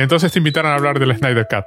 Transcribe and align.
Entonces 0.00 0.32
te 0.32 0.38
invitaron 0.38 0.72
a 0.72 0.76
hablar 0.76 0.98
del 0.98 1.14
Snyder 1.14 1.46
Cut. 1.48 1.64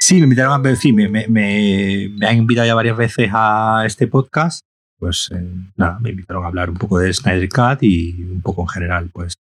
Sí, 0.00 0.14
me 0.14 0.22
invitaron 0.22 0.66
a 0.66 0.76
sí, 0.76 0.92
me, 0.92 1.08
me, 1.08 1.26
me, 1.28 2.26
han 2.26 2.38
invitado 2.38 2.66
ya 2.66 2.74
varias 2.74 2.96
veces 2.96 3.28
a 3.32 3.82
este 3.84 4.06
podcast. 4.06 4.64
Pues 4.98 5.30
eh, 5.34 5.44
nada, 5.76 5.98
me 6.00 6.10
invitaron 6.10 6.44
a 6.44 6.46
hablar 6.48 6.70
un 6.70 6.78
poco 6.78 6.98
de 6.98 7.12
Snyder 7.12 7.48
Cut 7.48 7.82
y 7.82 8.22
un 8.22 8.40
poco 8.40 8.62
en 8.62 8.68
general, 8.68 9.10
pues, 9.12 9.34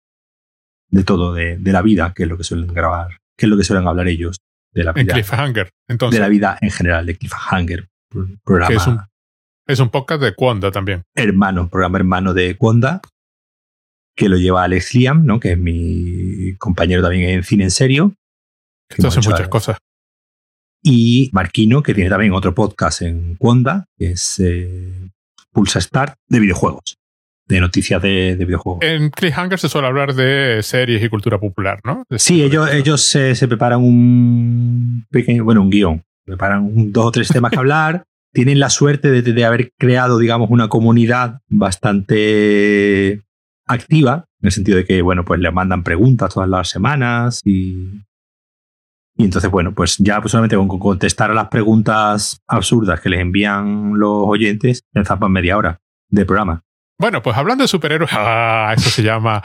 de 0.90 1.04
todo, 1.04 1.34
de, 1.34 1.58
de 1.58 1.72
la 1.72 1.84
vida, 1.84 2.14
que 2.16 2.24
es 2.24 2.30
lo 2.30 2.36
que 2.36 2.44
suelen 2.44 2.74
grabar, 2.74 3.20
que 3.38 3.46
es 3.46 3.50
lo 3.50 3.58
que 3.58 3.64
suelen 3.64 3.88
hablar 3.88 4.08
ellos. 4.08 4.38
De 4.74 4.84
la 4.84 4.92
vida, 4.92 5.02
en 5.02 5.08
Cliffhanger, 5.08 5.70
entonces. 5.88 6.20
De 6.20 6.24
la 6.24 6.30
vida 6.30 6.58
en 6.62 6.72
general, 6.72 7.06
de 7.06 7.16
Cliffhanger. 7.16 7.88
Programa, 8.44 8.76
es 8.76 8.88
un, 8.88 9.00
es 9.68 9.80
un 9.80 9.90
podcast 9.90 10.22
de 10.22 10.34
Quanda 10.34 10.72
también. 10.72 11.04
Hermano, 11.14 11.70
programa 11.70 12.00
hermano 12.00 12.34
de 12.34 12.58
Quanda, 12.58 13.02
que 14.16 14.30
lo 14.30 14.38
lleva 14.38 14.64
Alex 14.64 14.94
Liam, 14.96 15.26
¿no? 15.26 15.40
que 15.40 15.52
es 15.52 15.58
mi 15.58 16.56
compañero 16.58 17.02
también 17.02 17.30
en 17.30 17.44
cine 17.44 17.66
en 17.66 17.72
serio. 17.72 18.14
Esto 18.90 19.08
hace 19.08 19.22
muchas 19.22 19.48
cosas. 19.48 19.78
Y 20.88 21.32
Marquino, 21.34 21.82
que 21.82 21.96
tiene 21.96 22.12
también 22.12 22.34
otro 22.34 22.54
podcast 22.54 23.02
en 23.02 23.36
Quanda, 23.38 23.86
que 23.98 24.12
es 24.12 24.40
eh, 24.40 25.10
Pulsa 25.52 25.82
Start 25.82 26.14
de 26.28 26.40
videojuegos, 26.40 27.00
de 27.48 27.60
noticias 27.60 28.00
de, 28.04 28.36
videojuegos. 28.36 28.84
En 28.84 29.10
Cliffhanger 29.10 29.58
se 29.58 29.68
suele 29.68 29.88
hablar 29.88 30.14
de 30.14 30.62
series 30.62 31.04
y 31.04 31.10
cultura 31.10 31.40
popular, 31.40 31.80
¿no? 31.84 32.04
sí, 32.18 32.44
ellos, 32.44 32.72
ellos 32.72 33.02
se, 33.02 33.34
se, 33.34 33.48
preparan 33.48 33.82
un 33.82 35.08
pequeño, 35.10 35.44
bueno, 35.44 35.64
un 35.64 35.72
guion. 35.72 36.04
Preparan 36.24 36.64
un, 36.64 36.92
dos 36.92 37.06
o 37.08 37.12
tres 37.12 37.30
temas 37.30 37.52
que 37.52 37.58
hablar. 37.58 38.04
Tienen 38.32 38.60
la 38.60 38.70
suerte 38.70 39.10
de, 39.10 39.22
de 39.22 39.46
haber 39.46 39.72
creado, 39.80 40.20
digamos, 40.20 40.52
una 40.52 40.68
comunidad 40.68 41.40
bastante 41.48 43.24
activa, 43.66 44.26
en 44.42 44.48
el 44.48 44.52
sentido 44.52 44.78
de 44.78 44.86
que, 44.86 45.02
bueno, 45.02 45.26
pues 45.26 45.40
le 45.40 45.50
mandan 45.50 45.84
preguntas 45.84 46.34
todas 46.34 46.50
las 46.50 46.70
semanas 46.70 47.42
y, 47.44 48.02
y 49.18 49.24
entonces, 49.24 49.50
bueno, 49.50 49.74
pues 49.74 49.98
ya 49.98 50.20
pues 50.20 50.32
solamente 50.32 50.58
con 50.58 50.68
contestar 50.68 51.32
a 51.32 51.34
las 51.34 51.48
preguntas 51.48 52.42
absurdas 52.48 53.00
que 53.00 53.10
les 53.10 53.22
envían 53.22 53.98
los 53.98 54.24
oyentes, 54.28 54.84
me 54.94 55.06
zapan 55.06 55.32
media 55.32 55.58
hora 55.58 55.80
de 56.10 56.26
programa. 56.26 56.64
Bueno, 57.00 57.22
pues 57.22 57.38
hablando 57.38 57.64
de 57.64 57.68
superhéroes, 57.70 58.12
ah, 58.14 58.74
eso 58.76 58.90
se 58.90 59.04
llama, 59.04 59.42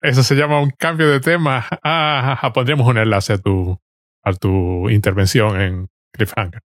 eso 0.00 0.22
se 0.22 0.34
llama 0.34 0.60
un 0.60 0.70
cambio 0.70 1.08
de 1.08 1.20
tema. 1.20 1.64
Ah, 1.84 2.50
pondremos 2.52 2.86
un 2.86 2.98
enlace 2.98 3.34
a 3.34 3.38
tu, 3.38 3.78
a 4.24 4.32
tu 4.32 4.90
intervención 4.90 5.60
en 5.60 5.88
Cliffhanger. 6.12 6.60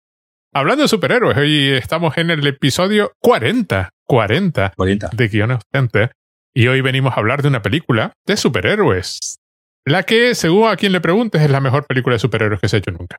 Hablando 0.53 0.83
de 0.83 0.89
superhéroes, 0.89 1.37
hoy 1.37 1.71
estamos 1.71 2.17
en 2.19 2.31
el 2.31 2.47
episodio 2.47 3.13
40, 3.21 3.91
40, 4.05 4.75
40. 4.77 5.11
de 5.13 5.29
Guiones 5.29 5.59
Ostente. 5.59 6.13
Y 6.55 6.69
hoy 6.69 6.81
venimos 6.83 7.15
a 7.15 7.17
hablar 7.17 7.43
de 7.43 7.49
una 7.49 7.63
película 7.63 8.13
de 8.25 8.37
superhéroes. 8.37 9.41
La 9.87 10.03
que, 10.05 10.35
según 10.35 10.69
a 10.69 10.77
quien 10.77 10.93
le 10.93 11.01
preguntes, 11.01 11.43
es 11.43 11.51
la 11.51 11.61
mejor 11.61 11.87
película 11.87 12.15
de 12.15 12.21
superhéroes 12.21 12.61
que 12.61 12.69
se 12.69 12.77
ha 12.77 12.79
hecho 12.79 12.91
nunca. 12.91 13.19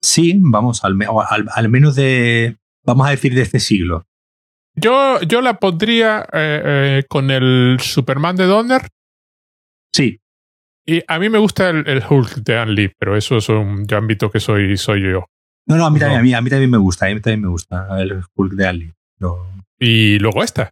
Sí, 0.00 0.38
vamos, 0.40 0.84
al, 0.84 0.96
al, 1.54 1.68
menos 1.68 1.94
de, 1.94 2.56
vamos 2.84 3.06
a 3.06 3.10
decir, 3.10 3.34
de 3.34 3.42
este 3.42 3.60
siglo. 3.60 4.06
Yo, 4.74 5.20
yo 5.22 5.40
la 5.40 5.58
pondría 5.58 6.20
eh, 6.32 6.62
eh, 6.64 7.04
con 7.08 7.30
el 7.30 7.78
Superman 7.80 8.36
de 8.36 8.44
Donner. 8.44 8.88
Sí. 9.92 10.20
Y 10.86 11.02
a 11.06 11.18
mí 11.18 11.28
me 11.28 11.38
gusta 11.38 11.68
el, 11.68 12.02
Hulk 12.08 12.36
de 12.36 12.56
Ann 12.56 12.74
Lee, 12.74 12.92
pero 12.98 13.16
eso 13.16 13.36
es 13.36 13.48
un 13.48 13.86
ámbito 13.92 14.30
que 14.30 14.40
soy, 14.40 14.76
soy 14.78 15.02
yo. 15.02 15.26
No, 15.66 15.76
no, 15.76 15.84
a 15.84 15.90
mí, 15.90 15.98
También, 15.98 16.34
a, 16.34 16.40
mí, 16.40 16.48
también 16.48 16.70
me 16.70 16.78
gusta, 16.78 17.06
a 17.06 17.08
mí 17.10 17.20
también 17.20 17.42
me 17.42 17.48
gusta 17.48 18.00
el 18.00 18.22
Hulk 18.34 18.52
de 18.54 18.66
Ann 18.66 18.78
Lee. 18.78 18.94
Y 19.78 20.18
luego 20.18 20.42
esta 20.42 20.70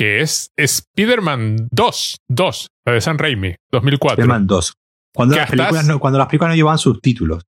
que 0.00 0.20
es 0.20 0.50
Spider-Man 0.56 1.68
2, 1.72 2.16
2, 2.26 2.68
la 2.86 2.92
de 2.94 3.02
San 3.02 3.18
Raimi, 3.18 3.54
2004. 3.70 4.14
Spider-Man 4.14 4.46
2. 4.46 4.72
Cuando 5.14 5.36
las, 5.36 5.50
películas 5.50 5.86
no, 5.86 6.00
cuando 6.00 6.18
las 6.18 6.26
películas 6.28 6.52
no 6.52 6.56
llevaban 6.56 6.78
subtítulos. 6.78 7.42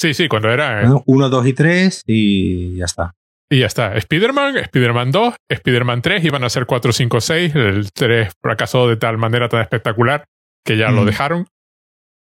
Sí, 0.00 0.14
sí, 0.14 0.28
cuando 0.28 0.50
era... 0.50 0.88
1, 1.04 1.28
2 1.28 1.46
y 1.48 1.52
3 1.52 2.02
y 2.06 2.76
ya 2.76 2.84
está. 2.84 3.16
Y 3.50 3.58
ya 3.58 3.66
está. 3.66 3.96
Spider-Man, 3.96 4.58
Spider-Man 4.58 5.10
2, 5.10 5.34
Spider-Man 5.48 6.00
3, 6.00 6.24
iban 6.24 6.44
a 6.44 6.48
ser 6.48 6.66
4, 6.66 6.92
5, 6.92 7.20
6. 7.20 7.54
El 7.56 7.90
3 7.90 8.34
fracasó 8.40 8.86
de 8.86 8.96
tal 8.96 9.18
manera 9.18 9.48
tan 9.48 9.60
espectacular 9.60 10.26
que 10.64 10.76
ya 10.76 10.92
lo 10.92 11.02
mm. 11.02 11.06
dejaron. 11.06 11.48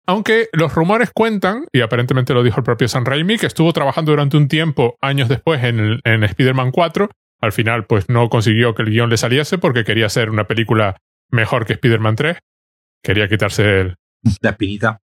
Aunque 0.06 0.50
los 0.52 0.74
rumores 0.74 1.10
cuentan, 1.14 1.64
y 1.72 1.80
aparentemente 1.80 2.34
lo 2.34 2.42
dijo 2.42 2.60
el 2.60 2.64
propio 2.64 2.86
San 2.86 3.06
Raimi, 3.06 3.38
que 3.38 3.46
estuvo 3.46 3.72
trabajando 3.72 4.12
durante 4.12 4.36
un 4.36 4.46
tiempo, 4.46 4.98
años 5.00 5.30
después, 5.30 5.64
en, 5.64 6.00
en 6.04 6.22
Spider-Man 6.22 6.70
4, 6.70 7.08
al 7.44 7.52
final, 7.52 7.86
pues 7.86 8.08
no 8.08 8.28
consiguió 8.28 8.74
que 8.74 8.82
el 8.82 8.90
guion 8.90 9.10
le 9.10 9.16
saliese 9.16 9.58
porque 9.58 9.84
quería 9.84 10.06
hacer 10.06 10.30
una 10.30 10.46
película 10.46 10.96
mejor 11.30 11.66
que 11.66 11.74
Spider-Man 11.74 12.16
3. 12.16 12.38
Quería 13.02 13.28
quitarse 13.28 13.80
el, 13.80 13.96
la 14.40 14.50
espinita. 14.50 15.00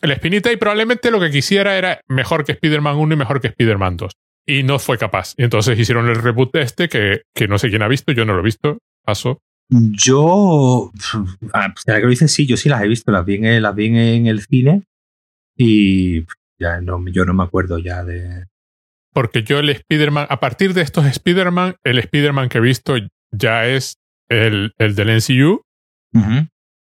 La 0.00 0.14
espinita 0.14 0.50
y 0.50 0.56
probablemente 0.56 1.10
lo 1.10 1.20
que 1.20 1.30
quisiera 1.30 1.76
era 1.76 2.00
mejor 2.08 2.44
que 2.44 2.52
Spider-Man 2.52 2.96
1 2.96 3.14
y 3.14 3.16
mejor 3.16 3.40
que 3.40 3.48
Spider-Man 3.48 3.96
2. 3.96 4.12
Y 4.46 4.62
no 4.64 4.78
fue 4.78 4.98
capaz. 4.98 5.34
Y 5.36 5.44
entonces 5.44 5.78
hicieron 5.78 6.08
el 6.08 6.16
reboot 6.16 6.52
de 6.52 6.62
este 6.62 6.88
que, 6.88 7.22
que 7.34 7.46
no 7.46 7.58
sé 7.58 7.68
quién 7.68 7.82
ha 7.82 7.88
visto, 7.88 8.12
yo 8.12 8.24
no 8.24 8.34
lo 8.34 8.40
he 8.40 8.44
visto. 8.44 8.78
Paso. 9.04 9.40
Yo, 9.68 10.92
ah, 11.52 11.72
pues, 11.72 11.84
que 11.84 12.00
lo 12.00 12.08
dices, 12.08 12.32
sí, 12.32 12.46
yo 12.46 12.56
sí 12.56 12.68
las 12.68 12.82
he 12.82 12.88
visto, 12.88 13.10
las 13.10 13.24
vi 13.24 13.36
en, 13.36 13.62
las 13.62 13.74
vi 13.74 13.86
en 13.86 14.26
el 14.26 14.42
cine 14.42 14.82
y 15.56 16.26
ya 16.58 16.80
no, 16.80 17.02
yo 17.08 17.24
no 17.24 17.32
me 17.32 17.44
acuerdo 17.44 17.78
ya 17.78 18.04
de, 18.04 18.46
porque 19.12 19.42
yo 19.42 19.58
el 19.58 19.70
Spider-Man, 19.70 20.26
a 20.28 20.40
partir 20.40 20.74
de 20.74 20.82
estos 20.82 21.06
Spider-Man, 21.06 21.76
el 21.84 21.98
Spider-Man 21.98 22.48
que 22.48 22.58
he 22.58 22.60
visto 22.62 22.96
ya 23.30 23.66
es 23.66 23.98
el, 24.28 24.74
el 24.78 24.94
del 24.94 25.16
NCU. 25.16 25.62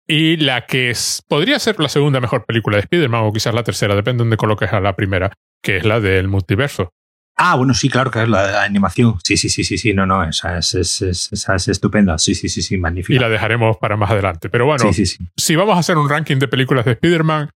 Y 0.08 0.38
la 0.38 0.66
que 0.66 0.90
es, 0.90 1.24
podría 1.28 1.60
ser 1.60 1.80
la 1.80 1.88
segunda 1.88 2.20
mejor 2.20 2.46
película 2.46 2.78
de 2.78 2.82
Spider-Man 2.82 3.26
o 3.26 3.32
quizás 3.32 3.54
la 3.54 3.64
tercera, 3.64 3.94
depende 3.94 4.18
de 4.18 4.26
donde 4.26 4.38
coloques 4.38 4.74
a 4.74 4.80
la 4.80 4.96
primera, 4.96 5.32
que 5.62 5.78
es 5.78 5.86
la 5.86 6.00
del 6.00 6.28
multiverso. 6.28 6.90
Ah, 7.42 7.56
bueno, 7.56 7.74
sí, 7.74 7.90
claro 7.90 8.10
que 8.10 8.24
es 8.24 8.28
la, 8.28 8.52
la 8.52 8.64
animación. 8.64 9.18
Sí, 9.24 9.38
sí, 9.38 9.50
sí, 9.50 9.64
sí, 9.64 9.78
sí, 9.78 9.94
no, 9.94 10.06
no, 10.06 10.24
esa 10.24 10.58
es, 10.58 10.74
es, 10.74 11.02
esa 11.02 11.56
es 11.56 11.68
estupenda. 11.68 12.18
Sí, 12.18 12.36
sí, 12.36 12.50
sí, 12.50 12.62
sí, 12.62 12.78
magnífica. 12.78 13.16
Y 13.16 13.20
la 13.20 13.30
dejaremos 13.30 13.78
para 13.78 13.96
más 13.96 14.10
adelante. 14.12 14.50
Pero 14.50 14.66
bueno, 14.66 14.84
si 15.38 15.56
vamos 15.56 15.78
a 15.78 15.80
hacer 15.80 15.98
un 15.98 16.10
ranking 16.10 16.38
de 16.38 16.48
películas 16.48 16.86
de 16.86 16.94
Spider-Man, 16.94 17.52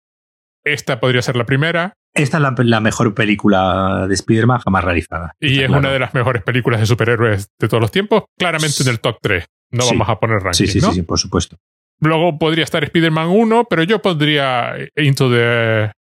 esta 0.65 1.01
podría 1.01 1.23
ser 1.23 1.37
la 1.37 1.47
primera. 1.47 1.95
Esta 2.23 2.37
es 2.37 2.67
la, 2.67 2.81
mejor 2.81 3.15
película 3.15 4.07
de 4.07 4.15
Spider-Man 4.15 4.61
jamás 4.61 4.85
realizada. 4.85 5.35
Y 5.41 5.61
es 5.61 5.71
una 5.71 5.91
de 5.91 5.99
las 5.99 6.15
mejores 6.15 6.43
películas 6.43 6.81
de 6.81 6.87
superhéroes 6.87 7.51
de 7.59 7.69
todos 7.69 7.81
los 7.81 7.91
tiempos. 7.91 8.25
Claramente 8.39 8.83
en 8.83 8.89
el 8.89 9.01
top 9.01 9.19
3. 9.21 9.47
No 9.73 9.87
vamos 9.87 10.09
a 10.09 10.19
poner 10.19 10.41
ranking. 10.41 10.67
Sí, 10.67 10.81
sí, 10.81 10.93
sí, 10.93 11.03
por 11.03 11.19
supuesto. 11.19 11.57
Luego 12.01 12.39
podría 12.39 12.65
estar 12.65 12.83
Spider-Man 12.83 13.29
1, 13.29 13.65
pero 13.69 13.83
yo 13.83 14.01
pondría 14.01 14.75
Into 14.97 15.31
the. 15.31 15.93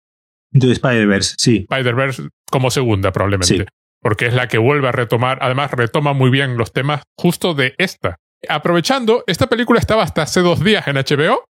Into 0.52 0.66
the 0.66 0.72
Spider-Verse, 0.72 1.34
sí. 1.38 1.66
Spider-Verse 1.70 2.28
como 2.50 2.70
segunda, 2.70 3.12
probablemente. 3.12 3.66
Porque 4.02 4.26
es 4.26 4.34
la 4.34 4.48
que 4.48 4.58
vuelve 4.58 4.88
a 4.88 4.92
retomar. 4.92 5.38
Además, 5.42 5.70
retoma 5.72 6.12
muy 6.12 6.30
bien 6.30 6.56
los 6.56 6.72
temas 6.72 7.02
justo 7.16 7.54
de 7.54 7.74
esta. 7.78 8.16
Aprovechando, 8.48 9.24
esta 9.26 9.48
película 9.48 9.78
estaba 9.78 10.02
hasta 10.02 10.22
hace 10.22 10.40
dos 10.40 10.64
días 10.64 10.88
en 10.88 10.96
HBO. 10.96 11.44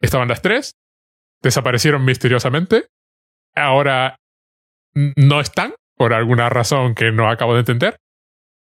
Estaban 0.00 0.28
las 0.28 0.42
tres 0.42 0.72
desaparecieron 1.42 2.04
misteriosamente. 2.04 2.86
Ahora 3.54 4.16
no 4.94 5.40
están, 5.40 5.74
por 5.96 6.12
alguna 6.14 6.48
razón 6.48 6.94
que 6.94 7.12
no 7.12 7.28
acabo 7.28 7.54
de 7.54 7.60
entender. 7.60 7.96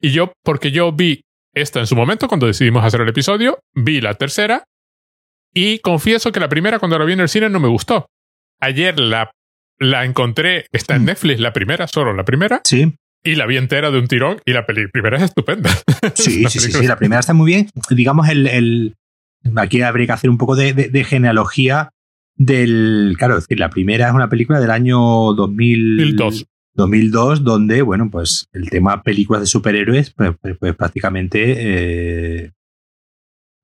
Y 0.01 0.11
yo, 0.11 0.33
porque 0.43 0.71
yo 0.71 0.91
vi 0.91 1.21
esta 1.53 1.79
en 1.79 1.87
su 1.87 1.95
momento, 1.95 2.27
cuando 2.27 2.47
decidimos 2.47 2.83
hacer 2.83 3.01
el 3.01 3.09
episodio, 3.09 3.59
vi 3.73 4.01
la 4.01 4.13
tercera 4.13 4.63
y 5.53 5.79
confieso 5.79 6.31
que 6.31 6.39
la 6.39 6.49
primera, 6.49 6.79
cuando 6.79 6.97
la 6.99 7.05
vi 7.05 7.13
en 7.13 7.21
el 7.21 7.29
cine, 7.29 7.49
no 7.49 7.59
me 7.59 7.67
gustó. 7.67 8.07
Ayer 8.61 8.99
la, 8.99 9.31
la 9.79 10.05
encontré, 10.05 10.67
está 10.71 10.95
en 10.95 11.03
mm. 11.03 11.05
Netflix, 11.05 11.39
la 11.39 11.53
primera, 11.53 11.87
solo 11.87 12.13
la 12.13 12.23
primera. 12.23 12.61
Sí. 12.63 12.95
Y 13.23 13.35
la 13.35 13.45
vi 13.45 13.57
entera 13.57 13.91
de 13.91 13.99
un 13.99 14.07
tirón 14.07 14.41
y 14.45 14.53
la 14.53 14.65
primera 14.65 15.17
es 15.17 15.23
estupenda. 15.23 15.69
Sí, 16.15 16.45
sí, 16.49 16.59
sí, 16.59 16.71
sí, 16.71 16.87
la 16.87 16.97
primera 16.97 17.19
está 17.19 17.33
muy 17.33 17.47
bien. 17.47 17.69
Digamos, 17.89 18.29
el, 18.29 18.47
el, 18.47 18.95
aquí 19.57 19.81
habría 19.81 20.07
que 20.07 20.13
hacer 20.13 20.29
un 20.29 20.37
poco 20.37 20.55
de, 20.55 20.73
de 20.73 21.03
genealogía 21.03 21.89
del. 22.39 23.15
Claro, 23.19 23.37
es 23.37 23.43
decir, 23.43 23.59
la 23.59 23.69
primera 23.69 24.07
es 24.07 24.13
una 24.15 24.29
película 24.29 24.59
del 24.59 24.71
año 24.71 24.99
2002. 25.33 26.47
2002, 26.73 27.43
donde, 27.43 27.81
bueno, 27.81 28.09
pues 28.09 28.47
el 28.53 28.69
tema 28.69 29.03
películas 29.03 29.41
de 29.41 29.47
superhéroes, 29.47 30.11
pues, 30.11 30.31
pues, 30.41 30.57
pues 30.57 30.75
prácticamente 30.75 31.55
eh, 31.57 32.51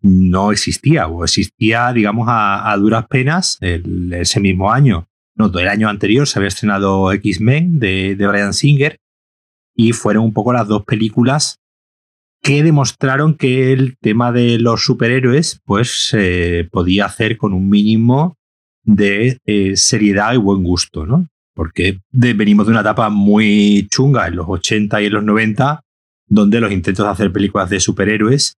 no 0.01 0.51
existía, 0.51 1.07
o 1.07 1.24
existía, 1.24 1.94
digamos, 1.94 2.27
a, 2.30 2.75
duras 2.77 3.07
penas 3.07 3.57
ese 3.62 4.39
mismo 4.42 4.72
año. 4.72 5.07
No, 5.33 5.48
el 5.57 5.68
año 5.69 5.88
anterior 5.88 6.27
se 6.27 6.39
había 6.39 6.50
estrenado 6.50 7.12
X-Men 7.13 7.80
de, 7.80 8.16
de 8.16 8.27
Brian 8.27 8.54
Singer 8.54 9.00
y 9.75 9.94
fueron 9.94 10.25
un 10.25 10.33
poco 10.33 10.51
las 10.51 10.68
dos 10.68 10.83
películas 10.83 11.60
que 12.42 12.63
demostraron 12.63 13.36
que 13.36 13.72
el 13.72 13.98
tema 13.98 14.31
de 14.31 14.60
los 14.60 14.83
superhéroes 14.83 15.62
pues 15.66 16.10
se 16.10 16.68
podía 16.72 17.06
hacer 17.06 17.38
con 17.38 17.54
un 17.54 17.69
mínimo 17.69 18.38
de 18.86 19.40
eh, 19.46 19.76
seriedad 19.76 20.34
y 20.34 20.38
buen 20.38 20.64
gusto, 20.64 21.06
¿no? 21.06 21.28
Porque 21.54 22.00
venimos 22.12 22.68
de 22.68 22.72
una 22.72 22.82
etapa 22.82 23.10
muy 23.10 23.88
chunga 23.90 24.28
en 24.28 24.36
los 24.36 24.46
80 24.48 25.02
y 25.02 25.06
en 25.06 25.14
los 25.14 25.24
90, 25.24 25.82
donde 26.28 26.60
los 26.60 26.72
intentos 26.72 27.06
de 27.06 27.12
hacer 27.12 27.32
películas 27.32 27.70
de 27.70 27.80
superhéroes, 27.80 28.58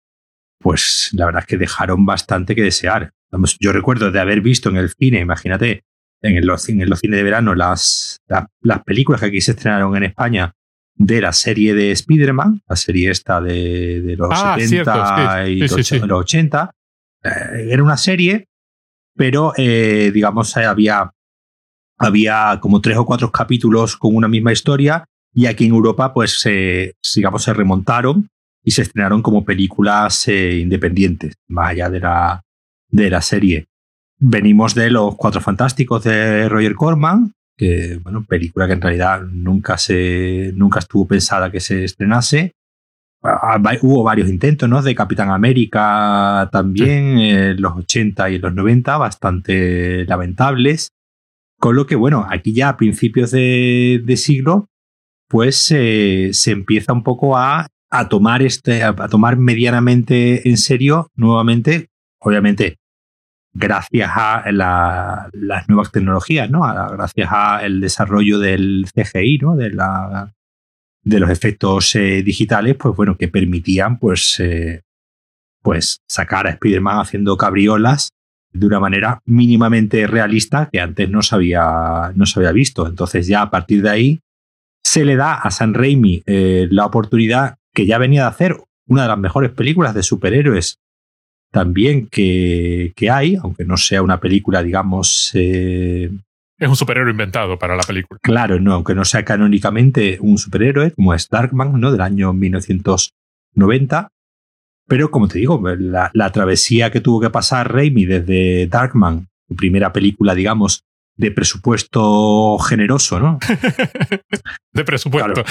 pues 0.60 1.10
la 1.14 1.26
verdad 1.26 1.42
es 1.42 1.48
que 1.48 1.58
dejaron 1.58 2.06
bastante 2.06 2.56
que 2.56 2.64
desear. 2.64 3.12
yo 3.60 3.72
recuerdo 3.72 4.12
de 4.12 4.20
haber 4.20 4.42
visto 4.42 4.70
en 4.70 4.78
el 4.78 4.90
cine, 4.90 5.20
imagínate, 5.20 5.84
en 6.22 6.46
los, 6.46 6.68
en 6.70 6.90
los 6.90 7.00
cines 7.00 7.18
de 7.18 7.24
verano 7.24 7.54
las, 7.56 8.20
las, 8.62 8.84
películas 8.84 9.22
que 9.22 9.28
aquí 9.28 9.42
se 9.42 9.52
estrenaron 9.52 9.96
en 9.96 10.04
España 10.06 10.54
de 10.96 11.22
la 11.22 11.32
serie 11.32 11.76
de 11.76 11.92
Spider-Man, 11.92 12.64
la 12.68 12.76
serie 12.76 13.12
esta 13.12 13.40
de, 13.40 14.16
los 14.18 14.30
70 14.30 15.36
ah, 15.36 15.48
y 15.48 15.60
los 15.60 15.74
80. 15.74 16.72
Eh, 17.24 17.30
era 17.70 17.84
una 17.84 17.98
serie, 17.98 18.48
pero 19.18 19.52
eh, 19.58 20.12
digamos 20.14 20.56
había, 20.56 21.12
había 21.98 22.60
como 22.62 22.80
tres 22.80 22.98
o 22.98 23.06
cuatro 23.06 23.32
capítulos 23.32 23.98
con 23.98 24.16
una 24.16 24.28
misma 24.28 24.54
historia 24.54 25.04
y 25.34 25.46
aquí 25.48 25.66
en 25.66 25.72
Europa 25.72 26.14
pues 26.14 26.48
digamos 27.16 27.44
se 27.44 27.54
remontaron 27.54 28.30
y 28.68 28.72
se 28.72 28.82
estrenaron 28.82 29.22
como 29.22 29.46
películas 29.46 30.28
eh, 30.28 30.58
independientes, 30.60 31.36
más 31.48 31.70
allá 31.70 31.90
de 31.90 32.02
la, 32.02 32.44
de 32.90 33.10
la 33.10 33.22
serie. 33.22 33.68
Venimos 34.20 34.76
de 34.76 34.92
Los 34.92 35.16
Cuatro 35.16 35.40
Fantásticos 35.40 36.04
de 36.04 36.50
Roger 36.50 36.76
Corman, 36.76 37.32
que, 37.56 37.98
bueno, 38.04 38.26
película 38.26 38.68
que 38.68 38.74
en 38.74 38.82
realidad 38.82 39.22
nunca, 39.22 39.78
se, 39.78 40.52
nunca 40.54 40.80
estuvo 40.80 41.08
pensada 41.08 41.50
que 41.50 41.62
se 41.62 41.86
estrenase. 41.86 42.56
Ah, 43.24 43.60
hubo 43.82 44.04
varios 44.04 44.30
intentos, 44.30 44.70
¿no? 44.70 44.82
De 44.82 44.96
Capitán 44.96 45.30
América 45.32 46.50
también, 46.52 47.18
en 47.18 47.62
los 47.62 47.76
80 47.78 48.30
y 48.30 48.36
en 48.36 48.42
los 48.42 48.54
90, 48.54 48.98
bastante 48.98 50.06
lamentables. 50.06 50.90
Con 51.60 51.76
lo 51.76 51.88
que, 51.88 51.96
bueno, 51.96 52.28
aquí 52.30 52.54
ya 52.54 52.70
a 52.70 52.78
principios 52.78 53.32
de, 53.32 54.14
siglo, 54.16 54.68
pues 55.28 55.72
eh, 55.72 56.30
se 56.34 56.52
empieza 56.52 56.94
un 56.94 57.04
poco 57.04 57.36
a 57.36 57.68
a 57.90 58.10
tomar, 58.10 58.42
este, 58.42 58.84
a, 58.84 58.94
tomar 58.94 59.38
medianamente 59.38 60.48
en 60.48 60.58
serio 60.58 61.10
nuevamente, 61.16 61.90
obviamente, 62.20 62.78
gracias 63.54 64.12
a 64.14 64.44
las 64.52 65.70
nuevas 65.70 65.92
tecnologías, 65.92 66.50
¿no? 66.50 66.62
gracias 66.92 67.30
al 67.32 67.82
desarrollo 67.82 68.40
del 68.40 68.86
CGI, 68.94 69.40
¿no? 69.40 69.56
De, 69.56 69.72
la, 69.72 70.34
de 71.08 71.20
los 71.20 71.30
efectos 71.30 71.96
eh, 71.96 72.22
digitales, 72.22 72.76
pues 72.76 72.96
bueno, 72.96 73.18
que 73.18 73.30
permitían 73.30 73.98
pues, 73.98 74.40
eh, 74.40 74.82
pues 75.62 76.02
sacar 76.08 76.48
a 76.48 76.52
Spider-Man 76.52 77.00
haciendo 77.00 77.38
cabriolas 77.38 78.10
de 78.52 78.66
una 78.68 78.80
manera 78.80 79.22
mínimamente 79.26 80.06
realista 80.06 80.70
que 80.72 80.82
antes 80.82 81.10
no 81.10 81.22
se 81.22 81.36
había, 81.36 82.12
no 82.14 82.26
visto. 82.54 82.88
Entonces 82.88 83.28
ya 83.28 83.42
a 83.42 83.50
partir 83.50 83.82
de 83.82 83.90
ahí 83.90 84.20
se 84.84 85.06
le 85.06 85.16
da 85.16 85.36
a 85.36 85.50
San 85.50 85.74
Raimi 85.74 86.24
eh, 86.26 86.68
la 86.72 86.86
oportunidad 86.86 87.56
que 87.74 87.86
ya 87.86 87.98
venía 87.98 88.24
de 88.24 88.30
hacer 88.30 88.58
una 88.88 89.04
de 89.04 89.08
las 89.08 89.18
mejores 89.18 89.52
películas 89.52 89.94
de 89.94 90.04
superhéroes 90.04 90.80
también 91.52 92.08
que, 92.08 92.94
hay, 93.10 93.36
aunque 93.36 93.64
no 93.64 93.78
sea 93.78 94.02
una 94.02 94.20
película, 94.20 94.62
digamos... 94.62 95.32
Eh, 95.34 96.12
es 96.60 96.70
un 96.70 96.76
superhéroe 96.76 97.12
inventado 97.12 97.58
para 97.60 97.76
la 97.76 97.84
película. 97.84 98.20
Claro, 98.22 98.60
no, 98.60 98.74
aunque 98.74 98.96
no 98.96 99.06
sea 99.06 99.24
canónicamente 99.24 100.18
un 100.22 100.38
superhéroe, 100.38 100.92
como 100.92 101.14
es 101.14 101.30
Darkman, 101.30 101.80
¿no? 101.80 101.92
Del 101.92 102.02
año 102.02 102.34
1990. 102.34 104.10
Pero 104.88 105.12
como 105.12 105.28
te 105.28 105.40
digo, 105.40 105.62
la, 105.78 106.10
la 106.14 106.32
travesía 106.32 106.92
que 106.92 107.02
tuvo 107.02 107.20
que 107.20 107.30
pasar 107.30 107.74
Raimi 107.74 108.06
desde 108.06 108.68
Darkman, 108.68 109.28
su 109.48 109.56
primera 109.56 109.92
película, 109.92 110.34
digamos, 110.34 110.84
de 111.18 111.32
presupuesto 111.32 112.58
generoso, 112.60 113.20
¿no? 113.20 113.40
de 114.74 114.84
presupuesto. 114.86 115.44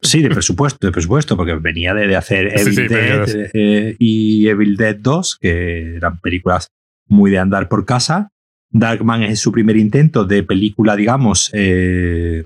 Sí, 0.00 0.22
de 0.22 0.30
presupuesto, 0.30 0.86
de 0.86 0.92
presupuesto, 0.92 1.36
porque 1.36 1.54
venía 1.54 1.92
de, 1.92 2.16
hacer 2.16 2.58
Evil 2.58 2.88
Dead 2.88 3.50
eh, 3.52 3.96
y 3.98 4.48
Evil 4.48 4.76
Dead 4.76 4.96
2, 4.96 5.38
que 5.40 5.96
eran 5.96 6.20
películas 6.20 6.68
muy 7.06 7.30
de 7.30 7.38
andar 7.38 7.68
por 7.68 7.84
casa. 7.84 8.30
Darkman 8.74 9.22
es 9.22 9.38
su 9.38 9.52
primer 9.52 9.76
intento 9.76 10.24
de 10.24 10.42
película, 10.42 10.96
digamos, 10.96 11.50
eh, 11.54 12.44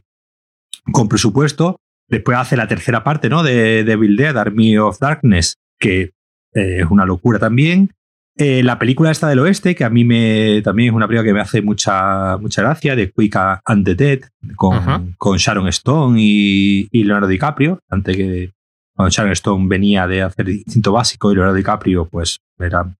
con 0.92 1.08
presupuesto. 1.08 1.80
Después 2.06 2.38
hace 2.38 2.56
la 2.56 2.68
tercera 2.68 3.02
parte, 3.02 3.28
¿no? 3.28 3.42
De, 3.42 3.82
de 3.82 3.92
Evil 3.92 4.16
Dead, 4.16 4.36
Army 4.36 4.76
of 4.78 4.98
Darkness, 4.98 5.56
que 5.78 6.12
eh, 6.54 6.80
es 6.80 6.86
una 6.90 7.06
locura 7.06 7.38
también. 7.38 7.92
Eh, 8.36 8.62
la 8.62 8.78
película 8.78 9.10
esta 9.10 9.28
del 9.28 9.40
oeste, 9.40 9.74
que 9.74 9.84
a 9.84 9.90
mí 9.90 10.04
me, 10.04 10.60
también 10.62 10.90
es 10.90 10.94
una 10.94 11.08
película 11.08 11.26
que 11.26 11.34
me 11.34 11.40
hace 11.40 11.62
mucha, 11.62 12.36
mucha 12.36 12.62
gracia, 12.62 12.94
de 12.94 13.10
Quick 13.10 13.36
and 13.64 13.84
the 13.84 13.94
Dead, 13.94 14.20
con, 14.54 15.14
con 15.16 15.38
Sharon 15.38 15.66
Stone 15.68 16.18
y, 16.20 16.88
Leonardo 16.92 17.26
DiCaprio, 17.26 17.80
antes 17.88 18.16
que 18.16 18.52
cuando 18.94 19.10
Sharon 19.10 19.32
Stone 19.32 19.66
venía 19.66 20.06
de 20.06 20.22
hacer 20.22 20.48
Instinto 20.50 20.92
Básico 20.92 21.32
y 21.32 21.34
Leonardo 21.34 21.56
DiCaprio 21.56 22.04
pues 22.04 22.38
era 22.58 22.94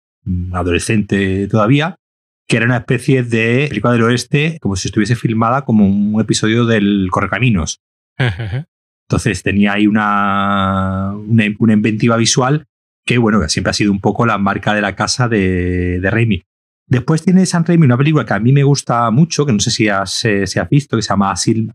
adolescente 0.52 1.46
todavía, 1.46 1.94
que 2.48 2.56
era 2.56 2.66
una 2.66 2.78
especie 2.78 3.22
de 3.22 3.66
película 3.68 3.92
del 3.92 4.04
oeste 4.04 4.58
como 4.60 4.74
si 4.74 4.88
estuviese 4.88 5.14
filmada 5.14 5.64
como 5.64 5.86
un 5.86 6.20
episodio 6.20 6.64
del 6.64 7.08
Correcaminos. 7.10 7.80
Entonces 8.16 9.42
tenía 9.42 9.74
ahí 9.74 9.86
una, 9.86 11.12
una 11.14 11.72
inventiva 11.72 12.16
visual 12.16 12.66
que 13.08 13.18
bueno, 13.18 13.40
que 13.40 13.48
siempre 13.48 13.70
ha 13.70 13.74
sido 13.74 13.90
un 13.90 14.00
poco 14.00 14.26
la 14.26 14.36
marca 14.36 14.74
de 14.74 14.82
la 14.82 14.94
casa 14.94 15.28
de, 15.28 15.98
de 15.98 16.10
Raimi. 16.10 16.42
Después 16.86 17.22
tiene 17.22 17.46
San 17.46 17.64
Raimi 17.64 17.86
una 17.86 17.96
película 17.96 18.26
que 18.26 18.34
a 18.34 18.38
mí 18.38 18.52
me 18.52 18.64
gusta 18.64 19.10
mucho, 19.10 19.46
que 19.46 19.54
no 19.54 19.60
sé 19.60 19.70
si 19.70 19.88
has, 19.88 20.26
eh, 20.26 20.44
visto, 20.70 20.96
que 20.96 21.02
se 21.02 21.08
llama 21.08 21.30
A, 21.30 21.36
Simple, 21.36 21.72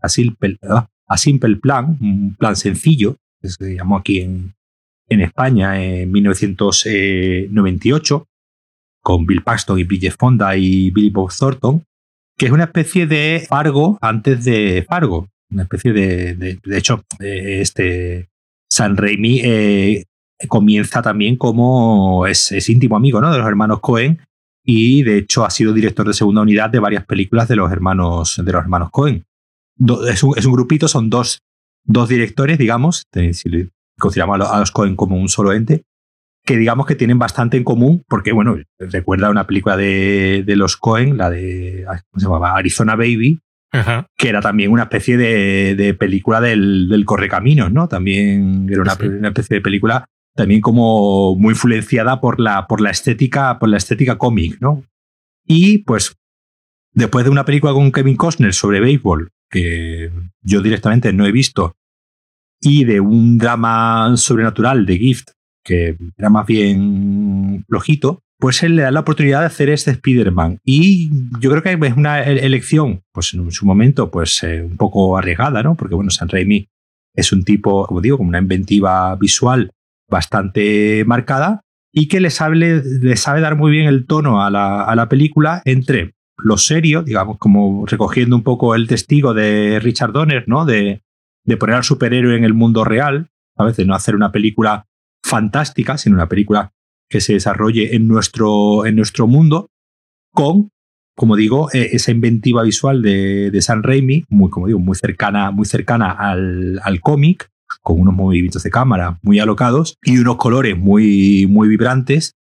ah, 0.68 0.86
a 1.08 1.18
Simple 1.18 1.56
Plan, 1.56 1.98
un 2.00 2.36
plan 2.36 2.54
sencillo, 2.54 3.16
que 3.40 3.48
se 3.48 3.74
llamó 3.74 3.96
aquí 3.96 4.20
en, 4.20 4.54
en 5.08 5.22
España 5.22 5.82
en 5.82 6.12
1998, 6.12 8.28
con 9.04 9.26
Bill 9.26 9.42
Paxton 9.42 9.78
y 9.78 9.84
Bridget 9.84 10.16
Fonda 10.18 10.56
y 10.56 10.90
Billy 10.90 11.10
Bob 11.10 11.30
Thornton, 11.30 11.84
que 12.36 12.46
es 12.46 12.52
una 12.52 12.64
especie 12.64 13.06
de 13.06 13.44
Fargo 13.48 13.98
antes 14.00 14.44
de 14.44 14.84
Fargo. 14.88 15.28
Una 15.50 15.64
especie 15.64 15.92
de. 15.92 16.34
De, 16.34 16.78
hecho, 16.78 17.04
eh, 17.20 17.60
este 17.60 18.30
San 18.68 18.96
Raimi 18.96 19.40
eh, 19.44 20.04
comienza 20.48 21.02
también 21.02 21.36
como 21.36 22.26
es, 22.26 22.50
íntimo 22.68 22.96
amigo 22.96 23.20
¿no? 23.20 23.30
de 23.30 23.38
los 23.38 23.46
hermanos 23.46 23.80
Cohen 23.80 24.18
y 24.64 25.02
de 25.02 25.18
hecho 25.18 25.44
ha 25.44 25.50
sido 25.50 25.72
director 25.72 26.06
de 26.06 26.14
segunda 26.14 26.40
unidad 26.40 26.70
de 26.70 26.78
varias 26.78 27.04
películas 27.04 27.46
de 27.46 27.56
los 27.56 27.70
hermanos, 27.70 28.40
de 28.42 28.52
los 28.52 28.62
hermanos 28.62 28.90
Cohen. 28.90 29.24
es, 30.08 30.22
un, 30.22 30.38
es, 30.38 30.44
un, 30.46 30.52
grupito, 30.52 30.88
son 30.88 31.10
dos, 31.10 31.42
dos 31.84 32.08
directores, 32.08 32.58
digamos, 32.58 33.04
si 33.12 33.68
consideramos 33.98 34.50
a 34.50 34.58
los, 34.58 34.70
Cohen 34.70 34.96
como 34.96 35.16
un 35.16 35.28
solo 35.28 35.52
ente, 35.52 35.84
que 36.44 36.56
digamos 36.56 36.86
que 36.86 36.94
tienen 36.94 37.18
bastante 37.18 37.56
en 37.56 37.64
común, 37.64 38.04
porque 38.08 38.32
bueno, 38.32 38.56
recuerda 38.78 39.30
una 39.30 39.46
película 39.46 39.76
de, 39.76 40.42
de 40.46 40.56
los 40.56 40.76
Cohen, 40.76 41.16
la 41.16 41.30
de, 41.30 41.84
¿cómo 41.86 42.20
se 42.20 42.26
llamaba? 42.26 42.56
Arizona 42.56 42.96
Baby, 42.96 43.40
que 44.16 44.28
era 44.28 44.40
también 44.40 44.70
una 44.70 44.84
especie 44.84 45.16
de, 45.16 45.74
de 45.74 45.94
película 45.94 46.40
del, 46.40 46.88
del, 46.88 47.04
Correcaminos, 47.04 47.72
¿no? 47.72 47.88
También 47.88 48.68
era 48.70 48.82
una, 48.82 48.96
una, 49.00 49.28
especie 49.28 49.56
de 49.56 49.62
película 49.62 50.04
también 50.36 50.60
como 50.60 51.34
muy 51.36 51.52
influenciada 51.52 52.20
por 52.20 52.38
la, 52.38 52.66
por 52.66 52.80
la 52.80 52.90
estética, 52.90 53.58
por 53.58 53.68
la 53.68 53.78
estética 53.78 54.16
cómic, 54.16 54.58
¿no? 54.60 54.84
Y 55.46 55.78
pues 55.78 56.16
después 56.92 57.24
de 57.24 57.30
una 57.30 57.44
película 57.44 57.72
con 57.72 57.90
Kevin 57.90 58.16
Costner 58.16 58.52
sobre 58.54 58.80
béisbol, 58.80 59.30
que 59.50 60.10
yo 60.42 60.62
directamente 60.62 61.12
no 61.12 61.26
he 61.26 61.32
visto, 61.32 61.74
y 62.60 62.84
de 62.84 63.00
un 63.00 63.38
drama 63.38 64.16
sobrenatural 64.16 64.86
de 64.86 64.98
Gift, 64.98 65.30
que 65.64 65.96
era 66.16 66.30
más 66.30 66.46
bien 66.46 67.64
flojito, 67.68 68.22
pues 68.38 68.62
él 68.62 68.76
le 68.76 68.82
da 68.82 68.90
la 68.90 69.00
oportunidad 69.00 69.40
de 69.40 69.46
hacer 69.46 69.70
este 69.70 69.92
Spider-Man. 69.92 70.58
Y 70.64 71.10
yo 71.40 71.50
creo 71.50 71.62
que 71.62 71.86
es 71.86 71.96
una 71.96 72.22
e-, 72.22 72.44
elección, 72.44 73.02
pues 73.12 73.32
en 73.34 73.50
su 73.50 73.64
momento, 73.64 74.10
pues 74.10 74.42
eh, 74.42 74.62
un 74.62 74.76
poco 74.76 75.16
arriesgada, 75.16 75.62
¿no? 75.62 75.74
Porque 75.74 75.94
bueno, 75.94 76.10
San 76.10 76.28
Raimi 76.28 76.68
es 77.14 77.32
un 77.32 77.44
tipo, 77.44 77.86
como 77.86 78.00
digo, 78.00 78.18
con 78.18 78.26
una 78.26 78.38
inventiva 78.38 79.14
visual 79.16 79.70
bastante 80.10 81.04
marcada 81.06 81.62
y 81.92 82.08
que 82.08 82.20
le 82.20 82.30
sabe, 82.30 82.56
le 82.56 83.16
sabe 83.16 83.40
dar 83.40 83.56
muy 83.56 83.70
bien 83.70 83.86
el 83.86 84.06
tono 84.06 84.42
a 84.42 84.50
la, 84.50 84.82
a 84.84 84.94
la 84.96 85.08
película 85.08 85.62
entre 85.64 86.14
lo 86.36 86.58
serio, 86.58 87.02
digamos, 87.02 87.38
como 87.38 87.86
recogiendo 87.86 88.34
un 88.36 88.42
poco 88.42 88.74
el 88.74 88.88
testigo 88.88 89.32
de 89.32 89.78
Richard 89.80 90.12
Donner, 90.12 90.44
¿no? 90.48 90.64
De, 90.64 91.02
de 91.44 91.56
poner 91.56 91.76
al 91.76 91.84
superhéroe 91.84 92.36
en 92.36 92.44
el 92.44 92.54
mundo 92.54 92.84
real, 92.84 93.28
a 93.56 93.64
veces 93.64 93.86
no 93.86 93.94
hacer 93.94 94.16
una 94.16 94.32
película 94.32 94.86
fantástica, 95.24 95.96
sino 95.98 96.16
una 96.16 96.28
película 96.28 96.72
que 97.08 97.20
se 97.20 97.32
desarrolle 97.32 97.96
en 97.96 98.06
nuestro, 98.06 98.86
en 98.86 98.96
nuestro 98.96 99.26
mundo, 99.26 99.70
con, 100.32 100.70
como 101.16 101.34
digo, 101.36 101.70
e, 101.72 101.90
esa 101.92 102.10
inventiva 102.10 102.62
visual 102.62 103.02
de, 103.02 103.50
de 103.50 103.62
San 103.62 103.82
Raimi, 103.82 104.24
muy, 104.28 104.50
como 104.50 104.66
digo, 104.66 104.78
muy 104.78 104.96
cercana, 104.96 105.50
muy 105.50 105.66
cercana 105.66 106.10
al, 106.10 106.80
al 106.82 107.00
cómic, 107.00 107.50
con 107.82 108.00
unos 108.00 108.14
movimientos 108.14 108.62
de 108.62 108.70
cámara 108.70 109.18
muy 109.22 109.40
alocados 109.40 109.96
y 110.02 110.18
unos 110.18 110.36
colores 110.36 110.76
muy, 110.76 111.46
muy 111.48 111.68
vibrantes 111.68 112.34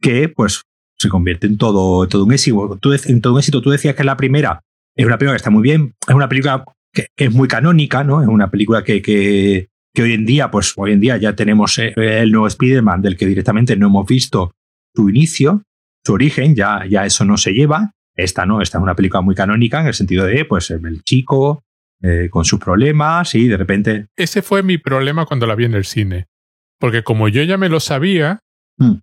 que 0.00 0.28
pues 0.28 0.62
se 0.98 1.08
convierte 1.08 1.46
en 1.46 1.58
todo, 1.58 2.06
todo 2.08 2.24
un 2.24 2.32
éxito. 2.32 2.78
Tú, 2.80 2.92
en 2.92 3.20
todo 3.20 3.34
un 3.34 3.38
éxito, 3.38 3.62
tú 3.62 3.70
decías 3.70 3.94
que 3.94 4.04
la 4.04 4.16
primera 4.16 4.60
es 4.96 5.06
una 5.06 5.16
película 5.16 5.34
que 5.34 5.38
está 5.38 5.50
muy 5.50 5.62
bien, 5.62 5.94
es 6.06 6.14
una 6.14 6.28
película 6.28 6.64
que, 6.92 7.06
es 7.16 7.32
muy 7.32 7.48
canónica, 7.48 8.04
¿no? 8.04 8.20
Es 8.20 8.28
una 8.28 8.50
película 8.50 8.82
que, 8.82 9.00
que, 9.00 9.68
que, 9.98 10.02
hoy 10.04 10.12
en 10.12 10.24
día, 10.24 10.48
pues 10.48 10.74
hoy 10.76 10.92
en 10.92 11.00
día 11.00 11.16
ya 11.16 11.34
tenemos 11.34 11.76
eh, 11.78 11.92
el 11.96 12.30
nuevo 12.30 12.46
Spider-Man 12.46 13.02
del 13.02 13.16
que 13.16 13.26
directamente 13.26 13.76
no 13.76 13.88
hemos 13.88 14.06
visto 14.06 14.52
su 14.94 15.10
inicio, 15.10 15.62
su 16.04 16.12
origen, 16.12 16.54
ya, 16.54 16.84
ya 16.88 17.04
eso 17.04 17.24
no 17.24 17.36
se 17.36 17.52
lleva. 17.52 17.90
Esta 18.14 18.46
no, 18.46 18.62
esta 18.62 18.78
es 18.78 18.82
una 18.82 18.94
película 18.94 19.22
muy 19.22 19.34
canónica 19.34 19.80
en 19.80 19.88
el 19.88 19.94
sentido 19.94 20.24
de, 20.24 20.44
pues, 20.44 20.70
el 20.70 21.02
chico 21.02 21.64
eh, 22.00 22.28
con 22.30 22.44
sus 22.44 22.60
problemas 22.60 23.34
y 23.34 23.48
de 23.48 23.56
repente... 23.56 24.06
Ese 24.16 24.40
fue 24.40 24.62
mi 24.62 24.78
problema 24.78 25.26
cuando 25.26 25.46
la 25.46 25.56
vi 25.56 25.64
en 25.64 25.74
el 25.74 25.84
cine. 25.84 26.26
Porque 26.78 27.02
como 27.02 27.28
yo 27.28 27.42
ya 27.42 27.58
me 27.58 27.68
lo 27.68 27.80
sabía, 27.80 28.38
mm. 28.76 28.98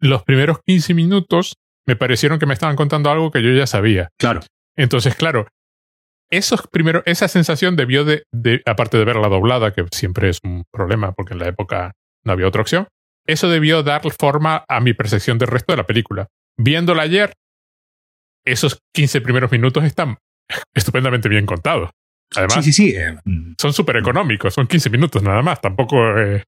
los 0.00 0.24
primeros 0.24 0.58
15 0.66 0.94
minutos 0.94 1.54
me 1.86 1.94
parecieron 1.94 2.40
que 2.40 2.46
me 2.46 2.54
estaban 2.54 2.74
contando 2.74 3.08
algo 3.08 3.30
que 3.30 3.42
yo 3.42 3.52
ya 3.52 3.68
sabía. 3.68 4.08
Claro. 4.18 4.40
Entonces, 4.76 5.14
claro, 5.14 5.46
esos 6.30 6.66
primeros, 6.68 7.02
esa 7.06 7.28
sensación 7.28 7.76
debió 7.76 8.04
de, 8.04 8.24
aparte 8.64 8.96
de 8.96 9.04
ver 9.04 9.16
la 9.16 9.28
doblada, 9.28 9.72
que 9.72 9.84
siempre 9.92 10.28
es 10.28 10.38
un 10.44 10.64
problema 10.72 11.12
porque 11.12 11.34
en 11.34 11.40
la 11.40 11.48
época 11.48 11.92
no 12.24 12.32
había 12.32 12.46
otra 12.46 12.62
opción, 12.62 12.88
eso 13.26 13.48
debió 13.48 13.82
dar 13.82 14.02
forma 14.12 14.64
a 14.68 14.80
mi 14.80 14.94
percepción 14.94 15.38
del 15.38 15.48
resto 15.48 15.72
de 15.72 15.78
la 15.78 15.86
película. 15.86 16.28
Viéndola 16.56 17.02
ayer, 17.02 17.32
esos 18.44 18.78
15 18.94 19.20
primeros 19.20 19.50
minutos 19.50 19.84
están 19.84 20.18
estupendamente 20.74 21.28
bien 21.28 21.46
contados. 21.46 21.90
Además, 22.36 22.64
sí, 22.64 22.72
sí, 22.72 22.90
sí. 22.90 22.96
Eh, 22.96 23.16
son 23.58 23.72
súper 23.72 23.96
económicos, 23.96 24.54
son 24.54 24.66
15 24.66 24.90
minutos 24.90 25.22
nada 25.22 25.42
más, 25.42 25.60
tampoco... 25.60 26.18
Eh, 26.18 26.44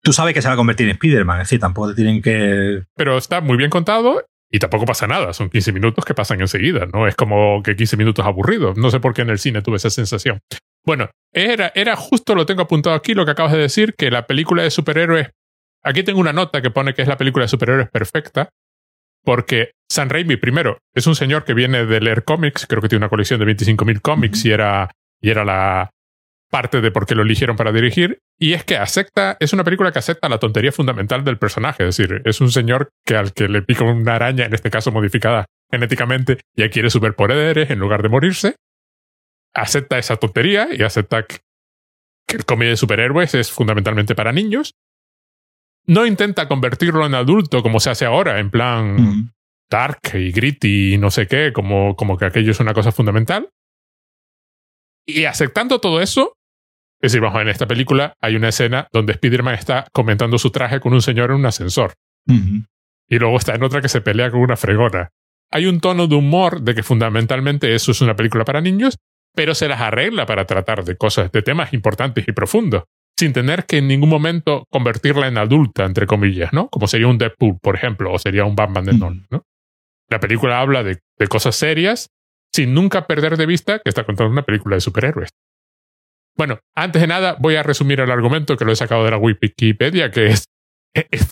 Tú 0.00 0.12
sabes 0.12 0.32
que 0.32 0.40
se 0.40 0.46
va 0.46 0.54
a 0.54 0.56
convertir 0.56 0.86
en 0.86 0.92
Spider-Man, 0.92 1.40
es 1.40 1.48
decir, 1.48 1.58
tampoco 1.58 1.88
te 1.88 1.96
tienen 1.96 2.22
que... 2.22 2.84
Pero 2.94 3.18
está 3.18 3.40
muy 3.40 3.56
bien 3.56 3.68
contado 3.68 4.24
y 4.50 4.58
tampoco 4.58 4.86
pasa 4.86 5.06
nada, 5.06 5.32
son 5.32 5.50
15 5.50 5.72
minutos 5.72 6.04
que 6.04 6.14
pasan 6.14 6.40
enseguida, 6.40 6.86
no 6.86 7.06
es 7.06 7.14
como 7.14 7.62
que 7.62 7.76
15 7.76 7.96
minutos 7.96 8.24
aburridos, 8.24 8.76
no 8.76 8.90
sé 8.90 9.00
por 9.00 9.14
qué 9.14 9.22
en 9.22 9.30
el 9.30 9.38
cine 9.38 9.62
tuve 9.62 9.76
esa 9.76 9.90
sensación. 9.90 10.40
Bueno, 10.84 11.10
era, 11.32 11.70
era 11.74 11.96
justo, 11.96 12.34
lo 12.34 12.46
tengo 12.46 12.62
apuntado 12.62 12.96
aquí, 12.96 13.14
lo 13.14 13.24
que 13.24 13.32
acabas 13.32 13.52
de 13.52 13.58
decir, 13.58 13.94
que 13.94 14.10
la 14.10 14.26
película 14.26 14.62
de 14.62 14.70
superhéroes, 14.70 15.28
aquí 15.82 16.02
tengo 16.02 16.20
una 16.20 16.32
nota 16.32 16.62
que 16.62 16.70
pone 16.70 16.94
que 16.94 17.02
es 17.02 17.08
la 17.08 17.18
película 17.18 17.44
de 17.44 17.48
superhéroes 17.48 17.90
perfecta, 17.90 18.48
porque 19.22 19.72
San 19.90 20.08
Raimi, 20.08 20.36
primero, 20.36 20.78
es 20.94 21.06
un 21.06 21.14
señor 21.14 21.44
que 21.44 21.52
viene 21.52 21.84
de 21.84 22.00
leer 22.00 22.24
cómics, 22.24 22.66
creo 22.66 22.80
que 22.80 22.88
tiene 22.88 23.04
una 23.04 23.10
colección 23.10 23.38
de 23.40 23.46
25.000 23.46 24.00
cómics 24.00 24.44
y 24.46 24.52
era, 24.52 24.90
y 25.20 25.28
era 25.30 25.44
la 25.44 25.90
parte 26.50 26.80
de 26.80 26.90
por 26.90 27.04
qué 27.04 27.14
lo 27.14 27.22
eligieron 27.22 27.56
para 27.56 27.72
dirigir, 27.72 28.20
y 28.38 28.52
es 28.52 28.64
que 28.64 28.76
acepta, 28.76 29.36
es 29.40 29.52
una 29.52 29.64
película 29.64 29.90
que 29.90 29.98
acepta 29.98 30.28
la 30.28 30.38
tontería 30.38 30.70
fundamental 30.70 31.24
del 31.24 31.38
personaje, 31.38 31.88
es 31.88 31.96
decir, 31.96 32.22
es 32.24 32.40
un 32.40 32.52
señor 32.52 32.90
que 33.04 33.16
al 33.16 33.32
que 33.32 33.48
le 33.48 33.62
pica 33.62 33.84
una 33.84 34.14
araña, 34.14 34.46
en 34.46 34.54
este 34.54 34.70
caso 34.70 34.92
modificada 34.92 35.46
genéticamente, 35.70 36.38
y 36.54 36.62
adquiere 36.62 36.88
superpoderes 36.88 37.70
en 37.70 37.80
lugar 37.80 38.02
de 38.02 38.08
morirse, 38.08 38.56
acepta 39.54 39.98
esa 39.98 40.16
tontería 40.16 40.68
y 40.72 40.82
acepta 40.82 41.24
que, 41.24 41.38
el 42.28 42.44
cómic 42.44 42.68
de 42.68 42.76
superhéroes 42.76 43.34
es 43.34 43.50
fundamentalmente 43.50 44.14
para 44.14 44.32
niños. 44.32 44.74
No 45.86 46.04
intenta 46.04 46.46
convertirlo 46.46 47.06
en 47.06 47.14
adulto 47.14 47.62
como 47.62 47.80
se 47.80 47.88
hace 47.88 48.04
ahora, 48.04 48.38
en 48.38 48.50
plan 48.50 49.32
dark 49.70 50.00
y 50.12 50.30
gritty 50.30 50.94
y 50.94 50.98
no 50.98 51.10
sé 51.10 51.26
qué, 51.26 51.54
como, 51.54 51.96
como 51.96 52.18
que 52.18 52.26
aquello 52.26 52.50
es 52.50 52.60
una 52.60 52.74
cosa 52.74 52.92
fundamental. 52.92 53.48
Y 55.06 55.24
aceptando 55.24 55.80
todo 55.80 56.02
eso, 56.02 56.34
es 57.00 57.12
decir, 57.12 57.24
en 57.24 57.48
esta 57.48 57.66
película 57.66 58.14
hay 58.20 58.34
una 58.34 58.48
escena 58.48 58.88
donde 58.92 59.12
Spider-Man 59.12 59.54
está 59.54 59.86
comentando 59.92 60.38
su 60.38 60.50
traje 60.50 60.80
con 60.80 60.92
un 60.92 61.02
señor 61.02 61.30
en 61.30 61.36
un 61.36 61.46
ascensor. 61.46 61.94
Y 62.26 63.18
luego 63.18 63.36
está 63.36 63.54
en 63.54 63.62
otra 63.62 63.80
que 63.80 63.88
se 63.88 64.00
pelea 64.00 64.30
con 64.30 64.40
una 64.40 64.56
fregona. 64.56 65.10
Hay 65.50 65.66
un 65.66 65.80
tono 65.80 66.06
de 66.08 66.16
humor 66.16 66.60
de 66.60 66.74
que 66.74 66.82
fundamentalmente 66.82 67.74
eso 67.74 67.92
es 67.92 68.00
una 68.00 68.16
película 68.16 68.44
para 68.44 68.60
niños, 68.60 68.98
pero 69.34 69.54
se 69.54 69.68
las 69.68 69.80
arregla 69.80 70.26
para 70.26 70.44
tratar 70.44 70.84
de 70.84 70.96
cosas, 70.96 71.32
de 71.32 71.42
temas 71.42 71.72
importantes 71.72 72.26
y 72.26 72.32
profundos, 72.32 72.84
sin 73.16 73.32
tener 73.32 73.64
que 73.64 73.78
en 73.78 73.88
ningún 73.88 74.10
momento 74.10 74.66
convertirla 74.68 75.28
en 75.28 75.38
adulta, 75.38 75.84
entre 75.84 76.06
comillas, 76.06 76.52
¿no? 76.52 76.68
Como 76.68 76.86
sería 76.86 77.06
un 77.06 77.16
Deadpool, 77.16 77.58
por 77.62 77.76
ejemplo, 77.76 78.12
o 78.12 78.18
sería 78.18 78.44
un 78.44 78.56
Batman 78.56 78.84
de 78.84 78.92
Nolan, 78.92 79.26
¿no? 79.30 79.44
La 80.10 80.20
película 80.20 80.60
habla 80.60 80.82
de, 80.82 80.98
de 81.18 81.26
cosas 81.28 81.54
serias 81.54 82.10
sin 82.52 82.74
nunca 82.74 83.06
perder 83.06 83.36
de 83.36 83.46
vista 83.46 83.78
que 83.78 83.88
está 83.88 84.04
contando 84.04 84.32
una 84.32 84.42
película 84.42 84.76
de 84.76 84.80
superhéroes. 84.80 85.30
Bueno, 86.38 86.60
antes 86.76 87.02
de 87.02 87.08
nada, 87.08 87.36
voy 87.40 87.56
a 87.56 87.64
resumir 87.64 88.00
el 88.00 88.12
argumento 88.12 88.56
que 88.56 88.64
lo 88.64 88.70
he 88.70 88.76
sacado 88.76 89.04
de 89.04 89.10
la 89.10 89.16
Wikipedia, 89.18 90.12
que 90.12 90.26
es, 90.28 90.44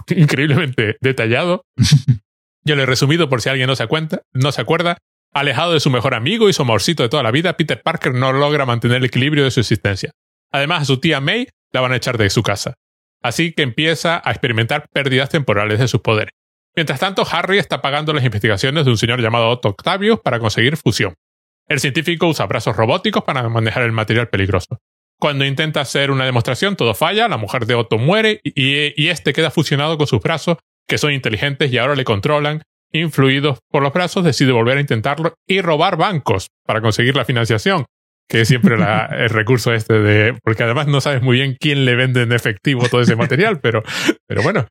increíblemente 0.09 0.97
detallado. 1.01 1.63
Yo 2.65 2.75
lo 2.75 2.83
he 2.83 2.87
resumido 2.87 3.29
por 3.29 3.41
si 3.41 3.49
alguien 3.49 3.69
no 3.69 3.77
se, 3.77 3.87
cuenta, 3.87 4.23
no 4.35 4.51
se 4.51 4.61
acuerda. 4.61 4.99
Alejado 5.33 5.73
de 5.73 5.81
su 5.81 5.91
mejor 5.91 6.15
amigo 6.15 6.49
y 6.49 6.53
su 6.53 6.63
amorcito 6.63 7.05
de 7.05 7.09
toda 7.09 7.23
la 7.23 7.31
vida, 7.31 7.57
Peter 7.57 7.81
Parker 7.81 8.15
no 8.15 8.33
logra 8.33 8.67
mantener 8.67 8.97
el 8.97 9.05
equilibrio 9.05 9.45
de 9.45 9.53
su 9.53 9.61
existencia. 9.61 10.11
Además, 10.51 10.83
a 10.83 10.85
su 10.87 10.99
tía 10.99 11.21
May 11.21 11.49
la 11.73 11.83
van 11.83 11.93
a 11.93 11.97
echar 11.97 12.19
de 12.19 12.29
su 12.29 12.43
casa. 12.43 12.75
Así 13.23 13.53
que 13.53 13.63
empieza 13.63 14.21
a 14.25 14.33
experimentar 14.33 14.89
pérdidas 14.93 15.29
temporales 15.29 15.79
de 15.79 15.87
sus 15.87 16.01
poderes. 16.01 16.33
Mientras 16.75 16.99
tanto, 16.99 17.25
Harry 17.31 17.59
está 17.59 17.81
pagando 17.81 18.13
las 18.13 18.25
investigaciones 18.25 18.85
de 18.85 18.91
un 18.91 18.99
señor 18.99 19.21
llamado 19.21 19.49
Otto 19.49 19.69
Octavius 19.69 20.19
para 20.21 20.41
conseguir 20.41 20.77
fusión. 20.77 21.15
El 21.69 21.81
científico 21.81 22.27
usa 22.27 22.47
brazos 22.47 22.77
robóticos 22.77 23.23
para 23.25 23.49
manejar 23.49 23.85
el 23.85 23.93
material 23.93 24.29
peligroso. 24.29 24.79
Cuando 25.19 25.45
intenta 25.45 25.81
hacer 25.81 26.11
una 26.11 26.27
demostración, 26.27 26.77
todo 26.77 26.95
falla, 26.95 27.29
la 27.29 27.39
mujer 27.39 27.67
de 27.67 27.75
Otto 27.75 27.97
muere 27.99 28.41
y, 28.45 29.09
este 29.09 29.33
queda 29.33 29.51
fusionado 29.51 29.97
con 29.97 30.07
sus 30.07 30.21
brazos, 30.21 30.59
que 30.87 30.99
son 30.99 31.13
inteligentes 31.13 31.73
y 31.73 31.79
ahora 31.79 31.95
le 31.95 32.05
controlan. 32.05 32.63
Influidos 32.93 33.59
por 33.71 33.83
los 33.83 33.93
brazos, 33.93 34.25
decide 34.25 34.53
volver 34.53 34.79
a 34.79 34.81
intentarlo 34.81 35.35
y 35.47 35.61
robar 35.61 35.97
bancos 35.97 36.49
para 36.65 36.81
conseguir 36.81 37.17
la 37.17 37.25
financiación, 37.25 37.85
que 38.29 38.43
es 38.43 38.49
siempre 38.49 38.77
el 39.11 39.31
recurso 39.31 39.73
este 39.73 39.95
de... 39.95 40.39
porque 40.43 40.63
además 40.63 40.87
no 40.87 41.01
sabes 41.01 41.23
muy 41.23 41.39
bien 41.39 41.57
quién 41.59 41.85
le 41.85 41.97
vende 41.97 42.23
en 42.23 42.33
efectivo 42.33 42.89
todo 42.89 43.01
ese 43.01 43.17
material, 43.17 43.61
pero, 43.61 43.83
pero 44.27 44.43
bueno, 44.43 44.67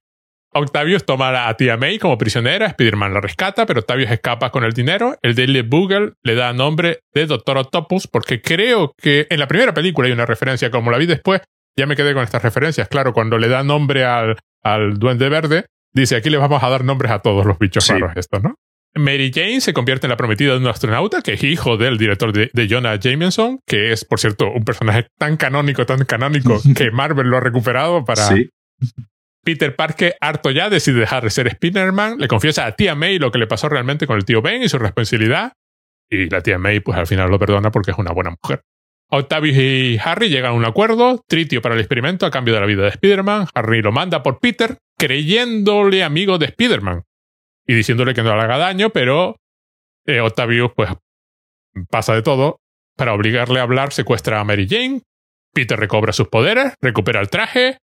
Octavius 0.57 1.05
toma 1.05 1.49
a 1.49 1.57
tía 1.57 1.75
May 1.75 1.99
como 1.99 2.17
prisionera, 2.17 2.67
Spider-Man 2.67 3.13
la 3.13 3.21
rescata, 3.21 3.65
pero 3.65 3.81
Octavius 3.81 4.09
escapa 4.09 4.51
con 4.51 4.63
el 4.63 4.71
dinero. 4.71 5.17
El 5.21 5.35
Daily 5.35 5.61
Bugle 5.61 6.13
le 6.23 6.35
da 6.35 6.53
nombre 6.53 6.99
de 7.13 7.25
Doctor 7.25 7.57
Octopus 7.57 8.07
porque 8.07 8.41
creo 8.41 8.93
que 8.97 9.27
en 9.29 9.39
la 9.39 9.47
primera 9.47 9.73
película 9.73 10.07
hay 10.07 10.13
una 10.13 10.25
referencia, 10.25 10.71
como 10.71 10.91
la 10.91 10.97
vi 10.97 11.07
después, 11.07 11.41
ya 11.77 11.85
me 11.85 11.97
quedé 11.97 12.13
con 12.13 12.23
estas 12.23 12.41
referencias. 12.41 12.87
Claro, 12.87 13.11
cuando 13.11 13.37
le 13.37 13.49
da 13.49 13.63
nombre 13.63 14.05
al, 14.05 14.37
al 14.63 14.97
Duende 14.97 15.27
Verde, 15.27 15.65
dice 15.93 16.15
aquí 16.15 16.29
le 16.29 16.37
vamos 16.37 16.63
a 16.63 16.69
dar 16.69 16.85
nombres 16.85 17.11
a 17.11 17.19
todos 17.19 17.45
los 17.45 17.59
bichos 17.59 17.87
raros 17.89 18.13
estos, 18.15 18.41
¿no? 18.41 18.55
Mary 18.97 19.31
Jane 19.33 19.59
se 19.59 19.73
convierte 19.73 20.07
en 20.07 20.11
la 20.11 20.17
prometida 20.17 20.53
de 20.53 20.59
un 20.59 20.67
astronauta 20.67 21.21
que 21.21 21.33
es 21.33 21.43
hijo 21.43 21.75
del 21.75 21.97
director 21.97 22.31
de, 22.31 22.67
Jonah 22.69 22.95
Jameson, 22.95 23.59
que 23.67 23.91
es, 23.91 24.05
por 24.05 24.21
cierto, 24.21 24.49
un 24.49 24.63
personaje 24.63 25.07
tan 25.17 25.35
canónico, 25.35 25.85
tan 25.85 26.05
canónico, 26.05 26.61
que 26.77 26.91
Marvel 26.91 27.27
lo 27.27 27.35
ha 27.35 27.41
recuperado 27.41 28.05
para, 28.05 28.29
sí. 28.29 28.49
Peter 29.45 29.75
Parker, 29.75 30.15
harto 30.19 30.49
ya, 30.49 30.69
decide 30.69 30.99
dejar 30.99 31.23
de 31.23 31.29
ser 31.29 31.47
Spider-Man, 31.47 32.17
le 32.17 32.27
confiesa 32.27 32.65
a 32.65 32.71
tía 32.71 32.95
May 32.95 33.19
lo 33.19 33.31
que 33.31 33.37
le 33.37 33.45
pasó 33.45 33.69
realmente 33.69 34.07
con 34.07 34.17
el 34.17 34.25
tío 34.25 34.41
Ben 34.41 34.63
y 34.63 34.69
su 34.69 34.79
responsabilidad, 34.79 35.53
y 36.09 36.29
la 36.29 36.41
tía 36.41 36.57
May 36.57 36.79
pues 36.79 36.97
al 36.97 37.05
final 37.05 37.29
lo 37.29 37.37
perdona 37.37 37.71
porque 37.71 37.91
es 37.91 37.97
una 37.97 38.11
buena 38.11 38.31
mujer. 38.31 38.63
Octavius 39.11 39.55
y 39.55 39.99
Harry 40.03 40.29
llegan 40.29 40.51
a 40.51 40.55
un 40.55 40.65
acuerdo, 40.65 41.23
tritio 41.27 41.61
para 41.61 41.75
el 41.75 41.81
experimento 41.81 42.25
a 42.25 42.31
cambio 42.31 42.55
de 42.55 42.59
la 42.59 42.65
vida 42.65 42.81
de 42.81 42.89
Spider-Man, 42.89 43.47
Harry 43.53 43.83
lo 43.83 43.91
manda 43.91 44.23
por 44.23 44.39
Peter, 44.39 44.79
creyéndole 44.97 46.03
amigo 46.03 46.39
de 46.39 46.47
Spider-Man 46.47 47.03
y 47.67 47.75
diciéndole 47.75 48.15
que 48.15 48.23
no 48.23 48.35
le 48.35 48.41
haga 48.41 48.57
daño, 48.57 48.89
pero 48.89 49.37
eh, 50.07 50.21
Octavius 50.21 50.71
pues 50.75 50.89
pasa 51.89 52.15
de 52.15 52.23
todo. 52.23 52.57
Para 52.97 53.13
obligarle 53.13 53.59
a 53.59 53.63
hablar 53.63 53.91
secuestra 53.91 54.39
a 54.39 54.43
Mary 54.43 54.67
Jane, 54.69 55.01
Peter 55.53 55.77
recobra 55.77 56.13
sus 56.13 56.29
poderes, 56.29 56.73
recupera 56.81 57.19
el 57.19 57.29
traje, 57.29 57.77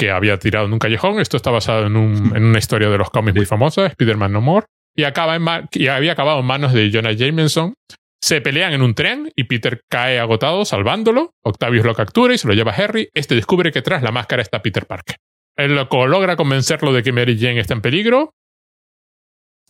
que 0.00 0.10
había 0.10 0.38
tirado 0.38 0.64
en 0.64 0.72
un 0.72 0.78
callejón. 0.78 1.20
Esto 1.20 1.36
está 1.36 1.50
basado 1.50 1.86
en, 1.86 1.94
una 1.94 2.58
historia 2.58 2.88
de 2.88 2.96
los 2.96 3.10
cómics 3.10 3.36
muy 3.36 3.44
famosa, 3.44 3.86
Spider-Man 3.86 4.32
No 4.32 4.40
More, 4.40 4.66
y, 4.96 5.04
acaba 5.04 5.36
en 5.36 5.44
y 5.72 5.88
había 5.88 6.12
acabado 6.12 6.40
en 6.40 6.46
manos 6.46 6.72
de 6.72 6.90
Jonah 6.90 7.12
Jameson. 7.12 7.74
Se 8.22 8.40
pelean 8.40 8.72
en 8.72 8.82
un 8.82 8.94
tren 8.94 9.30
y 9.36 9.44
Peter 9.44 9.82
cae 9.90 10.18
agotado 10.18 10.64
salvándolo. 10.64 11.32
Octavius 11.44 11.84
lo 11.84 11.94
captura 11.94 12.34
y 12.34 12.38
se 12.38 12.48
lo 12.48 12.54
lleva 12.54 12.72
a 12.72 12.74
Harry. 12.74 13.08
Este 13.14 13.34
descubre 13.34 13.72
que 13.72 13.82
tras 13.82 14.02
la 14.02 14.10
máscara 14.10 14.42
está 14.42 14.62
Peter 14.62 14.86
Parker. 14.86 15.16
El 15.56 15.74
loco 15.74 16.06
logra 16.06 16.36
convencerlo 16.36 16.92
de 16.92 17.02
que 17.02 17.12
Mary 17.12 17.38
Jane 17.38 17.60
está 17.60 17.74
en 17.74 17.82
peligro. 17.82 18.32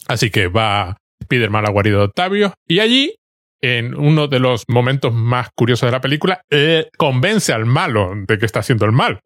Así 0.06 0.30
que 0.30 0.46
va 0.46 0.96
Spider-Man 1.20 1.64
a 1.64 1.68
la 1.68 1.72
guarida 1.72 1.99
de 1.99 2.04
Octavio. 2.04 2.54
Y 2.68 2.78
allí, 2.78 3.14
en 3.60 3.96
uno 3.96 4.28
de 4.28 4.38
los 4.38 4.64
momentos 4.68 5.12
más 5.12 5.49
curiosos 5.56 5.88
de 5.88 5.92
la 5.92 6.00
película, 6.00 6.40
convence 6.96 7.52
al 7.52 7.66
malo 7.66 8.12
de 8.14 8.38
que 8.38 8.46
está 8.46 8.60
haciendo 8.60 8.87
el 8.87 8.92
mal. 8.92 9.20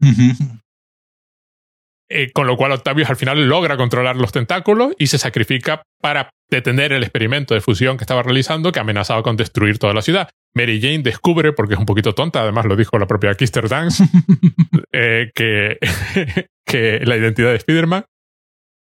Eh, 2.17 2.31
con 2.33 2.47
lo 2.47 2.57
cual 2.57 2.71
Octavius 2.71 3.11
al 3.11 3.17
final 3.17 3.49
logra 3.49 3.77
controlar 3.77 4.15
los 4.15 4.31
tentáculos 4.31 4.93
y 5.01 5.09
se 5.09 5.19
sacrifica 5.19 5.83
para 6.01 6.31
detener 6.49 6.93
el 6.93 7.03
experimento 7.03 7.55
de 7.55 7.61
fusión 7.61 7.97
que 7.97 8.05
estaba 8.05 8.23
realizando 8.23 8.71
que 8.71 8.79
amenazaba 8.79 9.25
con 9.25 9.37
destruir 9.37 9.81
toda 9.81 9.95
la 9.95 10.01
ciudad. 10.01 10.29
Mary 10.55 10.81
Jane 10.81 11.01
descubre, 11.01 11.53
porque 11.53 11.75
es 11.75 11.81
un 11.81 11.87
poquito 11.87 12.15
tonta, 12.15 12.43
además 12.43 12.67
lo 12.67 12.77
dijo 12.77 13.01
la 13.01 13.09
propia 13.09 13.35
Kister 13.35 13.69
Dance, 13.69 14.05
eh, 14.93 15.33
que, 15.35 15.79
que 16.65 17.01
la 17.05 17.17
identidad 17.17 17.51
de 17.51 17.57
Spider-Man 17.57 18.05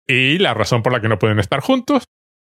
y 0.06 0.38
la 0.40 0.54
razón 0.54 0.84
por 0.84 0.92
la 0.92 1.00
que 1.00 1.08
no 1.08 1.18
pueden 1.18 1.40
estar 1.40 1.62
juntos. 1.62 2.04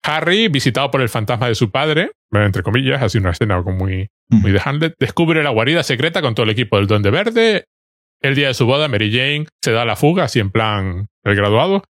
Harry, 0.05 0.47
visitado 0.47 0.93
por 0.93 1.01
el 1.01 1.09
fantasma 1.09 1.49
de 1.49 1.57
su 1.57 1.73
padre, 1.73 2.13
entre 2.31 2.63
comillas, 2.63 3.03
así 3.03 3.19
una 3.19 3.31
escena 3.31 3.61
muy, 3.61 4.09
muy 4.29 4.53
de 4.53 4.63
Hamlet, 4.65 4.95
descubre 5.01 5.43
la 5.43 5.51
guarida 5.51 5.83
secreta 5.83 6.23
con 6.23 6.37
todo 6.37 6.45
el 6.45 6.51
equipo 6.51 6.77
del 6.77 6.87
Duende 6.87 7.11
Verde, 7.11 7.65
el 8.21 8.35
día 8.35 8.49
de 8.49 8.55
su 8.55 8.67
boda, 8.67 8.89
Mary 8.89 9.11
Jane 9.11 9.47
se 9.63 9.73
da 9.73 9.85
la 9.85 9.97
fuga, 9.97 10.25
así 10.25 10.41
en 10.41 10.51
plan 10.51 11.09
el 11.25 11.37
graduado, 11.37 11.83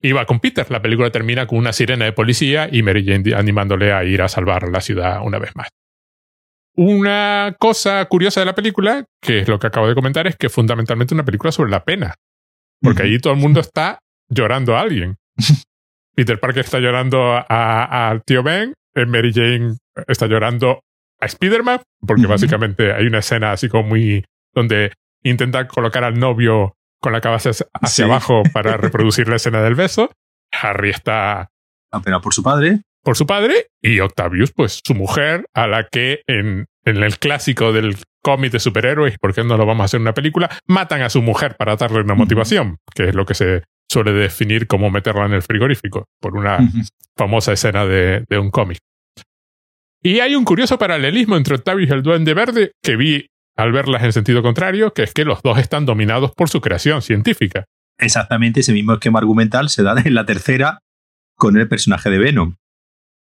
Y 0.00 0.12
va 0.12 0.26
con 0.26 0.40
Peter. 0.40 0.70
La 0.70 0.82
película 0.82 1.10
termina 1.10 1.46
con 1.46 1.58
una 1.58 1.72
sirena 1.72 2.04
de 2.04 2.12
policía 2.12 2.68
y 2.70 2.82
Mary 2.82 3.04
Jane 3.04 3.34
animándole 3.34 3.92
a 3.92 4.04
ir 4.04 4.22
a 4.22 4.28
salvar 4.28 4.68
la 4.68 4.80
ciudad 4.80 5.20
una 5.24 5.38
vez 5.38 5.56
más. 5.56 5.68
Una 6.74 7.56
cosa 7.58 8.04
curiosa 8.04 8.40
de 8.40 8.46
la 8.46 8.54
película, 8.54 9.04
que 9.20 9.40
es 9.40 9.48
lo 9.48 9.58
que 9.58 9.66
acabo 9.66 9.88
de 9.88 9.96
comentar, 9.96 10.28
es 10.28 10.36
que 10.36 10.48
fundamentalmente 10.48 11.12
es 11.12 11.16
una 11.16 11.24
película 11.24 11.50
sobre 11.50 11.70
la 11.70 11.84
pena. 11.84 12.14
Porque 12.80 13.02
allí 13.02 13.18
todo 13.18 13.32
el 13.32 13.40
mundo 13.40 13.58
está 13.58 13.98
llorando 14.28 14.76
a 14.76 14.82
alguien. 14.82 15.16
Peter 16.14 16.38
Parker 16.38 16.64
está 16.64 16.78
llorando 16.78 17.44
al 17.48 18.22
tío 18.24 18.42
Ben, 18.44 18.74
eh, 18.94 19.06
Mary 19.06 19.32
Jane 19.32 19.76
está 20.06 20.26
llorando 20.26 20.80
a 21.20 21.26
Spider-Man, 21.26 21.80
porque 22.06 22.26
básicamente 22.26 22.92
hay 22.92 23.06
una 23.06 23.18
escena 23.18 23.52
así 23.52 23.68
como 23.68 23.88
muy. 23.88 24.24
donde 24.54 24.92
intenta 25.28 25.66
colocar 25.68 26.04
al 26.04 26.18
novio 26.18 26.76
con 27.00 27.12
la 27.12 27.20
cabeza 27.20 27.50
hacia 27.74 28.04
abajo 28.04 28.42
para 28.52 28.76
reproducir 28.76 29.28
la 29.28 29.36
escena 29.36 29.62
del 29.62 29.74
beso. 29.74 30.10
Harry 30.52 30.90
está. 30.90 31.50
Apenas 31.90 32.20
por 32.20 32.34
su 32.34 32.42
padre. 32.42 32.82
Por 33.02 33.16
su 33.16 33.26
padre. 33.26 33.68
Y 33.80 34.00
Octavius, 34.00 34.52
pues 34.52 34.80
su 34.84 34.94
mujer, 34.94 35.46
a 35.54 35.66
la 35.66 35.88
que 35.88 36.22
en, 36.26 36.66
en 36.84 37.02
el 37.02 37.18
clásico 37.18 37.72
del 37.72 37.96
cómic 38.22 38.52
de 38.52 38.60
superhéroes, 38.60 39.16
¿por 39.18 39.34
qué 39.34 39.44
no 39.44 39.56
lo 39.56 39.66
vamos 39.66 39.82
a 39.82 39.84
hacer 39.86 39.98
en 39.98 40.02
una 40.02 40.14
película? 40.14 40.50
Matan 40.66 41.02
a 41.02 41.10
su 41.10 41.22
mujer 41.22 41.56
para 41.56 41.76
darle 41.76 42.00
una 42.00 42.14
motivación, 42.14 42.78
que 42.94 43.08
es 43.08 43.14
lo 43.14 43.24
que 43.24 43.34
se 43.34 43.62
suele 43.90 44.12
definir 44.12 44.66
como 44.66 44.90
meterla 44.90 45.24
en 45.26 45.32
el 45.32 45.42
frigorífico, 45.42 46.06
por 46.20 46.36
una 46.36 46.58
famosa 47.16 47.52
escena 47.52 47.86
de, 47.86 48.24
de 48.28 48.38
un 48.38 48.50
cómic. 48.50 48.78
Y 50.02 50.20
hay 50.20 50.34
un 50.34 50.44
curioso 50.44 50.78
paralelismo 50.78 51.36
entre 51.36 51.56
Octavius 51.56 51.90
y 51.90 51.92
el 51.92 52.02
Duende 52.02 52.34
Verde 52.34 52.72
que 52.82 52.96
vi 52.96 53.26
al 53.58 53.72
verlas 53.72 54.04
en 54.04 54.12
sentido 54.12 54.40
contrario, 54.40 54.94
que 54.94 55.02
es 55.02 55.12
que 55.12 55.24
los 55.24 55.42
dos 55.42 55.58
están 55.58 55.84
dominados 55.84 56.30
por 56.30 56.48
su 56.48 56.60
creación 56.60 57.02
científica. 57.02 57.64
Exactamente 57.98 58.60
ese 58.60 58.72
mismo 58.72 58.92
esquema 58.92 59.18
argumental 59.18 59.68
se 59.68 59.82
da 59.82 59.96
en 60.02 60.14
la 60.14 60.24
tercera 60.24 60.78
con 61.34 61.58
el 61.58 61.66
personaje 61.66 62.08
de 62.08 62.18
Venom. 62.18 62.54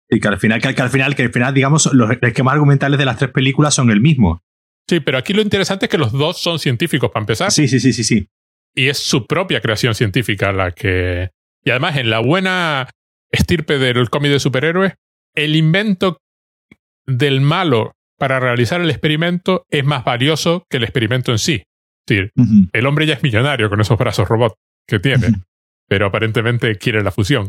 Y 0.09 0.21
que 0.21 0.29
al 0.29 0.39
final, 0.39 0.63
que, 0.63 0.69
al 0.69 0.89
final, 0.89 1.15
que 1.15 1.25
al 1.25 1.33
final, 1.33 1.53
digamos, 1.53 1.93
los 1.93 2.11
esquemas 2.23 2.55
argumentales 2.55 2.99
de 2.99 3.05
las 3.05 3.19
tres 3.19 3.33
películas 3.33 3.75
son 3.75 3.91
el 3.91 4.01
mismo. 4.01 4.41
Sí, 4.89 5.01
pero 5.01 5.19
aquí 5.19 5.35
lo 5.35 5.43
interesante 5.43 5.87
es 5.87 5.91
que 5.91 5.99
los 5.99 6.13
dos 6.13 6.41
son 6.41 6.59
científicos, 6.59 7.11
para 7.11 7.23
empezar. 7.23 7.51
Sí, 7.51 7.69
sí, 7.69 7.79
sí, 7.79 7.93
sí, 7.93 8.03
sí. 8.03 8.27
Y 8.75 8.89
es 8.89 8.97
su 8.97 9.27
propia 9.27 9.61
creación 9.61 9.95
científica 9.95 10.53
la 10.53 10.73
que. 10.73 11.31
Y 11.65 11.71
además, 11.71 11.97
en 11.97 12.09
la 12.09 12.21
buena 12.21 12.89
estirpe 13.31 13.79
del 13.79 14.09
cómic 14.09 14.33
de 14.33 14.41
superhéroes, 14.41 14.95
el 15.35 15.55
invento 15.55 16.17
del 17.07 17.43
malo 17.43 17.93
para 18.19 18.41
realizar 18.41 18.81
el 18.81 18.91
experimento 18.91 19.67
es 19.71 19.85
más 19.85 20.05
valioso 20.05 20.67
que 20.69 20.79
el 20.79 20.85
experimento 20.85 21.33
en 21.33 21.39
sí. 21.39 21.65
Es 22.07 22.17
decir, 22.17 22.33
el 22.73 22.87
hombre 22.87 23.07
ya 23.07 23.15
es 23.15 23.23
millonario 23.23 23.71
con 23.71 23.81
esos 23.81 23.99
brazos 23.99 24.29
robot 24.29 24.55
que 24.87 24.99
tiene, 24.99 25.29
pero 25.89 26.07
aparentemente 26.07 26.77
quiere 26.77 27.03
la 27.03 27.11
fusión. 27.11 27.49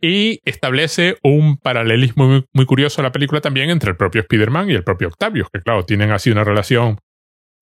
Y 0.00 0.40
establece 0.44 1.16
un 1.22 1.56
paralelismo 1.56 2.44
muy, 2.52 2.66
curioso 2.66 3.00
en 3.00 3.04
la 3.04 3.12
película 3.12 3.40
también 3.40 3.70
entre 3.70 3.90
el 3.90 3.96
propio 3.96 4.20
Spider-Man 4.20 4.70
y 4.70 4.74
el 4.74 4.84
propio 4.84 5.08
Octavius, 5.08 5.48
que 5.50 5.60
claro, 5.60 5.84
tienen 5.84 6.12
así 6.12 6.30
una 6.30 6.44
relación 6.44 6.98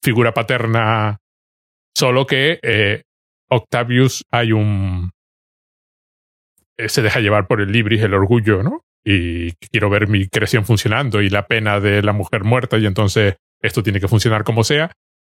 figura 0.03 0.35
paterna, 0.35 1.19
solo 1.97 2.27
que 2.27 2.59
eh, 2.63 3.05
Octavius 3.49 4.25
hay 4.31 4.53
un... 4.53 5.13
Eh, 6.77 6.89
se 6.89 7.03
deja 7.03 7.21
llevar 7.21 7.47
por 7.47 7.61
el 7.61 7.71
libris, 7.71 8.03
el 8.03 8.15
orgullo, 8.15 8.63
¿no? 8.63 8.85
Y 9.05 9.53
quiero 9.71 9.91
ver 9.91 10.09
mi 10.09 10.29
creación 10.29 10.65
funcionando 10.65 11.21
y 11.21 11.29
la 11.29 11.47
pena 11.47 11.79
de 11.79 12.03
la 12.03 12.13
mujer 12.13 12.45
muerta 12.45 12.79
y 12.79 12.87
entonces 12.87 13.37
esto 13.61 13.83
tiene 13.83 14.01
que 14.01 14.09
funcionar 14.09 14.45
como 14.45 14.65
sea. 14.65 14.93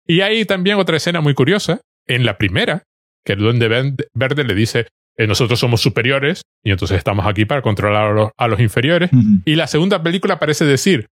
Y 0.07 0.23
hay 0.23 0.45
también 0.47 0.79
otra 0.79 0.97
escena 0.97 1.21
muy 1.21 1.35
curiosa, 1.35 1.83
en 2.07 2.25
la 2.25 2.39
primera, 2.39 2.85
que 3.25 3.35
el 3.35 3.41
duende 3.41 3.69
verde 4.15 4.45
le 4.45 4.55
dice, 4.55 4.89
eh, 5.19 5.27
nosotros 5.27 5.59
somos 5.59 5.83
superiores 5.83 6.43
y 6.65 6.71
entonces 6.71 6.97
estamos 6.97 7.27
aquí 7.27 7.45
para 7.45 7.61
controlar 7.61 8.33
a 8.37 8.49
los, 8.49 8.61
inferiores. 8.61 9.11
Y 9.45 9.57
la 9.57 9.66
segunda 9.66 10.03
película 10.03 10.38
parece 10.38 10.64
decir 10.64 11.09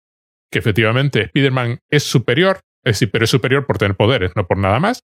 que 0.51 0.59
efectivamente 0.59 1.25
Spider-Man 1.25 1.79
es 1.89 2.03
superior, 2.03 2.59
es 2.83 2.95
decir, 2.95 3.11
pero 3.11 3.23
es 3.23 3.31
superior 3.31 3.65
por 3.65 3.77
tener 3.77 3.95
poderes, 3.95 4.33
no 4.35 4.45
por 4.45 4.57
nada 4.57 4.79
más, 4.79 5.03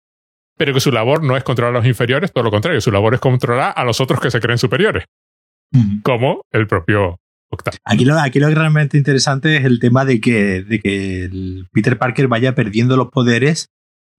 pero 0.57 0.73
que 0.73 0.79
su 0.81 0.91
labor 0.91 1.23
no 1.23 1.37
es 1.37 1.43
controlar 1.43 1.75
a 1.75 1.79
los 1.79 1.87
inferiores, 1.87 2.33
todo 2.33 2.43
lo 2.43 2.51
contrario, 2.51 2.81
su 2.81 2.91
labor 2.91 3.13
es 3.13 3.19
controlar 3.21 3.73
a 3.75 3.85
los 3.85 4.01
otros 4.01 4.19
que 4.19 4.31
se 4.31 4.41
creen 4.41 4.57
superiores, 4.57 5.05
como 6.03 6.41
el 6.51 6.67
propio 6.67 7.19
Aquí 7.85 8.05
lo, 8.05 8.19
aquí 8.19 8.39
lo 8.39 8.49
realmente 8.49 8.97
interesante 8.97 9.55
es 9.55 9.65
el 9.65 9.79
tema 9.79 10.05
de 10.05 10.19
que, 10.19 10.63
de 10.63 10.79
que 10.79 11.25
el 11.25 11.67
Peter 11.71 11.97
Parker 11.97 12.27
vaya 12.27 12.55
perdiendo 12.55 12.97
los 12.97 13.09
poderes 13.09 13.69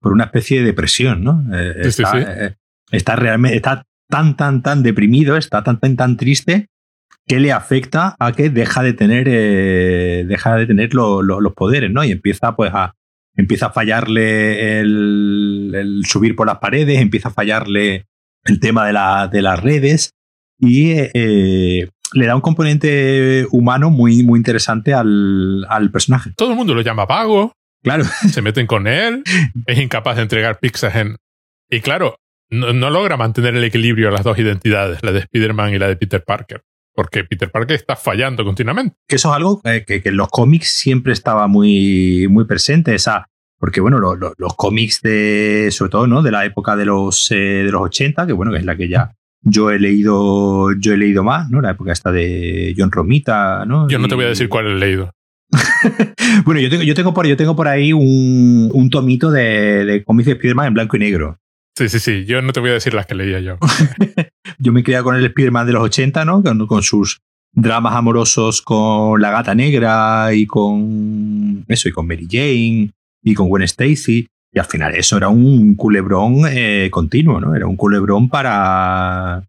por 0.01 0.13
una 0.13 0.25
especie 0.25 0.59
de 0.59 0.65
depresión, 0.65 1.23
¿no? 1.23 1.45
Eh, 1.53 1.75
está, 1.81 2.19
eh, 2.19 2.55
está, 2.91 3.15
realmente, 3.15 3.57
está 3.57 3.85
tan, 4.07 4.35
tan, 4.35 4.63
tan 4.63 4.81
deprimido, 4.81 5.37
está 5.37 5.63
tan, 5.63 5.79
tan, 5.79 5.95
tan 5.95 6.17
triste 6.17 6.67
que 7.27 7.39
le 7.39 7.51
afecta 7.51 8.15
a 8.19 8.31
que 8.31 8.49
deja 8.49 8.81
de 8.81 8.93
tener, 8.93 9.27
eh, 9.29 10.25
deja 10.27 10.55
de 10.55 10.65
tener 10.65 10.93
los 10.95 11.53
poderes, 11.53 11.91
¿no? 11.91 12.03
Y 12.03 12.11
empieza 12.11 12.55
pues 12.55 12.71
a, 12.73 12.95
empieza 13.35 13.67
a 13.67 13.71
fallarle 13.71 14.79
el, 14.79 16.01
subir 16.05 16.35
por 16.35 16.47
las 16.47 16.57
paredes, 16.57 16.99
empieza 16.99 17.29
a 17.29 17.33
fallarle 17.33 18.07
el 18.45 18.59
tema 18.59 18.87
de, 18.87 18.93
la, 18.93 19.27
de 19.27 19.41
las 19.43 19.61
redes 19.61 20.15
y 20.57 20.93
le 22.13 22.25
da 22.25 22.35
un 22.35 22.41
componente 22.41 23.45
humano 23.51 23.89
muy, 23.89 24.23
muy 24.23 24.37
interesante 24.37 24.93
al, 24.93 25.65
al 25.69 25.91
personaje. 25.91 26.31
Todo 26.35 26.51
el 26.51 26.57
mundo 26.57 26.73
lo 26.73 26.81
llama 26.81 27.05
vago. 27.05 27.53
Claro. 27.83 28.03
Se 28.31 28.41
meten 28.41 28.67
con 28.67 28.87
él. 28.87 29.23
Es 29.65 29.79
incapaz 29.79 30.17
de 30.17 30.23
entregar 30.23 30.59
pizzas 30.59 30.95
en. 30.95 31.17
Y 31.69 31.81
claro, 31.81 32.15
no, 32.49 32.89
logra 32.89 33.15
mantener 33.15 33.55
el 33.55 33.63
equilibrio 33.63 34.07
de 34.07 34.13
las 34.13 34.23
dos 34.23 34.39
identidades, 34.39 35.03
la 35.03 35.11
de 35.11 35.19
Spider-Man 35.19 35.73
y 35.73 35.79
la 35.79 35.87
de 35.87 35.95
Peter 35.95 36.23
Parker. 36.23 36.63
Porque 36.93 37.23
Peter 37.23 37.49
Parker 37.49 37.75
está 37.75 37.95
fallando 37.95 38.43
continuamente. 38.43 38.95
Que 39.07 39.15
eso 39.17 39.29
es 39.29 39.35
algo 39.35 39.61
que, 39.61 39.85
que, 39.85 40.01
en 40.03 40.17
los 40.17 40.29
cómics 40.29 40.69
siempre 40.69 41.13
estaba 41.13 41.47
muy, 41.47 42.27
muy 42.27 42.45
presente. 42.45 42.95
Esa, 42.95 43.27
porque 43.59 43.81
bueno, 43.81 43.99
los 43.99 44.55
cómics 44.55 45.01
de, 45.01 45.69
sobre 45.71 45.91
todo, 45.91 46.07
¿no? 46.07 46.21
De 46.23 46.31
la 46.31 46.45
época 46.45 46.75
de 46.75 46.85
los, 46.85 47.29
eh, 47.31 47.35
de 47.35 47.71
los 47.71 47.81
80, 47.81 48.25
que 48.25 48.33
bueno, 48.33 48.51
que 48.51 48.57
es 48.57 48.65
la 48.65 48.75
que 48.75 48.89
ya 48.89 49.11
yo 49.41 49.71
he 49.71 49.79
leído, 49.79 50.73
yo 50.79 50.93
he 50.93 50.97
leído 50.97 51.23
más, 51.23 51.49
¿no? 51.49 51.61
La 51.61 51.71
época 51.71 51.91
esta 51.91 52.11
de 52.11 52.73
John 52.77 52.91
Romita, 52.91 53.65
¿no? 53.65 53.87
Yo 53.87 53.99
no 53.99 54.07
te 54.07 54.15
voy 54.15 54.25
a 54.25 54.29
decir 54.29 54.49
cuál 54.49 54.67
he 54.67 54.75
leído. 54.75 55.11
bueno, 56.45 56.61
yo 56.61 56.69
tengo, 56.69 56.83
yo 56.83 56.93
tengo 56.93 57.13
por, 57.13 57.25
yo 57.25 57.37
tengo 57.37 57.55
por 57.55 57.67
ahí 57.67 57.93
un, 57.93 58.69
un 58.73 58.89
tomito 58.89 59.31
de, 59.31 59.85
de 59.85 60.03
cómics 60.03 60.27
de 60.27 60.33
Spider-Man 60.33 60.67
en 60.67 60.73
blanco 60.73 60.97
y 60.97 60.99
negro. 60.99 61.39
Sí, 61.79 61.87
sí, 61.87 61.99
sí. 61.99 62.25
Yo 62.25 62.41
no 62.41 62.51
te 62.51 62.59
voy 62.59 62.71
a 62.71 62.73
decir 62.73 62.93
las 62.93 63.05
que 63.05 63.15
leía 63.15 63.39
yo. 63.39 63.57
yo 64.59 64.73
me 64.73 64.83
crié 64.83 65.01
con 65.01 65.15
el 65.15 65.25
Spider-Man 65.25 65.65
de 65.65 65.73
los 65.73 65.83
80, 65.83 66.25
¿no? 66.25 66.43
Con, 66.43 66.67
con, 66.67 66.83
sus 66.83 67.21
dramas 67.53 67.95
amorosos 67.95 68.61
con 68.61 69.21
la 69.21 69.31
gata 69.31 69.55
negra 69.55 70.33
y 70.33 70.45
con 70.45 71.63
eso, 71.67 71.89
y 71.89 71.91
con 71.91 72.05
Mary 72.05 72.27
Jane 72.29 72.91
y 73.23 73.33
con 73.33 73.47
Gwen 73.47 73.63
Stacy. 73.63 74.27
Y 74.51 74.59
al 74.59 74.65
final 74.65 74.95
eso 74.95 75.17
era 75.17 75.29
un 75.29 75.75
culebrón 75.75 76.41
eh, 76.49 76.89
continuo, 76.91 77.39
¿no? 77.39 77.55
Era 77.55 77.67
un 77.67 77.75
culebrón 77.75 78.29
para, 78.29 79.47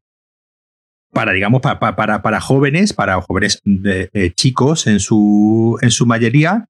para 1.12 1.32
digamos, 1.32 1.62
para, 1.62 1.96
para, 1.96 2.22
para 2.22 2.40
jóvenes, 2.40 2.92
para 2.92 3.20
jóvenes 3.20 3.60
de, 3.64 4.32
chicos 4.34 4.86
en 4.86 5.00
su, 5.00 5.78
en 5.80 5.90
su 5.90 6.04
mayoría, 6.04 6.66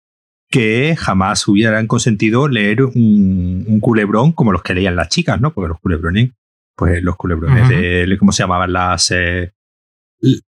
que 0.48 0.94
jamás 0.96 1.46
hubieran 1.48 1.86
consentido 1.88 2.48
leer 2.48 2.82
un, 2.82 3.64
un, 3.66 3.80
culebrón 3.80 4.32
como 4.32 4.52
los 4.52 4.62
que 4.62 4.74
leían 4.74 4.96
las 4.96 5.08
chicas, 5.08 5.40
¿no? 5.40 5.52
Porque 5.52 5.68
los 5.68 5.80
culebrones, 5.80 6.30
pues 6.76 7.02
los 7.02 7.16
culebrones 7.16 7.68
de, 7.68 8.16
¿cómo 8.18 8.32
se 8.32 8.42
llamaban 8.42 8.72
las... 8.72 9.10
Eh, 9.10 9.52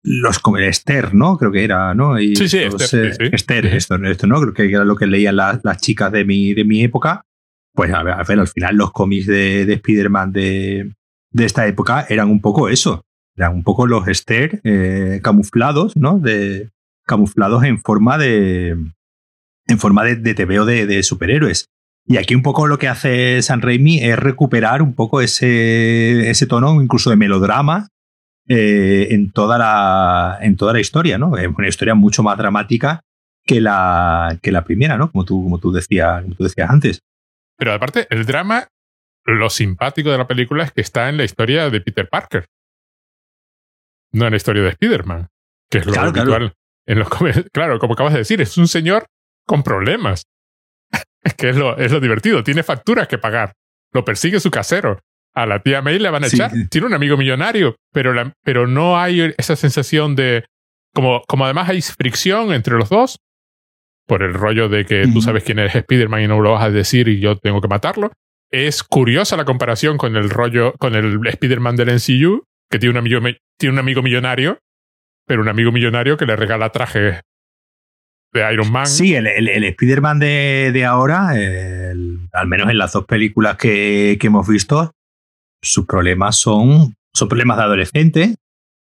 los 0.03 0.39
como 0.39 0.57
el 0.57 0.65
Esther, 0.65 1.13
¿no? 1.13 1.37
Creo 1.37 1.49
que 1.49 1.63
era, 1.63 1.93
¿no? 1.93 2.19
Y 2.19 2.35
sí, 2.35 2.49
sí, 2.49 2.57
Esther, 2.57 3.15
eh, 3.21 3.29
Esther 3.31 3.65
esto, 3.67 3.95
esto, 3.95 4.27
¿no? 4.27 4.41
Creo 4.41 4.53
que 4.53 4.69
era 4.69 4.83
lo 4.83 4.97
que 4.97 5.07
leían 5.07 5.37
las, 5.37 5.61
las 5.63 5.77
chicas 5.77 6.11
de 6.11 6.25
mi, 6.25 6.53
de 6.53 6.65
mi 6.65 6.83
época 6.83 7.25
pues 7.73 7.93
a 7.93 8.03
ver, 8.03 8.39
al 8.39 8.47
final 8.47 8.75
los 8.75 8.91
cómics 8.91 9.27
de, 9.27 9.65
de 9.65 9.73
Spider-Man 9.73 10.31
de, 10.31 10.91
de, 11.31 11.45
esta 11.45 11.67
época 11.67 12.05
eran 12.09 12.29
un 12.29 12.41
poco 12.41 12.69
eso. 12.69 13.03
Eran 13.35 13.53
un 13.53 13.63
poco 13.63 13.87
los 13.87 14.07
Esther 14.07 14.59
eh, 14.63 15.19
camuflados, 15.23 15.95
¿no? 15.95 16.19
De, 16.19 16.69
camuflados 17.05 17.63
en 17.63 17.81
forma 17.81 18.17
de. 18.17 18.77
en 19.67 19.79
forma 19.79 20.03
de, 20.03 20.15
de 20.15 20.33
TVO 20.33 20.65
de, 20.65 21.03
superhéroes. 21.03 21.65
Y 22.05 22.17
aquí 22.17 22.35
un 22.35 22.41
poco 22.41 22.67
lo 22.67 22.77
que 22.77 22.87
hace 22.87 23.41
San 23.41 23.61
Raimi 23.61 23.99
es 23.99 24.17
recuperar 24.17 24.81
un 24.81 24.93
poco 24.93 25.21
ese, 25.21 26.29
ese 26.29 26.47
tono, 26.47 26.81
incluso 26.81 27.09
de 27.09 27.15
melodrama, 27.15 27.87
eh, 28.47 29.07
en, 29.11 29.31
toda 29.31 29.57
la, 29.57 30.39
en 30.41 30.55
toda 30.55 30.73
la 30.73 30.79
historia, 30.79 31.17
¿no? 31.17 31.37
Es 31.37 31.47
una 31.47 31.67
historia 31.67 31.95
mucho 31.95 32.23
más 32.23 32.37
dramática 32.37 33.01
que 33.45 33.61
la, 33.61 34.37
que 34.41 34.51
la 34.51 34.63
primera, 34.63 34.97
¿no? 34.97 35.11
Como 35.11 35.25
tú, 35.25 35.43
como 35.43 35.57
tú, 35.59 35.71
decías, 35.71 36.23
como 36.23 36.35
tú 36.35 36.43
decías 36.43 36.69
antes. 36.69 37.01
Pero 37.61 37.73
aparte, 37.73 38.07
el 38.09 38.25
drama, 38.25 38.67
lo 39.23 39.51
simpático 39.51 40.09
de 40.09 40.17
la 40.17 40.25
película 40.25 40.63
es 40.63 40.71
que 40.71 40.81
está 40.81 41.09
en 41.09 41.17
la 41.17 41.25
historia 41.25 41.69
de 41.69 41.79
Peter 41.79 42.09
Parker. 42.09 42.47
No 44.13 44.25
en 44.25 44.31
la 44.31 44.37
historia 44.37 44.63
de 44.63 44.69
Spider-Man. 44.69 45.27
Que 45.69 45.77
es 45.77 45.85
lo 45.85 45.93
claro, 45.93 46.09
habitual. 46.09 46.53
En 46.87 46.97
los, 46.97 47.07
claro, 47.53 47.77
como 47.77 47.93
acabas 47.93 48.13
de 48.13 48.19
decir, 48.19 48.41
es 48.41 48.57
un 48.57 48.67
señor 48.67 49.05
con 49.45 49.61
problemas. 49.61 50.23
que 51.37 51.49
es 51.49 51.55
lo, 51.55 51.77
es 51.77 51.91
lo 51.91 51.99
divertido. 51.99 52.43
Tiene 52.43 52.63
facturas 52.63 53.07
que 53.07 53.19
pagar. 53.19 53.53
Lo 53.93 54.03
persigue 54.03 54.39
su 54.39 54.49
casero. 54.49 54.99
a 55.35 55.45
la 55.45 55.61
tía 55.61 55.83
May 55.83 55.99
le 55.99 56.09
van 56.09 56.23
a 56.23 56.27
echar. 56.29 56.51
Tiene 56.71 56.87
un 56.87 56.95
amigo 56.95 57.15
millonario, 57.15 57.75
pero, 57.93 58.11
pero 58.43 58.65
no 58.65 58.99
hay 58.99 59.35
esa 59.37 59.55
sensación 59.55 60.15
de. 60.15 60.45
Como, 60.95 61.21
como 61.27 61.45
además 61.45 61.69
hay 61.69 61.83
fricción 61.83 62.53
entre 62.53 62.75
los 62.75 62.89
dos, 62.89 63.19
por 64.07 64.23
el 64.23 64.33
rollo 64.33 64.69
de 64.69 64.85
que 64.85 65.07
tú 65.13 65.21
sabes 65.21 65.43
quién 65.43 65.59
es 65.59 65.73
Spider-Man 65.75 66.23
y 66.23 66.27
no 66.27 66.41
lo 66.41 66.53
vas 66.53 66.63
a 66.63 66.69
decir 66.69 67.07
y 67.07 67.19
yo 67.19 67.37
tengo 67.37 67.61
que 67.61 67.67
matarlo. 67.67 68.11
Es 68.49 68.83
curiosa 68.83 69.37
la 69.37 69.45
comparación 69.45 69.97
con 69.97 70.15
el 70.17 70.29
rollo, 70.29 70.73
con 70.73 70.95
el 70.95 71.25
Spider-Man 71.25 71.77
del 71.77 71.95
NCU, 71.95 72.43
que 72.69 72.79
tiene 72.79 72.91
un 72.91 72.97
amigo, 72.97 73.21
tiene 73.57 73.73
un 73.73 73.79
amigo 73.79 74.01
millonario, 74.01 74.59
pero 75.25 75.41
un 75.41 75.47
amigo 75.47 75.71
millonario 75.71 76.17
que 76.17 76.25
le 76.25 76.35
regala 76.35 76.69
trajes 76.71 77.21
de 78.33 78.53
Iron 78.53 78.71
Man. 78.71 78.87
Sí, 78.87 79.15
el, 79.15 79.27
el, 79.27 79.63
Spider-Man 79.63 80.19
de, 80.19 80.71
de, 80.73 80.85
ahora, 80.85 81.29
al 81.29 82.47
menos 82.47 82.69
en 82.69 82.77
las 82.77 82.93
dos 82.93 83.05
películas 83.05 83.57
que, 83.57 84.17
que, 84.19 84.27
hemos 84.27 84.47
visto, 84.47 84.91
sus 85.61 85.85
problemas 85.85 86.37
son, 86.37 86.95
son 87.13 87.27
problemas 87.29 87.57
de 87.57 87.63
adolescente. 87.63 88.35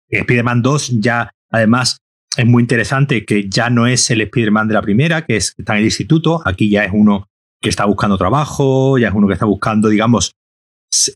Spider-Man 0.09 0.61
2 0.61 0.99
ya, 0.99 1.31
además, 1.49 2.00
es 2.37 2.45
muy 2.45 2.63
interesante 2.63 3.25
que 3.25 3.49
ya 3.49 3.69
no 3.69 3.87
es 3.87 4.09
el 4.09 4.21
Spider-Man 4.21 4.67
de 4.67 4.73
la 4.73 4.81
primera, 4.81 5.25
que 5.25 5.37
es, 5.37 5.53
está 5.57 5.73
en 5.73 5.79
el 5.79 5.85
instituto. 5.85 6.41
Aquí 6.45 6.69
ya 6.69 6.85
es 6.85 6.91
uno 6.93 7.27
que 7.61 7.69
está 7.69 7.85
buscando 7.85 8.17
trabajo, 8.17 8.97
ya 8.97 9.09
es 9.09 9.13
uno 9.13 9.27
que 9.27 9.33
está 9.33 9.45
buscando, 9.45 9.89
digamos, 9.89 10.33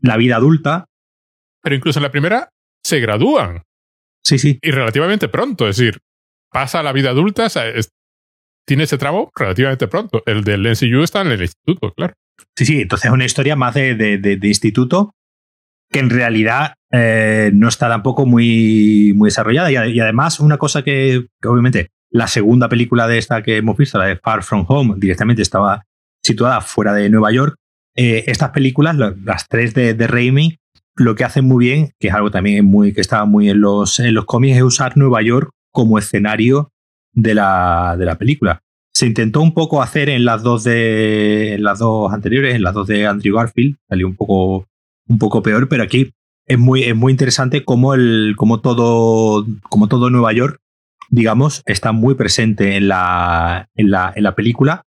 la 0.01 0.17
vida 0.17 0.35
adulta. 0.35 0.85
Pero 1.61 1.75
incluso 1.75 1.99
en 1.99 2.03
la 2.03 2.11
primera 2.11 2.49
se 2.83 2.99
gradúan. 2.99 3.63
Sí, 4.23 4.39
sí. 4.39 4.59
Y 4.61 4.71
relativamente 4.71 5.27
pronto, 5.29 5.67
es 5.67 5.77
decir, 5.77 5.99
pasa 6.51 6.79
a 6.79 6.83
la 6.83 6.91
vida 6.91 7.11
adulta, 7.11 7.47
tiene 8.65 8.83
ese 8.83 8.97
tramo 8.97 9.31
relativamente 9.35 9.87
pronto. 9.87 10.23
El 10.25 10.43
del 10.43 10.63
NCU 10.63 11.03
está 11.03 11.21
en 11.21 11.27
el 11.27 11.41
instituto, 11.41 11.93
claro. 11.93 12.13
Sí, 12.57 12.65
sí, 12.65 12.81
entonces 12.81 13.05
es 13.05 13.11
una 13.11 13.25
historia 13.25 13.55
más 13.55 13.73
de, 13.73 13.95
de, 13.95 14.47
instituto 14.47 15.13
que 15.91 15.99
en 15.99 16.09
realidad 16.09 16.73
eh, 16.97 17.51
no 17.53 17.67
está 17.67 17.89
tampoco 17.89 18.25
muy, 18.25 19.13
muy 19.15 19.27
desarrollada. 19.27 19.71
Y, 19.71 19.99
además, 19.99 20.39
una 20.39 20.57
cosa 20.57 20.83
que, 20.83 21.27
obviamente 21.43 21.89
la 22.11 22.27
segunda 22.27 22.69
película 22.69 23.07
de 23.07 23.17
esta 23.17 23.43
que 23.43 23.57
hemos 23.57 23.75
visto, 23.75 23.97
la 23.97 24.05
de 24.05 24.15
Far 24.15 24.41
From 24.43 24.65
Home, 24.69 24.95
directamente 24.97 25.41
estaba 25.41 25.83
situada 26.23 26.61
fuera 26.61 26.93
de 26.93 27.09
Nueva 27.09 27.31
York. 27.31 27.55
Eh, 27.95 28.23
estas 28.27 28.51
películas, 28.51 28.95
las 28.95 29.47
tres 29.49 29.73
de, 29.73 29.93
de 29.93 30.07
Raimi, 30.07 30.57
lo 30.95 31.15
que 31.15 31.25
hacen 31.25 31.43
muy 31.43 31.65
bien, 31.65 31.91
que 31.99 32.07
es 32.07 32.13
algo 32.13 32.31
también 32.31 32.63
muy, 32.63 32.93
que 32.93 33.01
estaba 33.01 33.25
muy 33.25 33.49
en 33.49 33.59
los, 33.59 33.99
en 33.99 34.13
los 34.13 34.25
cómics, 34.25 34.55
es 34.55 34.63
usar 34.63 34.95
Nueva 34.95 35.21
York 35.21 35.49
como 35.71 35.99
escenario 35.99 36.71
de 37.11 37.33
la, 37.33 37.95
de 37.97 38.05
la 38.05 38.17
película. 38.17 38.61
Se 38.93 39.05
intentó 39.05 39.41
un 39.41 39.53
poco 39.53 39.81
hacer 39.81 40.07
en 40.07 40.23
las 40.23 40.41
dos 40.41 40.63
de 40.63 41.55
en 41.55 41.63
las 41.63 41.79
dos 41.79 42.13
anteriores, 42.13 42.55
en 42.55 42.63
las 42.63 42.73
dos 42.73 42.87
de 42.87 43.05
Andrew 43.05 43.35
Garfield, 43.35 43.75
salió 43.89 44.07
un 44.07 44.15
poco, 44.15 44.67
un 45.09 45.19
poco 45.19 45.43
peor, 45.43 45.67
pero 45.67 45.83
aquí 45.83 46.13
es 46.47 46.59
muy, 46.59 46.83
es 46.83 46.95
muy 46.95 47.11
interesante 47.11 47.63
cómo, 47.63 47.93
el, 47.93 48.35
cómo, 48.37 48.61
todo, 48.61 49.45
como 49.63 49.87
todo 49.87 50.09
Nueva 50.09 50.33
York, 50.33 50.59
digamos, 51.09 51.63
está 51.65 51.91
muy 51.91 52.15
presente 52.15 52.75
en 52.75 52.87
la, 52.87 53.69
en 53.75 53.91
la, 53.91 54.13
en 54.15 54.23
la 54.23 54.35
película 54.35 54.83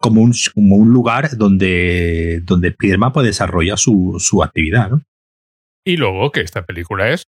como 0.00 0.22
un, 0.22 0.32
como 0.54 0.76
un 0.76 0.90
lugar 0.90 1.36
donde, 1.36 2.40
donde 2.44 2.72
Spiderman 2.72 3.12
puede 3.12 3.28
desarrollar 3.28 3.78
su, 3.78 4.16
su 4.18 4.42
actividad. 4.42 4.90
¿no? 4.90 5.02
Y 5.84 5.96
luego 5.96 6.32
que 6.32 6.40
esta 6.40 6.64
película 6.64 7.10
es 7.10 7.24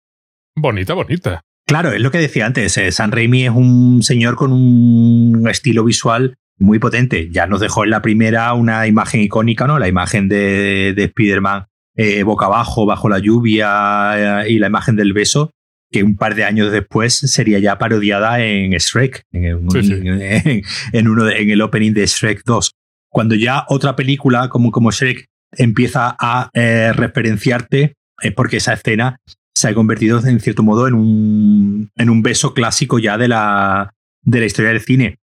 bonita, 0.56 0.94
bonita. 0.94 1.42
Claro, 1.66 1.92
es 1.92 2.02
lo 2.02 2.12
que 2.12 2.20
decía 2.20 2.46
antes. 2.46 2.78
Eh, 2.78 2.92
San 2.92 3.12
Raimi 3.12 3.46
es 3.46 3.52
un 3.52 4.02
señor 4.04 4.36
con 4.36 4.52
un 4.52 5.48
estilo 5.50 5.84
visual 5.84 6.36
muy 6.58 6.80
potente. 6.80 7.30
Ya 7.32 7.48
nos 7.48 7.60
dejó 7.60 7.84
en 7.84 7.92
la 7.92 8.02
primera 8.02 8.54
una 8.54 8.88
imagen 8.88 9.22
icónica, 9.22 9.68
¿no? 9.68 9.80
La 9.80 9.88
imagen 9.88 10.28
de, 10.28 10.94
de 10.96 11.04
Spider-Man 11.06 11.69
eh, 12.02 12.24
boca 12.24 12.46
abajo, 12.46 12.86
bajo 12.86 13.10
la 13.10 13.20
lluvia 13.20 14.44
eh, 14.46 14.52
y 14.52 14.60
la 14.60 14.68
imagen 14.68 14.96
del 14.96 15.12
beso, 15.12 15.52
que 15.92 16.02
un 16.02 16.16
par 16.16 16.34
de 16.34 16.46
años 16.46 16.72
después 16.72 17.14
sería 17.14 17.60
ya 17.60 17.78
parodiada 17.78 18.42
en 18.42 18.72
Shrek, 18.72 19.24
en, 19.34 19.56
uno 21.08 21.30
en 21.30 21.50
el 21.50 21.62
opening 21.62 21.92
de 21.92 22.06
Shrek 22.06 22.44
2. 22.46 22.72
Cuando 23.12 23.36
ya 23.36 23.66
otra 23.68 23.98
película 23.98 24.48
como, 24.48 24.72
como 24.72 24.92
Shrek 24.92 25.26
empieza 25.58 26.16
a 26.18 26.50
referenciarte, 26.54 27.96
es 28.22 28.34
porque 28.34 28.58
esa 28.58 28.74
escena 28.74 29.18
se 29.54 29.68
ha 29.68 29.74
convertido 29.74 30.26
en 30.26 30.40
cierto 30.40 30.64
modo 30.64 30.88
en 30.88 30.94
un, 30.94 31.90
en 31.98 32.10
un 32.10 32.22
beso 32.22 32.54
clásico 32.54 32.98
ya 32.98 33.18
de 33.18 33.28
la, 33.28 33.94
de 34.22 34.40
la 34.40 34.46
historia 34.46 34.72
del 34.72 34.80
cine. 34.80 35.18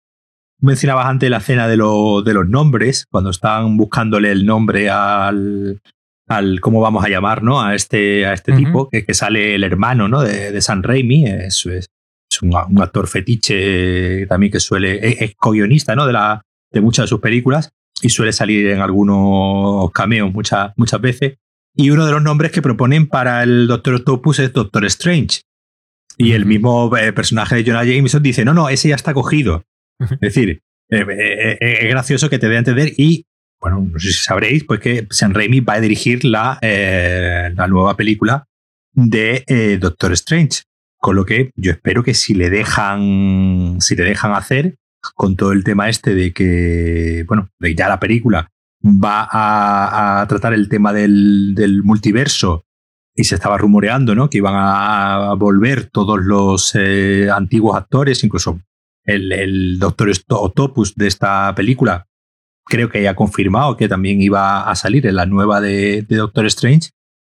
Mencionabas 0.61 1.07
antes 1.07 1.31
la 1.31 1.39
escena 1.39 1.69
de, 1.69 1.77
de 1.77 2.35
los 2.35 2.49
nombres, 2.49 3.07
cuando 3.11 3.31
están 3.31 3.79
buscándole 3.79 4.31
el 4.31 4.45
nombre 4.45 4.91
al, 4.91 5.81
al 6.29 6.61
cómo 6.61 6.81
vamos 6.81 7.05
a 7.05 7.09
llamar, 7.09 7.43
¿no? 7.43 7.61
A 7.63 7.75
este, 7.75 8.27
a 8.27 8.33
este 8.33 8.53
tipo, 8.53 8.89
que, 8.89 9.05
que, 9.05 9.15
sale 9.15 9.55
el 9.55 9.65
hermano, 9.65 10.09
¿no? 10.09 10.23
De, 10.23 10.53
de 10.53 10.61
San 10.61 10.83
Raimi, 10.83 11.27
es, 11.27 11.65
es, 11.67 11.89
un, 12.43 12.55
actor 12.57 13.07
fetiche 13.07 14.27
también 14.27 14.53
que 14.53 14.61
suele, 14.61 15.25
es, 15.25 15.35
co-guionista, 15.37 15.95
¿no? 15.95 16.07
De, 16.07 16.13
la, 16.13 16.43
de 16.73 16.81
muchas 16.81 17.05
de 17.05 17.09
sus 17.09 17.21
películas 17.21 17.71
y 18.03 18.11
suele 18.11 18.33
salir 18.33 18.67
en 18.69 18.81
algunos 18.81 19.91
cameos 19.93 20.33
muchas, 20.33 20.73
muchas 20.77 21.01
veces. 21.01 21.39
Y 21.75 21.91
uno 21.91 22.07
de 22.07 22.13
los 22.13 22.23
nombres 22.23 22.53
que 22.53 22.63
proponen 22.63 23.07
para 23.07 23.43
el 23.43 23.67
Doctor 23.67 23.95
Octopus 23.95 24.39
es 24.39 24.53
Doctor 24.53 24.85
Strange. 24.87 25.43
Y 26.19 26.33
el 26.33 26.47
mismo 26.47 26.95
eh, 26.97 27.13
personaje 27.13 27.57
de 27.57 27.65
Jonah 27.65 27.85
Jameson 27.85 28.23
dice, 28.23 28.45
no, 28.45 28.55
no, 28.55 28.69
ese 28.69 28.89
ya 28.89 28.95
está 28.95 29.13
cogido. 29.13 29.65
Es 29.99 30.21
decir, 30.21 30.63
eh, 30.91 31.05
eh, 31.09 31.59
es 31.61 31.91
gracioso 31.91 32.31
que 32.31 32.39
te 32.39 32.49
dé 32.49 32.57
a 32.57 32.61
entender 32.61 32.93
y, 32.97 33.27
bueno, 33.67 33.89
no 33.93 33.99
sé 33.99 34.13
si 34.13 34.23
sabréis, 34.23 34.63
pues 34.63 34.79
que 34.79 35.09
Sam 35.11 35.33
Raimi 35.33 35.59
va 35.59 35.75
a 35.75 35.81
dirigir 35.81 36.25
la, 36.25 36.59
la 36.63 37.67
nueva 37.67 37.97
película 37.97 38.47
de 38.93 39.79
Doctor 39.81 40.13
Strange. 40.13 40.63
Con 40.99 41.17
lo 41.17 41.25
que 41.25 41.51
yo 41.57 41.73
espero 41.73 42.05
que 42.05 42.15
si 42.15 42.35
le 42.35 42.49
dejan, 42.49 43.79
si 43.81 43.97
le 43.97 44.05
dejan 44.05 44.33
hacer, 44.35 44.77
con 45.15 45.35
todo 45.35 45.51
el 45.51 45.65
tema 45.65 45.89
este 45.89 46.15
de 46.15 46.33
que, 46.33 47.25
bueno, 47.27 47.49
de 47.59 47.75
ya 47.75 47.89
la 47.89 47.99
película 47.99 48.49
va 48.85 49.29
a, 50.21 50.27
tratar 50.29 50.55
el 50.55 50.69
tema 50.69 50.93
del, 50.93 51.83
multiverso 51.83 52.65
y 53.17 53.25
se 53.25 53.35
estaba 53.35 53.59
rumoreando 53.59 54.15
¿no? 54.15 54.31
que 54.31 54.39
iban 54.39 54.55
a 54.57 55.35
volver 55.37 55.87
todos 55.87 56.21
los 56.23 56.73
eh, 56.75 57.29
antiguos 57.35 57.77
actores, 57.77 58.23
incluso 58.23 58.61
el, 59.05 59.79
Doctor 59.81 60.11
Octopus 60.29 60.95
de 60.95 61.07
esta 61.07 61.53
película, 61.55 62.07
creo 62.67 62.91
que 62.91 63.03
ya 63.03 63.11
ha 63.11 63.17
confirmado 63.17 63.77
que 63.77 63.89
también 63.89 64.21
iba 64.21 64.69
a 64.69 64.75
salir 64.75 65.07
en 65.07 65.17
la 65.17 65.27
nueva 65.27 65.61
de, 65.61 66.05
Doctor 66.09 66.47
Strange, 66.47 66.91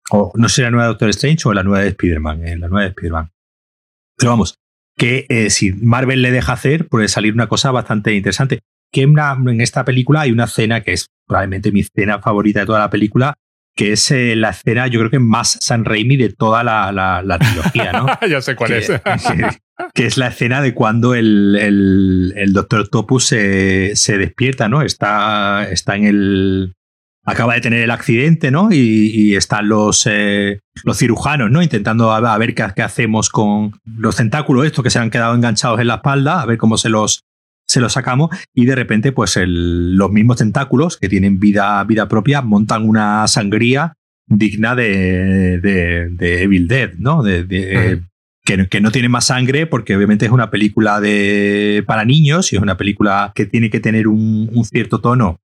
o 0.09 0.31
no 0.35 0.49
sé 0.49 0.63
la 0.63 0.71
nueva 0.71 0.85
de 0.85 0.89
Doctor 0.89 1.09
Strange 1.09 1.47
o 1.47 1.53
la 1.53 1.63
nueva 1.63 1.83
de 1.83 1.89
Spider-Man, 1.89 2.47
en 2.47 2.59
la 2.61 2.67
nueva 2.67 2.83
de 2.83 2.89
Spider-Man. 2.89 3.31
Pero 4.17 4.31
vamos, 4.31 4.55
que 4.97 5.25
eh, 5.29 5.49
si 5.49 5.73
Marvel 5.73 6.21
le 6.21 6.31
deja 6.31 6.53
hacer, 6.53 6.87
puede 6.87 7.07
salir 7.07 7.33
una 7.33 7.47
cosa 7.47 7.71
bastante 7.71 8.13
interesante 8.13 8.61
que 8.91 9.01
en, 9.01 9.61
esta 9.61 9.83
película 9.85 10.21
hay 10.21 10.31
una 10.31 10.45
escena 10.45 10.81
que 10.81 10.93
es 10.93 11.07
probablemente 11.27 11.71
mi 11.71 11.81
escena 11.81 12.19
favorita 12.19 12.61
de 12.61 12.65
toda 12.65 12.79
la 12.79 12.89
película, 12.89 13.33
que 13.75 13.91
es 13.91 14.09
eh, 14.11 14.35
la 14.35 14.49
escena, 14.49 14.87
yo 14.87 14.99
creo 14.99 15.11
que 15.11 15.19
más 15.19 15.57
San 15.61 15.85
Raimi 15.85 16.15
de 16.15 16.29
toda 16.29 16.63
la, 16.63 16.91
la, 16.91 17.39
trilogía, 17.39 17.91
¿no? 17.91 18.07
ya 18.29 18.41
sé 18.41 18.55
cuál 18.55 18.73
es. 18.73 18.89
que, 19.93 20.05
es 20.05 20.17
la 20.17 20.27
escena 20.27 20.61
de 20.61 20.73
cuando 20.73 21.15
el, 21.15 21.55
el, 22.35 22.53
Doctor 22.53 22.81
Octopus 22.81 23.25
se, 23.25 23.95
se, 23.95 24.17
despierta, 24.17 24.69
¿no? 24.69 24.81
Está, 24.81 25.67
está 25.69 25.95
en 25.95 26.05
el. 26.05 26.73
Acaba 27.25 27.55
de 27.55 27.61
tener 27.61 27.83
el 27.83 27.91
accidente, 27.91 28.51
¿no? 28.51 28.69
Y, 28.71 29.35
están 29.35 29.67
los, 29.67 30.07
eh, 30.09 30.61
los 30.83 30.97
cirujanos, 30.97 31.51
¿no? 31.51 31.61
Intentando 31.61 32.11
a, 32.13 32.37
ver 32.37 32.55
qué, 32.55 32.65
qué, 32.73 32.81
hacemos 32.81 33.29
con 33.29 33.73
los 33.85 34.15
tentáculos, 34.15 34.65
estos 34.65 34.83
que 34.83 34.89
se 34.89 34.99
han 34.99 35.09
quedado 35.09 35.35
enganchados 35.35 35.79
en 35.79 35.87
la 35.87 35.95
espalda, 35.95 36.41
a 36.41 36.45
ver 36.45 36.57
cómo 36.57 36.77
se 36.77 36.89
los, 36.89 37.25
se 37.67 37.81
lo 37.81 37.89
sacamos 37.89 38.29
y 38.53 38.65
de 38.65 38.75
repente 38.75 39.11
pues 39.11 39.37
los 39.37 40.09
mismos 40.09 40.37
tentáculos 40.37 40.97
que 40.97 41.09
tienen 41.09 41.37
vida, 41.37 41.83
vida 41.83 42.07
propia 42.07 42.41
montan 42.41 42.87
una 42.87 43.27
sangría 43.27 43.93
digna 44.25 44.75
de, 44.75 45.59
de, 45.59 46.43
Evil 46.43 46.67
Dead, 46.67 46.93
¿no? 46.97 47.23
De, 47.23 48.01
que, 48.69 48.81
no 48.81 48.91
tiene 48.91 49.09
más 49.09 49.25
sangre 49.25 49.67
porque 49.67 49.95
obviamente 49.95 50.25
es 50.25 50.31
una 50.31 50.49
película 50.49 51.01
de, 51.01 51.83
para 51.85 52.05
niños 52.05 52.51
y 52.51 52.55
es 52.55 52.61
una 52.61 52.77
película 52.77 53.33
que 53.35 53.45
tiene 53.45 53.69
que 53.69 53.79
tener 53.79 54.07
un, 54.07 54.63
cierto 54.63 55.01
tono 55.01 55.39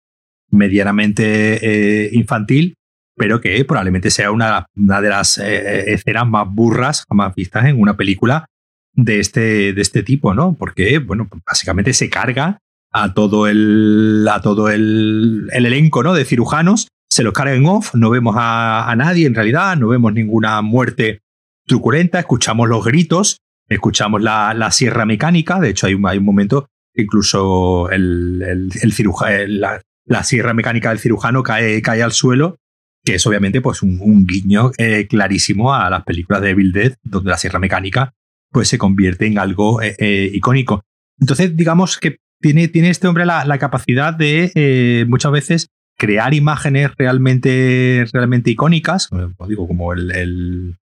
medianamente 0.50 1.60
eh, 1.62 2.10
infantil, 2.12 2.74
pero 3.16 3.40
que 3.40 3.64
probablemente 3.64 4.10
sea 4.10 4.30
una, 4.30 4.66
una 4.76 5.00
de 5.00 5.08
las 5.08 5.38
eh, 5.38 5.92
escenas 5.92 6.26
más 6.26 6.48
burras 6.48 7.04
jamás 7.08 7.34
vistas 7.34 7.66
en 7.66 7.80
una 7.80 7.96
película 7.96 8.46
de 8.94 9.20
este, 9.20 9.72
de 9.72 9.80
este 9.80 10.02
tipo, 10.02 10.34
¿no? 10.34 10.56
Porque, 10.58 10.98
bueno, 10.98 11.28
básicamente 11.46 11.92
se 11.92 12.10
carga 12.10 12.58
a 12.92 13.14
todo 13.14 13.46
el, 13.46 14.26
a 14.30 14.40
todo 14.40 14.70
el, 14.70 15.48
elenco, 15.52 16.02
¿no? 16.02 16.14
De 16.14 16.24
cirujanos, 16.24 16.88
se 17.08 17.22
los 17.22 17.32
carga 17.32 17.54
en 17.54 17.66
off, 17.66 17.94
no 17.94 18.10
vemos 18.10 18.34
a, 18.38 18.92
nadie 18.96 19.26
en 19.26 19.34
realidad, 19.34 19.76
no 19.76 19.88
vemos 19.88 20.12
ninguna 20.12 20.60
muerte 20.62 21.20
truculenta, 21.68 22.18
escuchamos 22.18 22.68
los 22.68 22.84
gritos, 22.84 23.38
escuchamos 23.68 24.20
la, 24.20 24.54
la 24.54 24.72
sierra 24.72 25.06
mecánica, 25.06 25.60
de 25.60 25.70
hecho 25.70 25.86
hay 25.86 25.94
un, 25.94 26.04
hay 26.06 26.18
un 26.18 26.24
momento 26.24 26.66
incluso 26.94 27.88
el, 27.90 28.42
el, 28.42 29.60
la, 30.06 30.24
sierra 30.24 30.52
mecánica 30.54 30.88
del 30.88 30.98
cirujano 30.98 31.44
cae, 31.44 31.80
cae 31.80 32.02
al 32.02 32.12
suelo 32.12 32.56
que 33.04 33.14
es 33.14 33.26
obviamente 33.26 33.60
pues 33.60 33.82
un, 33.82 34.26
guiño 34.26 34.72
eh, 34.76 35.06
clarísimo 35.08 35.72
a 35.72 35.88
las 35.88 36.04
películas 36.04 36.42
de 36.42 36.50
Evil 36.50 36.96
donde 37.02 37.30
la 37.30 37.38
sierra 37.38 37.58
mecánica 37.58 38.12
pues 38.50 38.68
se 38.68 38.78
convierte 38.78 39.26
en 39.26 39.38
algo 39.38 39.80
eh, 39.82 39.94
eh, 39.98 40.30
icónico. 40.32 40.82
Entonces, 41.20 41.56
digamos 41.56 41.98
que 41.98 42.18
tiene, 42.40 42.68
tiene 42.68 42.90
este 42.90 43.08
hombre 43.08 43.26
la, 43.26 43.58
capacidad 43.58 44.14
de 44.14 45.06
muchas 45.08 45.32
veces 45.32 45.68
crear 45.96 46.32
imágenes 46.32 46.90
realmente, 46.96 48.06
realmente 48.12 48.50
icónicas, 48.50 49.08
como 49.08 49.48
digo, 49.48 49.66
como 49.66 49.92
el, 49.92 50.76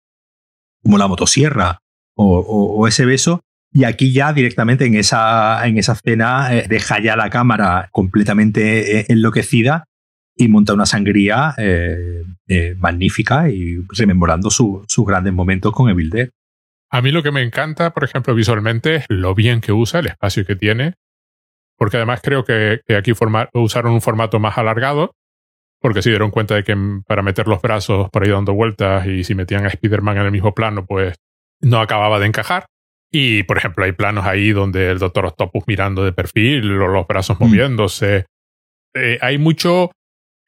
como 0.87 0.99
la 0.99 1.09
motosierra 1.09 1.81
o, 2.15 2.87
ese 2.87 3.05
beso, 3.05 3.43
y 3.73 3.83
aquí 3.83 4.13
ya 4.13 4.33
directamente 4.33 4.87
en 4.87 4.95
esa, 4.95 5.67
en 5.67 5.79
esa 5.79 5.95
escena 5.95 6.49
deja 6.69 7.03
ya 7.03 7.17
la 7.17 7.29
cámara 7.29 7.89
completamente 7.91 9.13
enloquecida 9.13 9.85
y 10.37 10.47
monta 10.47 10.75
una 10.75 10.87
sangría 10.87 11.55
eh, 11.59 12.23
eh, 12.47 12.77
magnífica 12.79 13.49
y 13.51 13.79
rememorando 13.89 14.49
sus 14.51 15.07
grandes 15.07 15.33
momentos 15.33 15.73
con 15.73 15.91
Evil 15.91 16.11
Dead. 16.11 16.29
A 16.89 17.03
mí 17.03 17.11
lo 17.11 17.25
que 17.25 17.33
me 17.33 17.43
encanta, 17.43 17.93
por 17.93 18.05
ejemplo, 18.05 18.33
visualmente 18.35 18.95
es 18.95 19.07
lo 19.09 19.35
bien 19.35 19.61
que 19.61 19.73
usa, 19.73 19.99
el 19.99 20.07
espacio 20.07 20.47
que 20.47 20.55
tiene, 20.55 20.95
porque 21.77 21.97
además 21.97 22.21
creo 22.23 22.45
que, 22.45 22.81
aquí 22.97 23.13
usaron 23.55 23.93
un 23.93 24.01
formato 24.01 24.39
más 24.39 24.57
alargado, 24.57 25.17
porque 25.81 26.03
se 26.03 26.11
dieron 26.11 26.31
cuenta 26.31 26.55
de 26.55 26.65
que 26.65 26.77
para 27.07 27.23
meter 27.23 27.47
los 27.49 27.63
brazos 27.63 28.09
por 28.11 28.25
ahí 28.25 28.31
dando 28.31 28.55
vueltas 28.55 29.07
y 29.07 29.25
si 29.25 29.35
metían 29.35 29.65
a 29.65 29.69
Spider-Man 29.69 30.19
en 30.19 30.25
el 30.25 30.33
mismo 30.33 30.55
plano, 30.55 30.87
pues 30.87 31.15
no 31.61 31.81
acababa 31.81 32.19
de 32.19 32.27
encajar. 32.27 32.67
Y, 33.13 33.45
por 33.45 33.57
ejemplo, 33.57 33.85
hay 33.85 33.93
planos 33.93 34.27
ahí 34.27 34.51
donde 34.51 34.91
el 34.91 34.99
Doctor 34.99 35.27
Octopus 35.27 35.65
mirando 35.67 36.05
de 36.05 36.13
perfil, 36.13 36.67
los 36.67 37.07
brazos 37.07 37.39
mm. 37.39 37.45
moviéndose. 37.45 38.27
Eh, 38.95 39.19
hay 39.21 39.39
mucho 39.39 39.91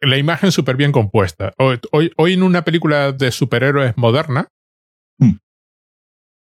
la 0.00 0.16
imagen 0.16 0.52
súper 0.52 0.76
bien 0.76 0.92
compuesta. 0.92 1.52
Hoy, 1.58 1.80
hoy, 2.16 2.32
en 2.32 2.42
una 2.42 2.62
película 2.62 3.12
de 3.12 3.30
superhéroes 3.30 3.96
moderna, 3.96 4.48
mm. 5.18 5.36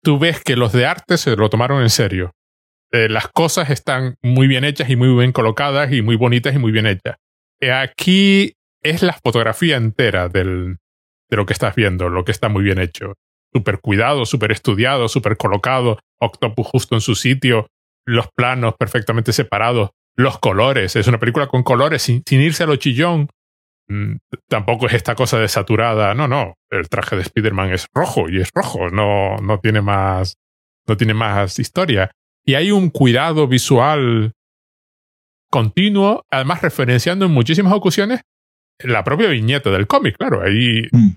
tú 0.04 0.20
ves 0.20 0.44
que 0.44 0.56
los 0.56 0.74
de 0.74 0.86
arte 0.86 1.18
se 1.18 1.36
lo 1.36 1.50
tomaron 1.50 1.82
en 1.82 1.90
serio. 1.90 2.32
Eh, 2.92 3.08
las 3.08 3.28
cosas 3.28 3.70
están 3.70 4.16
muy 4.24 4.48
bien 4.48 4.66
hechas 4.66 4.90
y 4.90 4.96
muy 4.96 5.16
bien 5.16 5.32
colocadas 5.32 5.92
y 5.94 6.02
muy 6.02 6.16
bonitas 6.16 6.56
y 6.56 6.58
muy 6.58 6.72
bien 6.72 6.88
hechas. 6.88 7.18
Eh, 7.62 7.72
aquí 7.72 8.56
es 8.84 9.04
la 9.04 9.14
fotografía 9.14 9.78
entera 9.78 10.30
del, 10.30 10.78
de 11.30 11.38
lo 11.38 11.46
que 11.46 11.54
estás 11.54 11.76
viendo, 11.76 12.10
lo 12.10 12.26
que 12.26 12.32
está 12.32 12.50
muy 12.50 12.64
bien 12.64 12.80
hecho. 12.80 13.16
Súper 13.54 13.80
cuidado, 13.80 14.26
súper 14.26 14.52
estudiado, 14.52 15.08
súper 15.08 15.38
colocado, 15.38 16.00
Octopus 16.20 16.68
justo 16.68 16.96
en 16.96 17.02
su 17.02 17.16
sitio, 17.16 17.68
los 18.06 18.28
planos 18.36 18.76
perfectamente 18.78 19.34
separados, 19.34 19.90
los 20.16 20.38
colores. 20.40 20.96
Es 20.96 21.08
una 21.08 21.20
película 21.20 21.48
con 21.48 21.64
colores 21.64 22.04
sin, 22.04 22.24
irse 22.30 22.64
a 22.64 22.68
lo 22.68 22.76
chillón, 22.76 23.30
Mm, 23.90 24.18
tampoco 24.48 24.86
es 24.86 24.94
esta 24.94 25.16
cosa 25.16 25.40
desaturada. 25.40 26.14
No, 26.14 26.28
no. 26.28 26.56
El 26.70 26.88
traje 26.88 27.16
de 27.16 27.24
Spider-Man 27.24 27.72
es 27.74 27.88
rojo 27.94 28.30
y 28.30 28.40
es 28.40 28.50
rojo. 28.54 28.90
No, 28.90 29.38
no 29.38 29.60
tiene 29.60 29.82
más, 29.82 30.38
no 30.88 30.96
tiene 30.96 31.14
más 31.14 31.60
historia. 31.60 32.12
Y 32.46 32.54
hay 32.54 32.72
un 32.72 32.90
cuidado 32.90 33.48
visual 33.48 34.32
continuo, 35.52 36.24
además 36.30 36.62
referenciando 36.62 37.26
en 37.26 37.32
muchísimas 37.32 37.74
ocasiones 37.74 38.22
la 38.80 39.04
propia 39.04 39.30
viñeta 39.30 39.70
del 39.70 39.88
cómic. 39.88 40.18
Claro, 40.18 40.42
ahí 40.42 40.88
mm. 40.92 41.16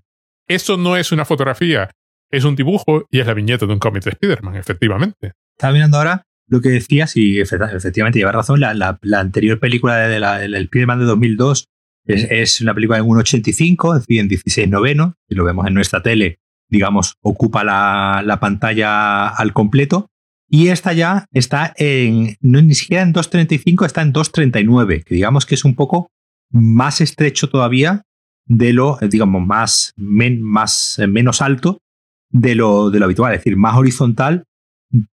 eso 0.48 0.76
no 0.76 0.96
es 0.96 1.12
una 1.12 1.24
fotografía, 1.24 1.90
es 2.30 2.44
un 2.44 2.56
dibujo 2.56 3.06
y 3.10 3.20
es 3.20 3.26
la 3.26 3.34
viñeta 3.34 3.66
de 3.66 3.72
un 3.72 3.78
cómic 3.78 4.04
de 4.04 4.10
Spider-Man, 4.10 4.56
efectivamente. 4.56 5.32
Estaba 5.56 5.72
mirando 5.72 5.98
ahora 5.98 6.26
lo 6.48 6.60
que 6.60 6.70
decías 6.70 7.16
y 7.16 7.40
efectivamente 7.40 8.18
lleva 8.18 8.32
razón. 8.32 8.60
La, 8.60 8.74
la, 8.74 9.20
anterior 9.20 9.58
película 9.58 9.96
de 9.96 10.20
la, 10.20 10.38
del 10.38 10.54
Spider-Man 10.54 10.98
de 10.98 11.04
2002 11.06 11.68
es, 12.04 12.60
una 12.60 12.74
película 12.74 12.98
en 12.98 13.04
1.85, 13.04 13.94
es 13.94 14.00
decir, 14.02 14.20
en 14.20 14.28
16 14.28 14.68
noveno. 14.68 15.14
Si 15.28 15.34
lo 15.34 15.44
vemos 15.44 15.66
en 15.66 15.74
nuestra 15.74 16.02
tele, 16.02 16.40
digamos, 16.68 17.16
ocupa 17.20 17.64
la, 17.64 18.38
pantalla 18.40 19.28
al 19.28 19.52
completo. 19.52 20.08
Y 20.48 20.68
esta 20.68 20.92
ya 20.92 21.26
está 21.32 21.72
en, 21.76 22.36
no 22.40 22.60
ni 22.60 22.74
siquiera 22.74 23.02
en 23.02 23.14
2.35, 23.14 23.86
está 23.86 24.02
en 24.02 24.12
2.39, 24.12 25.04
que 25.04 25.14
digamos 25.14 25.46
que 25.46 25.54
es 25.54 25.64
un 25.64 25.74
poco 25.74 26.10
más 26.52 27.00
estrecho 27.00 27.48
todavía 27.48 28.02
de 28.46 28.72
lo, 28.72 28.98
digamos, 29.00 29.44
más, 29.44 29.92
más 29.96 31.00
menos 31.08 31.42
alto 31.42 31.78
de 32.30 32.54
lo, 32.54 32.90
de 32.90 32.98
lo 32.98 33.06
habitual, 33.06 33.32
es 33.32 33.40
decir, 33.40 33.56
más 33.56 33.76
horizontal 33.76 34.44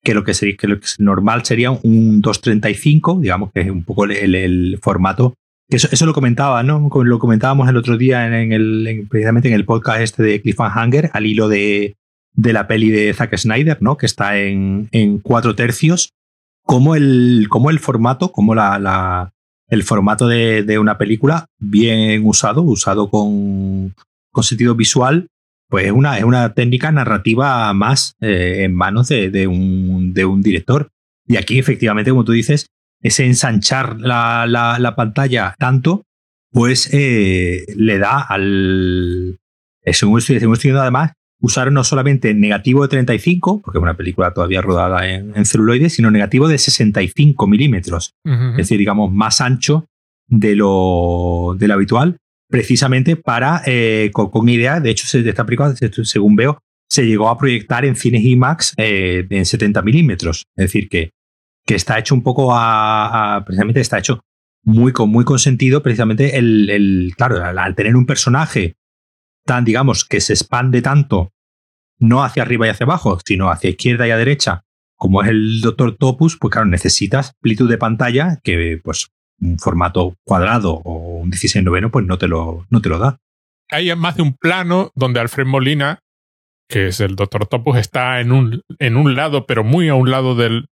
que 0.04 0.14
lo 0.14 0.24
que, 0.24 0.34
sería, 0.34 0.58
que 0.58 0.68
lo 0.68 0.80
que 0.80 0.88
normal 0.98 1.46
sería 1.46 1.72
un 1.72 2.22
2.35, 2.22 3.22
digamos 3.22 3.52
que 3.52 3.62
es 3.62 3.70
un 3.70 3.84
poco 3.84 4.06
el 4.06 4.80
formato 4.82 5.36
eso, 5.70 5.90
eso, 5.92 6.06
lo 6.06 6.14
comentaba, 6.14 6.64
¿no? 6.64 6.90
Lo 7.04 7.20
comentábamos 7.20 7.68
el 7.68 7.76
otro 7.76 7.98
día 7.98 8.26
en, 8.26 8.54
el, 8.54 9.06
precisamente 9.10 9.50
en 9.50 9.54
el 9.54 9.66
podcast 9.66 10.00
este 10.00 10.24
de 10.24 10.42
Cliffhanger, 10.42 11.10
al 11.12 11.26
hilo 11.26 11.50
de, 11.50 11.98
de 12.34 12.54
la 12.54 12.68
peli 12.68 12.90
de 12.90 13.14
Zack 13.14 13.36
Snyder, 13.36 13.82
¿no? 13.82 13.98
Que 13.98 14.06
está 14.06 14.38
en, 14.38 14.88
en 14.94 15.20
cuatro 15.20 15.56
tercios. 15.56 16.14
Como 16.64 16.96
el, 16.96 17.48
como 17.50 17.70
el 17.70 17.80
formato, 17.80 18.32
como 18.32 18.56
la 18.56 19.34
el 19.70 19.84
formato 19.84 20.28
de, 20.28 20.64
de, 20.64 20.80
una 20.80 20.98
película 20.98 21.48
bien 21.60 22.26
usado, 22.26 22.62
usado 22.62 23.10
con, 23.10 23.94
con 24.32 24.44
sentido 24.44 24.76
visual, 24.76 25.28
pues 25.70 25.86
es 25.86 25.92
una, 25.92 26.18
es 26.18 26.24
una 26.24 26.54
técnica 26.54 26.92
narrativa 26.92 27.74
más 27.74 28.16
eh, 28.22 28.64
en 28.64 28.74
manos 28.74 29.10
de, 29.10 29.30
de, 29.30 29.48
un, 29.48 30.14
de 30.14 30.26
un 30.26 30.42
director. 30.42 30.90
Y 31.26 31.36
aquí, 31.36 31.60
efectivamente, 31.60 32.12
como 32.12 32.24
tú 32.24 32.32
dices, 32.32 32.68
ese 33.02 33.26
ensanchar 33.26 34.00
la, 34.00 34.46
la, 34.48 34.96
pantalla 34.96 35.56
tanto, 35.60 36.04
pues 36.52 36.90
eh, 36.94 37.66
le 37.76 37.98
da 38.00 38.22
al... 38.22 39.38
Según 39.86 40.20
estoy, 40.20 40.40
diciendo 40.40 40.82
además, 40.82 41.14
usaron 41.40 41.74
no 41.74 41.84
solamente 41.84 42.34
negativo 42.34 42.84
de 42.84 42.90
35, 42.90 43.62
porque 43.62 43.78
es 43.78 43.82
una 43.82 43.96
película 43.96 44.34
todavía 44.34 44.62
rodada 44.62 45.08
en, 45.08 45.46
celuloide, 45.46 45.90
sino 45.90 46.10
negativo 46.12 46.48
de 46.48 46.58
65 46.58 47.48
milímetros. 47.48 48.16
Es 48.24 48.58
decir, 48.58 48.80
digamos, 48.80 49.12
más 49.12 49.42
ancho 49.42 49.86
de 50.28 50.56
lo, 50.56 51.56
de 51.58 51.68
lo 51.68 51.74
habitual, 51.76 52.18
precisamente 52.50 53.16
para, 53.16 53.62
eh, 53.66 54.10
con, 54.14 54.50
idea, 54.50 54.80
de 54.80 54.90
hecho, 54.90 55.22
de 55.22 55.30
esta 55.30 55.46
película, 55.46 55.76
según 56.04 56.36
veo, 56.36 56.60
se 56.90 57.06
llegó 57.06 57.30
a 57.30 57.38
proyectar 57.38 57.86
en 57.86 57.96
cines 57.96 58.24
IMAX 58.24 58.74
en 58.78 59.46
70 59.46 59.82
milímetros. 59.82 60.46
Es 60.56 60.66
decir, 60.66 60.90
que 60.90 61.12
que 61.68 61.76
está 61.76 62.00
hecho 62.00 62.16
un 62.16 62.24
poco 62.24 62.50
a, 62.54 63.44
precisamente 63.46 63.82
está 63.82 64.00
hecho 64.00 64.22
muy 64.64 64.94
con, 64.94 65.10
muy 65.10 65.26
consentido 65.26 65.84
precisamente 65.84 66.38
el, 66.38 66.70
el 66.70 67.14
claro, 67.16 67.44
al, 67.44 67.76
tener 67.76 67.96
un 67.96 68.06
personaje 68.06 68.77
tan, 69.48 69.66
digamos, 69.66 70.06
que 70.06 70.22
se 70.22 70.34
expande 70.34 70.84
tanto, 70.84 71.32
no 71.98 72.24
hacia 72.24 72.44
arriba 72.44 72.68
y 72.68 72.70
hacia 72.70 72.86
abajo, 72.86 73.18
sino 73.26 73.50
hacia 73.50 73.72
izquierda 73.72 74.08
y 74.08 74.12
a 74.12 74.18
derecha, 74.18 74.64
como 74.96 75.24
es 75.24 75.30
el 75.30 75.62
Doctor 75.62 75.96
Topus, 75.96 76.38
pues 76.38 76.52
claro, 76.52 76.68
necesitas 76.68 77.34
amplitud 77.36 77.68
de 77.70 77.80
pantalla 77.80 78.40
que, 78.44 78.80
pues, 78.84 79.08
un 79.40 79.58
formato 79.60 80.16
cuadrado 80.24 80.74
o 80.84 81.20
un 81.20 81.30
16 81.30 81.64
noveno, 81.64 81.92
pues 81.92 82.06
no 82.06 82.18
te 82.18 82.28
lo, 82.28 82.66
no 82.70 82.82
te 82.82 82.90
lo 82.90 83.00
da. 83.00 83.18
Hay 83.70 83.94
más 83.96 84.16
de 84.16 84.24
un 84.24 84.34
plano 84.34 84.92
donde 84.96 85.20
Alfred 85.20 85.46
Molina, 85.46 86.00
que 86.70 86.88
es 86.88 87.00
el 87.00 87.16
Doctor 87.16 87.48
Topus, 87.48 87.78
está 87.78 88.20
en 88.20 88.32
un, 88.32 88.62
en 88.80 88.98
un 88.98 89.16
lado, 89.16 89.46
pero 89.46 89.64
muy 89.64 89.90
a 89.90 89.96
un 89.96 90.10
lado 90.10 90.36
del, 90.36 90.68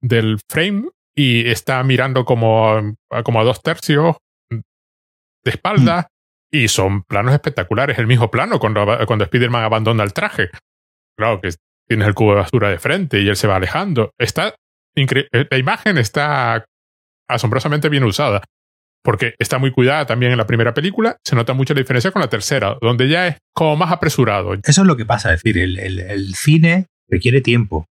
del 0.00 0.38
frame 0.50 0.88
y 1.14 1.48
está 1.48 1.82
mirando 1.82 2.24
como, 2.24 2.96
como 3.24 3.40
a 3.40 3.44
dos 3.44 3.62
tercios 3.62 4.16
de 4.50 4.62
espalda. 5.50 6.08
Y 6.50 6.68
son 6.68 7.02
planos 7.02 7.34
espectaculares. 7.34 7.98
El 7.98 8.06
mismo 8.06 8.30
plano 8.30 8.58
cuando, 8.58 8.86
cuando 9.06 9.24
Spider-Man 9.24 9.64
abandona 9.64 10.04
el 10.04 10.12
traje. 10.12 10.50
Claro 11.16 11.40
que 11.40 11.50
tienes 11.86 12.08
el 12.08 12.14
cubo 12.14 12.30
de 12.30 12.40
basura 12.40 12.70
de 12.70 12.78
frente 12.78 13.20
y 13.20 13.28
él 13.28 13.36
se 13.36 13.46
va 13.46 13.56
alejando. 13.56 14.12
Está 14.18 14.54
eh, 14.96 15.46
la 15.50 15.58
imagen 15.58 15.98
está 15.98 16.64
asombrosamente 17.28 17.88
bien 17.88 18.04
usada. 18.04 18.42
Porque 19.04 19.34
está 19.38 19.58
muy 19.58 19.70
cuidada 19.70 20.06
también 20.06 20.32
en 20.32 20.38
la 20.38 20.46
primera 20.46 20.74
película. 20.74 21.16
Se 21.24 21.36
nota 21.36 21.52
mucho 21.54 21.72
la 21.72 21.80
diferencia 21.80 22.10
con 22.10 22.20
la 22.20 22.28
tercera, 22.28 22.76
donde 22.80 23.08
ya 23.08 23.28
es 23.28 23.36
como 23.54 23.76
más 23.76 23.92
apresurado. 23.92 24.54
Eso 24.54 24.82
es 24.82 24.86
lo 24.86 24.96
que 24.96 25.06
pasa. 25.06 25.32
Es 25.32 25.42
decir, 25.42 25.62
el, 25.62 25.78
el 25.78 26.34
cine 26.34 26.86
requiere 27.08 27.40
tiempo. 27.40 27.86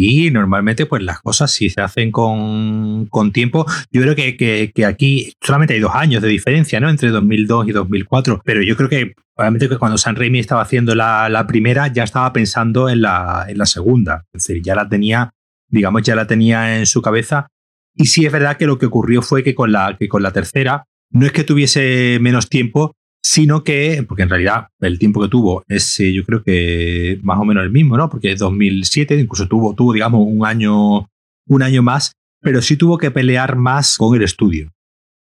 Y 0.00 0.30
normalmente, 0.30 0.86
pues 0.86 1.02
las 1.02 1.20
cosas 1.20 1.50
si 1.50 1.70
se 1.70 1.80
hacen 1.80 2.12
con, 2.12 3.06
con 3.06 3.32
tiempo. 3.32 3.66
Yo 3.90 4.00
creo 4.00 4.14
que, 4.14 4.36
que, 4.72 4.84
aquí 4.86 5.32
solamente 5.42 5.74
hay 5.74 5.80
dos 5.80 5.90
años 5.92 6.22
de 6.22 6.28
diferencia, 6.28 6.78
¿no? 6.78 6.88
Entre 6.88 7.08
2002 7.08 7.66
y 7.66 7.72
2004. 7.72 8.40
Pero 8.44 8.62
yo 8.62 8.76
creo 8.76 8.88
que, 8.88 9.14
obviamente, 9.34 9.68
que 9.68 9.76
cuando 9.76 9.98
San 9.98 10.14
Raimi 10.14 10.38
estaba 10.38 10.62
haciendo 10.62 10.94
la, 10.94 11.28
la 11.28 11.48
primera, 11.48 11.88
ya 11.88 12.04
estaba 12.04 12.32
pensando 12.32 12.88
en 12.88 13.00
la, 13.00 13.46
en 13.48 13.58
la 13.58 13.66
segunda. 13.66 14.24
Es 14.32 14.46
decir, 14.46 14.62
ya 14.62 14.76
la 14.76 14.88
tenía, 14.88 15.32
digamos, 15.68 16.02
ya 16.02 16.14
la 16.14 16.28
tenía 16.28 16.78
en 16.78 16.86
su 16.86 17.02
cabeza. 17.02 17.48
Y 17.92 18.04
sí 18.04 18.24
es 18.24 18.30
verdad 18.30 18.56
que 18.56 18.66
lo 18.66 18.78
que 18.78 18.86
ocurrió 18.86 19.20
fue 19.20 19.42
que 19.42 19.56
con 19.56 19.72
la, 19.72 19.96
que 19.98 20.06
con 20.06 20.22
la 20.22 20.30
tercera, 20.30 20.84
no 21.10 21.26
es 21.26 21.32
que 21.32 21.42
tuviese 21.42 22.18
menos 22.20 22.48
tiempo, 22.48 22.94
sino 23.30 23.62
que, 23.62 24.02
porque 24.08 24.22
en 24.22 24.30
realidad 24.30 24.68
el 24.80 24.98
tiempo 24.98 25.20
que 25.20 25.28
tuvo 25.28 25.62
es, 25.68 26.00
eh, 26.00 26.14
yo 26.14 26.24
creo 26.24 26.42
que 26.42 27.20
más 27.22 27.38
o 27.38 27.44
menos 27.44 27.62
el 27.62 27.70
mismo, 27.70 27.98
¿no? 27.98 28.08
Porque 28.08 28.32
es 28.32 28.38
2007, 28.38 29.20
incluso 29.20 29.46
tuvo, 29.46 29.74
tuvo, 29.74 29.92
digamos, 29.92 30.26
un 30.26 30.46
año, 30.46 31.10
un 31.46 31.62
año 31.62 31.82
más, 31.82 32.12
pero 32.40 32.62
sí 32.62 32.78
tuvo 32.78 32.96
que 32.96 33.10
pelear 33.10 33.56
más 33.56 33.98
con 33.98 34.16
el 34.16 34.22
estudio. 34.22 34.72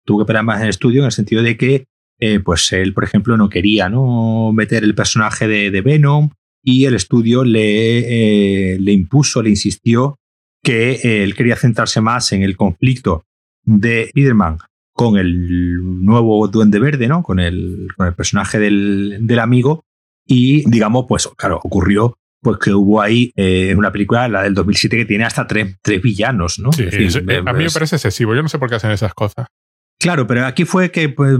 Tuvo 0.06 0.19
que 0.19 0.25
pelear 0.25 0.45
más 0.45 0.60
en 0.60 0.63
el 0.63 0.69
estudio 0.69 1.01
en 1.01 1.08
el 1.08 1.12
sentido 1.12 1.43
de 1.43 1.58
que 1.58 1.84
eh, 2.17 2.39
pues 2.39 2.71
él, 2.71 2.93
por 2.93 3.04
ejemplo, 3.04 3.36
no 3.36 3.49
quería 3.49 3.89
¿no? 3.89 4.54
meter 4.54 4.86
el 4.86 4.95
personaje 4.95 5.49
de, 5.49 5.82
Venom 5.82 6.30
y 6.63 6.86
el 6.86 6.95
estudio 6.95 7.43
le, 7.43 8.75
eh, 8.75 8.80
le 8.80 8.93
impuso, 8.93 9.43
le 9.43 9.49
insistió 9.49 10.15
que 10.63 11.23
él 11.23 11.36
quería 11.36 11.58
centrarse 11.58 11.99
más 11.99 12.32
en 12.32 12.43
el 12.43 12.56
conflicto 12.56 13.25
de 13.65 14.08
Spiderman 14.12 14.60
con 15.01 15.17
el 15.17 16.03
nuevo 16.05 16.47
Duende 16.47 16.79
Verde, 16.79 17.07
¿no? 17.07 17.23
Con 17.23 17.39
el, 17.39 17.87
con 17.97 18.05
el 18.05 18.13
personaje 18.13 18.59
del, 18.59 19.17
del, 19.21 19.39
amigo. 19.39 19.83
Y, 20.27 20.69
digamos, 20.69 21.05
pues, 21.09 21.27
claro, 21.35 21.59
ocurrió 21.63 22.17
pues 22.43 22.57
que 22.57 22.73
hubo 22.73 23.01
ahí 23.01 23.31
eh, 23.35 23.73
una 23.75 23.91
película, 23.91 24.27
la 24.27 24.43
del 24.43 24.53
2007, 24.53 24.97
que 24.97 25.05
tiene 25.05 25.25
hasta 25.25 25.45
tres, 25.45 25.77
tres 25.81 26.01
villanos, 26.01 26.59
¿no? 26.59 26.71
Sí, 26.71 26.83
a 26.85 27.53
mí 27.53 27.63
me 27.63 27.69
parece 27.71 27.95
excesivo. 27.95 28.35
Yo 28.35 28.41
no 28.41 28.49
sé 28.49 28.59
por 28.59 28.69
qué 28.69 28.75
hacen 28.75 28.91
esas 28.91 29.13
cosas. 29.13 29.47
Claro, 29.99 30.27
pero 30.27 30.45
aquí 30.45 30.65
fue 30.65 30.91
que, 30.91 31.09
pues, 31.09 31.37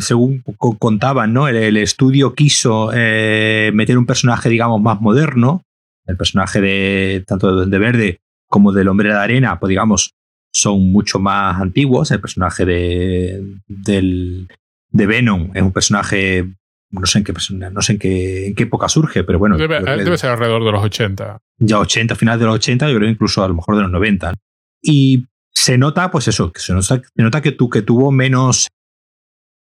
según 0.00 0.42
contaban, 0.78 1.32
¿no? 1.32 1.48
El, 1.48 1.76
estudio 1.76 2.34
quiso 2.34 2.90
eh, 2.92 3.70
meter 3.74 3.98
un 3.98 4.06
personaje, 4.06 4.48
digamos, 4.48 4.80
más 4.80 5.00
moderno. 5.00 5.62
El 6.06 6.16
personaje 6.16 6.60
de 6.60 7.24
tanto 7.26 7.48
de 7.48 7.54
Duende 7.54 7.78
Verde 7.78 8.20
como 8.48 8.72
del 8.72 8.88
Hombre 8.88 9.08
de 9.08 9.18
Arena, 9.18 9.58
pues 9.58 9.70
digamos, 9.70 10.14
son 10.56 10.90
mucho 10.90 11.18
más 11.18 11.60
antiguos. 11.60 12.10
El 12.10 12.20
personaje 12.20 12.64
de, 12.64 13.44
del, 13.66 14.48
de 14.90 15.06
Venom 15.06 15.50
es 15.54 15.62
un 15.62 15.72
personaje, 15.72 16.48
no 16.90 17.06
sé 17.06 17.18
en 17.18 17.24
qué 17.24 17.34
no 17.70 17.82
sé 17.82 17.92
en 17.92 17.98
qué, 17.98 18.46
en 18.46 18.54
qué 18.54 18.62
época 18.62 18.88
surge, 18.88 19.22
pero 19.22 19.38
bueno. 19.38 19.58
Debe, 19.58 19.80
debe, 19.80 20.16
ser 20.16 20.30
alrededor 20.30 20.64
de 20.64 20.72
los 20.72 20.82
80. 20.82 21.38
Ya 21.58 21.78
80, 21.78 22.14
final 22.14 22.38
de 22.38 22.46
los 22.46 22.54
80, 22.54 22.88
yo 22.88 22.96
creo 22.96 23.10
incluso 23.10 23.44
a 23.44 23.48
lo 23.48 23.54
mejor 23.54 23.76
de 23.76 23.82
los 23.82 23.90
90. 23.90 24.34
Y 24.82 25.26
se 25.52 25.76
nota, 25.76 26.10
pues 26.10 26.26
eso, 26.28 26.52
que 26.52 26.60
se 26.60 26.72
nota, 26.72 27.02
se 27.02 27.22
nota 27.22 27.42
que, 27.42 27.52
tu, 27.52 27.68
que 27.68 27.82
tuvo 27.82 28.10
menos, 28.10 28.68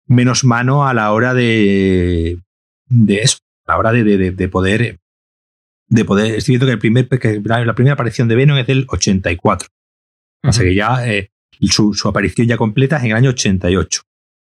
menos 0.08 0.45
mano 0.45 0.88
a 0.88 0.93
la 0.93 1.12
hora 1.12 1.34
de, 1.34 2.39
de 2.86 3.15
eso, 3.17 3.39
a 3.65 3.73
la 3.73 3.79
hora 3.79 3.91
de, 3.91 4.03
de, 4.05 4.31
de 4.31 4.47
poder 4.47 4.97
de 5.88 6.05
poder. 6.05 6.36
Estoy 6.36 6.53
viendo 6.53 6.65
que, 6.65 6.71
el 6.71 6.79
primer, 6.79 7.08
que 7.08 7.41
la 7.43 7.75
primera 7.75 7.93
aparición 7.93 8.27
de 8.27 8.36
Venom 8.36 8.58
es 8.58 8.67
del 8.67 8.86
84. 8.88 9.67
O 10.43 10.52
sea 10.52 10.63
que 10.63 10.76
ya 10.76 11.08
eh, 11.08 11.32
su, 11.62 11.95
aparición 12.06 12.48
ya 12.48 12.58
completa 12.58 12.98
es 12.98 13.04
en 13.04 13.12
el 13.12 13.17
año 13.17 13.30
88. 13.32 14.02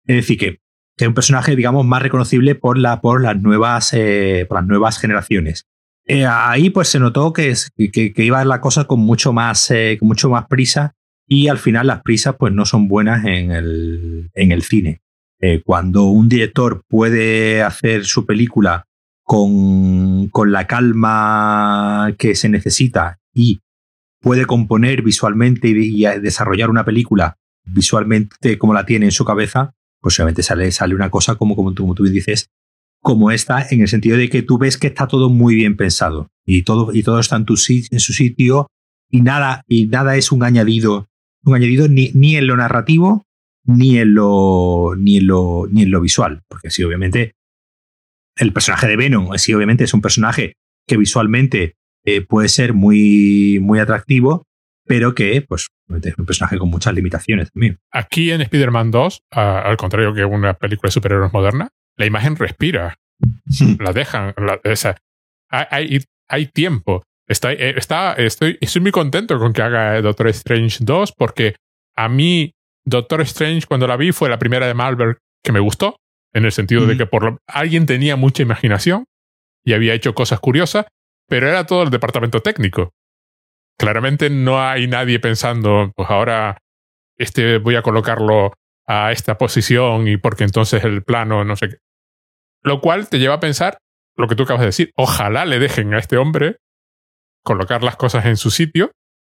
Es 0.05 0.15
decir, 0.15 0.37
que, 0.37 0.59
es 0.97 1.07
un 1.07 1.13
personaje, 1.13 1.55
digamos, 1.55 1.85
más 1.85 2.01
reconocible 2.01 2.55
por, 2.55 2.77
la, 2.77 2.99
por, 2.99 3.21
las, 3.21 3.39
nuevas, 3.41 3.93
eh, 3.93 4.45
por 4.49 4.57
las 4.57 4.67
nuevas 4.67 4.99
generaciones. 4.99 5.65
Eh, 6.05 6.25
ahí 6.25 6.69
pues 6.71 6.89
se 6.89 6.99
notó 6.99 7.31
que, 7.31 7.53
que, 7.93 8.13
que, 8.13 8.23
iba 8.23 8.43
la 8.43 8.59
cosa 8.59 8.85
con 8.85 8.99
mucho 8.99 9.31
más, 9.31 9.71
con 9.99 10.07
mucho 10.07 10.29
más 10.29 10.47
prisa 10.47 10.95
y 11.27 11.47
al 11.47 11.57
final 11.57 11.87
las 11.87 12.01
prisas 12.01 12.35
pues 12.37 12.51
no 12.51 12.65
son 12.65 12.87
buenas 12.87 13.23
en 13.25 13.51
el, 13.51 14.29
en 14.33 14.51
el 14.51 14.63
cine. 14.63 15.01
cuando 15.63 16.05
un 16.05 16.27
director 16.27 16.83
puede 16.87 17.61
hacer 17.61 18.03
su 18.05 18.25
película 18.25 18.87
con, 19.29 20.27
con 20.29 20.51
la 20.51 20.65
calma 20.65 22.15
que 22.17 22.33
se 22.33 22.49
necesita 22.49 23.19
y 23.31 23.59
puede 24.21 24.45
componer 24.45 25.01
visualmente 25.01 25.69
y, 25.69 26.03
desarrollar 26.21 26.69
una 26.69 26.85
película 26.85 27.37
visualmente 27.65 28.57
como 28.57 28.73
la 28.73 28.85
tiene 28.85 29.05
en 29.05 29.11
su 29.11 29.25
cabeza, 29.25 29.73
pues 30.01 30.19
obviamente 30.19 30.43
sale, 30.43 30.71
sale 30.71 30.95
una 30.95 31.09
cosa 31.09 31.35
como, 31.35 31.55
como, 31.55 31.73
tú, 31.73 31.83
como 31.83 31.95
tú 31.95 32.03
dices, 32.05 32.49
como 33.01 33.31
esta, 33.31 33.65
en 33.69 33.81
el 33.81 33.87
sentido 33.87 34.17
de 34.17 34.29
que 34.29 34.41
tú 34.41 34.57
ves 34.57 34.77
que 34.77 34.87
está 34.87 35.07
todo 35.07 35.29
muy 35.29 35.55
bien 35.55 35.77
pensado 35.77 36.29
y 36.45 36.63
todo, 36.63 36.93
y 36.93 37.03
todo 37.03 37.19
está 37.19 37.35
en, 37.35 37.45
en 37.47 37.99
su 37.99 38.13
sitio 38.13 38.67
y 39.09 39.21
nada, 39.21 39.63
y 39.67 39.87
nada 39.87 40.15
es 40.15 40.31
un 40.31 40.43
añadido, 40.43 41.09
un 41.43 41.55
añadido 41.55 41.87
ni, 41.87 42.11
ni 42.13 42.35
en 42.35 42.47
lo 42.47 42.57
narrativo 42.57 43.25
ni 43.65 43.97
en 43.97 44.13
lo, 44.13 44.95
ni 44.97 45.17
en 45.17 45.27
lo, 45.27 45.67
ni 45.69 45.83
en 45.83 45.91
lo 45.91 46.01
visual, 46.01 46.41
porque 46.47 46.71
sí, 46.71 46.83
obviamente 46.83 47.33
el 48.35 48.53
personaje 48.53 48.87
de 48.87 48.95
Venom, 48.95 49.37
sí, 49.37 49.53
obviamente 49.53 49.83
es 49.83 49.93
un 49.93 50.01
personaje 50.01 50.53
que 50.87 50.97
visualmente 50.97 51.75
eh, 52.05 52.21
puede 52.21 52.49
ser 52.49 52.73
muy, 52.73 53.59
muy 53.61 53.79
atractivo, 53.79 54.45
pero 54.85 55.13
que 55.13 55.41
pues, 55.41 55.67
es 56.03 56.17
un 56.17 56.25
personaje 56.25 56.57
con 56.57 56.69
muchas 56.69 56.93
limitaciones 56.93 57.51
también. 57.51 57.77
Aquí 57.91 58.31
en 58.31 58.41
Spider-Man 58.41 58.91
2, 58.91 59.21
al 59.31 59.77
contrario 59.77 60.13
que 60.13 60.25
una 60.25 60.53
película 60.53 60.87
de 60.87 60.93
superhéroes 60.93 61.33
moderna, 61.33 61.69
la 61.97 62.05
imagen 62.05 62.35
respira. 62.35 62.95
la 63.79 63.93
dejan. 63.93 64.33
hay, 65.49 65.99
hay, 66.27 66.45
tiempo. 66.47 67.03
Está, 67.27 67.51
eh, 67.51 67.75
está, 67.77 68.13
estoy, 68.13 68.57
estoy 68.61 68.81
muy 68.81 68.91
contento 68.91 69.37
con 69.37 69.53
que 69.53 69.61
haga 69.61 70.01
Doctor 70.01 70.29
Strange 70.29 70.77
2 70.81 71.13
porque 71.17 71.55
a 71.95 72.09
mí 72.09 72.53
Doctor 72.85 73.21
Strange 73.21 73.67
cuando 73.67 73.85
la 73.85 73.97
vi 73.97 74.11
fue 74.11 74.29
la 74.29 74.39
primera 74.39 74.65
de 74.65 74.73
Marvel 74.73 75.17
que 75.43 75.51
me 75.51 75.59
gustó 75.59 75.97
en 76.33 76.45
el 76.45 76.51
sentido 76.51 76.85
de 76.85 76.97
que 76.97 77.05
por 77.05 77.39
alguien 77.47 77.85
tenía 77.85 78.15
mucha 78.15 78.41
imaginación 78.41 79.05
y 79.63 79.73
había 79.73 79.93
hecho 79.93 80.13
cosas 80.13 80.39
curiosas, 80.39 80.85
pero 81.29 81.47
era 81.47 81.65
todo 81.65 81.83
el 81.83 81.89
departamento 81.89 82.41
técnico. 82.41 82.93
Claramente 83.77 84.29
no 84.29 84.61
hay 84.61 84.87
nadie 84.87 85.19
pensando, 85.19 85.91
pues 85.95 86.09
ahora 86.09 86.57
este 87.17 87.59
voy 87.59 87.75
a 87.75 87.81
colocarlo 87.81 88.53
a 88.87 89.11
esta 89.11 89.37
posición 89.37 90.07
y 90.07 90.17
porque 90.17 90.43
entonces 90.43 90.83
el 90.83 91.03
plano 91.03 91.45
no 91.45 91.55
sé 91.55 91.69
qué. 91.69 91.75
Lo 92.63 92.81
cual 92.81 93.07
te 93.07 93.19
lleva 93.19 93.35
a 93.35 93.39
pensar 93.39 93.77
lo 94.17 94.27
que 94.27 94.35
tú 94.35 94.43
acabas 94.43 94.61
de 94.61 94.65
decir. 94.67 94.91
Ojalá 94.95 95.45
le 95.45 95.59
dejen 95.59 95.93
a 95.93 95.99
este 95.99 96.17
hombre 96.17 96.57
colocar 97.43 97.83
las 97.83 97.95
cosas 97.95 98.25
en 98.25 98.35
su 98.35 98.51
sitio 98.51 98.91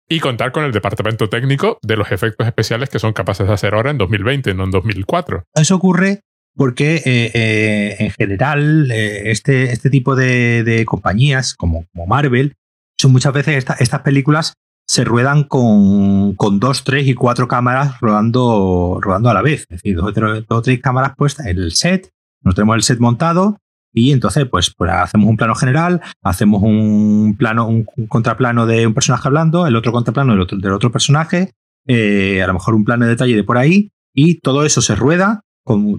y 0.09 0.21
contar 0.21 0.53
con 0.53 0.65
el 0.65 0.73
departamento 0.73 1.29
técnico 1.29 1.79
de 1.83 1.97
los 1.97 2.13
efectos 2.13 2.47
especiales 2.47 2.89
que 2.89 3.01
son 3.01 3.13
capaces 3.13 3.47
de 3.47 3.53
hacer 3.53 3.75
ahora 3.75 3.91
en 3.91 3.99
2020, 3.99 4.55
no 4.55 4.65
en 4.65 4.71
2004. 4.71 5.45
Eso 5.55 5.75
ocurre 5.75 6.21
porque 6.57 6.97
eh, 7.05 7.31
eh, 7.35 7.97
en 7.99 8.11
general 8.11 8.91
eh, 8.91 9.31
este, 9.31 9.73
este 9.73 9.91
tipo 9.91 10.17
de, 10.17 10.85
compañías 10.87 11.55
como, 11.55 11.85
Marvel, 12.07 12.55
son 12.99 13.13
muchas 13.13 13.35
veces 13.35 13.65
estas 13.79 14.01
películas 14.01 14.55
se 14.89 15.05
ruedan 15.05 15.45
con, 15.45 16.35
con, 16.35 16.61
dos, 16.61 16.85
tres 16.85 17.07
y 17.07 17.15
cuatro 17.15 17.49
cámaras 17.49 18.01
rodando, 18.01 18.99
rodando 19.03 19.29
a 19.29 19.35
la 19.35 19.43
vez. 19.43 19.63
Es 19.69 19.83
decir, 19.83 19.97
dos, 19.97 20.15
o 20.49 20.63
tres 20.63 20.81
cámaras 20.81 21.15
puestas 21.17 21.47
en 21.47 21.59
el 21.59 21.73
set, 21.73 22.11
nos 22.43 22.55
tenemos 22.55 22.77
el 22.77 22.83
set 22.83 23.01
montado 23.01 23.59
y 23.93 24.13
entonces 24.13 24.47
pues, 24.47 24.73
pues 24.77 24.91
hacemos 24.91 25.29
un 25.29 25.37
plano 25.37 25.55
general, 25.55 26.01
hacemos 26.23 26.63
un 26.63 27.35
plano, 27.37 27.67
un, 27.67 27.85
contraplano 28.09 28.67
de 28.67 28.87
un 28.87 28.95
personaje 28.95 29.27
hablando, 29.27 29.67
el 29.67 29.77
otro 29.77 29.93
contraplano 29.93 30.33
del 30.33 30.43
otro, 30.43 30.57
del 30.57 30.73
otro 30.73 30.93
personaje, 30.93 31.53
a 31.89 32.47
lo 32.47 32.55
mejor 32.55 32.75
un 32.75 32.85
plano 32.85 33.05
de 33.05 33.11
detalle 33.11 33.35
de 33.35 33.45
por 33.45 33.59
ahí 33.59 33.91
y 34.15 34.41
todo 34.41 34.65
eso 34.65 34.81
se 34.81 34.95
rueda 34.95 35.43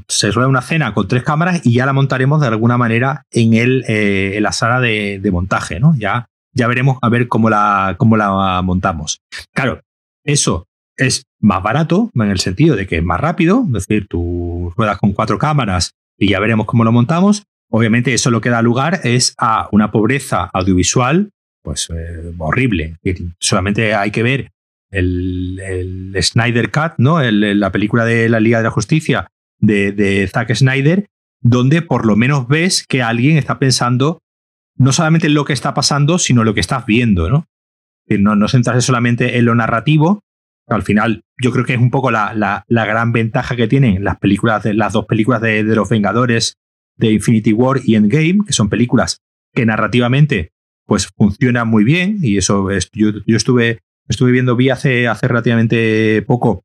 se 0.08 0.32
rueda 0.32 0.48
una 0.48 0.62
cena 0.62 0.94
con 0.94 1.08
tres 1.08 1.24
cámaras 1.24 1.62
y 1.66 1.74
ya 1.74 1.86
la 1.86 1.94
montaremos 1.94 2.42
de 2.42 2.48
alguna 2.48 2.78
manera 2.78 3.26
en, 3.32 3.54
el, 3.54 3.84
eh, 3.88 4.34
en 4.36 4.44
la 4.44 4.52
sala 4.52 4.80
de, 4.80 5.22
montaje, 5.32 5.80
¿no? 5.80 5.94
Ya, 5.98 6.30
ya 6.54 6.68
veremos 6.68 6.98
a 7.02 7.10
ver 7.10 7.28
cómo 7.28 7.50
la, 7.50 7.96
cómo 7.98 8.18
la 8.18 8.62
montamos. 8.64 9.22
Claro, 9.54 9.82
eso 10.24 10.68
es 10.96 11.26
más 11.40 11.62
barato 11.62 12.10
en 12.16 12.30
el 12.30 12.40
sentido 12.40 12.76
de 12.76 12.88
que 12.88 12.98
es 12.98 13.04
más 13.04 13.20
rápido, 13.20 13.64
es 13.68 13.88
decir, 13.88 14.08
tú 14.08 14.74
ruedas 14.76 14.98
con 14.98 15.14
cuatro 15.14 15.38
cámaras 15.38 15.92
y 16.18 16.30
ya 16.30 16.40
veremos 16.40 16.66
cómo 16.66 16.84
lo 16.84 16.92
montamos. 16.92 17.44
Obviamente 17.70 18.14
eso 18.14 18.32
lo 18.32 18.42
que 18.42 18.50
da 18.50 18.62
lugar 18.62 19.02
es 19.04 19.36
a 19.38 19.68
una 19.72 19.92
pobreza 19.92 20.50
audiovisual 20.54 21.32
pues 21.68 21.90
eh, 21.90 22.32
horrible. 22.38 22.96
Solamente 23.40 23.94
hay 23.94 24.12
que 24.12 24.24
ver 24.24 24.52
el 24.90 26.16
Snyder 26.22 26.72
Cut, 26.72 26.94
¿no? 26.98 27.22
la 27.22 27.72
película 27.74 28.06
de 28.06 28.30
la 28.30 28.40
Liga 28.40 28.60
de 28.60 28.64
la 28.64 28.72
Justicia, 28.72 29.28
de, 29.60 30.30
Zack 30.32 30.54
Snyder, 30.54 31.08
donde 31.42 31.82
por 31.82 32.06
lo 32.06 32.16
menos 32.16 32.48
ves 32.48 32.86
que 32.88 33.02
alguien 33.02 33.38
está 33.38 33.60
pensando 33.60 34.20
no 34.76 34.92
solamente 34.92 35.28
en 35.28 35.34
lo 35.34 35.46
que 35.46 35.54
está 35.54 35.74
pasando, 35.74 36.20
sino 36.20 36.44
lo 36.44 36.54
que 36.54 36.60
estás 36.60 36.86
viendo, 36.86 37.30
¿no? 37.30 37.48
No, 38.08 38.36
no 38.36 38.48
centrarse 38.48 38.82
solamente 38.82 39.38
en 39.38 39.46
lo 39.46 39.56
narrativo. 39.56 40.22
Al 40.68 40.84
final, 40.84 41.24
yo 41.42 41.52
creo 41.52 41.66
que 41.66 41.74
es 41.74 41.80
un 41.80 41.90
poco 41.90 42.12
la, 42.12 42.34
la, 42.36 42.86
gran 42.86 43.12
ventaja 43.12 43.56
que 43.56 43.68
tienen 43.68 44.04
las 44.04 44.18
películas, 44.18 44.64
las 44.66 44.94
dos 44.94 45.06
películas 45.06 45.42
de, 45.42 45.64
los 45.64 45.90
Vengadores 45.90 46.58
de 46.96 47.12
Infinity 47.12 47.54
War 47.54 47.82
y 47.84 47.96
Endgame, 47.96 48.40
que 48.46 48.54
son 48.54 48.70
películas 48.70 49.22
que 49.54 49.66
narrativamente 49.66 50.52
pues 50.86 51.08
funcionan 51.18 51.68
muy 51.68 51.84
bien. 51.84 52.20
Y 52.22 52.38
eso 52.38 52.70
es, 52.70 52.90
yo, 52.94 53.10
yo 53.26 53.36
estuve, 53.36 53.80
estuve 54.08 54.32
viendo, 54.32 54.56
vi 54.56 54.70
hace, 54.70 55.08
hace 55.08 55.28
relativamente 55.28 56.22
poco 56.22 56.64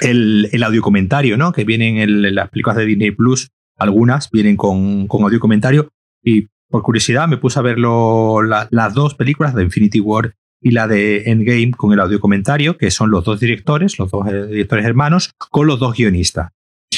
el, 0.00 0.48
el 0.52 0.62
audio 0.62 0.82
comentario, 0.82 1.36
¿no? 1.36 1.52
Que 1.52 1.64
vienen 1.64 1.98
en, 1.98 2.34
las 2.34 2.50
películas 2.50 2.76
de 2.76 2.86
Disney 2.86 3.10
Plus, 3.10 3.50
algunas 3.76 4.30
vienen 4.30 4.56
con, 4.56 5.06
con 5.06 5.24
audio 5.24 5.40
comentario. 5.40 5.88
Y 6.22 6.48
por 6.68 6.82
curiosidad 6.82 7.28
me 7.28 7.36
puse 7.36 7.58
a 7.58 7.62
ver 7.62 7.78
las 7.78 8.94
dos 8.94 9.14
películas 9.14 9.54
de 9.54 9.64
Infinity 9.64 10.00
War 10.00 10.34
y 10.62 10.70
la 10.72 10.86
de 10.86 11.30
Endgame 11.30 11.72
con 11.72 11.92
el 11.92 12.00
audio 12.00 12.20
comentario, 12.20 12.76
que 12.76 12.90
son 12.90 13.10
los 13.10 13.24
dos 13.24 13.40
directores, 13.40 13.98
los 13.98 14.10
dos 14.10 14.26
eh, 14.28 14.46
directores 14.46 14.84
hermanos, 14.84 15.32
con 15.50 15.66
los 15.66 15.78
dos 15.78 15.96
guionistas. 15.96 16.50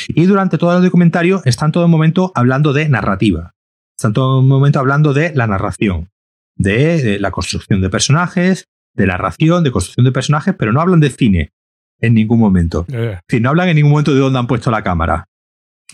Y 0.08 0.26
durante 0.26 0.58
todo 0.58 0.72
el 0.72 0.78
audio 0.78 0.90
comentario 0.90 1.42
están 1.44 1.70
todo 1.72 1.84
el 1.84 1.90
momento 1.90 2.32
hablando 2.34 2.72
de 2.72 2.88
narrativa. 2.88 3.54
Están 3.96 4.12
todo 4.12 4.40
el 4.40 4.46
momento 4.46 4.80
hablando 4.80 5.14
de 5.14 5.32
la 5.34 5.46
narración, 5.46 6.10
de 6.56 7.18
la 7.20 7.30
construcción 7.30 7.80
de 7.80 7.88
personajes, 7.88 8.66
de 8.94 9.06
narración, 9.06 9.62
de 9.64 9.70
construcción 9.70 10.04
de 10.04 10.12
personajes, 10.12 10.54
pero 10.58 10.72
no 10.72 10.80
hablan 10.80 11.00
de 11.00 11.10
cine, 11.10 11.52
en 12.02 12.14
ningún 12.14 12.38
momento. 12.38 12.84
Si 13.28 13.40
no 13.40 13.48
hablan 13.48 13.68
en 13.68 13.76
ningún 13.76 13.92
momento 13.92 14.12
de 14.12 14.20
dónde 14.20 14.38
han 14.38 14.46
puesto 14.46 14.70
la 14.70 14.82
cámara. 14.82 15.24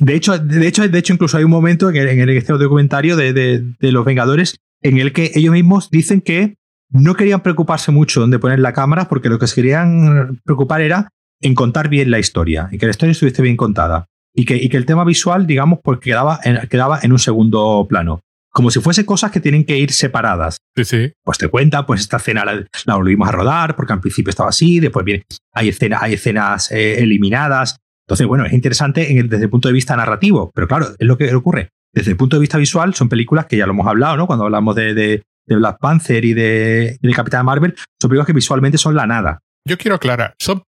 De 0.00 0.14
hecho, 0.14 0.38
de 0.38 0.66
hecho, 0.66 0.88
de 0.88 0.98
hecho, 0.98 1.12
incluso 1.12 1.36
hay 1.36 1.44
un 1.44 1.50
momento 1.50 1.90
en 1.90 1.96
el, 1.96 2.08
en 2.08 2.20
el 2.20 2.30
este 2.30 2.52
documentario 2.52 3.16
de, 3.16 3.32
de, 3.32 3.92
los 3.92 4.04
Vengadores 4.04 4.56
en 4.80 4.98
el 4.98 5.12
que 5.12 5.32
ellos 5.34 5.52
mismos 5.52 5.90
dicen 5.90 6.20
que 6.20 6.56
no 6.90 7.14
querían 7.14 7.42
preocuparse 7.42 7.90
mucho 7.92 8.26
de 8.26 8.38
poner 8.38 8.60
la 8.60 8.72
cámara 8.72 9.08
porque 9.08 9.28
lo 9.28 9.38
que 9.38 9.46
se 9.46 9.56
querían 9.56 10.40
preocupar 10.44 10.80
era 10.80 11.10
en 11.40 11.54
contar 11.54 11.88
bien 11.88 12.10
la 12.10 12.18
historia 12.18 12.68
y 12.70 12.78
que 12.78 12.86
la 12.86 12.90
historia 12.90 13.12
estuviese 13.12 13.42
bien 13.42 13.56
contada 13.56 14.06
y 14.34 14.44
que, 14.44 14.56
y 14.56 14.68
que 14.68 14.76
el 14.76 14.86
tema 14.86 15.04
visual, 15.04 15.46
digamos, 15.46 15.80
pues 15.82 15.98
quedaba 15.98 16.38
en, 16.44 16.66
quedaba 16.68 17.00
en 17.02 17.12
un 17.12 17.18
segundo 17.18 17.86
plano. 17.88 18.20
Como 18.50 18.70
si 18.70 18.80
fuese 18.80 19.04
cosas 19.04 19.30
que 19.30 19.40
tienen 19.40 19.64
que 19.64 19.76
ir 19.76 19.92
separadas. 19.92 20.58
Sí, 20.76 20.84
sí. 20.84 21.12
Pues 21.22 21.38
te 21.38 21.48
cuenta, 21.48 21.86
pues 21.86 22.00
esta 22.00 22.16
escena 22.16 22.44
la, 22.44 22.94
volvimos 22.94 23.28
a 23.28 23.32
rodar 23.32 23.76
porque 23.76 23.92
al 23.92 24.00
principio 24.00 24.30
estaba 24.30 24.48
así, 24.48 24.80
después 24.80 25.04
viene, 25.04 25.24
hay, 25.52 25.68
escena, 25.68 25.98
hay 26.00 26.14
escenas 26.14 26.70
eh, 26.72 27.02
eliminadas. 27.02 27.76
Entonces, 28.06 28.26
bueno, 28.26 28.46
es 28.46 28.52
interesante 28.52 29.06
desde 29.24 29.44
el 29.44 29.50
punto 29.50 29.68
de 29.68 29.74
vista 29.74 29.96
narrativo, 29.96 30.50
pero 30.54 30.66
claro, 30.66 30.88
es 30.98 31.06
lo 31.06 31.18
que 31.18 31.34
ocurre. 31.34 31.70
Desde 31.92 32.12
el 32.12 32.16
punto 32.16 32.36
de 32.36 32.40
vista 32.40 32.58
visual, 32.58 32.94
son 32.94 33.08
películas 33.08 33.46
que 33.46 33.56
ya 33.56 33.66
lo 33.66 33.72
hemos 33.72 33.86
hablado, 33.86 34.16
¿no? 34.16 34.26
Cuando 34.26 34.44
hablamos 34.44 34.74
de, 34.74 34.94
de, 34.94 35.22
Black 35.46 35.78
Panther 35.80 36.24
y 36.24 36.34
de, 36.34 36.98
de 37.00 37.12
Capitán 37.12 37.44
Marvel, 37.44 37.74
son 38.00 38.08
películas 38.08 38.26
que 38.26 38.32
visualmente 38.32 38.78
son 38.78 38.94
la 38.94 39.06
nada. 39.06 39.40
Yo 39.66 39.76
quiero 39.78 39.96
aclarar, 39.96 40.34
son 40.38 40.62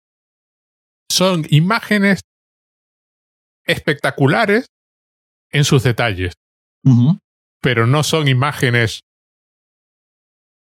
son 1.10 1.44
imágenes 1.50 2.20
espectaculares 3.66 4.66
en 5.50 5.64
sus 5.64 5.82
detalles, 5.82 6.32
pero 7.60 7.86
no 7.86 8.02
son 8.02 8.28
imágenes 8.28 9.00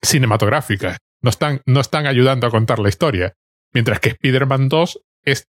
cinematográficas. 0.02 0.98
No 1.22 1.30
están, 1.30 1.62
no 1.66 1.80
están 1.80 2.06
ayudando 2.06 2.48
a 2.48 2.52
contar 2.52 2.80
la 2.80 2.90
historia. 2.90 3.34
Mientras 3.74 4.00
que 4.00 4.10
Spider-Man 4.10 4.70
2 4.70 5.00
es 5.26 5.48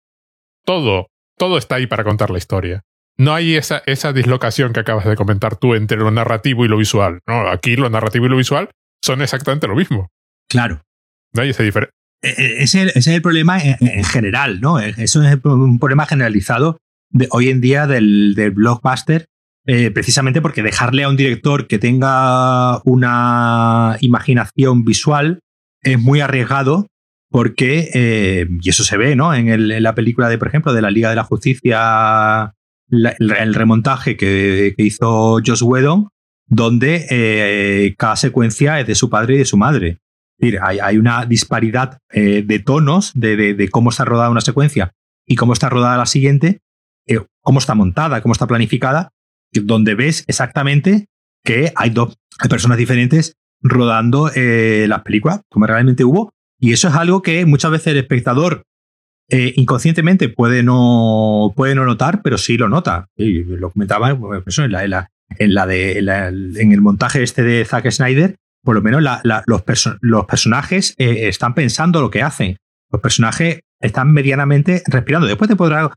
todo, 0.65 1.09
todo 1.37 1.59
está 1.59 1.77
ahí 1.77 1.87
para 1.87 2.05
contar 2.05 2.31
la 2.31 2.39
historia. 2.39 2.83
No 3.17 3.35
hay 3.35 3.57
esa, 3.57 3.83
esa 3.87 4.13
dislocación 4.13 4.73
que 4.73 4.81
acabas 4.81 5.05
de 5.05 5.17
comentar 5.17 5.57
tú 5.57 5.75
entre 5.75 5.99
lo 5.99 6.11
narrativo 6.11 6.65
y 6.65 6.69
lo 6.69 6.77
visual. 6.77 7.21
No, 7.27 7.49
aquí 7.49 7.77
lo 7.77 7.91
narrativo 7.91 8.27
y 8.27 8.29
lo 8.29 8.37
visual 8.37 8.71
son 9.03 9.23
exactamente 9.23 9.67
lo 9.67 9.75
mismo. 9.75 10.09
Claro. 10.49 10.83
No 11.33 11.43
hay 11.43 11.51
esa 11.51 11.63
diferencia. 11.63 11.93
E, 12.23 12.29
e, 12.31 12.63
ese, 12.63 12.93
es 12.95 13.07
el 13.07 13.23
problema 13.23 13.59
en, 13.61 14.05
general, 14.05 14.61
¿no? 14.61 14.81
E, 14.81 14.95
eso 14.99 15.23
es 15.23 15.39
un 15.45 15.79
problema 15.79 16.07
generalizado 16.07 16.79
de 17.11 17.29
hoy 17.31 17.49
en 17.49 17.61
día 17.61 17.87
del, 17.87 18.35
blockbuster, 18.55 19.27
eh, 19.71 19.91
precisamente 19.91 20.41
porque 20.41 20.63
dejarle 20.63 21.05
a 21.05 21.11
un 21.11 21.19
director 21.19 21.67
que 21.67 21.79
tenga 21.79 22.81
una 22.85 23.99
imaginación 24.01 24.83
visual 24.83 25.41
es 25.83 26.01
muy 26.01 26.23
arriesgado 26.23 26.87
porque, 27.29 27.91
eh, 27.93 28.47
y 28.63 28.71
eso 28.71 28.83
se 28.83 28.97
ve, 28.97 29.15
¿no? 29.15 29.35
En, 29.35 29.83
la 29.83 29.95
película 29.95 30.31
de, 30.31 30.39
por 30.39 30.49
ejemplo, 30.49 30.73
de 30.73 30.81
la 30.81 30.91
Liga 30.91 31.11
de 31.11 31.17
la 31.17 31.25
Justicia, 31.25 32.55
el, 32.89 33.55
remontaje 33.55 34.17
que, 34.17 34.75
hizo 34.79 35.39
Joss 35.47 35.61
Whedon, 35.61 36.09
donde 36.47 37.07
eh, 37.11 37.95
cada 37.99 38.17
secuencia 38.17 38.81
es 38.81 38.87
de 38.87 38.95
su 38.95 39.11
padre 39.11 39.35
y 39.35 39.39
de 39.39 39.45
su 39.45 39.59
madre 39.59 39.99
hay, 40.63 40.97
una 40.97 41.27
disparidad 41.27 41.99
de 42.11 42.63
tonos 42.65 43.13
de, 43.15 43.69
cómo 43.71 43.91
está 43.91 44.07
rodada 44.07 44.31
una 44.31 44.41
secuencia 44.41 44.93
y 45.27 45.35
cómo 45.35 45.53
está 45.53 45.69
rodada 45.69 45.99
la 45.99 46.07
siguiente, 46.07 46.61
cómo 47.43 47.59
está 47.59 47.75
montada, 47.75 48.23
cómo 48.23 48.33
está 48.33 48.47
planificada, 48.47 49.11
donde 49.53 49.95
ves 49.95 50.25
exactamente 50.27 51.07
que 51.45 51.73
hay 51.77 51.91
dos 51.91 52.17
personas 52.49 52.79
diferentes 52.79 53.37
rodando 53.61 54.31
eh, 54.35 54.87
las 54.89 55.03
películas, 55.03 55.41
como 55.49 55.67
realmente 55.67 56.05
hubo. 56.05 56.33
Y 56.61 56.73
eso 56.73 56.89
es 56.89 56.95
algo 56.95 57.23
que 57.23 57.47
muchas 57.47 57.71
veces 57.71 57.89
el 57.89 57.99
espectador 57.99 58.63
inconscientemente 59.31 60.31
puede 60.31 60.63
no, 60.63 61.53
puede 61.55 61.75
no 61.75 61.85
notar, 61.85 62.23
pero 62.23 62.39
sí 62.39 62.57
lo 62.57 62.69
nota. 62.69 63.09
Y 63.15 63.43
lo 63.45 63.71
comentaba 63.71 64.11
en, 64.11 64.73
la, 64.73 64.85
en, 64.85 64.91
la, 64.91 65.11
en, 65.39 65.55
la 65.55 65.67
de, 65.67 65.99
en 65.99 66.73
el 66.73 66.81
montaje 66.81 67.23
este 67.23 67.43
de 67.43 67.65
Zack 67.65 67.91
Snyder, 67.91 68.37
por 68.63 68.75
lo 68.75 68.83
menos 68.83 69.03
los, 69.03 69.63
los, 70.01 70.25
personajes 70.27 70.95
eh, 70.99 71.29
están 71.29 71.55
pensando 71.55 72.01
lo 72.01 72.11
que 72.11 72.23
hacen. 72.23 72.57
Los 72.91 73.01
personajes 73.01 73.61
están 73.81 74.13
medianamente 74.13 74.83
respirando. 74.87 75.27
Después 75.27 75.49
te 75.49 75.57
podrá 75.57 75.91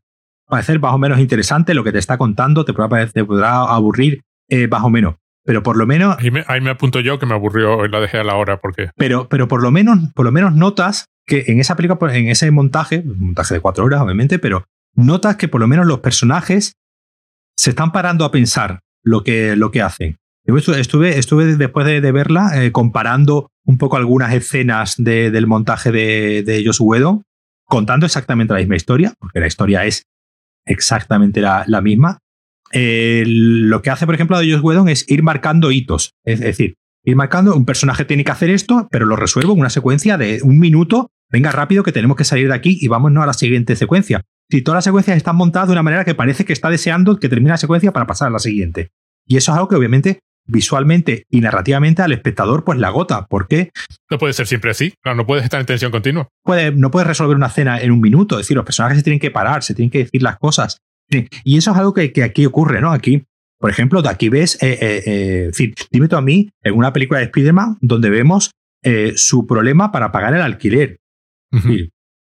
parecer 0.52 0.80
más 0.80 0.93
o 0.93 0.99
menos 0.99 1.20
interesante 1.20 1.74
lo 1.74 1.84
que 1.84 1.91
te 1.91 1.97
está 1.97 2.18
contando, 2.20 2.66
te 2.66 2.74
podrá, 2.74 3.08
te 3.08 3.26
podrá 3.26 3.64
aburrir 3.64 4.22
eh, 4.49 4.68
más 4.68 4.84
o 4.84 4.89
menos. 4.91 5.16
Pero 5.43 5.64
por 5.64 5.76
lo 5.76 5.88
menos. 5.88 6.18
Ahí 6.20 6.62
me, 6.62 6.70
apunto 6.70 6.99
yo 6.99 7.18
que 7.18 7.26
me 7.26 7.34
aburrió 7.34 7.84
y 7.86 7.89
la 7.89 7.99
dejé 7.99 8.20
a 8.20 8.24
la 8.24 8.36
hora 8.36 8.58
porque. 8.58 8.91
Pero, 8.95 9.28
pero 9.28 9.47
por 9.47 9.64
lo 9.64 9.72
menos, 9.72 9.97
por 10.14 10.26
lo 10.26 10.32
menos 10.32 10.54
notas 10.54 11.06
que 11.26 11.45
en 11.47 11.60
esa 11.60 11.76
película, 11.76 12.16
en 12.16 12.28
ese 12.28 12.52
montaje, 12.52 13.02
montaje 13.04 13.56
de 13.56 13.60
cuatro 13.60 13.86
horas, 13.86 14.02
obviamente, 14.02 14.38
pero 14.38 14.66
notas 14.93 15.38
que 15.38 15.47
por 15.47 15.62
lo 15.62 15.68
menos 15.68 15.88
los 15.88 16.02
personajes 16.02 16.74
se 17.58 17.72
están 17.72 17.91
parando 17.91 18.26
a 18.26 18.32
pensar 18.32 18.82
lo 19.04 19.24
que, 19.24 19.56
lo 19.56 19.72
que 19.72 19.82
hacen. 19.82 20.18
Estuve, 20.45 21.18
estuve 21.18 21.56
después 21.56 21.86
de, 21.86 22.12
verla 22.12 22.52
eh, 22.62 22.72
comparando 22.72 23.49
un 23.66 23.78
poco 23.78 23.95
algunas 23.95 24.34
escenas 24.34 24.95
del 24.97 25.47
montaje 25.47 25.91
de, 25.91 26.43
de 26.43 26.64
Joss 26.66 26.80
Whedon, 26.82 27.24
contando 27.66 28.06
exactamente 28.06 28.54
la 28.54 28.60
misma 28.60 28.76
historia, 28.76 29.14
porque 29.18 29.39
la 29.39 29.47
historia 29.47 29.86
es 29.86 30.04
exactamente 30.66 31.41
la, 31.41 31.82
misma. 31.82 32.20
Eh, 32.74 33.24
lo 33.28 33.82
que 33.82 33.89
hace, 33.89 34.05
por 34.05 34.16
ejemplo, 34.16 34.39
de 34.39 34.51
Joss 34.51 34.62
Whedon 34.62 34.89
es 34.89 35.09
ir 35.09 35.24
marcando 35.24 35.72
hitos. 35.72 36.14
Es 36.24 36.39
decir, 36.39 36.76
ir 37.03 37.16
marcando, 37.16 37.55
un 37.55 37.66
personaje 37.66 38.05
tiene 38.05 38.24
que 38.24 38.32
hacer 38.32 38.49
esto, 38.49 38.88
pero 38.91 39.05
lo 39.05 39.16
resuelvo 39.16 39.53
en 39.53 39.59
una 39.59 39.70
secuencia 39.70 40.18
de 40.18 40.39
un 40.43 40.59
minuto. 40.59 41.09
Venga 41.30 41.51
rápido 41.51 41.84
que 41.84 41.91
tenemos 41.91 42.18
que 42.18 42.24
salir 42.24 42.47
de 42.47 42.55
aquí 42.55 42.78
y 42.82 42.88
vámonos 42.88 43.24
a 43.24 43.28
la 43.28 43.34
siguiente 43.34 43.76
secuencia. 43.76 44.22
Si 44.49 44.62
todas 44.62 44.78
las 44.78 44.84
secuencias 44.84 45.16
están 45.16 45.38
montadas 45.38 45.70
de 45.70 45.74
una 45.74 45.84
manera 45.84 46.03
que 46.03 46.16
parece 46.16 46.43
que 46.43 46.53
está 46.53 46.70
deseando 46.70 47.18
que 47.18 47.30
termine 47.30 47.51
la 47.51 47.57
secuencia 47.57 47.93
para 47.93 48.05
pasar 48.05 48.28
a 48.28 48.32
la 48.32 48.39
siguiente. 48.39 48.91
Y 49.26 49.38
eso 49.38 49.51
es 49.51 49.55
algo 49.55 49.70
que 49.70 49.76
obviamente 49.76 50.20
visualmente 50.46 51.26
y 51.30 51.42
narrativamente 51.42 52.02
al 52.02 52.12
espectador 52.12 52.64
pues 52.64 52.80
la 52.80 52.88
agota. 52.88 53.26
¿Por 53.28 53.48
qué? 53.48 53.72
No 54.10 54.18
puede 54.18 54.34
ser 54.34 54.48
siempre 54.48 54.72
así. 54.72 54.94
No, 55.06 55.16
no 55.16 55.26
puedes 55.26 55.44
estar 55.44 55.60
en 55.60 55.66
tensión 55.66 55.92
continua. 55.92 56.28
Puede, 56.44 56.72
no 56.72 56.92
puedes 56.92 57.08
resolver 57.08 57.36
una 57.36 57.48
escena 57.48 57.80
en 57.82 57.92
un 57.92 58.02
minuto. 58.02 58.36
Es 58.36 58.46
decir, 58.46 58.56
los 58.56 58.66
personajes 58.66 58.98
se 58.98 59.04
tienen 59.04 59.20
que 59.20 59.32
parar, 59.32 59.64
se 59.64 59.74
tienen 59.74 59.89
que 59.89 60.00
decir 60.00 60.22
las 60.22 60.38
cosas. 60.38 60.78
Y 61.44 61.58
eso 61.58 61.72
es 61.72 61.78
algo 61.78 61.94
que, 61.94 62.12
aquí 62.24 62.46
ocurre, 62.46 62.80
¿no? 62.80 62.92
Aquí, 62.92 63.24
por 63.60 63.70
ejemplo, 63.70 64.02
de 64.02 64.10
aquí 64.10 64.30
ves, 64.30 64.58
eh, 64.62 64.78
eh, 64.82 65.04
eh 65.06 65.74
dime 65.92 66.08
tú 66.08 66.16
a 66.16 66.22
mí, 66.22 66.50
en 66.64 66.74
una 66.74 66.94
película 66.94 67.20
de 67.20 67.26
Spider-Man 67.26 67.78
donde 67.82 68.10
vemos 68.10 68.52
su 69.16 69.46
problema 69.46 69.92
para 69.92 70.12
pagar 70.12 70.34
el 70.34 70.42
alquiler. 70.42 70.98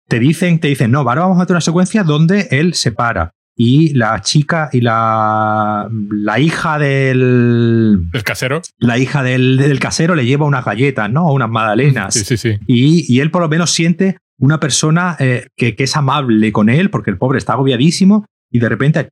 te 0.08 0.18
dicen, 0.18 0.60
te 0.60 0.68
dicen, 0.68 0.90
no, 0.90 1.00
ahora 1.00 1.22
vamos 1.22 1.38
a 1.38 1.42
hacer 1.42 1.54
una 1.54 1.60
secuencia 1.60 2.04
donde 2.04 2.48
él 2.50 2.72
se 2.74 2.92
para 2.92 3.32
y 3.60 3.92
la 3.94 4.22
chica 4.22 4.70
y 4.72 4.80
la, 4.80 5.90
la 5.90 6.38
hija 6.38 6.78
del... 6.78 8.08
¿El 8.12 8.22
casero? 8.22 8.62
La 8.78 8.98
hija 8.98 9.24
del, 9.24 9.56
del, 9.56 9.80
casero 9.80 10.14
le 10.14 10.24
lleva 10.24 10.46
unas 10.46 10.64
galletas, 10.64 11.10
¿no? 11.10 11.32
Unas 11.32 11.50
magdalenas. 11.50 12.14
Sí, 12.14 12.24
sí, 12.24 12.36
sí. 12.36 12.56
Y, 12.68 13.12
y 13.12 13.18
él 13.18 13.32
por 13.32 13.42
lo 13.42 13.48
menos 13.48 13.72
siente 13.72 14.16
una 14.38 14.60
persona 14.60 15.16
eh, 15.18 15.48
que, 15.56 15.74
que, 15.74 15.84
es 15.84 15.96
amable 15.96 16.52
con 16.52 16.68
él, 16.68 16.88
porque 16.88 17.10
el 17.10 17.18
pobre 17.18 17.38
está 17.38 17.54
agobiadísimo, 17.54 18.26
y 18.50 18.60
de 18.60 18.68
repente... 18.68 19.08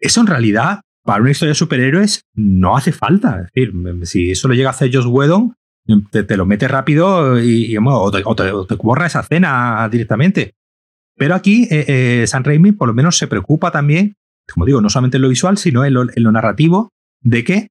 Eso 0.00 0.22
en 0.22 0.26
realidad, 0.26 0.80
para 1.04 1.20
una 1.20 1.30
historia 1.30 1.50
de 1.50 1.56
superhéroes, 1.56 2.22
no 2.34 2.76
hace 2.76 2.90
falta. 2.90 3.46
Es 3.54 3.70
decir, 3.72 4.06
si 4.06 4.30
eso 4.32 4.48
lo 4.48 4.54
llega 4.54 4.70
a 4.70 4.72
hacer 4.72 4.90
Josh 4.92 5.06
Whedon, 5.06 5.54
te, 6.10 6.36
lo 6.36 6.46
mete 6.46 6.66
rápido 6.66 7.38
y, 7.38 7.76
o, 7.76 8.10
te, 8.10 8.22
o, 8.24 8.66
te, 8.66 8.74
borra 8.76 9.06
esa 9.06 9.20
escena 9.20 9.88
directamente. 9.90 10.54
Pero 11.20 11.34
aquí 11.34 11.68
eh, 11.70 11.84
eh, 12.22 12.26
San 12.26 12.44
Raimi 12.44 12.72
por 12.72 12.88
lo 12.88 12.94
menos 12.94 13.18
se 13.18 13.26
preocupa 13.26 13.70
también, 13.70 14.16
como 14.50 14.64
digo, 14.64 14.80
no 14.80 14.88
solamente 14.88 15.18
en 15.18 15.22
lo 15.22 15.28
visual, 15.28 15.58
sino 15.58 15.84
en 15.84 15.92
lo, 15.92 16.32
narrativo, 16.32 16.88
de 17.20 17.44
que 17.44 17.68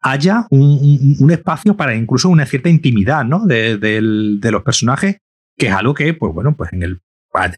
haya 0.00 0.46
un, 0.48 1.30
espacio 1.30 1.76
para 1.76 1.94
incluso 1.94 2.30
una 2.30 2.46
cierta 2.46 2.70
intimidad 2.70 3.22
¿no? 3.26 3.44
de, 3.44 4.00
los 4.00 4.62
personajes, 4.62 5.18
que 5.58 5.66
es 5.66 5.74
algo 5.74 5.92
que, 5.92 6.14
pues 6.14 6.32
bueno, 6.32 6.56
pues 6.56 6.72
en 6.72 6.84
el, 6.84 7.00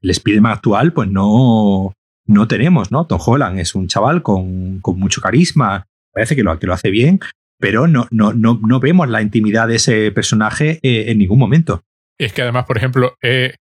el 0.02 0.46
actual, 0.46 0.92
pues 0.92 1.08
no, 1.08 1.92
no 2.26 2.48
tenemos, 2.48 2.90
¿no? 2.90 3.06
Tom 3.06 3.20
Holland 3.24 3.60
es 3.60 3.76
un 3.76 3.86
chaval 3.86 4.24
con, 4.24 4.80
mucho 4.96 5.20
carisma, 5.20 5.86
parece 6.12 6.34
que 6.34 6.42
lo, 6.42 6.58
que 6.58 6.66
lo 6.66 6.72
hace 6.72 6.90
bien, 6.90 7.20
pero 7.60 7.86
no, 7.86 8.08
no, 8.10 8.32
no, 8.32 8.58
no 8.60 8.80
vemos 8.80 9.08
la 9.08 9.22
intimidad 9.22 9.68
de 9.68 9.76
ese 9.76 10.10
personaje 10.10 10.80
eh, 10.82 11.12
en 11.12 11.18
ningún 11.18 11.38
momento. 11.38 11.84
Es 12.18 12.32
que 12.32 12.42
además, 12.42 12.64
por 12.64 12.76
ejemplo, 12.76 13.14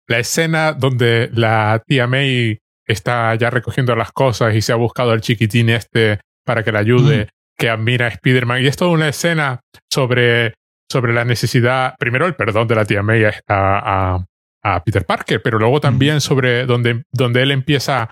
la 0.06 0.18
escena 0.18 0.72
donde 0.72 1.30
la 1.32 1.82
tía 1.86 2.06
May 2.06 2.58
está 2.86 3.34
ya 3.34 3.50
recogiendo 3.50 3.94
las 3.96 4.12
cosas 4.12 4.54
y 4.54 4.60
se 4.60 4.72
ha 4.72 4.76
buscado 4.76 5.12
al 5.12 5.20
chiquitín 5.20 5.70
este 5.70 6.20
para 6.44 6.64
que 6.64 6.72
le 6.72 6.78
ayude, 6.78 7.28
que 7.56 7.68
admira 7.68 8.06
a 8.06 8.10
Spider-Man. 8.10 8.62
Y 8.62 8.66
es 8.66 8.76
toda 8.76 8.90
una 8.90 9.08
escena 9.08 9.60
sobre, 9.90 10.54
sobre 10.90 11.12
la 11.12 11.24
necesidad, 11.24 11.94
primero 11.98 12.26
el 12.26 12.34
perdón 12.34 12.68
de 12.68 12.74
la 12.74 12.84
tía 12.84 13.02
May 13.02 13.24
a, 13.24 14.24
a, 14.62 14.84
Peter 14.84 15.04
Parker, 15.04 15.40
pero 15.42 15.58
luego 15.58 15.80
también 15.80 16.20
sobre 16.20 16.66
donde, 16.66 17.04
donde 17.12 17.42
él 17.42 17.50
empieza 17.50 18.10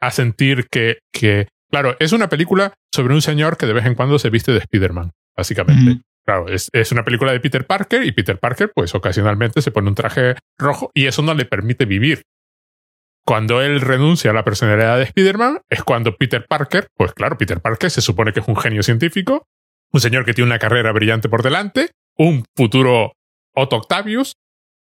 a 0.00 0.10
sentir 0.10 0.66
que, 0.70 0.98
que, 1.12 1.48
claro, 1.70 1.96
es 1.98 2.12
una 2.12 2.28
película 2.28 2.74
sobre 2.92 3.14
un 3.14 3.22
señor 3.22 3.56
que 3.56 3.66
de 3.66 3.72
vez 3.72 3.86
en 3.86 3.94
cuando 3.94 4.18
se 4.18 4.30
viste 4.30 4.52
de 4.52 4.58
Spider-Man, 4.58 5.12
básicamente. 5.36 6.02
Claro, 6.28 6.48
es, 6.48 6.68
es, 6.74 6.92
una 6.92 7.04
película 7.04 7.32
de 7.32 7.40
Peter 7.40 7.66
Parker 7.66 8.04
y 8.04 8.12
Peter 8.12 8.38
Parker, 8.38 8.70
pues 8.74 8.94
ocasionalmente 8.94 9.62
se 9.62 9.70
pone 9.70 9.88
un 9.88 9.94
traje 9.94 10.34
rojo 10.58 10.90
y 10.92 11.06
eso 11.06 11.22
no 11.22 11.32
le 11.32 11.46
permite 11.46 11.86
vivir 11.86 12.22
cuando 13.28 13.60
él 13.60 13.82
renuncia 13.82 14.30
a 14.30 14.34
la 14.34 14.42
personalidad 14.42 14.96
de 14.96 15.04
Spider-Man, 15.04 15.60
es 15.68 15.82
cuando 15.82 16.16
Peter 16.16 16.46
Parker, 16.48 16.88
pues 16.96 17.12
claro, 17.12 17.36
Peter 17.36 17.60
Parker 17.60 17.90
se 17.90 18.00
supone 18.00 18.32
que 18.32 18.40
es 18.40 18.48
un 18.48 18.56
genio 18.56 18.82
científico, 18.82 19.46
un 19.92 20.00
señor 20.00 20.24
que 20.24 20.32
tiene 20.32 20.48
una 20.48 20.58
carrera 20.58 20.92
brillante 20.92 21.28
por 21.28 21.42
delante, 21.42 21.90
un 22.16 22.46
futuro 22.56 23.12
Otto 23.54 23.76
Octavius, 23.76 24.32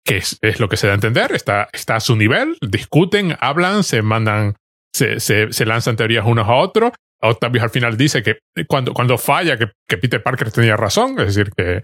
que 0.03 0.17
es, 0.17 0.59
lo 0.59 0.67
que 0.67 0.75
se 0.75 0.87
da 0.87 0.93
a 0.93 0.95
entender, 0.95 1.31
está, 1.31 1.69
está 1.71 1.95
a 1.95 1.99
su 2.01 2.17
nivel, 2.17 2.57
discuten, 2.61 3.37
hablan, 3.39 3.85
se 3.85 4.01
mandan, 4.01 4.55
se, 4.93 5.21
se, 5.21 5.65
lanzan 5.65 5.95
teorías 5.95 6.25
unos 6.25 6.49
a 6.49 6.55
otros. 6.55 6.91
Octavius 7.24 7.63
al 7.63 7.69
final 7.69 7.97
dice 7.97 8.21
que 8.21 8.39
cuando, 8.67 8.93
cuando 8.93 9.17
falla, 9.17 9.57
que, 9.57 9.71
que 9.88 9.97
Peter 9.97 10.21
Parker 10.21 10.51
tenía 10.51 10.76
razón, 10.76 11.19
es 11.19 11.36
decir, 11.36 11.51
que, 11.55 11.84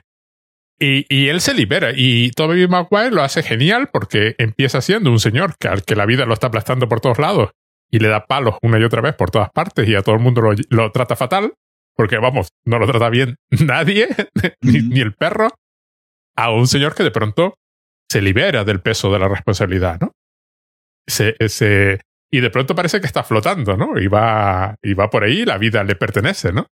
y, 0.79 1.05
y, 1.09 1.27
él 1.27 1.41
se 1.41 1.53
libera. 1.53 1.91
Y 1.93 2.31
Tobey 2.31 2.67
Maguire 2.67 3.11
lo 3.11 3.21
hace 3.21 3.43
genial 3.43 3.89
porque 3.91 4.35
empieza 4.37 4.81
siendo 4.81 5.11
un 5.11 5.19
señor 5.19 5.55
que, 5.59 5.67
al 5.67 5.83
que 5.83 5.95
la 5.95 6.05
vida 6.05 6.25
lo 6.25 6.33
está 6.33 6.47
aplastando 6.47 6.87
por 6.87 7.01
todos 7.01 7.19
lados 7.19 7.51
y 7.91 7.99
le 7.99 8.07
da 8.07 8.25
palos 8.25 8.55
una 8.61 8.79
y 8.79 8.83
otra 8.83 9.01
vez 9.01 9.15
por 9.15 9.31
todas 9.31 9.49
partes 9.51 9.87
y 9.87 9.95
a 9.95 10.01
todo 10.01 10.15
el 10.15 10.21
mundo 10.21 10.41
lo, 10.41 10.51
lo 10.69 10.91
trata 10.91 11.15
fatal. 11.15 11.53
Porque, 11.95 12.17
vamos, 12.17 12.49
no 12.65 12.79
lo 12.79 12.87
trata 12.87 13.09
bien 13.09 13.35
nadie, 13.65 14.07
ni, 14.61 14.81
ni, 14.81 15.01
el 15.01 15.13
perro. 15.13 15.49
A 16.37 16.51
un 16.51 16.67
señor 16.67 16.95
que 16.95 17.03
de 17.03 17.11
pronto 17.11 17.55
se 18.09 18.21
libera 18.21 18.63
del 18.63 18.81
peso 18.81 19.11
de 19.11 19.19
la 19.19 19.27
responsabilidad, 19.27 19.99
¿no? 19.99 20.13
Se, 21.05 21.35
se, 21.49 21.99
y 22.31 22.39
de 22.39 22.49
pronto 22.49 22.75
parece 22.75 22.99
que 22.99 23.07
está 23.07 23.23
flotando, 23.23 23.75
¿no? 23.77 23.99
Y 23.99 24.07
va, 24.07 24.75
y 24.81 24.93
va 24.93 25.09
por 25.09 25.23
ahí, 25.23 25.45
la 25.45 25.57
vida 25.57 25.83
le 25.83 25.95
pertenece, 25.95 26.53
¿no? 26.53 26.67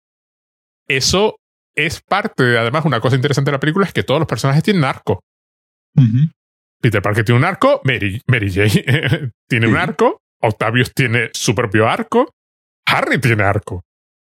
Eso 0.88 1.38
es 1.76 2.01
parte, 2.01 2.58
además, 2.58 2.86
una 2.86 2.99
cosa 2.99 3.16
interesante 3.16 3.51
de 3.51 3.56
la 3.56 3.60
película 3.60 3.86
es 3.86 3.93
que 3.93 4.04
todos 4.04 4.20
los 4.20 4.28
personajes 4.28 4.64
tienen 4.64 4.84
arco. 4.84 5.24
Peter 6.82 7.01
Parker 7.01 7.24
tiene 7.24 7.39
un 7.39 7.45
arco, 7.45 7.82
Mary, 7.84 8.22
Mary 8.28 8.51
Jane 8.51 9.32
tiene 9.47 9.68
un 9.68 9.78
arco, 9.78 10.22
Octavius 10.41 10.93
tiene 10.93 11.30
su 11.34 11.56
propio 11.56 11.88
arco, 11.88 12.34
Harry 12.86 13.20
tiene 13.20 13.43
arco. 13.43 13.84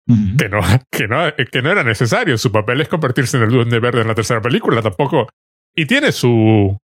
que, 0.07 0.49
no, 0.49 0.61
que, 0.91 1.09
no, 1.09 1.35
que 1.51 1.63
no 1.63 1.73
era 1.73 1.83
necesario. 1.83 2.37
Su 2.39 2.53
papel 2.53 2.83
es 2.83 2.89
convertirse 2.89 3.39
en 3.39 3.45
el 3.45 3.51
Duende 3.51 3.81
Verde 3.81 4.03
en 4.03 4.09
la 4.09 4.15
tercera 4.15 4.41
película, 4.41 4.83
tampoco. 4.83 5.29
Y 5.75 5.87
tiene 5.87 6.13
su. 6.13 6.77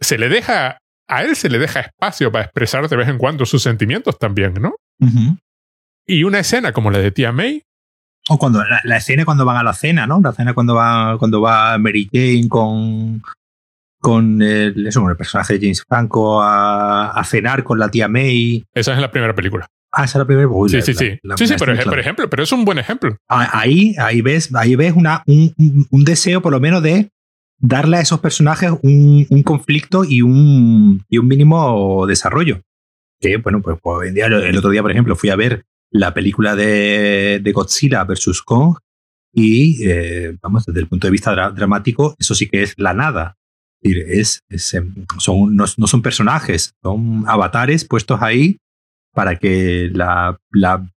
Se 0.00 0.16
le 0.16 0.28
deja. 0.28 0.78
A 1.08 1.22
él 1.22 1.36
se 1.36 1.48
le 1.48 1.58
deja 1.58 1.80
espacio 1.80 2.32
para 2.32 2.44
expresar 2.44 2.88
de 2.88 2.96
vez 2.96 3.08
en 3.08 3.18
cuando 3.18 3.46
sus 3.46 3.62
sentimientos 3.62 4.18
también, 4.18 4.54
¿no? 4.54 4.74
Y 6.06 6.24
una 6.24 6.40
escena 6.40 6.72
como 6.72 6.90
la 6.90 6.98
de 6.98 7.10
Tía 7.10 7.32
May 7.32 7.62
o 8.28 8.38
cuando 8.38 8.62
la, 8.64 8.96
escena 8.96 9.24
cuando 9.24 9.44
van 9.44 9.56
a 9.56 9.62
la 9.62 9.72
cena, 9.72 10.06
¿no? 10.06 10.20
La 10.20 10.32
cena 10.32 10.52
cuando 10.52 10.74
va, 10.74 11.16
cuando 11.18 11.40
va 11.40 11.78
Mary 11.78 12.08
Jane 12.12 12.48
con, 12.48 13.22
con 14.00 14.42
el, 14.42 14.86
eso, 14.86 15.08
el 15.08 15.16
personaje 15.16 15.54
de 15.54 15.60
James 15.60 15.84
Franco 15.86 16.42
a, 16.42 17.10
a, 17.10 17.24
cenar 17.24 17.62
con 17.62 17.78
la 17.78 17.88
tía 17.88 18.08
May. 18.08 18.64
Esa 18.74 18.94
es 18.94 18.98
la 19.00 19.12
primera 19.12 19.34
película. 19.34 19.68
Ah, 19.92 20.04
esa 20.04 20.18
es 20.18 20.20
la 20.20 20.24
primera. 20.26 20.48
Uy, 20.48 20.68
sí, 20.68 20.82
sí, 20.82 20.94
sí. 20.94 21.18
sí, 21.36 21.46
sí, 21.46 21.54
por, 21.54 21.70
ejemplo, 21.98 22.28
pero 22.28 22.42
es 22.42 22.50
un 22.50 22.64
buen 22.64 22.78
ejemplo. 22.78 23.16
Ahí, 23.28 23.94
ahí 23.98 24.22
ves, 24.22 24.52
ahí 24.56 24.74
ves 24.74 24.92
una, 24.96 25.22
un, 25.26 25.54
un 25.88 26.04
deseo, 26.04 26.42
por 26.42 26.50
lo 26.52 26.58
menos, 26.58 26.82
de 26.82 27.10
darle 27.58 27.98
a 27.98 28.00
esos 28.00 28.20
personajes 28.20 28.72
un, 28.82 29.26
un, 29.30 29.42
conflicto 29.42 30.04
y 30.04 30.22
un, 30.22 31.04
y 31.08 31.18
un 31.18 31.26
mínimo 31.26 32.06
desarrollo. 32.06 32.60
Que, 33.20 33.38
bueno, 33.38 33.62
pues, 33.62 33.78
pues 33.82 34.08
en 34.08 34.14
día, 34.14 34.26
el 34.26 34.58
otro 34.58 34.70
día, 34.70 34.82
por 34.82 34.90
ejemplo, 34.90 35.16
fui 35.16 35.30
a 35.30 35.36
ver 35.36 35.64
la 35.90 36.12
película 36.12 36.54
de, 36.54 37.40
de 37.42 37.52
Godzilla 37.52 38.04
versus 38.04 38.42
Kong 38.42 38.76
y, 39.38 39.86
eh, 39.86 40.34
vamos, 40.42 40.64
desde 40.64 40.80
el 40.80 40.88
punto 40.88 41.06
de 41.06 41.10
vista 41.10 41.50
dramático, 41.50 42.16
eso 42.18 42.34
sí 42.34 42.48
que 42.48 42.62
es 42.62 42.74
la 42.78 42.94
nada. 42.94 43.36
Es, 43.82 44.42
em, 44.72 45.04
son, 45.18 45.54
no, 45.54 45.66
son 45.66 46.00
personajes, 46.00 46.74
son 46.82 47.24
avatares 47.26 47.84
puestos 47.84 48.22
ahí 48.22 48.56
para 49.12 49.36
que 49.36 49.90
la, 49.92 50.38
la 50.50 50.90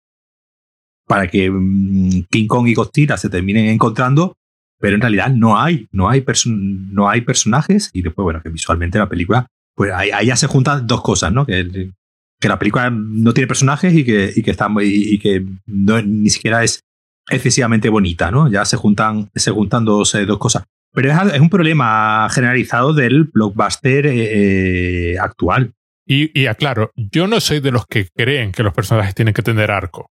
para 1.07 1.27
que 1.27 1.51
mm, 1.51 2.27
King 2.31 2.47
Kong 2.47 2.69
y 2.69 2.75
Godzilla 2.75 3.17
se 3.17 3.29
terminen 3.29 3.67
encontrando, 3.67 4.37
pero 4.79 4.95
en 4.95 5.01
realidad 5.01 5.31
no 5.31 5.61
hay, 5.61 5.89
no 5.93 6.09
hay, 6.09 6.25
no 6.47 7.09
hay 7.09 7.21
personajes 7.23 7.91
y 7.93 8.03
después, 8.03 8.25
bueno, 8.25 8.41
que 8.43 8.49
visualmente 8.49 8.99
la 8.99 9.09
película, 9.09 9.47
pues 9.75 9.93
ahí, 9.93 10.11
ahí 10.11 10.27
ya 10.27 10.37
se 10.37 10.47
juntan 10.47 10.87
dos 10.87 11.03
cosas, 11.03 11.33
¿no? 11.33 11.47
Que 11.47 11.93
que 12.41 12.49
la 12.49 12.59
película 12.59 12.91
no 12.91 13.35
tiene 13.35 13.49
personajes 13.49 13.93
y 13.95 14.05
que, 14.05 14.33
y 14.35 14.43
que, 14.43 14.51
está, 14.51 14.69
y, 14.81 15.19
que 15.19 15.45
ni 15.67 16.31
siquiera 16.31 16.63
es 16.63 16.81
excesivamente 17.29 17.89
bonita, 17.89 18.31
¿no? 18.31 18.51
Ya 18.51 18.65
se 18.65 18.77
juntan, 18.77 19.31
se 19.35 19.51
juntan 19.51 19.85
dos, 19.85 20.15
eh, 20.15 20.25
dos 20.25 20.39
cosas. 20.39 20.65
Pero 20.95 21.11
es, 21.11 21.35
es, 21.35 21.41
un 21.41 21.51
problema 21.51 22.29
generalizado 22.31 22.95
del 22.95 23.25
blockbuster 23.25 24.07
eh, 24.07 25.13
eh, 25.13 25.19
actual. 25.19 25.73
Y, 26.07 26.41
y 26.41 26.47
aclaro, 26.47 26.93
yo 26.97 27.27
no 27.27 27.41
soy 27.41 27.61
de 27.61 27.73
los 27.73 27.87
que 27.87 28.09
creen 28.15 28.53
que 28.53 28.63
los 28.63 28.73
personajes 28.73 29.15
tienen 29.15 29.35
que 29.35 29.43
tener 29.43 29.71
arco. 29.71 30.11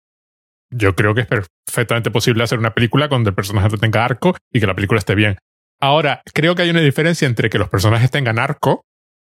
Yo 0.72 0.94
creo 0.96 1.14
que 1.14 1.22
es 1.22 1.26
perfectamente 1.26 2.10
posible 2.10 2.42
hacer 2.42 2.58
una 2.58 2.74
película 2.74 3.08
donde 3.08 3.30
el 3.30 3.36
personaje 3.36 3.68
tenga 3.76 4.04
arco 4.04 4.36
y 4.50 4.60
que 4.60 4.66
la 4.66 4.74
película 4.74 4.98
esté 4.98 5.14
bien. 5.14 5.38
Ahora, 5.80 6.22
creo 6.32 6.54
que 6.54 6.62
hay 6.62 6.70
una 6.70 6.80
diferencia 6.80 7.26
entre 7.26 7.50
que 7.50 7.58
los 7.58 7.68
personajes 7.68 8.10
tengan 8.10 8.38
arco 8.38 8.84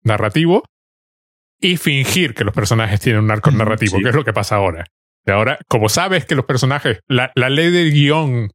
narrativo 0.03 0.63
y 1.59 1.77
fingir 1.77 2.33
que 2.33 2.43
los 2.43 2.53
personajes 2.53 2.99
tienen 2.99 3.23
un 3.23 3.31
arco 3.31 3.51
narrativo, 3.51 3.99
que 3.99 4.09
es 4.09 4.15
lo 4.15 4.25
que 4.25 4.33
pasa 4.33 4.55
ahora. 4.55 4.85
Y 5.25 5.31
ahora, 5.31 5.59
como 5.67 5.89
sabes 5.89 6.25
que 6.25 6.35
los 6.35 6.45
personajes, 6.45 6.99
la, 7.07 7.31
la 7.35 7.49
ley 7.49 7.71
del 7.71 7.91
guion, 7.91 8.49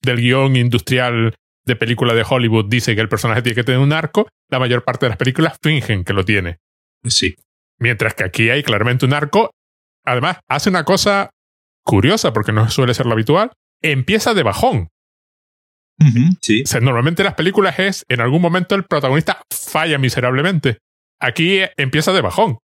del 0.00 0.16
guion 0.16 0.56
industrial 0.56 1.34
de 1.64 1.76
película 1.76 2.14
de 2.14 2.24
Hollywood 2.28 2.66
dice 2.68 2.94
que 2.94 3.00
el 3.00 3.08
personaje 3.08 3.42
tiene 3.42 3.56
que 3.56 3.64
tener 3.64 3.80
un 3.80 3.92
arco, 3.92 4.28
la 4.48 4.58
mayor 4.58 4.84
parte 4.84 5.06
de 5.06 5.10
las 5.10 5.18
películas 5.18 5.56
fingen 5.62 6.04
que 6.04 6.12
lo 6.12 6.24
tiene. 6.24 6.58
Sí. 7.04 7.36
Mientras 7.78 8.14
que 8.14 8.24
aquí 8.24 8.50
hay 8.50 8.62
claramente 8.62 9.06
un 9.06 9.12
arco. 9.12 9.50
Además, 10.04 10.38
hace 10.48 10.70
una 10.70 10.84
cosa 10.84 11.30
curiosa, 11.84 12.32
porque 12.32 12.52
no 12.52 12.68
suele 12.70 12.94
ser 12.94 13.06
lo 13.06 13.12
habitual. 13.12 13.52
Empieza 13.82 14.34
de 14.34 14.42
bajón. 14.42 14.88
sí. 16.40 16.62
O 16.62 16.66
sea, 16.66 16.80
normalmente 16.80 17.22
en 17.22 17.26
las 17.26 17.34
películas 17.34 17.78
es, 17.78 18.04
en 18.08 18.20
algún 18.20 18.42
momento 18.42 18.74
el 18.74 18.84
protagonista 18.84 19.42
falla 19.50 19.98
miserablemente. 19.98 20.78
Aquí 21.20 21.60
empieza 21.76 22.12
de 22.12 22.20
bajón. 22.20 22.58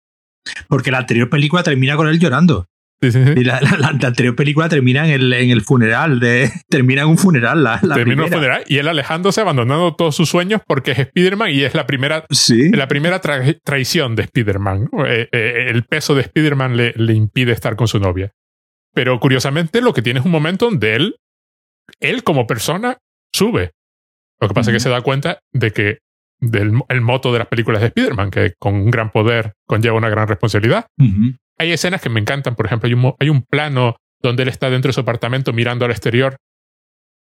Porque 0.68 0.92
la 0.92 1.00
anterior 1.00 1.30
película 1.30 1.64
termina 1.64 1.96
con 1.96 2.08
él 2.08 2.20
llorando. 2.20 2.68
Sí, 3.02 3.12
sí, 3.12 3.20
Y 3.36 3.44
la, 3.44 3.60
anterior 4.04 4.36
película 4.36 4.70
termina 4.70 5.06
en 5.06 5.12
el, 5.12 5.34
en 5.34 5.50
el 5.50 5.62
funeral, 5.62 6.20
de, 6.20 6.50
termina 6.70 7.02
en 7.02 7.10
un 7.10 7.18
funeral. 7.18 7.64
La, 7.64 7.80
termina 7.82 8.24
en 8.24 8.28
un 8.28 8.34
funeral 8.34 8.64
y 8.68 8.78
él 8.78 8.88
alejándose, 8.88 9.42
abandonando 9.42 9.94
todos 9.96 10.16
sus 10.16 10.30
sueños 10.30 10.62
porque 10.66 10.92
es 10.92 11.00
Spider-Man 11.00 11.52
y 11.52 11.64
es 11.64 11.76
la 11.76 11.86
primera, 11.86 12.26
¿Sí? 12.30 12.72
la 12.72 12.88
primera 12.88 13.20
traición 13.20 14.16
de 14.16 14.24
Spider-Man. 14.24 14.90
Eh, 15.08 15.28
eh, 15.32 15.68
el 15.70 15.84
peso 15.84 16.16
de 16.16 16.22
Spider-Man 16.22 16.78
le, 16.78 16.94
le, 16.96 17.14
impide 17.14 17.52
estar 17.52 17.76
con 17.76 17.88
su 17.88 18.00
novia. 18.00 18.32
Pero 18.96 19.20
curiosamente 19.20 19.82
lo 19.82 19.94
que 19.94 20.02
tiene 20.02 20.20
es 20.22 20.26
un 20.26 20.32
momento 20.32 20.66
donde 20.66 20.96
él, 20.96 21.18
él 22.00 22.24
como 22.24 22.48
persona, 22.48 22.98
sube. 23.34 23.72
Lo 24.40 24.48
que 24.48 24.54
pasa 24.54 24.72
es 24.72 24.76
que 24.76 24.80
se 24.80 24.90
da 24.90 25.02
cuenta 25.02 25.40
de 25.54 25.72
que 25.72 26.00
del 26.40 26.82
el 26.90 27.02
moto 27.02 27.34
de 27.34 27.40
las 27.40 27.48
películas 27.48 27.82
de 27.82 27.88
Spider-Man, 27.88 28.32
que 28.32 28.54
con 28.58 28.76
un 28.76 28.90
gran 28.90 29.12
poder 29.12 29.54
conlleva 29.68 29.98
una 29.98 30.10
gran 30.10 30.28
responsabilidad. 30.28 30.88
Hay 31.58 31.72
escenas 31.72 32.02
que 32.02 32.10
me 32.10 32.20
encantan, 32.20 32.56
por 32.56 32.66
ejemplo, 32.66 32.88
hay 32.88 32.94
un, 32.94 33.14
hay 33.20 33.30
un, 33.30 33.44
plano 33.44 33.98
donde 34.22 34.44
él 34.44 34.50
está 34.50 34.70
dentro 34.70 34.90
de 34.90 34.94
su 34.94 35.02
apartamento 35.02 35.54
mirando 35.54 35.86
al 35.86 35.92
exterior, 35.92 36.38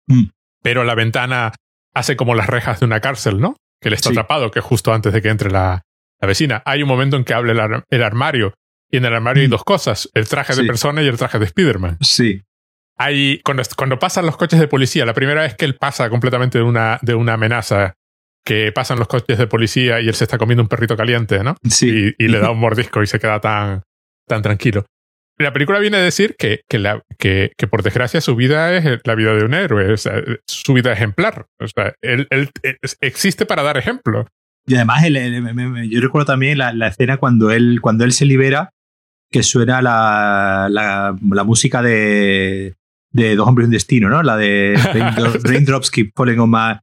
mm. 0.07 0.28
pero 0.62 0.84
la 0.84 0.94
ventana 0.94 1.52
hace 1.94 2.16
como 2.16 2.34
las 2.34 2.46
rejas 2.46 2.80
de 2.80 2.86
una 2.86 3.00
cárcel, 3.00 3.40
¿no? 3.40 3.57
Que 3.80 3.88
él 3.88 3.94
está 3.94 4.11
atrapado, 4.11 4.50
que 4.50 4.61
es 4.61 4.64
justo 4.64 4.92
antes 4.92 5.12
de 5.12 5.22
que 5.22 5.28
entre 5.28 5.50
la, 5.50 5.82
la 6.20 6.28
vecina. 6.28 6.62
Hay 6.64 6.82
un 6.82 6.88
momento 6.88 7.16
en 7.16 7.24
que 7.24 7.34
abre 7.34 7.52
el, 7.52 7.61
el 7.90 8.02
armario 8.02 8.54
y 8.91 8.99
en 8.99 9.05
el 9.05 9.14
armario 9.14 9.43
hay 9.43 9.49
mm. 9.49 9.51
dos 9.51 9.64
cosas, 9.64 10.11
el 10.14 10.28
traje 10.28 10.55
de 10.55 10.64
persona 10.64 11.03
y 11.03 11.07
el 11.07 11.16
traje 11.16 11.39
de 11.39 11.47
Spider-Man. 11.47 11.99
Sí. 12.01 12.43
Hay, 12.99 13.41
cuando, 13.45 13.62
cuando 13.76 13.99
pasan 13.99 14.24
los 14.24 14.37
coches 14.37 14.59
de 14.59 14.68
policía, 14.68 15.05
la 15.05 15.14
primera 15.14 15.43
vez 15.43 15.55
que 15.55 15.64
él 15.64 15.74
pasa 15.74 16.09
completamente 16.09 16.59
de 16.59 16.64
una, 16.64 16.99
de 17.03 17.14
una 17.14 17.34
amenaza 17.34 17.95
que 18.45 18.70
pasan 18.72 18.99
los 18.99 19.09
coches 19.09 19.37
de 19.37 19.47
policía 19.49 20.01
y 20.01 20.09
él 20.09 20.14
se 20.14 20.24
está 20.24 20.39
comiendo 20.39 20.62
un 20.62 20.68
perrito 20.68 20.97
caliente, 20.97 21.43
¿no? 21.43 21.57
Sí. 21.68 22.14
Y, 22.16 22.28
le 22.28 22.39
da 22.39 22.51
un 22.51 22.59
mordisco 22.61 23.03
y 23.03 23.07
se 23.07 23.18
queda 23.18 23.41
tan, 23.41 23.82
tan 24.26 24.41
tranquilo. 24.41 24.87
La 25.39 25.53
película 25.53 25.78
viene 25.80 25.99
a 25.99 26.01
decir 26.01 26.37
que, 26.39 26.62
que, 26.66 26.78
la, 26.78 27.03
que, 27.18 27.53
que, 27.59 27.66
por 27.66 27.82
desgracia 27.82 28.22
su 28.22 28.37
vida 28.37 28.74
es 28.74 29.01
la 29.05 29.14
vida 29.14 29.34
de 29.34 29.45
un 29.45 29.53
héroe, 29.53 29.93
es 29.93 30.09
su 30.47 30.72
vida 30.72 30.93
ejemplar. 30.93 31.45
O 31.61 31.68
sea, 31.68 31.93
él, 32.01 32.26
él, 32.30 32.49
existe 33.03 33.45
para 33.45 33.62
dar 33.62 33.76
ejemplo. 33.76 34.26
Y 34.66 34.76
además, 34.76 35.05
yo 35.91 36.01
recuerdo 36.01 36.26
también 36.26 36.57
la, 36.57 36.72
la, 36.72 36.89
escena 36.89 37.18
cuando 37.18 37.51
él, 37.51 37.80
cuando 37.82 38.05
él 38.05 38.12
se 38.12 38.24
libera, 38.24 38.70
que 39.31 39.43
suena 39.43 39.83
la, 39.83 40.68
la, 40.70 41.16
la 41.31 41.45
música 41.45 41.83
de, 41.83 42.74
de 43.11 43.35
Dos 43.35 43.49
Hombres 43.49 43.64
y 43.64 43.68
un 43.68 43.72
Destino, 43.72 44.09
¿no? 44.09 44.22
La 44.22 44.37
de 44.37 44.74
Raindrops 45.43 45.91
Keep 45.91 46.12
Falling 46.14 46.39
on 46.39 46.51
My, 46.51 46.79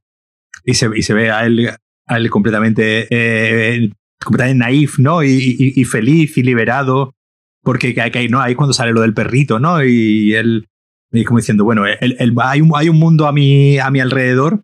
y 0.64 0.74
se, 0.74 0.88
y 0.94 1.02
se 1.02 1.14
ve 1.14 1.30
a 1.30 1.44
él, 1.46 1.70
a 2.06 2.16
él 2.16 2.30
completamente, 2.30 3.06
eh, 3.10 3.90
completamente 4.22 4.58
naif, 4.58 4.98
¿no? 4.98 5.22
Y, 5.22 5.72
y, 5.76 5.84
feliz 5.84 6.36
y 6.36 6.42
liberado, 6.42 7.14
porque 7.62 7.94
que, 7.94 8.28
¿no? 8.28 8.40
ahí 8.40 8.54
cuando 8.54 8.72
sale 8.72 8.92
lo 8.92 9.02
del 9.02 9.14
perrito, 9.14 9.58
¿no? 9.58 9.82
Y 9.84 10.34
él, 10.34 10.66
y 11.12 11.24
como 11.24 11.38
diciendo, 11.38 11.64
bueno, 11.64 11.86
el, 11.86 12.16
el, 12.18 12.34
hay, 12.42 12.60
un, 12.60 12.72
hay 12.74 12.88
un 12.88 12.98
mundo 12.98 13.26
a 13.26 13.32
mi, 13.32 13.78
a 13.78 13.90
mi 13.90 14.00
alrededor 14.00 14.62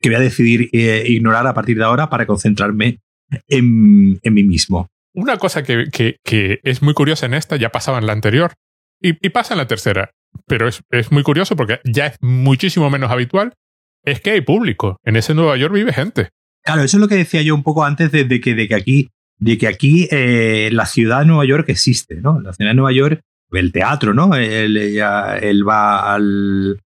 que 0.00 0.08
voy 0.08 0.16
a 0.16 0.20
decidir 0.20 0.68
eh, 0.72 1.04
ignorar 1.06 1.46
a 1.46 1.54
partir 1.54 1.76
de 1.76 1.84
ahora 1.84 2.08
para 2.08 2.26
concentrarme 2.26 3.00
en, 3.48 4.18
en 4.22 4.34
mí 4.34 4.42
mismo. 4.42 4.88
Una 5.14 5.38
cosa 5.38 5.62
que, 5.62 5.86
que, 5.90 6.60
es 6.62 6.82
muy 6.82 6.94
curiosa 6.94 7.26
en 7.26 7.34
esta, 7.34 7.56
ya 7.56 7.70
pasaba 7.70 7.98
en 7.98 8.06
la 8.06 8.12
anterior, 8.12 8.52
y, 9.00 9.12
pasa 9.30 9.54
en 9.54 9.58
la 9.58 9.66
tercera, 9.66 10.10
pero 10.46 10.66
es, 10.66 10.82
es, 10.90 11.12
muy 11.12 11.22
curioso 11.22 11.56
porque 11.56 11.80
ya 11.84 12.06
es 12.06 12.16
muchísimo 12.20 12.88
menos 12.90 13.10
habitual, 13.10 13.54
es 14.02 14.20
que 14.20 14.30
hay 14.30 14.40
público. 14.40 14.98
En 15.04 15.16
ese 15.16 15.34
Nueva 15.34 15.56
York 15.56 15.74
vive 15.74 15.92
gente. 15.92 16.30
Claro, 16.62 16.82
eso 16.82 16.96
es 16.96 17.00
lo 17.00 17.08
que 17.08 17.16
decía 17.16 17.42
yo 17.42 17.54
un 17.54 17.62
poco 17.62 17.84
antes 17.84 18.10
de, 18.10 18.40
que, 18.40 18.54
de 18.54 18.68
que 18.68 18.74
aquí, 18.74 19.10
de 19.38 19.58
que 19.58 19.66
aquí 19.66 20.08
eh, 20.10 20.70
la 20.72 20.86
ciudad 20.86 21.20
de 21.20 21.26
Nueva 21.26 21.44
York 21.44 21.68
existe, 21.68 22.16
¿no? 22.16 22.40
La 22.40 22.52
ciudad 22.54 22.70
de 22.70 22.76
Nueva 22.76 22.92
York, 22.92 23.20
el 23.52 23.72
teatro, 23.72 24.14
¿no? 24.14 24.34
Él, 24.34 24.76
él 24.76 25.68
va 25.68 26.14
al, 26.14 26.80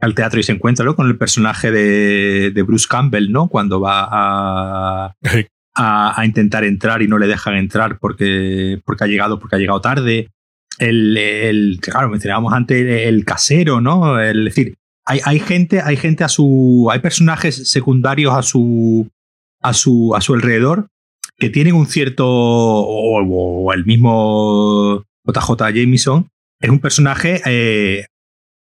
al, 0.00 0.14
teatro 0.14 0.40
y 0.40 0.42
se 0.42 0.52
encuentra 0.52 0.84
¿no? 0.84 0.96
con 0.96 1.06
el 1.06 1.18
personaje 1.18 1.70
de, 1.70 2.50
de 2.50 2.62
Bruce 2.62 2.86
Campbell, 2.88 3.30
¿no? 3.30 3.48
Cuando 3.48 3.80
va 3.80 4.08
a, 4.10 5.14
a, 5.74 6.22
intentar 6.24 6.64
entrar 6.64 7.02
y 7.02 7.08
no 7.08 7.18
le 7.18 7.26
dejan 7.26 7.54
entrar 7.54 7.98
porque, 7.98 8.80
porque 8.84 9.04
ha 9.04 9.06
llegado, 9.06 9.38
porque 9.38 9.56
ha 9.56 9.58
llegado 9.58 9.80
tarde. 9.80 10.30
El, 10.78 11.16
el 11.16 11.78
claro, 11.80 12.08
mencionábamos 12.08 12.52
antes 12.52 13.06
el, 13.06 13.24
casero, 13.24 13.80
¿no? 13.80 14.20
Es 14.20 14.34
decir, 14.34 14.76
hay, 15.04 15.20
hay, 15.24 15.40
gente, 15.40 15.80
hay 15.82 15.96
gente 15.96 16.24
a 16.24 16.28
su. 16.28 16.88
hay 16.90 17.00
personajes 17.00 17.68
secundarios 17.68 18.34
a 18.34 18.42
su. 18.42 19.08
a 19.60 19.72
su. 19.72 20.14
a 20.14 20.20
su 20.20 20.34
alrededor 20.34 20.88
que 21.36 21.50
tienen 21.50 21.74
un 21.74 21.86
cierto. 21.86 22.26
o, 22.28 23.72
el 23.72 23.84
mismo 23.84 25.04
JJ 25.24 25.72
Jameson. 25.74 26.28
Es 26.60 26.70
un 26.70 26.80
personaje 26.80 27.40
eh, 27.46 28.06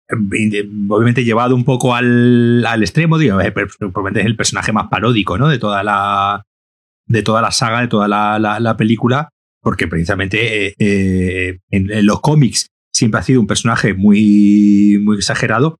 obviamente 0.09 1.23
llevado 1.23 1.55
un 1.55 1.63
poco 1.63 1.95
al, 1.95 2.65
al 2.65 2.83
extremo, 2.83 3.17
digamos, 3.17 3.43
probablemente 3.79 4.21
es 4.21 4.25
el 4.25 4.35
personaje 4.35 4.71
más 4.71 4.87
paródico, 4.87 5.37
¿no? 5.37 5.47
De 5.49 5.59
toda 5.59 5.83
la, 5.83 6.45
de 7.07 7.23
toda 7.23 7.41
la 7.41 7.51
saga, 7.51 7.81
de 7.81 7.87
toda 7.87 8.07
la, 8.07 8.77
película, 8.77 9.29
porque 9.61 9.87
precisamente 9.87 10.67
eh, 10.67 10.75
eh, 10.79 11.59
en, 11.71 12.05
los 12.05 12.21
cómics 12.21 12.67
siempre 12.93 13.19
ha 13.19 13.23
sido 13.23 13.41
un 13.41 13.47
personaje 13.47 13.93
muy, 13.93 14.99
muy 15.01 15.17
exagerado, 15.17 15.77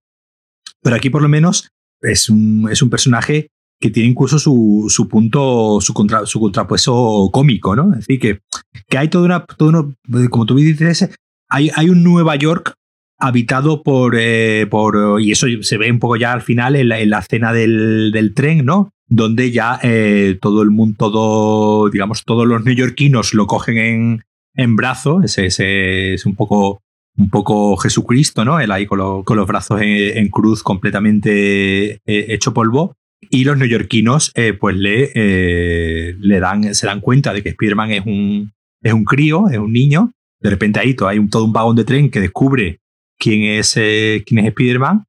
pero 0.82 0.96
aquí 0.96 1.10
por 1.10 1.22
lo 1.22 1.30
menos 1.30 1.70
es 2.02 2.30
un, 2.30 2.70
es 2.72 2.82
un 2.82 2.90
personaje 2.90 3.50
que 3.80 3.90
tiene 3.90 4.10
incluso 4.10 4.40
su, 4.40 4.86
su 4.90 5.08
punto, 5.08 5.80
su, 5.82 5.94
contra, 5.94 6.26
su 6.26 6.40
contrapuesto 6.40 7.30
cómico, 7.32 7.76
¿no? 7.76 7.92
Es 7.94 8.00
decir, 8.00 8.20
que, 8.20 8.40
que 8.88 8.98
hay 8.98 9.08
todo 9.08 9.24
una, 9.24 9.46
todo 9.46 9.70
uno, 9.70 9.94
como 10.30 10.46
tú 10.46 10.56
dices, 10.56 11.10
hay, 11.50 11.70
hay 11.76 11.90
un 11.90 12.04
Nueva 12.04 12.36
York 12.36 12.74
habitado 13.20 13.84
por, 13.84 14.16
eh, 14.18 14.68
por, 14.70 15.22
y 15.22 15.32
eso 15.32 15.48
se 15.62 15.78
ve 15.78 15.92
un 15.92 16.00
poco 16.00 16.16
ya 16.16 16.34
al 16.34 16.42
final 16.42 16.76
en 16.76 16.90
la, 16.90 17.00
en 17.00 17.10
la 17.10 17.20
escena 17.20 17.54
del, 17.54 18.12
del, 18.12 18.34
tren, 18.34 18.66
¿no? 18.66 18.92
Donde 19.08 19.52
ya 19.52 19.80
eh, 19.84 20.38
todo 20.42 20.62
el 20.62 20.70
mundo, 20.70 20.96
todo, 20.98 21.90
digamos, 21.90 22.24
todos 22.26 22.46
los 22.46 22.64
neoyorquinos 22.64 23.34
lo 23.34 23.48
cogen 23.48 23.78
en, 23.78 24.24
en 24.56 24.76
brazo, 24.76 25.22
ese, 25.24 26.14
es 26.14 26.26
un 26.26 26.36
poco, 26.36 26.82
un 27.18 27.30
poco 27.30 27.78
Jesucristo, 27.78 28.44
¿no? 28.44 28.60
Él 28.60 28.72
ahí 28.72 28.86
con, 28.86 29.00
los 29.00 29.48
brazos 29.48 29.82
en, 29.82 30.28
cruz 30.30 30.62
completamente 30.62 31.94
eh, 31.94 32.02
hecho 32.06 32.54
polvo. 32.54 32.96
Y 33.30 33.46
los 33.46 33.58
neoyorquinos, 33.58 34.32
eh, 34.36 34.54
pues 34.54 34.76
le, 34.76 36.14
le 36.20 36.40
dan, 36.40 36.76
se 36.76 36.86
dan 36.86 37.02
cuenta 37.02 37.34
de 37.34 37.42
que 37.42 37.50
Spider-Man 37.50 37.92
es 37.92 38.06
un, 38.06 38.52
es 38.84 38.94
un 38.94 39.06
crío, 39.06 39.50
es 39.50 39.58
un 39.58 39.74
niño. 39.74 40.12
De 40.40 40.52
repente 40.52 40.80
ahí 40.80 40.94
todo, 40.94 41.10
hay 41.10 41.18
un, 41.18 41.30
todo 41.30 41.44
un 41.46 41.54
vagón 41.54 41.76
de 41.76 41.84
tren 41.84 42.12
que 42.12 42.20
descubre 42.20 42.80
quién 43.18 43.42
es, 43.42 43.74
quién 43.74 44.40
es 44.40 44.46
Spider-Man, 44.46 45.06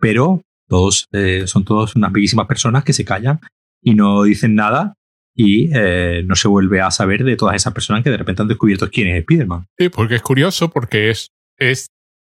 pero 0.00 0.42
todos, 0.72 1.06
eh, 1.12 1.46
son 1.46 1.66
todos 1.66 1.94
unas 1.96 2.10
bellísimas 2.10 2.46
personas 2.46 2.82
que 2.82 2.94
se 2.94 3.04
callan 3.04 3.40
y 3.82 3.94
no 3.94 4.22
dicen 4.22 4.54
nada 4.54 4.94
y 5.34 5.68
eh, 5.76 6.22
no 6.24 6.34
se 6.34 6.48
vuelve 6.48 6.80
a 6.80 6.90
saber 6.90 7.24
de 7.24 7.36
todas 7.36 7.56
esas 7.56 7.74
personas 7.74 8.02
que 8.02 8.08
de 8.08 8.16
repente 8.16 8.40
han 8.40 8.48
descubierto 8.48 8.88
quién 8.88 9.08
es 9.08 9.20
Spider-Man. 9.20 9.66
Sí, 9.78 9.90
porque 9.90 10.14
es 10.14 10.22
curioso, 10.22 10.70
porque 10.70 11.10
es, 11.10 11.28
es. 11.58 11.88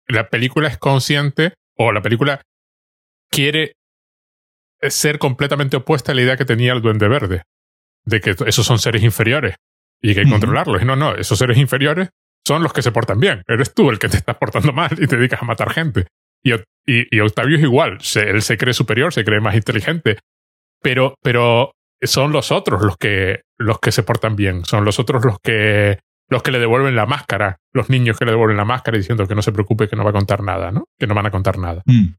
La 0.08 0.30
película 0.30 0.68
es 0.68 0.78
consciente, 0.78 1.52
o 1.76 1.92
la 1.92 2.00
película 2.00 2.40
quiere 3.30 3.74
ser 4.80 5.18
completamente 5.18 5.76
opuesta 5.76 6.12
a 6.12 6.14
la 6.14 6.22
idea 6.22 6.38
que 6.38 6.46
tenía 6.46 6.72
el 6.72 6.80
Duende 6.80 7.08
Verde, 7.08 7.42
de 8.06 8.20
que 8.22 8.34
esos 8.46 8.64
son 8.64 8.78
seres 8.78 9.02
inferiores 9.02 9.56
y 10.00 10.14
que 10.14 10.20
hay 10.20 10.26
que 10.26 10.32
controlarlos. 10.32 10.82
no, 10.84 10.96
no, 10.96 11.14
esos 11.16 11.38
seres 11.38 11.58
inferiores 11.58 12.08
son 12.46 12.62
los 12.62 12.72
que 12.72 12.80
se 12.80 12.92
portan 12.92 13.20
bien. 13.20 13.42
Eres 13.46 13.74
tú 13.74 13.90
el 13.90 13.98
que 13.98 14.08
te 14.08 14.16
estás 14.16 14.38
portando 14.38 14.72
mal 14.72 14.90
y 14.98 15.06
te 15.06 15.16
dedicas 15.16 15.42
a 15.42 15.44
matar 15.44 15.70
gente. 15.70 16.06
Y, 16.42 16.52
y, 16.84 17.20
Octavio 17.20 17.56
es 17.56 17.62
igual, 17.62 17.98
él 18.16 18.42
se 18.42 18.58
cree 18.58 18.74
superior, 18.74 19.12
se 19.12 19.24
cree 19.24 19.40
más 19.40 19.54
inteligente, 19.54 20.18
pero, 20.80 21.14
pero 21.22 21.72
son 22.02 22.32
los 22.32 22.50
otros 22.50 22.82
los 22.82 22.96
que, 22.96 23.42
los 23.56 23.78
que 23.78 23.92
se 23.92 24.02
portan 24.02 24.34
bien, 24.34 24.64
son 24.64 24.84
los 24.84 24.98
otros 24.98 25.24
los 25.24 25.38
que, 25.40 26.00
los 26.28 26.42
que 26.42 26.50
le 26.50 26.58
devuelven 26.58 26.96
la 26.96 27.06
máscara, 27.06 27.58
los 27.72 27.88
niños 27.88 28.18
que 28.18 28.24
le 28.24 28.32
devuelven 28.32 28.56
la 28.56 28.64
máscara 28.64 28.98
diciendo 28.98 29.28
que 29.28 29.36
no 29.36 29.42
se 29.42 29.52
preocupe, 29.52 29.88
que 29.88 29.94
no 29.94 30.02
va 30.02 30.10
a 30.10 30.14
contar 30.14 30.42
nada, 30.42 30.72
¿no? 30.72 30.86
Que 30.98 31.06
no 31.06 31.14
van 31.14 31.26
a 31.26 31.30
contar 31.30 31.58
nada. 31.58 31.82
Mm. 31.86 32.14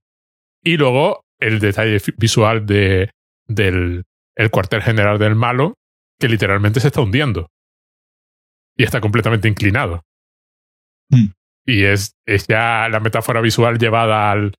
Y 0.64 0.78
luego 0.78 1.26
el 1.40 1.60
detalle 1.60 2.02
visual 2.18 2.66
de, 2.66 3.12
del 3.48 4.04
el 4.36 4.50
cuartel 4.50 4.82
general 4.82 5.20
del 5.20 5.36
malo, 5.36 5.76
que 6.20 6.30
literalmente 6.30 6.80
se 6.80 6.88
está 6.88 7.02
hundiendo. 7.02 7.50
Y 8.78 8.84
está 8.84 9.02
completamente 9.02 9.48
inclinado. 9.48 10.02
Mm 11.10 11.28
y 11.66 11.84
es, 11.84 12.16
es 12.26 12.48
ya 12.48 12.88
la 12.90 13.00
metáfora 13.00 13.42
visual 13.42 13.78
llevada 13.78 14.32
al... 14.32 14.54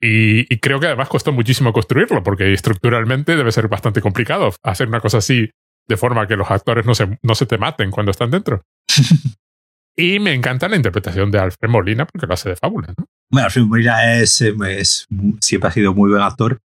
y, 0.00 0.44
creo 0.58 0.80
que 0.80 0.86
además 0.86 1.08
costó 1.08 1.32
muchísimo 1.32 1.72
construirlo, 1.72 2.22
porque 2.22 2.52
estructuralmente 2.52 3.36
debe 3.36 3.52
ser 3.52 3.68
bastante 3.68 4.00
complicado 4.00 4.52
hacer 4.62 4.88
una 4.88 5.00
cosa 5.00 5.18
así 5.18 5.50
de 5.88 5.96
forma 5.96 6.26
que 6.26 6.36
los 6.36 6.50
actores 6.50 6.84
no 6.84 6.94
se, 6.94 7.18
no 7.22 7.34
se 7.34 7.46
te 7.46 7.58
maten 7.58 7.90
cuando 7.90 8.10
están 8.10 8.30
dentro. 8.30 8.62
y 9.96 10.18
me 10.18 10.34
encanta 10.34 10.68
la 10.68 10.76
interpretación 10.76 11.30
de 11.30 11.38
Alfred 11.38 11.70
Molina 11.70 12.06
porque 12.06 12.26
lo 12.26 12.34
hace 12.34 12.50
de 12.50 12.56
fábula. 12.56 12.94
¿no? 12.96 13.06
Bueno, 13.30 13.46
Alfred 13.46 13.64
Molina 13.64 14.16
es, 14.16 14.40
es, 14.40 15.06
siempre 15.40 15.68
ha 15.68 15.72
sido 15.72 15.94
muy 15.94 16.10
buen 16.10 16.22
actor. 16.22 16.60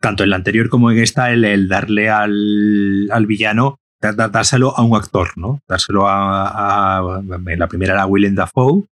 Tanto 0.00 0.24
en 0.24 0.30
la 0.30 0.36
anterior 0.36 0.68
como 0.68 0.90
en 0.90 0.98
esta, 0.98 1.30
el, 1.30 1.44
el 1.44 1.68
darle 1.68 2.10
al, 2.10 3.08
al 3.10 3.26
villano, 3.26 3.78
dárselo 4.00 4.76
a 4.76 4.82
un 4.82 4.96
actor, 4.96 5.30
¿no? 5.36 5.62
Dárselo 5.66 6.06
a, 6.06 6.98
a, 6.98 7.20
En 7.46 7.58
la 7.58 7.68
primera 7.68 7.94
era 7.94 8.06
Willem 8.06 8.34
Dafoe, 8.34 8.84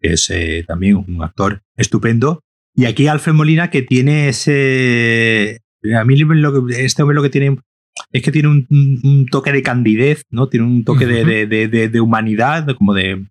que 0.00 0.12
es 0.14 0.30
eh, 0.30 0.64
también 0.66 0.96
un 0.96 1.22
actor 1.22 1.62
estupendo. 1.76 2.42
Y 2.74 2.86
aquí 2.86 3.06
Alfred 3.08 3.34
Molina, 3.34 3.70
que 3.70 3.82
tiene 3.82 4.28
ese. 4.28 5.60
A 5.96 6.04
mí 6.04 6.16
lo 6.16 6.66
que, 6.66 6.84
este 6.84 7.02
hombre 7.02 7.16
lo 7.16 7.22
que 7.22 7.30
tiene 7.30 7.56
es 8.12 8.22
que 8.22 8.32
tiene 8.32 8.48
un, 8.48 9.26
toque 9.30 9.52
de 9.52 9.62
candidez, 9.62 10.22
¿no? 10.30 10.48
Tiene 10.48 10.66
un 10.66 10.84
toque 10.84 11.06
de, 11.06 11.46
de, 11.46 11.88
de, 11.88 12.00
humanidad, 12.00 12.66
como 12.76 12.94
de. 12.94 13.26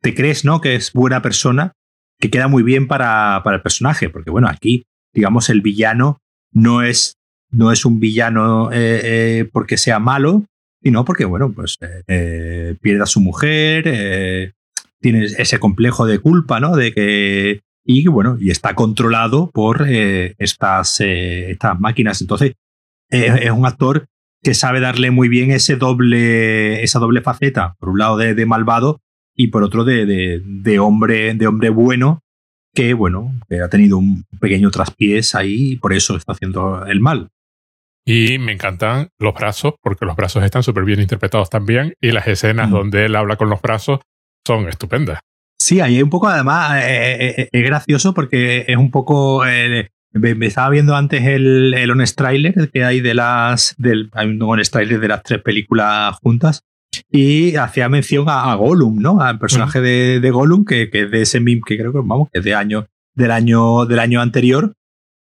Te 0.00 0.14
crees, 0.14 0.44
¿no? 0.44 0.60
Que 0.60 0.76
es 0.76 0.92
buena 0.92 1.22
persona, 1.22 1.72
que 2.20 2.30
queda 2.30 2.48
muy 2.48 2.62
bien 2.62 2.86
para, 2.86 3.40
para 3.44 3.56
el 3.56 3.62
personaje, 3.62 4.08
porque 4.08 4.30
bueno, 4.30 4.48
aquí, 4.48 4.84
digamos, 5.12 5.50
el 5.50 5.62
villano 5.62 6.18
no 6.52 6.82
es, 6.82 7.16
no 7.50 7.72
es 7.72 7.84
un 7.84 7.98
villano 7.98 8.70
eh, 8.72 9.00
eh, 9.02 9.48
porque 9.52 9.76
sea 9.76 9.98
malo, 9.98 10.44
sino 10.82 11.04
porque, 11.04 11.24
bueno, 11.24 11.50
pues 11.52 11.78
pierde 12.06 13.02
a 13.02 13.06
su 13.06 13.20
mujer, 13.20 14.54
tiene 15.06 15.24
ese 15.24 15.60
complejo 15.60 16.04
de 16.04 16.18
culpa, 16.18 16.58
¿no? 16.58 16.74
De 16.74 16.92
que. 16.92 17.60
Y 17.84 18.08
bueno, 18.08 18.36
y 18.40 18.50
está 18.50 18.74
controlado 18.74 19.52
por 19.52 19.86
eh, 19.88 20.34
estas, 20.38 21.00
eh, 21.00 21.52
estas 21.52 21.78
máquinas. 21.78 22.20
Entonces, 22.20 22.54
eh, 23.12 23.32
es 23.42 23.50
un 23.52 23.64
actor 23.64 24.08
que 24.42 24.54
sabe 24.54 24.80
darle 24.80 25.12
muy 25.12 25.28
bien 25.28 25.52
ese 25.52 25.76
doble, 25.76 26.82
esa 26.82 26.98
doble 26.98 27.20
faceta, 27.20 27.76
por 27.78 27.90
un 27.90 27.98
lado 28.00 28.16
de, 28.16 28.46
malvado 28.46 29.00
y 29.36 29.48
por 29.48 29.62
otro 29.62 29.84
de, 29.84 30.42
de, 30.44 30.78
hombre, 30.80 31.34
de 31.34 31.46
hombre 31.46 31.68
bueno, 31.70 32.24
que 32.74 32.92
bueno, 32.92 33.32
que 33.48 33.60
ha 33.60 33.68
tenido 33.68 33.98
un 33.98 34.24
pequeño 34.40 34.72
traspiés 34.72 35.36
ahí 35.36 35.72
y 35.72 35.76
por 35.76 35.92
eso 35.92 36.16
está 36.16 36.32
haciendo 36.32 36.84
el 36.86 37.00
mal. 37.00 37.28
Y 38.04 38.38
me 38.38 38.50
encantan 38.50 39.10
los 39.20 39.34
brazos, 39.34 39.74
porque 39.80 40.06
los 40.06 40.16
brazos 40.16 40.42
están 40.42 40.64
súper 40.64 40.84
bien 40.84 41.00
interpretados 41.00 41.50
también, 41.50 41.94
y 42.00 42.10
las 42.10 42.26
escenas 42.26 42.70
donde 42.70 43.04
él 43.04 43.14
habla 43.14 43.36
con 43.36 43.48
los 43.48 43.62
brazos 43.62 44.00
son 44.46 44.68
estupendas. 44.68 45.18
Sí, 45.58 45.80
ahí 45.80 46.02
un 46.02 46.10
poco, 46.10 46.28
además, 46.28 46.82
eh, 46.82 47.16
eh, 47.18 47.34
eh, 47.38 47.48
es 47.50 47.64
gracioso 47.64 48.14
porque 48.14 48.64
es 48.68 48.76
un 48.76 48.90
poco. 48.90 49.42
me, 50.12 50.46
estaba 50.46 50.70
viendo 50.70 50.94
antes 50.94 51.24
el, 51.24 51.74
el 51.74 51.90
honest 51.90 52.16
trailer 52.16 52.70
que 52.70 52.84
hay 52.84 53.00
de 53.00 53.14
las. 53.14 53.74
Hay 54.12 54.28
un 54.28 54.42
honest 54.42 54.74
de 54.76 55.08
las 55.08 55.22
tres 55.22 55.42
películas 55.42 56.16
juntas. 56.22 56.62
Y 57.10 57.56
hacía 57.56 57.88
mención 57.88 58.26
a, 58.28 58.54
Gollum, 58.54 59.00
¿no? 59.00 59.20
Al 59.20 59.38
personaje 59.38 59.80
de, 59.80 60.30
Gollum, 60.30 60.64
que, 60.64 60.88
que, 60.88 61.02
es 61.02 61.10
de 61.10 61.22
ese 61.22 61.40
meme 61.40 61.60
que 61.66 61.76
creo 61.76 61.92
que, 61.92 61.98
vamos, 61.98 62.28
que 62.32 62.38
es 62.38 62.44
de 62.44 62.54
año, 62.54 62.86
del, 63.14 63.32
año, 63.32 63.84
del 63.84 63.98
año 63.98 64.20
anterior, 64.20 64.72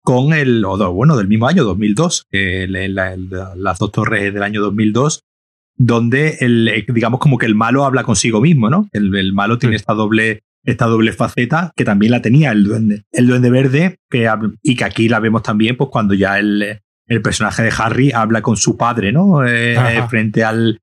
con 0.04 0.34
el. 0.34 0.64
O 0.64 0.94
bueno, 0.94 1.18
del 1.18 1.28
mismo 1.28 1.48
año, 1.48 1.64
2002, 1.64 2.28
que 2.30 2.68
las 2.70 3.80
dos 3.80 3.92
torres 3.92 4.34
del 4.34 4.44
año 4.44 4.62
2002 4.62 5.25
donde 5.78 6.38
el, 6.40 6.68
eh, 6.68 6.86
digamos 6.88 7.20
como 7.20 7.38
que 7.38 7.46
el 7.46 7.56
malo 7.56 7.86
habla 7.86 8.04
consigo 8.04 8.42
mismo, 8.42 8.70
¿no? 8.70 8.90
El, 8.94 9.34
malo 9.34 9.58
tiene 9.58 9.76
esta 9.76 9.94
doble 9.94 10.44
esta 10.64 10.86
doble 10.86 11.14
faceta 11.14 11.72
que 11.76 11.86
también 11.86 12.12
la 12.12 12.24
tenía 12.24 12.52
el 12.52 12.64
duende, 12.64 13.04
el 13.12 13.28
duende 13.28 13.52
verde 13.52 13.98
que, 14.10 14.28
y 14.64 14.76
que 14.76 14.84
aquí 14.84 15.08
la 15.08 15.20
vemos 15.20 15.44
también 15.44 15.78
pues 15.78 15.92
cuando 15.92 16.16
ya 16.16 16.40
el, 16.40 16.82
el 17.08 17.22
personaje 17.22 17.62
de 17.62 17.74
Harry 17.78 18.12
habla 18.12 18.42
con 18.42 18.58
su 18.58 18.76
padre, 18.76 19.12
¿no? 19.12 19.46
Eh, 19.46 19.78
frente 20.10 20.44
al 20.44 20.80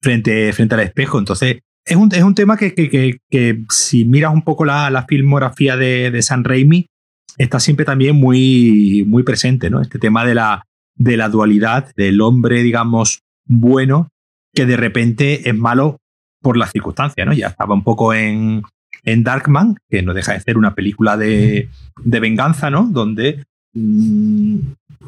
frente, 0.00 0.52
frente 0.52 0.74
al 0.74 0.82
espejo. 0.82 1.18
Entonces, 1.18 1.58
es 1.84 1.96
un, 1.96 2.08
es 2.12 2.22
un 2.22 2.34
tema 2.34 2.56
que, 2.56 2.74
que, 2.74 3.18
que, 3.28 3.64
si 3.70 4.04
miras 4.04 4.32
un 4.32 4.42
poco 4.42 4.64
la, 4.64 4.90
la 4.90 5.04
filmografía 5.06 5.76
de, 5.76 6.10
de, 6.10 6.22
San 6.22 6.44
Raimi, 6.44 6.86
está 7.36 7.58
siempre 7.58 7.84
también 7.84 8.16
muy, 8.16 9.04
muy 9.06 9.22
presente, 9.22 9.70
¿no? 9.70 9.80
Este 9.80 9.98
tema 9.98 10.24
de 10.24 10.34
la, 10.34 10.64
de 10.94 11.16
la 11.16 11.28
dualidad 11.28 11.90
del 11.96 12.20
hombre, 12.20 12.62
digamos, 12.62 13.20
bueno, 13.46 14.10
que 14.54 14.66
de 14.66 14.76
repente 14.76 15.48
es 15.48 15.54
malo 15.54 15.98
por 16.40 16.56
las 16.56 16.70
circunstancias, 16.70 17.26
¿no? 17.26 17.32
Ya 17.32 17.48
estaba 17.48 17.74
un 17.74 17.82
poco 17.82 18.14
en, 18.14 18.62
en 19.02 19.24
Darkman, 19.24 19.76
que 19.88 20.02
no 20.02 20.14
deja 20.14 20.34
de 20.34 20.40
ser 20.40 20.58
una 20.58 20.74
película 20.74 21.16
de, 21.16 21.68
de 22.02 22.20
venganza, 22.20 22.70
¿no? 22.70 22.86
Donde 22.90 23.44
mm, 23.72 24.58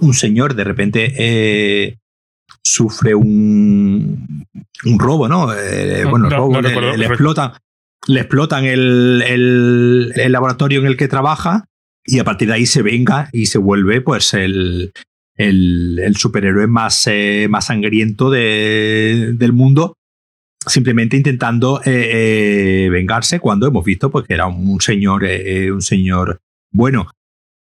un 0.01 0.15
señor 0.15 0.55
de 0.55 0.65
repente 0.65 1.15
eh, 1.17 1.99
sufre 2.63 3.15
un, 3.15 4.47
un 4.85 4.99
robo, 4.99 5.29
¿no? 5.29 5.53
Eh, 5.55 6.05
bueno, 6.05 6.29
robo, 6.31 6.61
le, 6.61 7.07
explotan, 7.07 7.53
le 8.07 8.21
explotan 8.21 8.65
el, 8.65 9.23
el, 9.27 10.13
el, 10.17 10.33
laboratorio 10.33 10.81
en 10.81 10.87
el 10.87 10.97
que 10.97 11.09
trabaja 11.09 11.65
y 12.05 12.19
a 12.19 12.25
partir 12.25 12.49
de 12.49 12.55
ahí 12.55 12.67
se 12.67 12.83
venga 12.83 13.29
y 13.33 13.47
se 13.47 13.59
vuelve 13.59 14.01
pues 14.01 14.33
el, 14.35 14.93
el, 15.37 16.15
superhéroe 16.17 16.67
más, 16.67 17.07
eh, 17.07 17.47
más 17.49 17.67
sangriento 17.67 18.31
de, 18.31 19.35
del 19.35 19.53
mundo 19.53 19.95
simplemente 20.67 21.17
intentando 21.17 21.81
eh, 21.85 22.87
eh, 22.87 22.89
vengarse 22.91 23.39
cuando 23.39 23.69
hemos 23.69 23.85
visto 23.85 24.11
pues, 24.11 24.27
que 24.27 24.35
era 24.35 24.47
un 24.47 24.81
señor, 24.81 25.25
un 25.25 25.83
señor 25.83 26.41
bueno. 26.73 27.11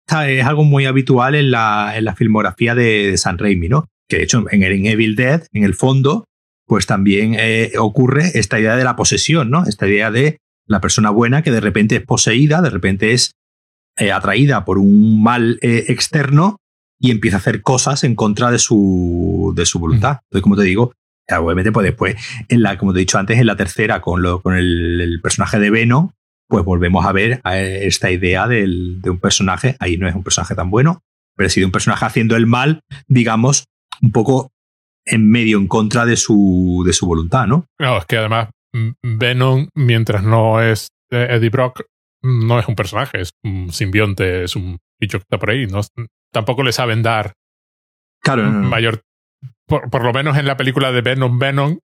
Es 0.06 0.44
algo 0.44 0.64
muy 0.64 0.84
habitual 0.84 1.34
en 1.34 1.50
la, 1.50 1.94
en 1.96 2.04
la 2.04 2.14
filmografía 2.14 2.74
de, 2.74 3.10
de, 3.10 3.16
San 3.16 3.38
Raimi, 3.38 3.68
¿no? 3.68 3.88
Que 4.08 4.18
de 4.18 4.24
hecho 4.24 4.44
en, 4.50 4.62
en 4.62 4.86
Evil 4.86 5.16
Dead, 5.16 5.44
en 5.52 5.64
el 5.64 5.74
fondo, 5.74 6.26
pues 6.66 6.86
también 6.86 7.36
ocurre 7.78 8.38
esta 8.38 8.60
idea 8.60 8.76
de 8.76 8.84
la 8.84 8.96
posesión, 8.96 9.50
¿no? 9.50 9.64
Esta 9.66 9.88
idea 9.88 10.10
de 10.10 10.36
la 10.68 10.80
persona 10.80 11.10
buena 11.10 11.42
que 11.42 11.50
de 11.50 11.60
repente 11.60 11.96
es 11.96 12.02
poseída, 12.02 12.60
de 12.60 12.70
repente 12.70 13.12
es 13.12 13.32
atraída 14.12 14.66
por 14.66 14.76
un 14.78 15.22
mal 15.22 15.58
externo 15.62 16.58
y 17.00 17.10
empieza 17.10 17.36
a 17.36 17.40
hacer 17.40 17.62
cosas 17.62 18.04
en 18.04 18.14
contra 18.14 18.50
de 18.50 18.58
su, 18.58 19.52
de 19.56 19.66
su 19.66 19.78
voluntad. 19.78 20.20
Entonces, 20.24 20.42
como 20.42 20.56
te 20.56 20.62
digo, 20.62 20.92
obviamente, 21.30 21.72
pues 21.72 21.84
después, 21.84 22.16
en 22.48 22.62
la, 22.62 22.78
como 22.78 22.92
te 22.92 22.98
he 22.98 23.00
dicho 23.00 23.18
antes, 23.18 23.38
en 23.38 23.46
la 23.46 23.56
tercera, 23.56 24.00
con, 24.00 24.22
lo, 24.22 24.40
con 24.40 24.56
el, 24.56 25.20
personaje 25.22 25.58
de 25.58 25.70
Venom, 25.70 26.10
pues 26.48 26.64
volvemos 26.64 27.04
a 27.06 27.12
ver 27.12 27.40
esta 27.44 28.10
idea 28.10 28.46
del, 28.46 29.00
de 29.00 29.10
un 29.10 29.18
personaje, 29.18 29.76
ahí 29.80 29.96
no 29.96 30.08
es 30.08 30.14
un 30.14 30.22
personaje 30.22 30.54
tan 30.54 30.70
bueno, 30.70 31.02
pero 31.36 31.48
sí 31.48 31.60
de 31.60 31.66
un 31.66 31.72
personaje 31.72 32.04
haciendo 32.04 32.36
el 32.36 32.46
mal, 32.46 32.80
digamos, 33.08 33.64
un 34.02 34.12
poco 34.12 34.50
en 35.06 35.30
medio, 35.30 35.58
en 35.58 35.66
contra 35.66 36.06
de 36.06 36.16
su, 36.16 36.84
de 36.86 36.92
su 36.92 37.06
voluntad, 37.06 37.46
¿no? 37.46 37.66
No, 37.78 37.98
es 37.98 38.06
que 38.06 38.18
además 38.18 38.48
Venom, 39.02 39.68
mientras 39.74 40.22
no 40.22 40.60
es 40.60 40.88
Eddie 41.10 41.50
Brock, 41.50 41.82
no 42.22 42.58
es 42.58 42.66
un 42.66 42.74
personaje, 42.74 43.20
es 43.20 43.30
un 43.42 43.72
simbionte, 43.72 44.44
es 44.44 44.56
un 44.56 44.78
bicho 44.98 45.18
que 45.18 45.22
está 45.22 45.38
por 45.38 45.50
ahí. 45.50 45.66
No, 45.66 45.80
tampoco 46.34 46.62
le 46.62 46.72
saben 46.72 47.02
dar 47.02 47.32
claro, 48.22 48.42
mayor 48.42 49.00
por, 49.66 49.88
por, 49.88 50.02
lo 50.02 50.12
menos 50.12 50.36
en 50.36 50.46
la 50.46 50.56
película 50.56 50.92
de 50.92 51.00
Venom 51.00 51.38
Venom, 51.38 51.78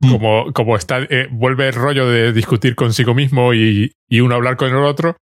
mm. 0.00 0.10
como, 0.10 0.52
como 0.52 0.76
está, 0.76 1.00
eh, 1.00 1.28
vuelve 1.30 1.68
el 1.68 1.74
rollo 1.74 2.08
de 2.08 2.32
discutir 2.32 2.74
consigo 2.76 3.14
mismo 3.14 3.52
y, 3.52 3.92
y, 4.08 4.20
uno 4.20 4.36
hablar 4.36 4.56
con 4.56 4.70
el 4.70 4.76
otro, 4.76 5.16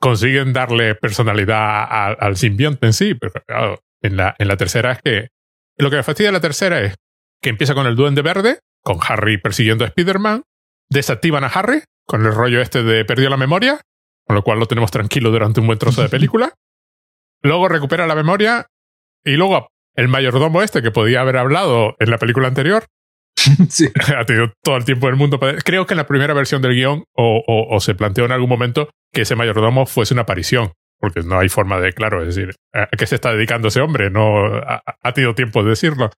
consiguen 0.00 0.52
darle 0.52 0.94
personalidad 0.94 1.84
al, 1.84 2.16
al 2.20 2.36
simbionte 2.36 2.86
en 2.86 2.92
sí, 2.92 3.14
pero 3.14 3.32
claro, 3.46 3.80
en 4.00 4.16
la, 4.16 4.34
en 4.38 4.48
la 4.48 4.56
tercera 4.56 4.92
es 4.92 5.02
que 5.02 5.28
lo 5.76 5.90
que 5.90 5.96
me 5.96 6.02
fastidia 6.02 6.28
de 6.28 6.34
la 6.34 6.40
tercera 6.40 6.80
es 6.80 6.94
que 7.42 7.50
empieza 7.50 7.74
con 7.74 7.86
el 7.86 7.96
duende 7.96 8.22
verde, 8.22 8.60
con 8.82 8.98
Harry 9.06 9.36
persiguiendo 9.36 9.84
a 9.84 9.88
Spider-Man, 9.88 10.44
desactivan 10.88 11.44
a 11.44 11.48
Harry 11.48 11.82
con 12.06 12.24
el 12.24 12.32
rollo 12.32 12.62
este 12.62 12.82
de 12.82 13.04
perdió 13.04 13.28
la 13.28 13.36
memoria, 13.36 13.80
con 14.24 14.36
lo 14.36 14.42
cual 14.42 14.58
lo 14.58 14.66
tenemos 14.66 14.90
tranquilo 14.90 15.30
durante 15.30 15.60
un 15.60 15.66
buen 15.66 15.78
trozo 15.78 16.02
de 16.02 16.08
película. 16.16 16.54
Luego 17.46 17.68
recupera 17.68 18.06
la 18.06 18.14
memoria 18.14 18.66
y 19.24 19.32
luego 19.32 19.68
el 19.94 20.08
mayordomo 20.08 20.62
este 20.62 20.82
que 20.82 20.90
podía 20.90 21.20
haber 21.20 21.38
hablado 21.38 21.96
en 21.98 22.10
la 22.10 22.18
película 22.18 22.48
anterior. 22.48 22.84
Sí. 23.68 23.88
ha 24.16 24.24
tenido 24.24 24.52
todo 24.62 24.76
el 24.76 24.84
tiempo 24.84 25.06
del 25.06 25.16
mundo. 25.16 25.38
Creo 25.38 25.86
que 25.86 25.94
en 25.94 25.98
la 25.98 26.06
primera 26.06 26.34
versión 26.34 26.62
del 26.62 26.74
guion 26.74 27.04
o, 27.14 27.42
o, 27.46 27.76
o, 27.76 27.80
se 27.80 27.94
planteó 27.94 28.24
en 28.24 28.32
algún 28.32 28.48
momento 28.48 28.90
que 29.12 29.22
ese 29.22 29.36
mayordomo 29.36 29.86
fuese 29.86 30.14
una 30.14 30.22
aparición, 30.22 30.72
porque 30.98 31.20
no 31.20 31.38
hay 31.38 31.48
forma 31.48 31.78
de, 31.78 31.92
claro, 31.92 32.22
es 32.22 32.34
decir, 32.34 32.54
¿a 32.72 32.88
qué 32.88 33.06
se 33.06 33.14
está 33.14 33.32
dedicando 33.32 33.68
ese 33.68 33.80
hombre? 33.80 34.10
No 34.10 34.46
ha, 34.46 34.82
ha 35.00 35.12
tenido 35.12 35.34
tiempo 35.34 35.62
de 35.62 35.70
decirlo. 35.70 36.10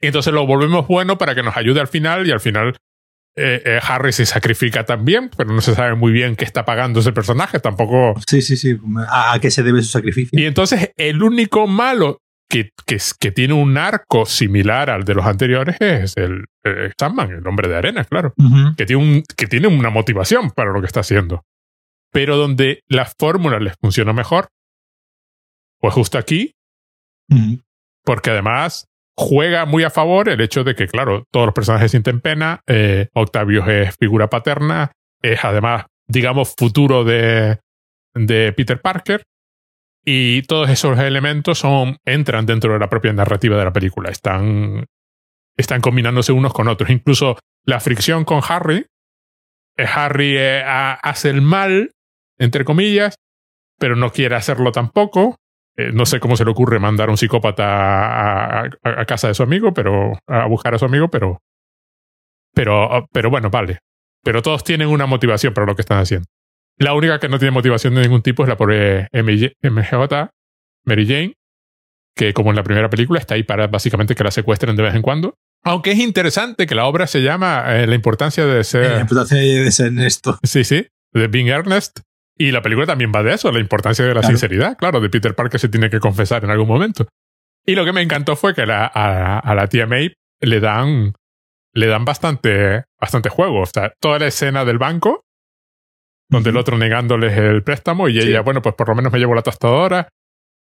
Y 0.00 0.08
entonces 0.08 0.34
lo 0.34 0.46
volvemos 0.46 0.86
bueno 0.86 1.16
para 1.16 1.34
que 1.34 1.42
nos 1.42 1.56
ayude 1.56 1.80
al 1.80 1.88
final 1.88 2.26
y 2.26 2.32
al 2.32 2.40
final 2.40 2.76
eh, 3.36 3.62
eh, 3.64 3.80
Harry 3.82 4.12
se 4.12 4.26
sacrifica 4.26 4.84
también, 4.84 5.30
pero 5.36 5.52
no 5.52 5.60
se 5.60 5.74
sabe 5.74 5.96
muy 5.96 6.12
bien 6.12 6.36
qué 6.36 6.44
está 6.44 6.64
pagando 6.64 7.00
ese 7.00 7.12
personaje, 7.12 7.58
tampoco. 7.58 8.14
Sí, 8.28 8.42
sí, 8.42 8.56
sí. 8.56 8.78
¿A, 9.08 9.38
qué 9.40 9.50
se 9.50 9.62
debe 9.62 9.82
su 9.82 9.88
sacrificio? 9.88 10.38
Y 10.38 10.44
entonces 10.44 10.92
el 10.96 11.22
único 11.22 11.66
malo 11.66 12.20
que, 12.48 12.70
que, 12.86 12.98
que, 13.18 13.32
tiene 13.32 13.54
un 13.54 13.76
arco 13.76 14.26
similar 14.26 14.88
al 14.88 15.04
de 15.04 15.14
los 15.14 15.26
anteriores 15.26 15.76
es 15.80 16.16
el, 16.16 16.44
el 16.62 16.92
Sandman, 16.98 17.32
el 17.32 17.46
hombre 17.46 17.68
de 17.68 17.76
arena, 17.76 18.04
claro. 18.04 18.32
Uh 18.36 18.44
-huh. 18.44 18.76
que, 18.76 18.86
tiene 18.86 19.02
un, 19.02 19.22
que 19.36 19.46
tiene 19.48 19.66
una 19.66 19.90
motivación 19.90 20.50
para 20.52 20.72
lo 20.72 20.80
que 20.80 20.86
está 20.86 21.00
haciendo. 21.00 21.42
Pero 22.12 22.36
donde 22.36 22.82
la 22.86 23.06
fórmula 23.06 23.58
les 23.58 23.74
funciona 23.80 24.12
mejor, 24.12 24.48
pues 25.80 25.92
justo 25.92 26.18
aquí, 26.18 26.54
uh 27.30 27.34
-huh. 27.34 27.62
porque 28.04 28.30
además 28.30 28.86
juega 29.16 29.64
muy 29.66 29.84
a 29.84 29.90
favor 29.90 30.28
el 30.28 30.40
hecho 30.40 30.64
de 30.64 30.74
que, 30.74 30.88
claro, 30.88 31.24
todos 31.30 31.46
los 31.46 31.54
personajes 31.54 31.90
sienten 31.90 32.20
pena, 32.20 32.60
eh, 32.66 33.08
Octavio 33.14 33.66
es 33.66 33.96
figura 33.96 34.28
paterna, 34.28 34.92
es 35.22 35.44
además, 35.44 35.86
digamos, 36.06 36.54
futuro 36.56 37.04
de, 37.04 37.58
de 38.14 38.52
Peter 38.52 38.80
Parker, 38.80 39.24
y 40.04 40.42
todos 40.42 40.68
esos 40.68 40.98
elementos 40.98 41.58
son, 41.58 41.96
entran 42.04 42.44
dentro 42.44 42.74
de 42.74 42.78
la 42.78 42.90
propia 42.90 43.12
narrativa 43.12 43.56
de 43.56 43.64
la 43.64 43.72
película. 43.72 44.10
Están, 44.10 44.84
están 45.56 45.80
combinándose 45.80 46.32
unos 46.32 46.52
con 46.52 46.68
otros. 46.68 46.90
Incluso 46.90 47.38
la 47.64 47.80
fricción 47.80 48.24
con 48.24 48.42
Harry. 48.46 48.86
Eh, 49.76 49.86
Harry 49.92 50.36
eh, 50.36 50.62
hace 50.64 51.30
el 51.30 51.40
mal, 51.40 51.92
entre 52.38 52.64
comillas, 52.64 53.14
pero 53.78 53.96
no 53.96 54.12
quiere 54.12 54.36
hacerlo 54.36 54.72
tampoco. 54.72 55.36
Eh, 55.76 55.90
no 55.92 56.06
sé 56.06 56.20
cómo 56.20 56.36
se 56.36 56.44
le 56.44 56.50
ocurre 56.50 56.78
mandar 56.78 57.08
a 57.08 57.12
un 57.12 57.18
psicópata 57.18 57.64
a, 57.64 58.60
a, 58.60 58.70
a, 58.82 59.04
casa 59.06 59.28
de 59.28 59.34
su 59.34 59.42
amigo, 59.42 59.74
pero 59.74 60.12
a 60.26 60.46
buscar 60.46 60.74
a 60.74 60.78
su 60.78 60.84
amigo, 60.84 61.08
pero, 61.08 61.42
pero, 62.54 63.08
pero 63.12 63.30
bueno, 63.30 63.50
vale. 63.50 63.78
Pero 64.22 64.40
todos 64.40 64.64
tienen 64.64 64.88
una 64.88 65.06
motivación 65.06 65.52
para 65.52 65.66
lo 65.66 65.74
que 65.74 65.82
están 65.82 65.98
haciendo. 65.98 66.26
La 66.78 66.94
única 66.94 67.18
que 67.18 67.28
no 67.28 67.38
tiene 67.38 67.52
motivación 67.52 67.94
de 67.94 68.02
ningún 68.02 68.22
tipo 68.22 68.42
es 68.42 68.48
la 68.48 68.56
pobre 68.56 69.08
MJ, 69.12 70.30
Mary 70.84 71.06
Jane, 71.06 71.34
que 72.16 72.32
como 72.32 72.50
en 72.50 72.56
la 72.56 72.62
primera 72.62 72.90
película 72.90 73.20
está 73.20 73.34
ahí 73.34 73.42
para 73.42 73.66
básicamente 73.66 74.14
que 74.14 74.24
la 74.24 74.30
secuestren 74.30 74.76
de 74.76 74.82
vez 74.82 74.94
en 74.94 75.02
cuando. 75.02 75.34
Aunque 75.62 75.92
es 75.92 75.98
interesante 75.98 76.66
que 76.66 76.74
la 76.74 76.86
obra 76.86 77.06
se 77.06 77.22
llama 77.22 77.64
eh, 77.68 77.86
La 77.86 77.94
importancia 77.94 78.44
de 78.44 78.64
ser... 78.64 78.92
La 78.92 79.00
importancia 79.00 79.38
de 79.38 79.70
ser 79.70 79.92
esto. 80.00 80.38
Sí, 80.42 80.64
sí, 80.64 80.86
de 81.12 81.28
being 81.28 81.48
earnest. 81.48 82.00
Y 82.36 82.50
la 82.50 82.62
película 82.62 82.86
también 82.86 83.12
va 83.14 83.22
de 83.22 83.34
eso, 83.34 83.52
la 83.52 83.60
importancia 83.60 84.04
de 84.04 84.14
la 84.14 84.20
claro. 84.20 84.36
sinceridad. 84.36 84.76
Claro, 84.76 85.00
de 85.00 85.08
Peter 85.08 85.34
Parker 85.34 85.60
se 85.60 85.68
tiene 85.68 85.88
que 85.88 86.00
confesar 86.00 86.44
en 86.44 86.50
algún 86.50 86.68
momento. 86.68 87.06
Y 87.64 87.74
lo 87.74 87.84
que 87.84 87.92
me 87.92 88.02
encantó 88.02 88.36
fue 88.36 88.54
que 88.54 88.66
la, 88.66 88.90
a, 88.92 89.38
a, 89.38 89.54
la 89.54 89.68
tía 89.68 89.86
May 89.86 90.12
le 90.40 90.60
dan, 90.60 91.14
le 91.72 91.86
dan 91.86 92.04
bastante, 92.04 92.84
bastante 93.00 93.28
juego. 93.28 93.60
O 93.60 93.66
sea, 93.66 93.92
toda 94.00 94.18
la 94.18 94.26
escena 94.26 94.64
del 94.64 94.78
banco 94.78 95.24
donde 96.28 96.50
el 96.50 96.56
otro 96.56 96.76
negándoles 96.76 97.36
el 97.36 97.62
préstamo 97.62 98.08
y 98.08 98.18
ella, 98.18 98.40
bueno, 98.40 98.62
pues 98.62 98.74
por 98.74 98.88
lo 98.88 98.94
menos 98.94 99.12
me 99.12 99.18
llevo 99.18 99.34
la 99.34 99.42
tostadora. 99.42 100.08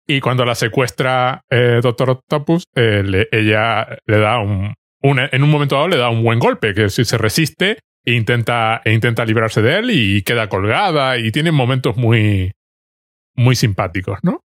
Y 0.08 0.22
cuando 0.22 0.46
la 0.46 0.56
secuestra 0.56 1.42
eh, 1.50 1.80
Doctor 1.84 2.12
Octopus, 2.12 2.64
eh, 2.76 3.04
le, 3.04 3.28
ella 3.32 3.98
le 4.06 4.18
da 4.20 4.40
un, 4.40 4.74
un, 5.02 5.20
en 5.20 5.44
un 5.44 5.50
momento 5.50 5.76
dado 5.76 5.90
le 5.90 5.98
da 5.98 6.10
un 6.10 6.24
buen 6.24 6.40
golpe, 6.40 6.74
que 6.74 6.90
si 6.90 7.04
se 7.04 7.18
resiste 7.18 7.80
e 8.08 8.14
intenta, 8.14 8.82
e 8.86 8.94
intenta 8.94 9.26
librarse 9.26 9.62
de 9.62 9.80
él 9.80 9.92
y 9.92 10.22
queda 10.22 10.48
colgada 10.48 11.18
y 11.18 11.30
tiene 11.34 11.52
momentos 11.52 11.98
muy, 11.98 12.54
muy 13.36 13.54
simpáticos, 13.58 14.20
¿no? 14.24 14.46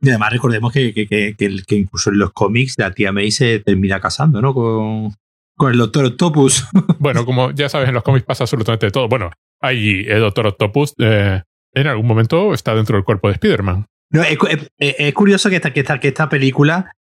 Y 0.00 0.10
además 0.10 0.32
recordemos 0.32 0.72
que, 0.72 0.94
que, 0.94 1.08
que, 1.08 1.34
que, 1.36 1.74
incluso 1.74 2.10
en 2.10 2.20
los 2.20 2.32
cómics 2.32 2.74
la 2.78 2.92
tía 2.92 3.10
May 3.10 3.32
se 3.32 3.58
termina 3.58 3.98
casando, 3.98 4.40
¿no? 4.40 4.54
Con, 4.54 5.12
con 5.56 5.72
el 5.72 5.78
Doctor 5.78 6.04
Octopus. 6.04 6.68
bueno, 7.00 7.26
como 7.26 7.50
ya 7.50 7.68
sabes, 7.68 7.88
en 7.88 7.94
los 7.94 8.04
cómics 8.04 8.26
pasa 8.26 8.44
absolutamente 8.44 8.92
todo. 8.92 9.08
Bueno, 9.08 9.32
ahí 9.60 10.04
el 10.06 10.20
Doctor 10.20 10.46
Octopus 10.46 10.94
eh, 10.98 11.42
en 11.72 11.86
algún 11.88 12.06
momento 12.06 12.54
está 12.54 12.76
dentro 12.76 12.96
del 12.96 13.04
cuerpo 13.04 13.26
de 13.26 13.34
Spider-Man. 13.34 13.86
No, 14.10 14.22
es, 14.22 14.38
es, 14.78 14.94
es, 14.98 15.14
curioso 15.14 15.50
que 15.50 15.56
esta, 15.56 15.72
que, 15.72 15.80
esta, 15.80 15.98
que 15.98 16.08
esta 16.08 16.28
película 16.28 16.92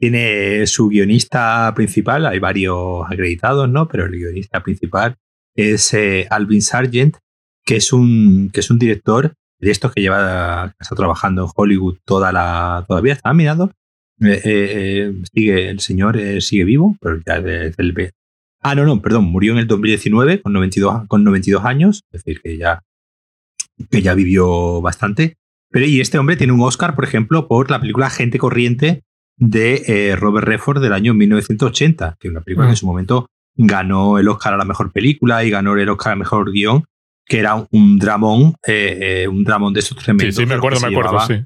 tiene 0.00 0.66
su 0.66 0.88
guionista 0.88 1.70
principal, 1.74 2.24
hay 2.24 2.38
varios 2.38 3.04
acreditados, 3.04 3.68
¿no? 3.68 3.86
Pero 3.86 4.06
el 4.06 4.12
guionista 4.12 4.62
principal 4.62 5.18
es 5.54 5.92
eh, 5.94 6.26
Alvin 6.30 6.62
Sargent, 6.62 7.16
que 7.64 7.76
es 7.76 7.92
un, 7.92 8.50
que 8.52 8.60
es 8.60 8.70
un 8.70 8.78
director 8.78 9.34
de 9.58 9.70
estos 9.70 9.92
que 9.92 10.00
lleva 10.00 10.74
está 10.80 10.96
trabajando 10.96 11.44
en 11.44 11.50
Hollywood 11.54 11.98
toda 12.04 12.32
la 12.32 12.84
todavía 12.88 13.12
está 13.12 13.32
mirando 13.32 13.70
eh, 14.20 14.40
eh, 14.44 15.14
sigue 15.32 15.68
el 15.68 15.78
señor 15.78 16.18
sigue 16.40 16.64
vivo 16.64 16.96
pero 17.00 17.20
ya 17.24 17.40
desde 17.40 17.80
el 17.80 17.92
Ah, 18.64 18.76
no, 18.76 18.84
no, 18.84 19.02
perdón, 19.02 19.24
murió 19.24 19.52
en 19.52 19.58
el 19.58 19.66
2019 19.66 20.40
con 20.40 20.52
92, 20.52 21.08
con 21.08 21.24
92 21.24 21.64
años, 21.64 22.04
es 22.12 22.22
decir, 22.22 22.40
que 22.40 22.56
ya, 22.56 22.84
que 23.90 24.02
ya 24.02 24.14
vivió 24.14 24.80
bastante. 24.80 25.36
Pero 25.68 25.84
y 25.86 26.00
este 26.00 26.18
hombre 26.18 26.36
tiene 26.36 26.52
un 26.52 26.60
Oscar, 26.60 26.94
por 26.94 27.04
ejemplo, 27.04 27.48
por 27.48 27.70
la 27.72 27.80
película 27.80 28.08
Gente 28.08 28.38
Corriente 28.38 29.02
de 29.36 29.82
eh, 29.86 30.16
Robert 30.16 30.46
Redford 30.46 30.80
del 30.80 30.92
año 30.92 31.12
1980, 31.12 32.18
que 32.20 32.28
es 32.28 32.30
una 32.30 32.42
película 32.42 32.66
que 32.66 32.70
en 32.70 32.74
mm. 32.74 32.76
su 32.76 32.86
momento 32.86 33.26
ganó 33.56 34.18
el 34.18 34.28
Oscar 34.28 34.54
a 34.54 34.56
la 34.56 34.64
mejor 34.64 34.92
película 34.92 35.44
y 35.44 35.50
ganó 35.50 35.76
el 35.76 35.88
Oscar 35.88 36.12
a 36.12 36.16
mejor 36.16 36.52
guion, 36.52 36.84
que 37.26 37.38
era 37.38 37.66
un, 37.70 37.98
dramón, 37.98 38.54
eh, 38.66 38.98
eh, 39.24 39.28
un 39.28 39.44
dramón 39.44 39.72
de 39.72 39.80
esos 39.80 39.96
tremendos. 39.98 40.34
Sí, 40.34 40.42
sí, 40.42 40.46
me 40.46 40.54
acuerdo, 40.54 40.80
me 40.80 40.88
acuerdo, 40.88 41.20
sí 41.26 41.44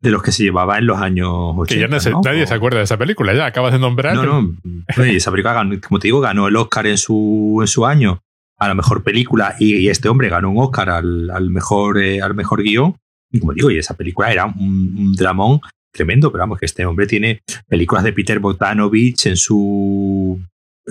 de 0.00 0.10
los 0.10 0.22
que 0.22 0.32
se 0.32 0.42
llevaba 0.42 0.78
en 0.78 0.86
los 0.86 0.98
años 0.98 1.28
80. 1.30 1.74
Que 1.74 1.80
ya 1.80 1.88
nadie 2.22 2.46
se 2.46 2.54
acuerda 2.54 2.78
de 2.78 2.84
esa 2.84 2.96
película, 2.96 3.34
ya 3.34 3.46
acabas 3.46 3.72
de 3.72 3.78
nombrar. 3.78 4.14
No, 4.14 4.24
no, 4.24 5.04
esa 5.04 5.30
película, 5.30 5.54
como 5.86 5.98
te 5.98 6.08
digo, 6.08 6.20
ganó 6.20 6.48
el 6.48 6.56
Oscar 6.56 6.86
en 6.86 6.98
su, 6.98 7.58
en 7.60 7.66
su 7.66 7.86
año 7.86 8.22
a 8.58 8.68
la 8.68 8.74
mejor 8.74 9.02
película 9.02 9.56
y, 9.58 9.88
este 9.88 10.08
hombre 10.08 10.28
ganó 10.28 10.50
un 10.50 10.58
Oscar 10.58 10.90
al, 10.90 11.30
al 11.30 11.50
mejor, 11.50 11.98
eh, 11.98 12.20
al 12.20 12.34
mejor 12.34 12.62
guion. 12.62 12.96
Y 13.32 13.40
como 13.40 13.52
digo, 13.52 13.70
y 13.70 13.78
esa 13.78 13.94
película 13.94 14.32
era 14.32 14.46
un, 14.46 15.14
dramón 15.14 15.60
tremendo, 15.92 16.30
pero 16.30 16.42
vamos, 16.42 16.58
que 16.58 16.66
este 16.66 16.84
hombre 16.84 17.06
tiene 17.06 17.40
películas 17.68 18.04
de 18.04 18.12
Peter 18.12 18.38
Botanovich 18.38 19.26
en 19.26 19.36
su, 19.36 20.40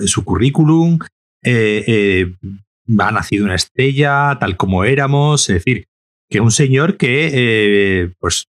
su 0.06 0.24
currículum, 0.24 0.98
eh, 1.42 1.84
eh, 1.86 2.34
ha 2.98 3.10
nacido 3.10 3.44
una 3.44 3.54
estrella, 3.54 4.36
tal 4.40 4.56
como 4.56 4.84
éramos, 4.84 5.48
es 5.48 5.56
decir, 5.56 5.86
que 6.28 6.38
es 6.38 6.42
un 6.42 6.50
señor 6.50 6.96
que, 6.96 8.12
pues, 8.18 8.46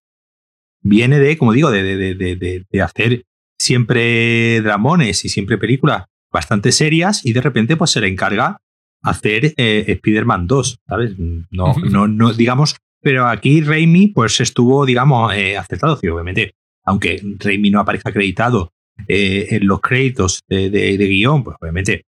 viene 0.82 1.18
de, 1.18 1.38
como 1.38 1.52
digo, 1.52 1.70
de, 1.70 1.82
de, 1.82 2.14
de, 2.14 2.64
de, 2.68 2.82
hacer 2.82 3.24
siempre 3.58 4.60
dramones 4.60 5.24
y 5.24 5.28
siempre 5.28 5.58
películas 5.58 6.04
bastante 6.32 6.72
serias 6.72 7.24
y 7.24 7.32
de 7.32 7.40
repente 7.40 7.76
pues 7.76 7.90
se 7.90 8.00
le 8.00 8.08
encarga 8.08 8.60
hacer 9.02 9.54
eh, 9.56 9.84
Spider-Man 9.86 10.46
2, 10.46 10.80
¿sabes? 10.86 11.14
No, 11.18 11.74
no, 11.90 12.08
no, 12.08 12.32
digamos, 12.32 12.76
pero 13.00 13.26
aquí 13.26 13.60
Raimi 13.60 14.08
pues 14.08 14.40
estuvo, 14.40 14.86
digamos, 14.86 15.34
eh, 15.34 15.56
aceptado, 15.56 15.96
sí, 15.96 16.08
obviamente, 16.08 16.54
aunque 16.84 17.20
Raimi 17.38 17.70
no 17.70 17.80
aparezca 17.80 18.10
acreditado 18.10 18.72
eh, 19.08 19.48
en 19.50 19.66
los 19.66 19.80
créditos 19.80 20.42
de, 20.48 20.96
guion, 20.96 21.44
pues 21.44 21.56
obviamente 21.60 22.04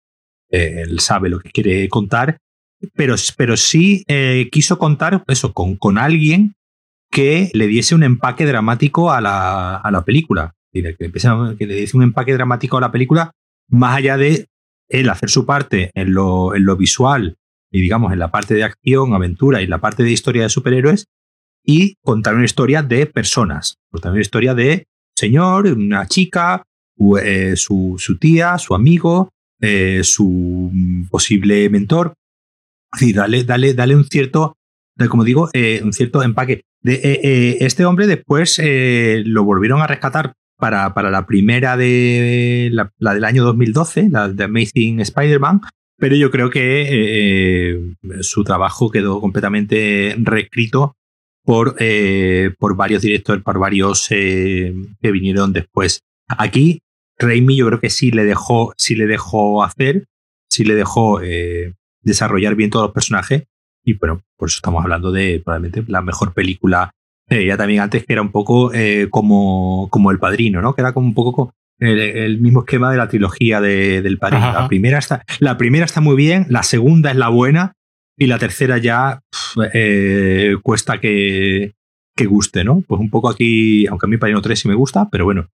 eh, 0.50 0.82
él 0.86 1.00
sabe 1.00 1.28
lo 1.28 1.40
que 1.40 1.50
quiere 1.50 1.88
contar, 1.88 2.38
pero, 2.94 3.14
pero 3.36 3.56
sí 3.56 4.04
quiso 4.50 4.78
contar 4.78 5.24
eso 5.26 5.52
con, 5.52 5.76
con 5.76 5.96
alguien 5.96 6.54
que 7.10 7.50
le 7.54 7.66
diese 7.66 7.94
un 7.94 8.02
empaque 8.02 8.44
dramático 8.44 9.10
a 9.10 9.20
la, 9.20 9.76
a 9.76 9.90
la 9.90 10.04
película. 10.04 10.54
Que, 10.72 10.96
que 10.96 11.66
le 11.66 11.74
diese 11.76 11.96
un 11.96 12.02
empaque 12.02 12.32
dramático 12.32 12.76
a 12.76 12.80
la 12.80 12.90
película, 12.90 13.30
más 13.68 13.96
allá 13.96 14.16
de 14.16 14.48
él 14.88 15.08
hacer 15.08 15.30
su 15.30 15.46
parte 15.46 15.92
en 15.94 16.12
lo, 16.12 16.54
en 16.54 16.64
lo 16.64 16.76
visual 16.76 17.36
y 17.74 17.80
digamos 17.80 18.12
en 18.12 18.20
la 18.20 18.30
parte 18.30 18.54
de 18.54 18.62
acción, 18.62 19.14
aventura 19.14 19.60
y 19.60 19.66
la 19.66 19.78
parte 19.78 20.04
de 20.04 20.12
historia 20.12 20.44
de 20.44 20.48
superhéroes, 20.48 21.08
y 21.64 21.96
contar 22.02 22.36
una 22.36 22.44
historia 22.44 22.82
de 22.82 23.06
personas, 23.06 23.78
contar 23.90 24.12
una 24.12 24.20
historia 24.20 24.54
de 24.54 24.86
señor, 25.16 25.66
una 25.66 26.06
chica, 26.06 26.62
eh, 27.22 27.54
su, 27.56 27.96
su, 27.98 28.18
tía, 28.18 28.58
su 28.58 28.74
amigo, 28.74 29.30
eh, 29.60 30.00
su 30.02 30.70
posible 31.10 31.68
mentor. 31.70 32.14
Es 33.00 33.14
dale, 33.14 33.44
dale, 33.44 33.74
dale 33.74 33.96
un 33.96 34.04
cierto, 34.04 34.56
como 35.08 35.24
digo, 35.24 35.48
eh, 35.52 35.80
un 35.82 35.92
cierto 35.92 36.22
empaque. 36.22 36.62
De, 36.82 37.00
eh, 37.02 37.56
este 37.60 37.86
hombre 37.86 38.06
después 38.06 38.60
lo 38.62 39.44
volvieron 39.44 39.80
a 39.80 39.86
rescatar 39.86 40.34
para, 40.58 40.92
para 40.92 41.10
la 41.10 41.26
primera 41.26 41.76
de 41.76 42.68
la, 42.72 42.92
del 42.98 43.24
año 43.24 43.42
2012, 43.44 44.10
la 44.10 44.28
de 44.28 44.44
Amazing 44.44 45.00
Spider-Man, 45.00 45.62
pero 45.98 46.14
yo 46.14 46.30
creo 46.30 46.50
que 46.50 47.94
su 48.20 48.44
trabajo 48.44 48.90
quedó 48.90 49.20
completamente 49.20 50.14
reescrito 50.18 50.94
por, 51.42 51.76
por 52.58 52.76
varios 52.76 53.02
directores, 53.02 53.42
por 53.42 53.58
varios 53.58 54.08
que 54.08 54.74
vinieron 55.00 55.52
después. 55.54 56.00
Aquí, 56.28 56.80
Raimi 57.18 57.56
yo 57.56 57.66
creo 57.66 57.80
que 57.80 57.90
sí 57.90 58.10
le 58.10 58.24
dejó, 58.24 58.74
sí 58.76 58.94
le 58.94 59.06
dejó 59.06 59.62
hacer, 59.62 60.06
sí 60.48 60.64
le 60.64 60.74
dejó 60.74 61.20
desarrollar 62.02 62.54
bien 62.54 62.70
todos 62.70 62.86
los 62.86 62.94
personajes, 62.94 63.44
y 63.84 63.94
bueno, 63.94 64.22
por 64.36 64.48
eso 64.48 64.56
estamos 64.56 64.82
hablando 64.82 65.12
de 65.12 65.40
probablemente 65.44 65.84
la 65.88 66.02
mejor 66.02 66.32
película. 66.32 66.90
Eh, 67.28 67.46
ya 67.46 67.56
también 67.56 67.80
antes 67.80 68.04
que 68.04 68.12
era 68.12 68.22
un 68.22 68.30
poco 68.30 68.72
eh, 68.74 69.08
como, 69.10 69.88
como 69.90 70.10
El 70.10 70.18
Padrino, 70.18 70.60
¿no? 70.60 70.74
Que 70.74 70.82
era 70.82 70.92
como 70.92 71.06
un 71.06 71.14
poco 71.14 71.54
el, 71.78 72.40
mismo 72.40 72.60
esquema 72.60 72.90
de 72.90 72.96
la 72.96 73.08
trilogía 73.08 73.60
de, 73.60 74.02
del 74.02 74.18
Padrino. 74.18 74.52
La 74.52 74.68
primera, 74.68 74.98
está, 74.98 75.24
la 75.38 75.56
primera 75.56 75.84
está 75.84 76.00
muy 76.00 76.16
bien, 76.16 76.46
la 76.48 76.62
segunda 76.62 77.10
es 77.10 77.16
la 77.16 77.28
buena 77.28 77.74
y 78.16 78.26
la 78.26 78.38
tercera 78.38 78.78
ya 78.78 79.20
eh, 79.72 80.56
cuesta 80.62 81.00
que, 81.00 81.74
que 82.16 82.26
guste, 82.26 82.64
¿no? 82.64 82.82
Pues 82.86 83.00
un 83.00 83.10
poco 83.10 83.28
aquí, 83.28 83.86
aunque 83.86 84.06
a 84.06 84.08
mí 84.08 84.16
Padrino 84.16 84.40
3 84.40 84.58
sí 84.58 84.68
me 84.68 84.74
gusta, 84.74 85.08
pero 85.10 85.24
bueno, 85.24 85.48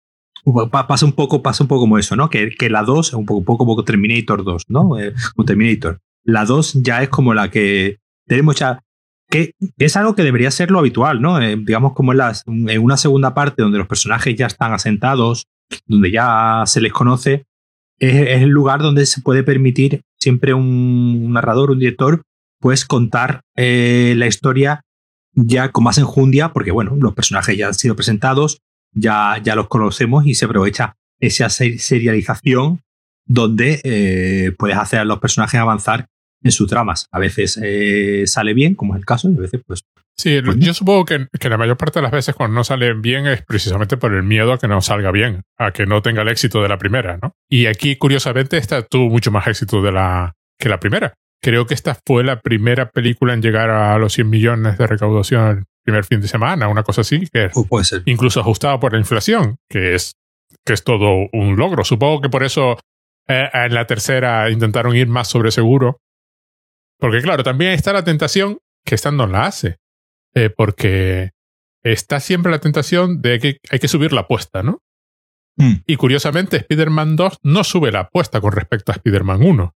pasa 0.71 1.07
un 1.07 1.13
poco, 1.13 1.43
pasa 1.43 1.65
un 1.65 1.69
poco 1.69 1.83
como 1.83 1.99
eso, 1.99 2.17
¿no? 2.17 2.31
Que, 2.31 2.51
que 2.51 2.71
la 2.71 2.83
2 2.83 3.09
es 3.09 3.15
un 3.15 3.27
poco, 3.27 3.45
poco 3.45 3.67
como 3.67 3.85
Terminator 3.85 4.45
2, 4.45 4.65
¿no? 4.69 4.91
un 5.37 5.47
Terminator. 5.47 6.01
La 6.25 6.45
2 6.45 6.83
ya 6.83 7.03
es 7.03 7.09
como 7.09 7.35
la 7.35 7.51
que 7.51 7.99
tenemos 8.27 8.57
ya 8.57 8.81
que 9.31 9.53
es 9.77 9.97
algo 9.97 10.15
que 10.15 10.23
debería 10.23 10.51
ser 10.51 10.71
lo 10.71 10.79
habitual, 10.79 11.21
¿no? 11.21 11.41
Eh, 11.41 11.57
digamos 11.57 11.93
como 11.93 12.13
en, 12.13 12.19
las, 12.19 12.45
en 12.47 12.81
una 12.81 12.97
segunda 12.97 13.35
parte 13.35 13.63
donde 13.63 13.79
los 13.79 13.87
personajes 13.87 14.35
ya 14.35 14.47
están 14.47 14.73
asentados, 14.73 15.47
donde 15.87 16.11
ya 16.11 16.63
se 16.67 16.81
les 16.81 16.93
conoce, 16.93 17.45
es, 17.99 18.43
el 18.43 18.49
lugar 18.49 18.81
donde 18.81 19.07
se 19.07 19.21
puede 19.21 19.43
permitir 19.43 20.03
siempre 20.17 20.55
un, 20.55 21.33
narrador, 21.33 21.71
un 21.71 21.79
director, 21.79 22.23
pues 22.61 22.85
contar 22.85 23.43
eh, 23.57 24.15
la 24.17 24.27
historia 24.27 24.83
ya 25.35 25.71
con 25.71 25.85
más 25.85 25.99
enjundia, 25.99 26.53
porque 26.53 26.71
bueno, 26.71 26.97
los 26.99 27.15
personajes 27.15 27.57
ya 27.57 27.69
han 27.69 27.75
sido 27.75 27.95
presentados, 27.95 28.61
ya, 28.93 29.39
ya 29.43 29.55
los 29.55 29.69
conocemos 29.69 30.27
y 30.27 30.35
se 30.35 30.45
aprovecha 30.45 30.97
esa 31.21 31.51
serialización 31.51 32.81
donde 33.27 33.81
eh, 33.85 34.53
puedes 34.59 34.77
hacer 34.77 35.01
a 35.01 35.05
los 35.05 35.19
personajes 35.19 35.61
avanzar 35.61 36.07
en 36.43 36.53
sus 36.53 36.69
tramas. 36.69 37.09
A 37.13 37.19
veces 37.19 37.59
eh, 37.63 38.25
sale 38.27 38.55
bien, 38.55 38.75
como 38.75 38.95
es 38.95 39.01
el 39.01 39.05
caso, 39.05 39.31
y 39.31 39.37
a 39.37 39.41
veces 39.41 39.61
pues... 39.67 39.85
Sí, 40.17 40.41
pues 40.45 40.57
yo 40.59 40.75
supongo 40.75 41.05
que, 41.05 41.29
que, 41.39 41.49
la 41.49 41.57
mayor 41.57 41.77
parte 41.77 42.01
de 42.01 42.03
las 42.03 42.11
veces 42.11 42.35
cuando 42.35 42.57
no 42.57 42.65
sale 42.65 42.93
bien 42.95 43.29
es 43.29 43.43
precisamente 43.43 43.97
por 43.97 44.13
el 44.13 44.25
miedo 44.25 44.53
a 44.53 44.59
que 44.59 44.67
no 44.67 44.81
salga 44.81 45.13
bien, 45.13 45.43
a 45.57 45.71
que 45.71 45.87
no 45.87 46.03
tenga 46.03 46.23
el 46.23 46.29
éxito 46.29 46.61
de 46.61 46.69
la 46.69 46.77
primera, 46.77 47.21
¿no? 47.23 47.37
Y 47.49 47.67
aquí, 47.67 47.95
curiosamente, 47.95 48.57
esta 48.57 48.83
tuvo 48.83 49.11
mucho 49.11 49.31
más 49.31 49.47
éxito 49.47 49.81
de 49.81 49.93
la, 49.93 50.35
que 50.59 50.69
la 50.69 50.81
primera. 50.81 51.15
Creo 51.41 51.67
que 51.67 51.75
esta 51.75 51.97
fue 52.05 52.25
la 52.25 52.41
primera 52.41 52.91
película 52.91 53.33
en 53.33 53.43
llegar 53.43 53.71
a 53.71 53.97
los 53.99 54.13
100 54.15 54.29
millones 54.29 54.77
de 54.77 54.89
recaudación 54.89 55.67
primer 55.89 56.05
fin 56.05 56.21
de 56.21 56.29
semana, 56.29 56.69
una 56.69 56.83
cosa 56.83 57.01
así, 57.01 57.27
que 57.33 57.51
puede 57.69 57.85
ser. 57.85 58.03
incluso 58.07 58.41
ajustada 58.41 58.79
por 58.79 58.93
la 58.93 58.99
inflación, 58.99 59.57
que 59.69 59.95
es, 59.95 60.17
que 60.65 60.73
es 60.73 60.85
todo 60.85 61.29
un 61.33 61.57
logro. 61.57 61.85
Supongo 61.85 62.21
que 62.21 62.29
por 62.29 62.43
eso 62.43 62.79
eh, 63.27 63.49
en 63.53 63.75
la 63.75 63.87
tercera 63.87 64.51
intentaron 64.51 64.95
ir 64.97 65.07
más 65.07 65.29
sobre 65.29 65.51
seguro 65.51 66.01
porque 66.99 67.23
claro, 67.23 67.43
también 67.43 67.73
está 67.73 67.93
la 67.93 68.05
tentación 68.05 68.59
que 68.85 68.95
esta 68.95 69.11
no 69.11 69.27
la 69.27 69.47
hace. 69.47 69.79
Eh, 70.35 70.51
porque 70.51 71.31
está 71.83 72.21
siempre 72.21 72.53
la 72.53 72.59
tentación 72.59 73.23
de 73.23 73.39
que 73.39 73.59
hay 73.71 73.79
que 73.79 73.89
subir 73.89 74.13
la 74.13 74.23
apuesta, 74.23 74.63
¿no? 74.63 74.83
Mm. 75.57 75.83
Y 75.87 75.97
curiosamente, 75.97 76.59
Spider-Man 76.59 77.17
2 77.17 77.39
no 77.43 77.65
sube 77.65 77.91
la 77.91 78.01
apuesta 78.01 78.41
con 78.41 78.53
respecto 78.53 78.93
a 78.93 78.97
Spider-Man 78.97 79.43
1. 79.43 79.75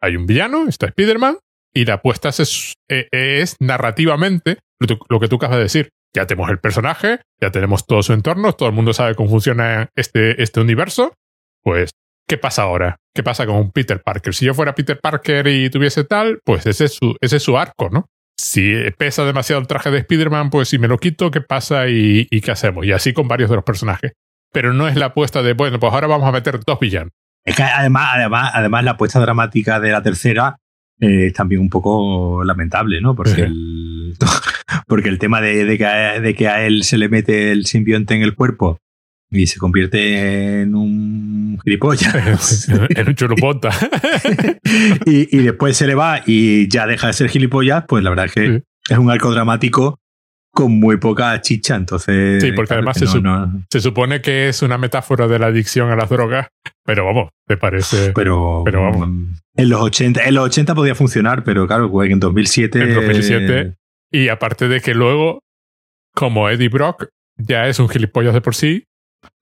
Hay 0.00 0.16
un 0.16 0.26
villano, 0.26 0.66
está 0.68 0.86
Spider-Man, 0.86 1.38
y 1.78 1.84
la 1.84 1.94
apuesta 1.94 2.30
es, 2.30 2.74
eh, 2.88 3.06
es, 3.12 3.54
narrativamente 3.60 4.58
lo, 4.80 5.20
que 5.20 5.28
tú 5.28 5.36
acabas 5.36 5.58
de 5.58 5.62
decir. 5.62 5.90
Ya 6.12 6.26
tenemos 6.26 6.50
el 6.50 6.58
personaje, 6.58 7.20
ya 7.40 7.52
tenemos 7.52 7.86
todo 7.86 8.02
su 8.02 8.14
entorno, 8.14 8.52
todo 8.52 8.68
el 8.68 8.74
mundo 8.74 8.92
sabe 8.92 9.14
cómo 9.14 9.30
funciona 9.30 9.88
este, 9.94 10.42
este 10.42 10.60
universo. 10.60 11.14
Pues 11.62 11.90
¿qué 12.26 12.36
pasa 12.36 12.62
ahora? 12.62 12.96
¿Qué 13.14 13.22
pasa 13.22 13.46
con 13.46 13.70
Peter 13.70 14.02
Parker? 14.02 14.34
Si 14.34 14.44
yo 14.44 14.54
fuera 14.54 14.74
Peter 14.74 14.98
Parker 15.00 15.46
y 15.46 15.70
tuviese 15.70 16.02
tal, 16.02 16.40
pues 16.44 16.66
ese 16.66 16.86
es 16.86 16.94
su, 16.94 17.14
ese 17.20 17.36
es 17.36 17.44
su 17.44 17.56
arco, 17.56 17.90
¿no? 17.90 18.06
Si 18.36 18.74
pesa 18.96 19.24
demasiado 19.24 19.60
el 19.60 19.68
traje 19.68 19.92
de 19.92 19.98
Spider-Man, 19.98 20.50
pues 20.50 20.70
si 20.70 20.80
me 20.80 20.88
lo 20.88 20.98
quito, 20.98 21.30
¿qué 21.30 21.42
pasa 21.42 21.86
y, 21.86 22.26
qué 22.26 22.50
hacemos? 22.50 22.86
Y 22.86 22.92
así 22.92 23.12
con 23.12 23.28
varios 23.28 23.50
de 23.50 23.56
los 23.56 23.64
personajes. 23.64 24.14
Pero 24.52 24.72
no 24.72 24.88
es 24.88 24.96
la 24.96 25.06
apuesta 25.06 25.42
de, 25.42 25.52
bueno, 25.52 25.78
pues 25.78 25.92
ahora 25.92 26.08
vamos 26.08 26.26
a 26.26 26.32
meter 26.32 26.58
dos 26.66 26.80
villanos. 26.80 27.12
Es 27.44 27.54
que 27.54 27.62
además, 27.62 28.10
además, 28.14 28.50
además 28.52 28.82
la 28.82 28.92
apuesta 28.92 29.20
dramática 29.20 29.78
de 29.78 29.92
la 29.92 30.02
tercera 30.02 30.56
eh, 31.00 31.26
es 31.26 31.32
también 31.32 31.60
un 31.60 31.70
poco 31.70 32.42
lamentable, 32.44 33.00
¿no? 33.00 33.14
Porque, 33.14 33.42
el, 33.42 34.16
porque 34.86 35.08
el 35.08 35.18
tema 35.18 35.40
de, 35.40 35.78
que 35.78 36.20
de 36.20 36.34
que 36.34 36.48
a 36.48 36.66
él 36.66 36.84
se 36.84 36.98
le 36.98 37.08
mete 37.08 37.52
el 37.52 37.66
simbionte 37.66 38.14
en 38.14 38.22
el 38.22 38.34
cuerpo 38.34 38.78
y 39.30 39.46
se 39.46 39.58
convierte 39.58 40.62
en 40.62 40.74
un 40.74 41.58
gilipollas. 41.62 42.68
en 42.88 43.08
un 43.08 43.14
churuponta. 43.14 43.70
y, 45.06 45.36
y, 45.36 45.42
después 45.42 45.76
se 45.76 45.86
le 45.86 45.94
va 45.94 46.22
y 46.26 46.68
ya 46.68 46.86
deja 46.86 47.08
de 47.08 47.12
ser 47.12 47.28
gilipollas, 47.28 47.84
pues 47.86 48.02
la 48.02 48.10
verdad 48.10 48.26
es 48.26 48.32
que 48.32 48.62
es 48.88 48.98
un 48.98 49.10
arco 49.10 49.30
dramático 49.30 49.98
con 50.58 50.72
muy 50.80 50.96
poca 50.96 51.40
chicha, 51.40 51.76
entonces... 51.76 52.42
Sí, 52.42 52.50
porque 52.50 52.74
además 52.74 52.98
se, 52.98 53.80
supone 53.80 54.20
que 54.20 54.48
es 54.48 54.60
una 54.60 54.76
metáfora 54.76 55.28
de 55.28 55.38
la 55.38 55.46
adicción 55.46 55.88
a 55.92 55.94
las 55.94 56.08
drogas, 56.08 56.48
pero 56.84 57.04
vamos, 57.04 57.28
te 57.46 57.56
parece... 57.56 58.10
Pero, 58.12 58.62
pero 58.64 58.82
vamos. 58.82 59.08
En 59.54 59.68
los 59.68 59.80
80, 59.80 60.24
en 60.24 60.34
los 60.34 60.46
80 60.46 60.74
podía 60.74 60.96
funcionar, 60.96 61.44
pero 61.44 61.68
claro, 61.68 62.02
en 62.02 62.18
2007... 62.18 62.82
En 62.82 62.92
2007... 62.92 63.74
Y 64.10 64.30
aparte 64.30 64.66
de 64.66 64.80
que 64.80 64.94
luego, 64.94 65.44
como 66.12 66.50
Eddie 66.50 66.70
Brock 66.70 67.06
ya 67.36 67.68
es 67.68 67.78
un 67.78 67.88
gilipollas 67.88 68.34
de 68.34 68.40
por 68.40 68.56
sí... 68.56 68.82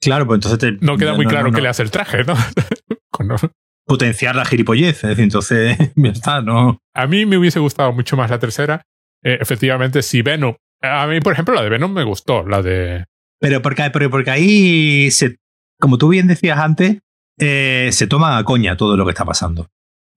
Claro, 0.02 0.26
pues 0.26 0.44
entonces... 0.44 0.82
no 0.82 0.98
queda 0.98 1.14
muy 1.14 1.24
claro 1.24 1.50
que 1.50 1.62
le 1.62 1.68
hace 1.68 1.82
el 1.82 1.90
traje, 1.90 2.24
¿no? 2.24 2.34
Potenciar 3.86 4.36
la 4.36 4.44
gilipollez, 4.44 4.96
es 4.96 5.08
decir, 5.08 5.24
entonces 5.24 5.78
ya 5.96 6.10
está, 6.10 6.42
¿no? 6.42 6.76
A 6.94 7.06
mí 7.06 7.24
me 7.24 7.38
hubiese 7.38 7.58
gustado 7.58 7.90
mucho 7.94 8.18
más 8.18 8.28
la 8.28 8.38
tercera. 8.38 8.82
Eh, 9.24 9.38
efectivamente, 9.40 10.02
si 10.02 10.20
Venom 10.20 10.56
a 10.82 11.06
mí, 11.06 11.20
por 11.20 11.32
ejemplo, 11.32 11.54
la 11.54 11.62
de 11.62 11.70
Venom 11.70 11.92
me 11.92 12.04
gustó, 12.04 12.46
la 12.46 12.62
de... 12.62 13.04
Pero 13.38 13.60
porque, 13.62 13.90
porque 13.90 14.30
ahí, 14.30 15.10
se, 15.10 15.36
como 15.78 15.98
tú 15.98 16.08
bien 16.08 16.26
decías 16.26 16.58
antes, 16.58 16.98
eh, 17.38 17.90
se 17.92 18.06
toma 18.06 18.38
a 18.38 18.44
coña 18.44 18.76
todo 18.76 18.96
lo 18.96 19.04
que 19.04 19.10
está 19.10 19.24
pasando. 19.24 19.68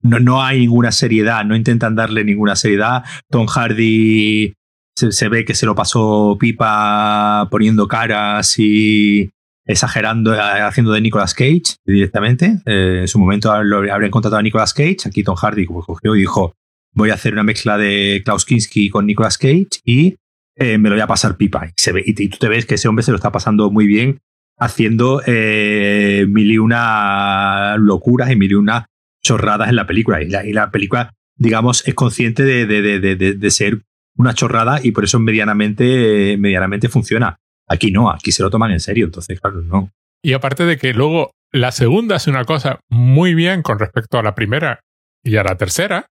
No, 0.02 0.18
no 0.18 0.42
hay 0.42 0.60
ninguna 0.60 0.92
seriedad, 0.92 1.44
no 1.44 1.54
intentan 1.54 1.94
darle 1.94 2.24
ninguna 2.24 2.56
seriedad. 2.56 3.04
Tom 3.28 3.46
Hardy 3.46 4.54
se, 4.96 5.28
ve 5.28 5.44
que 5.44 5.54
se 5.54 5.66
lo 5.66 5.74
pasó 5.74 6.36
pipa 6.38 7.48
poniendo 7.50 7.88
caras 7.88 8.58
y 8.58 9.30
exagerando, 9.66 10.34
eh, 10.34 10.38
haciendo 10.38 10.92
de 10.92 11.00
Nicolas 11.00 11.34
Cage 11.34 11.76
directamente. 11.84 12.60
Eh, 12.64 12.98
en 13.02 13.08
su 13.08 13.18
momento 13.18 13.52
habrían 13.52 14.10
contratado 14.10 14.38
a 14.38 14.42
Nicolas 14.42 14.72
Cage. 14.72 15.06
Aquí 15.06 15.22
Tom 15.22 15.36
Hardy 15.36 15.66
cogió 15.66 16.16
y 16.16 16.20
dijo: 16.20 16.54
Voy 16.94 17.10
a 17.10 17.14
hacer 17.14 17.34
una 17.34 17.42
mezcla 17.42 17.76
de 17.76 18.22
Klaus 18.24 18.44
Kinski 18.44 18.88
con 18.88 19.06
Nicolas 19.06 19.36
Cage 19.36 19.68
y 19.84 20.16
eh, 20.60 20.76
me 20.76 20.90
lo 20.90 20.94
voy 20.94 21.02
a 21.02 21.06
pasar 21.06 21.38
pipa. 21.38 21.72
Y, 22.04 22.28
tú 22.28 22.36
te 22.36 22.48
ves 22.48 22.66
que 22.66 22.74
ese 22.74 22.86
hombre 22.86 23.02
se 23.02 23.10
lo 23.10 23.16
está 23.16 23.32
pasando 23.32 23.70
muy 23.70 23.86
bien 23.86 24.20
haciendo 24.58 25.22
eh, 25.26 26.26
mil 26.28 26.52
y 26.52 26.58
una 26.58 27.78
locuras 27.78 28.30
y 28.30 28.36
mil 28.36 28.50
y 28.50 28.54
una 28.54 28.86
chorradas 29.22 29.70
en 29.70 29.76
la 29.76 29.86
película. 29.86 30.22
Y 30.22 30.28
la, 30.28 30.70
película, 30.70 31.14
digamos, 31.36 31.88
es 31.88 31.94
consciente 31.94 32.44
de, 32.44 32.66
de, 32.66 33.00
de, 33.00 33.50
ser 33.50 33.80
una 34.16 34.34
chorrada 34.34 34.80
y 34.82 34.92
por 34.92 35.04
eso 35.04 35.18
medianamente, 35.18 36.36
medianamente 36.38 36.90
funciona. 36.90 37.38
Aquí 37.66 37.90
no, 37.90 38.10
aquí 38.10 38.30
se 38.30 38.42
lo 38.42 38.50
toman 38.50 38.72
en 38.72 38.80
serio, 38.80 39.06
entonces, 39.06 39.40
claro, 39.40 39.62
no. 39.62 39.90
Y 40.22 40.34
aparte 40.34 40.66
de 40.66 40.76
que 40.76 40.92
luego 40.92 41.30
la 41.52 41.72
segunda 41.72 42.16
hace 42.16 42.28
una 42.28 42.44
cosa 42.44 42.80
muy 42.90 43.34
bien 43.34 43.62
con 43.62 43.78
respecto 43.78 44.18
a 44.18 44.22
la 44.22 44.34
primera 44.34 44.80
y 45.24 45.36
a 45.36 45.42
la 45.42 45.56
tercera, 45.56 46.04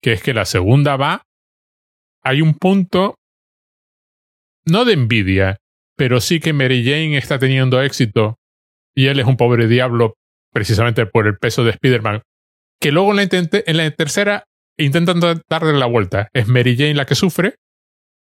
que 0.00 0.14
es 0.14 0.22
que 0.22 0.32
la 0.32 0.46
segunda 0.46 0.96
va, 0.96 1.20
hay 2.22 2.40
un 2.40 2.54
punto 2.54 3.16
no 4.70 4.84
de 4.84 4.94
envidia, 4.94 5.58
pero 5.96 6.20
sí 6.20 6.40
que 6.40 6.52
Mary 6.52 6.84
Jane 6.84 7.16
está 7.18 7.38
teniendo 7.38 7.82
éxito 7.82 8.38
y 8.94 9.06
él 9.06 9.20
es 9.20 9.26
un 9.26 9.36
pobre 9.36 9.66
diablo 9.66 10.14
precisamente 10.52 11.06
por 11.06 11.26
el 11.26 11.36
peso 11.36 11.64
de 11.64 11.70
Spider-Man, 11.70 12.22
que 12.80 12.92
luego 12.92 13.10
en 13.10 13.16
la, 13.16 13.50
en 13.66 13.76
la 13.76 13.90
tercera 13.90 14.44
intentan 14.78 15.20
darle 15.48 15.72
la 15.74 15.86
vuelta. 15.86 16.28
Es 16.32 16.48
Mary 16.48 16.76
Jane 16.76 16.94
la 16.94 17.04
que 17.04 17.14
sufre 17.14 17.56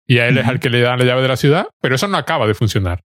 y 0.07 0.19
a 0.19 0.27
él 0.27 0.37
es 0.37 0.47
al 0.47 0.59
que 0.59 0.69
le 0.69 0.81
dan 0.81 0.99
la 0.99 1.05
llave 1.05 1.21
de 1.21 1.27
la 1.27 1.37
ciudad, 1.37 1.67
pero 1.81 1.95
eso 1.95 2.07
no 2.07 2.17
acaba 2.17 2.47
de 2.47 2.53
funcionar. 2.53 3.01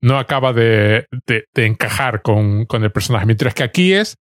No 0.00 0.18
acaba 0.18 0.52
de, 0.52 1.06
de, 1.26 1.66
encajar 1.66 2.22
con, 2.22 2.66
con, 2.66 2.82
el 2.82 2.90
personaje. 2.90 3.24
Mientras 3.24 3.54
que 3.54 3.62
aquí 3.62 3.92
es, 3.92 4.16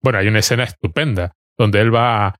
bueno, 0.00 0.18
hay 0.18 0.28
una 0.28 0.38
escena 0.38 0.62
estupenda 0.62 1.32
donde 1.58 1.80
él 1.80 1.94
va 1.94 2.36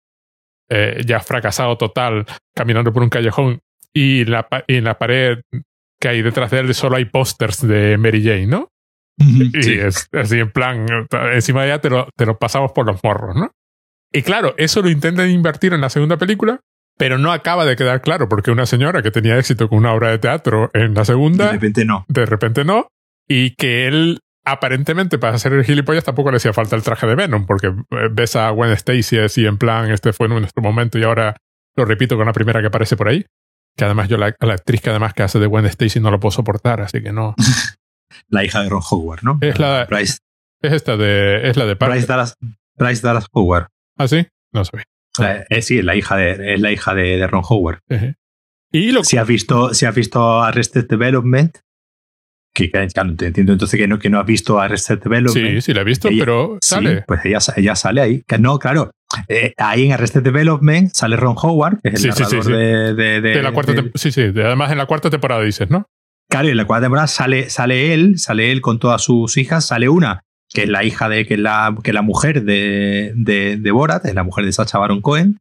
eh, 0.70 1.02
ya 1.04 1.20
fracasado 1.20 1.76
total, 1.76 2.24
caminando 2.54 2.92
por 2.92 3.02
un 3.02 3.10
callejón 3.10 3.60
y, 3.92 4.24
la, 4.24 4.46
en 4.68 4.84
la 4.84 4.96
pared 4.96 5.40
que 6.04 6.08
hay 6.08 6.20
detrás 6.20 6.50
de 6.50 6.58
él 6.58 6.74
solo 6.74 6.96
hay 6.96 7.06
pósters 7.06 7.66
de 7.66 7.96
Mary 7.96 8.22
Jane, 8.22 8.46
¿no? 8.46 8.68
Y 9.16 9.78
es 9.78 10.06
así 10.12 10.38
en 10.38 10.50
plan, 10.50 10.84
encima 11.32 11.62
de 11.62 11.68
ella 11.68 11.80
te 11.80 11.88
lo, 11.88 12.10
te 12.14 12.26
lo 12.26 12.36
pasamos 12.38 12.72
por 12.72 12.84
los 12.84 13.02
morros, 13.02 13.34
¿no? 13.34 13.50
Y 14.12 14.20
claro, 14.20 14.54
eso 14.58 14.82
lo 14.82 14.90
intentan 14.90 15.30
invertir 15.30 15.72
en 15.72 15.80
la 15.80 15.88
segunda 15.88 16.18
película, 16.18 16.60
pero 16.98 17.16
no 17.16 17.32
acaba 17.32 17.64
de 17.64 17.74
quedar 17.74 18.02
claro, 18.02 18.28
porque 18.28 18.50
una 18.50 18.66
señora 18.66 19.00
que 19.00 19.10
tenía 19.10 19.38
éxito 19.38 19.70
con 19.70 19.78
una 19.78 19.94
obra 19.94 20.10
de 20.10 20.18
teatro 20.18 20.70
en 20.74 20.92
la 20.92 21.06
segunda. 21.06 21.46
De 21.46 21.52
repente 21.52 21.86
no. 21.86 22.04
De 22.08 22.26
repente 22.26 22.64
no. 22.66 22.88
Y 23.26 23.54
que 23.54 23.86
él, 23.86 24.18
aparentemente, 24.44 25.16
para 25.16 25.36
hacer 25.36 25.54
el 25.54 25.64
gilipollas, 25.64 26.04
tampoco 26.04 26.32
le 26.32 26.36
hacía 26.36 26.52
falta 26.52 26.76
el 26.76 26.82
traje 26.82 27.06
de 27.06 27.14
Venom, 27.14 27.46
porque 27.46 27.68
eh, 27.68 28.08
ves 28.12 28.36
a 28.36 28.50
Gwen 28.50 28.72
Stacy 28.72 29.20
así 29.20 29.46
en 29.46 29.56
plan, 29.56 29.90
este 29.90 30.12
fue 30.12 30.28
nuestro 30.28 30.62
momento 30.62 30.98
y 30.98 31.04
ahora 31.04 31.34
lo 31.76 31.86
repito 31.86 32.18
con 32.18 32.26
la 32.26 32.34
primera 32.34 32.60
que 32.60 32.66
aparece 32.66 32.94
por 32.94 33.08
ahí. 33.08 33.24
Que 33.76 33.84
además 33.84 34.08
yo, 34.08 34.16
la, 34.16 34.34
la, 34.38 34.54
actriz 34.54 34.80
que 34.80 34.90
además 34.90 35.14
que 35.14 35.22
hace 35.24 35.38
de 35.38 35.46
Gwen 35.46 35.66
Stacy 35.66 36.00
no 36.00 36.10
lo 36.10 36.20
puedo 36.20 36.30
soportar, 36.30 36.80
así 36.80 37.02
que 37.02 37.12
no. 37.12 37.34
la 38.28 38.44
hija 38.44 38.62
de 38.62 38.68
Ron 38.68 38.82
Howard, 38.88 39.22
¿no? 39.22 39.38
Es 39.40 39.58
la, 39.58 39.86
Bryce. 39.86 40.18
Es 40.62 40.72
esta 40.72 40.96
de, 40.96 41.48
es 41.48 41.56
la 41.56 41.66
de 41.66 41.74
Bryce 41.74 42.06
Dallas, 42.06 42.36
Bryce 42.76 43.02
Dallas 43.02 43.26
Howard. 43.32 43.68
¿Ah, 43.98 44.08
sí? 44.08 44.26
No 44.52 44.64
sabía. 44.64 44.84
Eh, 45.50 45.62
sí, 45.62 45.78
es 45.78 45.84
la 45.84 45.94
hija 45.94 46.16
de, 46.16 46.54
es 46.54 46.60
la 46.60 46.72
hija 46.72 46.94
de, 46.94 47.16
de 47.16 47.26
Ron 47.26 47.42
Howard. 47.48 47.80
Y 48.72 48.90
lo 48.90 49.04
si 49.04 49.16
has 49.16 49.26
visto, 49.26 49.72
si 49.74 49.86
has 49.86 49.94
visto 49.94 50.42
Arrested 50.42 50.86
Development, 50.88 51.56
que 52.54 52.70
claro, 52.70 53.14
te 53.16 53.26
entiendo 53.26 53.52
entonces 53.52 53.78
que 53.78 53.88
no, 53.88 53.98
que 53.98 54.08
no 54.08 54.20
has 54.20 54.26
visto 54.26 54.60
Arrested 54.60 55.00
Development. 55.00 55.54
Sí, 55.56 55.60
sí 55.60 55.74
la 55.74 55.80
he 55.80 55.84
visto, 55.84 56.08
pero 56.08 56.58
sale. 56.60 57.02
pues 57.06 57.24
ella, 57.24 57.38
ella 57.56 57.74
sale 57.74 58.00
ahí. 58.00 58.22
Que 58.26 58.38
no, 58.38 58.58
claro, 58.58 58.92
eh, 59.28 59.54
ahí 59.56 59.86
en 59.86 59.92
Arrested 59.92 60.22
Development 60.22 60.92
sale 60.92 61.16
Ron 61.16 61.36
Howard, 61.40 61.80
que 61.82 61.90
es 61.90 62.04
el 62.04 62.10
narrador 62.10 62.44
De, 62.96 63.20
de, 63.20 63.42
la 63.42 63.52
cuarta 63.52 63.72
Sí, 63.94 64.12
sí. 64.12 64.22
Además, 64.22 64.70
en 64.72 64.78
la 64.78 64.86
cuarta 64.86 65.10
temporada 65.10 65.42
dices, 65.42 65.70
¿no? 65.70 65.86
Claro, 66.28 66.48
en 66.48 66.56
la 66.56 66.64
cuarta 66.66 66.84
temporada 66.84 67.06
sale, 67.06 67.50
sale 67.50 67.94
él, 67.94 68.18
sale 68.18 68.50
él 68.50 68.60
con 68.60 68.78
todas 68.78 69.02
sus 69.02 69.36
hijas, 69.36 69.66
sale 69.66 69.88
una, 69.88 70.22
que 70.52 70.62
es 70.62 70.68
la 70.68 70.84
hija 70.84 71.08
de, 71.08 71.26
que 71.26 71.34
es 71.34 71.40
la, 71.40 71.76
que 71.82 71.92
la 71.92 72.02
mujer 72.02 72.44
de, 72.44 73.12
de, 73.14 73.70
Borat, 73.70 74.04
es 74.06 74.14
la 74.14 74.24
mujer 74.24 74.44
de 74.44 74.52
Sacha 74.52 74.78
Baron 74.78 75.00
Cohen, 75.00 75.38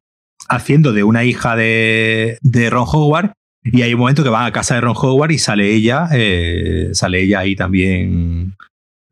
haciendo 0.49 0.93
de 0.93 1.03
una 1.03 1.23
hija 1.23 1.55
de, 1.55 2.37
de 2.41 2.69
Ron 2.69 2.85
Howard. 2.87 3.33
Y 3.63 3.81
hay 3.81 3.93
un 3.93 4.01
momento 4.01 4.23
que 4.23 4.29
van 4.29 4.45
a 4.45 4.51
casa 4.51 4.75
de 4.75 4.81
Ron 4.81 4.95
Howard 4.97 5.31
y 5.31 5.39
sale 5.39 5.71
ella, 5.71 6.09
eh, 6.11 6.89
sale 6.93 7.21
ella 7.21 7.39
ahí 7.39 7.55
también, 7.55 8.55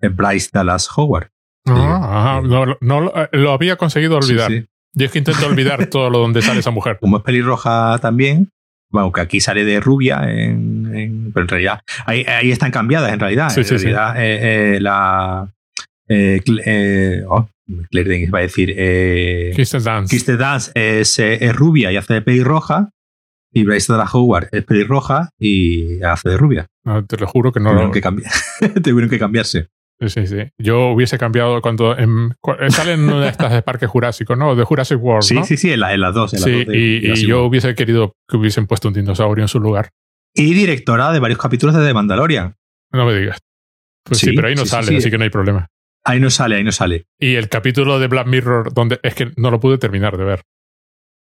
Bryce 0.01 0.49
Dallas 0.51 0.89
Howard. 0.95 1.29
Ah, 1.67 2.41
no, 2.43 2.77
no, 2.79 3.13
eh, 3.15 3.29
lo 3.33 3.51
había 3.51 3.75
conseguido 3.75 4.17
olvidar. 4.17 4.51
Yo 4.93 5.05
es 5.05 5.11
que 5.11 5.19
intento 5.19 5.45
olvidar 5.45 5.85
todo 5.89 6.09
lo 6.09 6.19
donde 6.19 6.41
sale 6.41 6.59
esa 6.59 6.71
mujer. 6.71 6.97
Como 6.99 7.17
es 7.17 7.23
pelirroja 7.23 7.97
también, 7.99 8.49
bueno, 8.91 9.11
que 9.11 9.21
aquí 9.21 9.39
sale 9.39 9.63
de 9.63 9.79
rubia, 9.79 10.21
en, 10.29 11.31
pero 11.33 11.43
en 11.43 11.47
realidad 11.47 11.79
ahí, 12.05 12.25
ahí, 12.27 12.51
están 12.51 12.71
cambiadas 12.71 13.13
en 13.13 13.19
realidad. 13.19 13.57
en 13.57 13.63
realidad 13.63 14.15
eh, 14.17 14.75
eh, 14.75 14.79
la... 14.81 15.49
Eh, 16.09 17.23
oh, 17.27 17.47
Claire 17.89 18.29
va 18.29 18.39
a 18.39 18.41
decir... 18.41 18.73
Eh, 18.75 19.53
Dance. 19.81 20.37
Dance 20.37 20.71
es, 20.75 21.19
es, 21.19 21.55
rubia 21.55 21.91
y 21.91 21.97
hace 21.97 22.15
de 22.15 22.21
pelirroja. 22.21 22.89
Y 23.53 23.63
Bryce 23.63 23.91
Dallas 23.91 24.13
Howard 24.13 24.49
es 24.51 24.63
pelirroja 24.63 25.29
y 25.37 26.01
hace 26.03 26.29
de 26.29 26.37
rubia. 26.37 26.67
te 27.07 27.17
lo 27.17 27.27
juro 27.27 27.51
que 27.51 27.59
no 27.59 27.71
Tuvieron 27.71 27.91
que, 27.91 28.01
cambiar. 28.01 28.31
Tuvieron 28.83 29.09
que 29.09 29.19
cambiarse. 29.19 29.67
Sí, 30.07 30.25
sí. 30.25 30.37
Yo 30.57 30.89
hubiese 30.89 31.17
cambiado 31.17 31.61
cuando 31.61 31.95
en, 31.97 32.33
salen 32.69 33.01
una 33.01 33.21
de 33.21 33.29
estas 33.29 33.51
de 33.53 33.61
Parque 33.61 33.85
Jurásico, 33.85 34.35
¿no? 34.35 34.55
De 34.55 34.63
Jurassic 34.63 35.01
World. 35.01 35.23
Sí, 35.23 35.37
sí, 35.43 35.57
sí, 35.57 35.71
en, 35.71 35.79
las 35.79 36.13
dos. 36.13 36.31
sí, 36.31 36.65
y, 36.67 37.27
yo 37.27 37.43
hubiese 37.45 37.75
querido 37.75 38.13
que 38.27 38.37
hubiesen 38.37 38.65
puesto 38.65 38.87
un 38.87 38.95
dinosaurio 38.95 39.43
en 39.43 39.47
su 39.47 39.59
lugar. 39.59 39.89
Y 40.33 40.53
directora 40.53 41.11
de 41.11 41.19
varios 41.19 41.39
capítulos 41.39 41.75
de 41.75 41.85
The 41.85 41.93
Mandalorian. 41.93 42.55
No 42.91 43.05
me 43.05 43.13
digas. 43.13 43.39
Pues 44.03 44.19
sí, 44.19 44.31
pero 44.33 44.47
ahí 44.47 44.55
no 44.55 44.65
sale, 44.65 44.97
así 44.97 45.11
que 45.11 45.17
no 45.17 45.23
hay 45.23 45.29
problema. 45.29 45.67
Ahí 46.03 46.19
no 46.19 46.31
sale, 46.31 46.55
ahí 46.55 46.63
no 46.63 46.71
sale. 46.71 47.05
Y 47.19 47.35
el 47.35 47.47
capítulo 47.47 47.99
de 47.99 48.07
Black 48.07 48.25
Mirror, 48.25 48.73
donde 48.73 48.99
es 49.03 49.13
que 49.13 49.31
no 49.37 49.51
lo 49.51 49.59
pude 49.59 49.77
terminar 49.77 50.17
de 50.17 50.23
ver. 50.23 50.41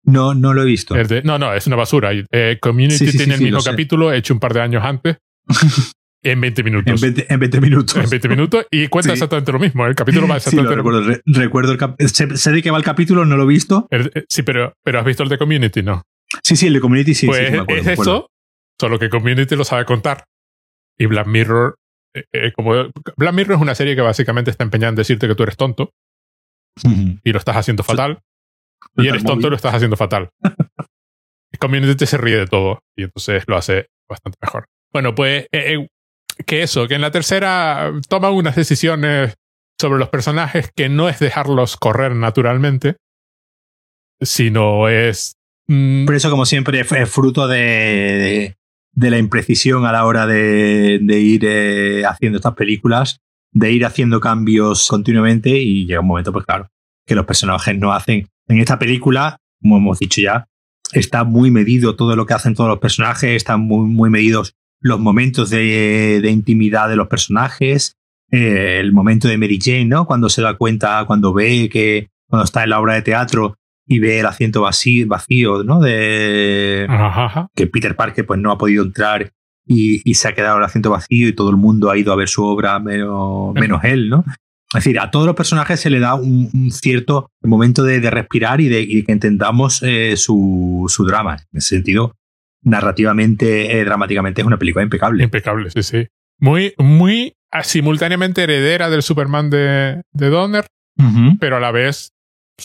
No, 0.03 0.35
no 0.35 0.53
lo 0.53 0.61
he 0.61 0.65
visto. 0.65 0.95
no, 1.23 1.39
no, 1.39 1.53
es 1.53 1.65
una 1.65 1.75
basura. 1.75 2.11
Eh, 2.31 2.57
Community 2.61 3.11
tiene 3.11 3.35
el 3.35 3.41
mismo 3.41 3.63
capítulo, 3.63 4.13
hecho 4.13 4.33
un 4.33 4.39
par 4.39 4.53
de 4.53 4.61
años 4.61 4.83
antes. 4.83 5.17
En 6.21 6.41
20 6.41 6.63
minutos. 6.63 7.03
En 7.03 7.39
20, 7.39 7.61
minutos. 7.61 7.95
En 7.95 8.09
20 8.09 8.27
minutos 8.27 8.65
y 8.71 8.87
cuenta 8.87 9.13
exactamente 9.13 9.51
lo 9.51 9.59
mismo. 9.59 9.85
El 9.85 9.95
capítulo 9.95 10.27
va 10.27 10.37
exactamente 10.37 10.69
sí, 10.73 10.75
lo 10.75 10.91
recuerdo. 10.91 11.21
recuerdo 11.25 11.95
el 11.97 12.09
sé, 12.09 12.51
de 12.51 12.61
qué 12.61 12.71
va 12.71 12.77
el 12.77 12.83
capítulo, 12.83 13.25
no 13.25 13.37
lo 13.37 13.43
he 13.43 13.47
visto. 13.47 13.87
Eh, 13.91 14.25
sí, 14.27 14.43
pero, 14.43 14.73
pero 14.83 14.99
has 14.99 15.05
visto 15.05 15.23
el 15.23 15.29
de 15.29 15.37
Community, 15.37 15.81
¿no? 15.81 16.03
Sí, 16.43 16.55
sí, 16.55 16.67
el 16.67 16.73
de 16.73 16.81
Community 16.81 17.13
sí. 17.13 17.25
Pues 17.25 17.47
sí, 17.47 17.51
me 17.51 17.59
acuerdo, 17.59 17.81
es 17.89 17.99
eso, 17.99 18.29
solo 18.79 18.99
que 18.99 19.09
Community 19.09 19.55
lo 19.55 19.63
sabe 19.63 19.85
contar. 19.85 20.25
Y 20.97 21.05
Black 21.05 21.27
Mirror, 21.27 21.75
eh, 22.13 22.25
eh, 22.33 22.51
como 22.51 22.73
Black 23.15 23.33
Mirror 23.33 23.55
es 23.55 23.61
una 23.61 23.75
serie 23.75 23.95
que 23.95 24.01
básicamente 24.01 24.51
está 24.51 24.65
empeñada 24.65 24.89
en 24.89 24.95
decirte 24.95 25.27
que 25.27 25.35
tú 25.35 25.43
eres 25.43 25.55
tonto 25.55 25.91
y 27.23 27.31
lo 27.31 27.39
estás 27.39 27.55
haciendo 27.55 27.83
fatal. 27.83 28.19
y 28.97 29.07
eres 29.07 29.23
tonto 29.23 29.47
y 29.47 29.49
lo 29.49 29.55
estás 29.55 29.73
haciendo 29.73 29.95
fatal. 29.95 30.29
Community 31.59 32.05
se 32.05 32.17
ríe 32.17 32.37
de 32.37 32.47
todo 32.47 32.83
y 32.95 33.03
entonces 33.03 33.43
lo 33.47 33.57
hace 33.57 33.87
bastante 34.07 34.37
mejor. 34.41 34.65
Bueno, 34.93 35.13
pues 35.13 35.47
que 36.45 36.63
eso, 36.63 36.87
que 36.87 36.95
en 36.95 37.01
la 37.01 37.11
tercera 37.11 37.91
toman 38.07 38.33
unas 38.33 38.55
decisiones 38.55 39.35
sobre 39.79 39.99
los 39.99 40.09
personajes 40.09 40.71
que 40.75 40.89
no 40.89 41.09
es 41.09 41.19
dejarlos 41.19 41.77
correr 41.77 42.15
naturalmente, 42.15 42.97
sino 44.21 44.89
es... 44.89 45.35
Mm, 45.67 46.05
Por 46.05 46.15
eso, 46.15 46.29
como 46.29 46.45
siempre, 46.45 46.81
es 46.81 47.09
fruto 47.09 47.47
de, 47.47 48.57
de 48.91 49.11
la 49.11 49.17
imprecisión 49.17 49.85
a 49.85 49.91
la 49.91 50.05
hora 50.05 50.27
de, 50.27 50.99
ir 51.01 51.45
eh, 51.45 52.03
haciendo 52.05 52.37
estas 52.37 52.55
películas, 52.55 53.21
de 53.51 53.71
ir 53.71 53.85
haciendo 53.85 54.19
cambios 54.19 54.87
continuamente 54.87 55.49
y 55.57 55.85
llega 55.85 56.01
un 56.01 56.07
momento, 56.07 56.33
pues 56.33 56.45
claro, 56.45 56.69
que 57.05 57.15
los 57.15 57.25
personajes 57.25 57.77
no 57.77 57.93
hacen. 57.93 58.27
En 58.47 58.59
esta 58.59 58.79
película, 58.79 59.37
como 59.61 59.77
hemos 59.77 59.99
dicho 59.99 60.21
ya, 60.21 60.47
está 60.91 61.23
muy 61.23 61.51
medido 61.51 61.95
todo 61.95 62.15
lo 62.15 62.25
que 62.25 62.33
hacen 62.33 62.55
todos 62.55 62.69
los 62.69 62.79
personajes, 62.79 63.29
están 63.29 63.61
muy, 63.61 63.87
muy 63.87 64.09
medidos 64.09 64.55
los 64.81 64.99
momentos 64.99 65.49
de, 65.49 66.21
intimidad 66.29 66.89
de 66.89 66.95
los 66.95 67.07
personajes, 67.07 67.97
eh, 68.31 68.77
el 68.79 68.93
momento 68.93 69.27
de 69.27 69.37
Mary 69.37 69.59
Jane, 69.61 69.85
¿no? 69.85 70.05
Cuando 70.05 70.29
se 70.29 70.41
da 70.41 70.55
cuenta, 70.55 71.03
cuando 71.05 71.33
ve 71.33 71.69
que, 71.69 72.09
cuando 72.27 72.45
está 72.45 72.63
en 72.63 72.69
la 72.69 72.79
obra 72.79 72.93
de 72.93 73.01
teatro 73.01 73.55
y 73.85 73.99
ve 73.99 74.19
el 74.19 74.25
asiento 74.25 74.61
vacío, 74.61 75.07
vacío 75.07 75.63
¿no? 75.63 75.79
De 75.79 76.87
que 77.55 77.67
Peter 77.67 77.95
Parker 77.95 78.25
pues 78.25 78.39
no 78.39 78.51
ha 78.51 78.57
podido 78.57 78.83
entrar 78.83 79.31
y, 79.65 80.13
se 80.13 80.27
ha 80.27 80.33
quedado 80.33 80.57
el 80.57 80.63
asiento 80.63 80.89
vacío 80.89 81.27
y 81.27 81.33
todo 81.33 81.49
el 81.49 81.57
mundo 81.57 81.91
ha 81.91 81.97
ido 81.97 82.11
a 82.11 82.15
ver 82.15 82.27
su 82.27 82.43
obra 82.43 82.79
menos, 82.79 83.53
menos 83.53 83.83
él, 83.83 84.09
¿no? 84.09 84.23
Es 84.71 84.83
decir, 84.83 84.99
a 84.99 85.09
todos 85.09 85.25
los 85.25 85.35
personajes 85.35 85.79
se 85.79 85.89
le 85.89 85.99
da 85.99 86.13
un, 86.13 86.69
cierto 86.71 87.31
momento 87.41 87.83
de, 87.83 87.99
respirar 88.11 88.61
y 88.61 88.67
de, 88.67 88.87
que 89.03 89.11
entendamos 89.11 89.81
eh, 89.81 90.15
su, 90.15 90.85
su, 90.87 91.05
drama. 91.05 91.37
En 91.51 91.57
ese 91.57 91.75
sentido, 91.75 92.15
narrativamente, 92.61 93.79
eh, 93.79 93.85
dramáticamente, 93.85 94.41
es 94.41 94.47
una 94.47 94.57
película 94.57 94.83
impecable. 94.83 95.23
Impecable, 95.23 95.69
sí, 95.71 95.83
sí. 95.83 96.07
Muy, 96.39 96.73
muy 96.77 97.35
ah, 97.51 97.63
simultáneamente 97.63 98.43
heredera 98.43 98.89
del 98.89 99.03
Superman 99.03 99.49
de, 99.49 100.01
de 100.11 100.29
Donner, 100.29 100.65
pero 101.39 101.57
a 101.57 101.59
la 101.59 101.71
vez 101.71 102.11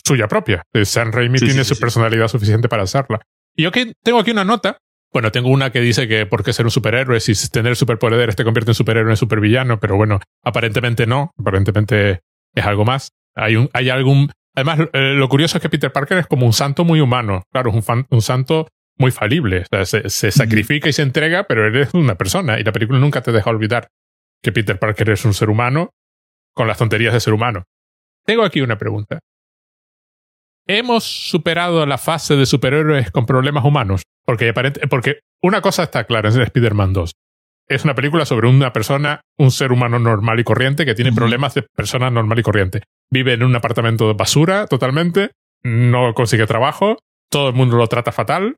suya 0.03 0.27
propia. 0.27 0.63
Sam 0.83 1.11
Raimi 1.11 1.39
tiene 1.39 1.63
su 1.63 1.77
personalidad 1.79 2.27
suficiente 2.27 2.67
para 2.67 2.83
hacerla. 2.83 3.21
Y 3.55 3.63
yo 3.63 3.71
que 3.71 3.93
tengo 4.03 4.19
aquí 4.19 4.31
una 4.31 4.43
nota. 4.43 4.77
Bueno, 5.13 5.31
tengo 5.31 5.49
una 5.49 5.71
que 5.71 5.79
dice 5.79 6.09
que 6.09 6.25
por 6.25 6.43
qué 6.43 6.51
ser 6.51 6.65
un 6.65 6.71
superhéroe, 6.71 7.21
si 7.21 7.33
tener 7.49 7.77
superpoderes 7.77 8.35
te 8.35 8.43
convierte 8.43 8.71
en 8.71 8.75
superhéroe 8.75 9.11
en 9.11 9.17
supervillano, 9.17 9.79
pero 9.79 9.95
bueno, 9.95 10.19
aparentemente 10.43 11.07
no, 11.07 11.31
aparentemente 11.37 12.19
es 12.53 12.65
algo 12.65 12.83
más. 12.83 13.11
Hay, 13.33 13.55
un, 13.55 13.69
hay 13.71 13.89
algún... 13.89 14.29
Además, 14.55 14.79
eh, 14.91 15.13
lo 15.15 15.29
curioso 15.29 15.57
es 15.57 15.61
que 15.61 15.69
Peter 15.69 15.91
Parker 15.91 16.17
es 16.17 16.27
como 16.27 16.45
un 16.45 16.51
santo 16.51 16.83
muy 16.83 16.99
humano, 16.99 17.43
claro, 17.51 17.69
es 17.69 17.87
un, 17.87 18.05
un 18.09 18.21
santo 18.21 18.67
muy 18.97 19.11
falible, 19.11 19.65
se, 19.83 20.09
se 20.09 20.31
sacrifica 20.31 20.89
y 20.89 20.93
se 20.93 21.01
entrega, 21.01 21.43
pero 21.43 21.67
eres 21.67 21.93
una 21.93 22.15
persona 22.15 22.59
y 22.59 22.63
la 22.63 22.71
película 22.71 22.99
nunca 22.99 23.21
te 23.21 23.31
deja 23.31 23.49
olvidar 23.49 23.89
que 24.41 24.51
Peter 24.51 24.79
Parker 24.79 25.09
es 25.09 25.25
un 25.25 25.33
ser 25.33 25.49
humano 25.49 25.91
con 26.53 26.67
las 26.67 26.77
tonterías 26.77 27.13
de 27.13 27.19
ser 27.19 27.33
humano. 27.33 27.63
Tengo 28.25 28.43
aquí 28.43 28.61
una 28.61 28.77
pregunta. 28.77 29.19
¿Hemos 30.67 31.03
superado 31.03 31.85
la 31.85 31.97
fase 31.97 32.35
de 32.35 32.45
superhéroes 32.45 33.11
con 33.11 33.25
problemas 33.25 33.65
humanos? 33.65 34.03
Porque, 34.25 34.51
porque 34.89 35.19
una 35.43 35.61
cosa 35.61 35.83
está 35.83 36.05
clara 36.05 36.29
en 36.29 36.41
Spider-Man 36.41 36.93
2. 36.93 37.11
Es 37.67 37.83
una 37.83 37.95
película 37.95 38.25
sobre 38.25 38.47
una 38.47 38.73
persona, 38.73 39.21
un 39.37 39.51
ser 39.51 39.71
humano 39.71 39.99
normal 39.99 40.39
y 40.39 40.43
corriente 40.43 40.85
que 40.85 40.95
tiene 40.95 41.11
problemas 41.11 41.53
de 41.53 41.63
persona 41.63 42.09
normal 42.09 42.39
y 42.39 42.43
corriente. 42.43 42.83
Vive 43.11 43.33
en 43.33 43.43
un 43.43 43.55
apartamento 43.55 44.07
de 44.07 44.13
basura 44.13 44.65
totalmente, 44.67 45.31
no 45.63 46.13
consigue 46.13 46.47
trabajo, 46.47 46.97
todo 47.29 47.49
el 47.49 47.55
mundo 47.55 47.77
lo 47.77 47.87
trata 47.87 48.11
fatal, 48.11 48.55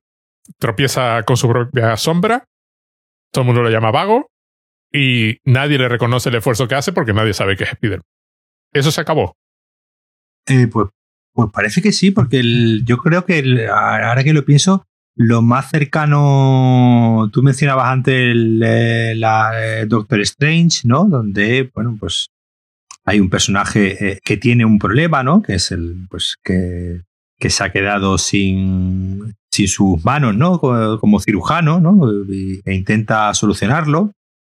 tropieza 0.58 1.24
con 1.24 1.38
su 1.38 1.48
propia 1.48 1.98
sombra, 1.98 2.46
todo 3.32 3.44
el 3.44 3.46
mundo 3.48 3.62
lo 3.62 3.70
llama 3.70 3.92
vago 3.92 4.30
y 4.92 5.40
nadie 5.46 5.78
le 5.78 5.90
reconoce 5.90 6.30
el 6.30 6.36
esfuerzo 6.36 6.68
que 6.68 6.76
hace 6.76 6.94
porque 6.94 7.14
nadie 7.14 7.34
sabe 7.34 7.56
que 7.56 7.66
es 7.66 7.72
Spider-Man. 7.72 8.06
Eso 8.74 8.92
se 8.92 9.02
acabó. 9.02 9.36
Eh, 10.48 10.68
pues 10.68 10.88
pues 11.38 11.50
parece 11.54 11.84
que 11.84 11.92
sí, 11.92 12.10
porque 12.10 12.42
yo 12.84 12.98
creo 12.98 13.24
que 13.24 13.68
ahora 13.70 14.24
que 14.24 14.34
lo 14.34 14.44
pienso, 14.44 14.88
lo 15.16 15.44
más 15.44 15.70
cercano, 15.70 17.30
tú 17.32 17.44
mencionabas 17.44 17.90
antes 17.90 18.16
el, 18.16 18.60
eh, 18.66 19.14
la 19.16 19.52
eh, 19.54 19.86
Doctor 19.86 20.20
Strange, 20.22 20.82
¿no? 20.86 21.06
Donde, 21.06 21.70
bueno, 21.76 21.96
pues 22.00 22.30
hay 23.06 23.20
un 23.20 23.30
personaje 23.30 24.20
que 24.24 24.38
tiene 24.38 24.66
un 24.66 24.80
problema, 24.80 25.22
¿no? 25.22 25.44
Que 25.44 25.54
es 25.54 25.72
el, 25.72 26.08
pues 26.10 26.38
que, 26.44 27.04
que 27.38 27.52
se 27.52 27.64
ha 27.64 27.72
quedado 27.72 28.18
sin, 28.18 29.36
sin 29.58 29.68
sus 29.68 30.04
manos, 30.06 30.36
¿no? 30.36 30.60
Como, 30.60 31.20
cirujano, 31.20 31.80
¿no? 31.80 32.12
E 32.30 32.74
intenta 32.74 33.34
solucionarlo. 33.34 34.12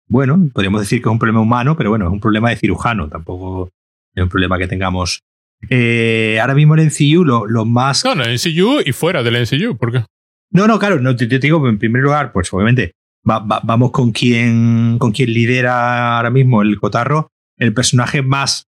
Bueno, 0.07 0.49
podríamos 0.53 0.81
decir 0.81 1.01
que 1.01 1.09
es 1.09 1.11
un 1.11 1.19
problema 1.19 1.41
humano, 1.41 1.75
pero 1.75 1.89
bueno, 1.89 2.05
es 2.05 2.11
un 2.11 2.19
problema 2.19 2.49
de 2.49 2.57
cirujano, 2.57 3.09
tampoco 3.09 3.69
es 4.13 4.23
un 4.23 4.29
problema 4.29 4.57
que 4.57 4.67
tengamos 4.67 5.21
eh, 5.69 6.37
ahora 6.41 6.53
mismo 6.53 6.75
en 6.75 6.87
NCU 6.87 7.23
lo, 7.23 7.45
lo, 7.45 7.65
más... 7.65 8.03
No, 8.03 8.13
en 8.13 8.21
el 8.21 8.35
NCU 8.35 8.81
y 8.85 8.91
fuera 8.91 9.23
del 9.23 9.41
NCU, 9.41 9.77
¿por 9.77 9.91
qué? 9.91 10.05
No, 10.51 10.67
no, 10.67 10.79
claro, 10.79 10.99
no, 10.99 11.15
te, 11.15 11.27
digo, 11.27 11.67
en 11.67 11.77
primer 11.77 12.01
lugar, 12.01 12.31
pues 12.31 12.51
obviamente 12.53 12.93
vamos 13.23 13.91
con 13.91 14.11
quien, 14.11 14.97
con 14.99 15.11
quien 15.11 15.31
lidera 15.31 16.17
ahora 16.17 16.29
mismo 16.29 16.61
el 16.61 16.79
cotarro. 16.79 17.29
El 17.57 17.73
personaje 17.73 18.21
más 18.21 18.65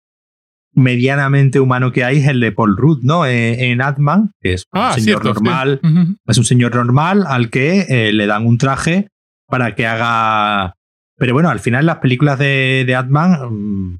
medianamente 0.76 1.58
humano 1.58 1.90
que 1.90 2.04
hay 2.04 2.18
es 2.18 2.28
el 2.28 2.38
de 2.38 2.52
Paul 2.52 2.76
Rudd, 2.76 3.00
¿no? 3.02 3.24
Eh, 3.24 3.70
en 3.70 3.80
Atman, 3.80 4.32
que 4.40 4.52
es 4.52 4.66
un 4.72 4.80
ah, 4.80 4.92
señor 4.92 5.24
normal, 5.24 5.80
es 6.26 6.38
un 6.38 6.44
señor 6.44 6.74
normal 6.74 7.24
al 7.26 7.48
que 7.48 7.86
eh, 7.88 8.12
le 8.12 8.26
dan 8.26 8.46
un 8.46 8.58
traje 8.58 9.08
para 9.48 9.74
que 9.74 9.86
haga... 9.86 10.74
Pero 11.16 11.32
bueno, 11.32 11.48
al 11.48 11.60
final 11.60 11.86
las 11.86 11.96
películas 11.96 12.38
de, 12.38 12.84
de 12.86 12.94
Atman 12.94 13.48
mm, 13.50 13.98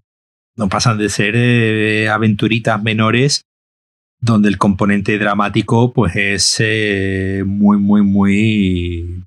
no 0.56 0.68
pasan 0.68 0.98
de 0.98 1.08
ser 1.08 1.34
eh, 1.34 2.10
aventuritas 2.10 2.82
menores 2.82 3.40
donde 4.20 4.50
el 4.50 4.58
componente 4.58 5.18
dramático 5.18 5.94
pues 5.94 6.14
es 6.16 7.46
muy, 7.46 7.78
muy, 7.78 8.02
muy, 8.02 9.24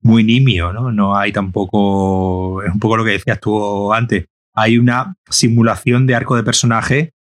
muy 0.00 0.24
nimio, 0.24 0.72
¿no? 0.72 0.90
No 0.90 1.16
hay 1.16 1.32
tampoco, 1.32 2.62
es 2.62 2.72
un 2.72 2.80
poco 2.80 2.96
lo 2.96 3.04
que 3.04 3.12
decías 3.12 3.40
tú 3.40 3.92
antes, 3.92 4.24
hay 4.54 4.78
una 4.78 5.16
simulación 5.30 6.06
de 6.06 6.14
arco 6.14 6.36
de 6.36 6.42
personaje, 6.42 7.12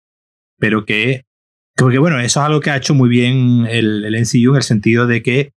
pero 0.59 0.86
que, 0.86 1.23
porque 1.75 1.97
bueno, 1.97 2.19
eso 2.19 2.39
es 2.39 2.45
algo 2.45 2.59
que 2.59 2.71
ha 2.71 2.77
hecho 2.77 2.93
muy 2.93 3.09
bien 3.09 3.65
el, 3.69 4.05
el 4.05 4.21
NCU 4.21 4.51
en 4.51 4.57
el 4.57 4.63
sentido 4.63 5.07
de 5.07 5.21
que 5.23 5.51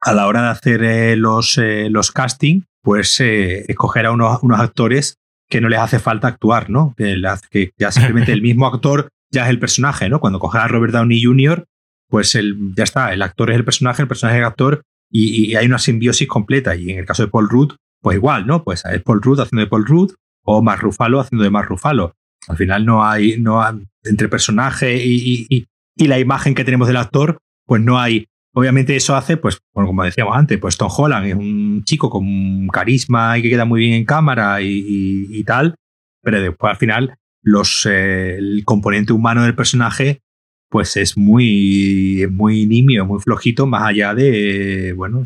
a 0.00 0.12
la 0.12 0.26
hora 0.26 0.42
de 0.42 0.48
hacer 0.48 0.82
eh, 0.82 1.16
los, 1.16 1.58
los 1.58 2.10
casting, 2.10 2.62
pues 2.82 3.20
escoger 3.20 4.06
a 4.06 4.12
unos, 4.12 4.42
unos 4.42 4.58
actores 4.58 5.16
que 5.48 5.60
no 5.60 5.68
les 5.68 5.78
hace 5.78 5.98
falta 5.98 6.28
actuar, 6.28 6.70
¿no? 6.70 6.94
Que, 6.96 7.14
que 7.50 7.72
ya 7.78 7.92
simplemente 7.92 8.32
el 8.32 8.42
mismo 8.42 8.66
actor 8.66 9.08
ya 9.30 9.44
es 9.44 9.50
el 9.50 9.58
personaje, 9.58 10.08
¿no? 10.08 10.18
Cuando 10.18 10.38
coges 10.38 10.62
a 10.62 10.68
Robert 10.68 10.92
Downey 10.92 11.22
Jr., 11.22 11.66
pues 12.08 12.34
el, 12.34 12.74
ya 12.74 12.84
está, 12.84 13.12
el 13.12 13.22
actor 13.22 13.50
es 13.50 13.56
el 13.56 13.64
personaje, 13.64 14.02
el 14.02 14.08
personaje 14.08 14.38
es 14.38 14.40
el 14.40 14.46
actor 14.46 14.82
y, 15.10 15.54
hay 15.54 15.66
una 15.66 15.78
simbiosis 15.78 16.26
completa. 16.26 16.74
Y 16.74 16.90
en 16.90 16.98
el 16.98 17.06
caso 17.06 17.22
de 17.22 17.28
Paul 17.28 17.48
Rudd, 17.48 17.72
pues 18.00 18.16
igual, 18.16 18.46
¿no? 18.46 18.64
Pues 18.64 18.84
es 18.84 19.02
Paul 19.02 19.22
Rudd 19.22 19.40
haciendo 19.40 19.60
de 19.60 19.68
Paul 19.68 19.86
Rudd 19.86 20.12
o 20.44 20.62
Mark 20.62 20.80
Ruffalo 20.80 21.20
haciendo 21.20 21.44
de 21.44 21.50
Mark 21.50 21.68
Ruffalo. 21.68 22.14
Al 22.48 22.56
final 22.56 22.84
no 22.84 23.04
hay, 23.04 23.40
no 23.40 23.62
entre 24.04 24.28
personaje 24.28 24.96
y, 25.04 25.46
y, 25.48 25.66
y, 25.96 26.06
la 26.06 26.18
imagen 26.18 26.54
que 26.54 26.64
tenemos 26.64 26.88
del 26.88 26.96
actor, 26.96 27.38
pues 27.66 27.80
no 27.80 27.98
hay. 27.98 28.26
Obviamente 28.54 28.96
eso 28.96 29.14
hace, 29.16 29.36
pues, 29.36 29.60
como 29.72 30.02
decíamos 30.02 30.36
antes, 30.36 30.58
pues 30.58 30.76
Tom 30.76 30.90
Holland 30.94 31.26
es 31.26 31.34
un 31.34 31.84
chico 31.84 32.10
con 32.10 32.68
carisma 32.68 33.38
y 33.38 33.42
que 33.42 33.48
queda 33.48 33.64
muy 33.64 33.80
bien 33.80 33.94
en 33.94 34.04
cámara 34.04 34.58
y, 34.60 35.42
tal, 35.44 35.76
pero 36.20 36.40
después 36.40 36.70
al 36.70 36.76
final 36.76 37.14
los, 37.42 37.86
eh, 37.86 38.36
el 38.36 38.62
componente 38.64 39.12
humano 39.12 39.42
del 39.44 39.54
personaje 39.54 40.20
pues 40.68 40.96
es 40.96 41.18
muy, 41.18 42.26
muy 42.30 42.66
nimio, 42.66 43.04
muy 43.04 43.20
flojito, 43.20 43.66
más 43.66 43.82
allá 43.84 44.14
de, 44.14 44.94
bueno, 44.96 45.22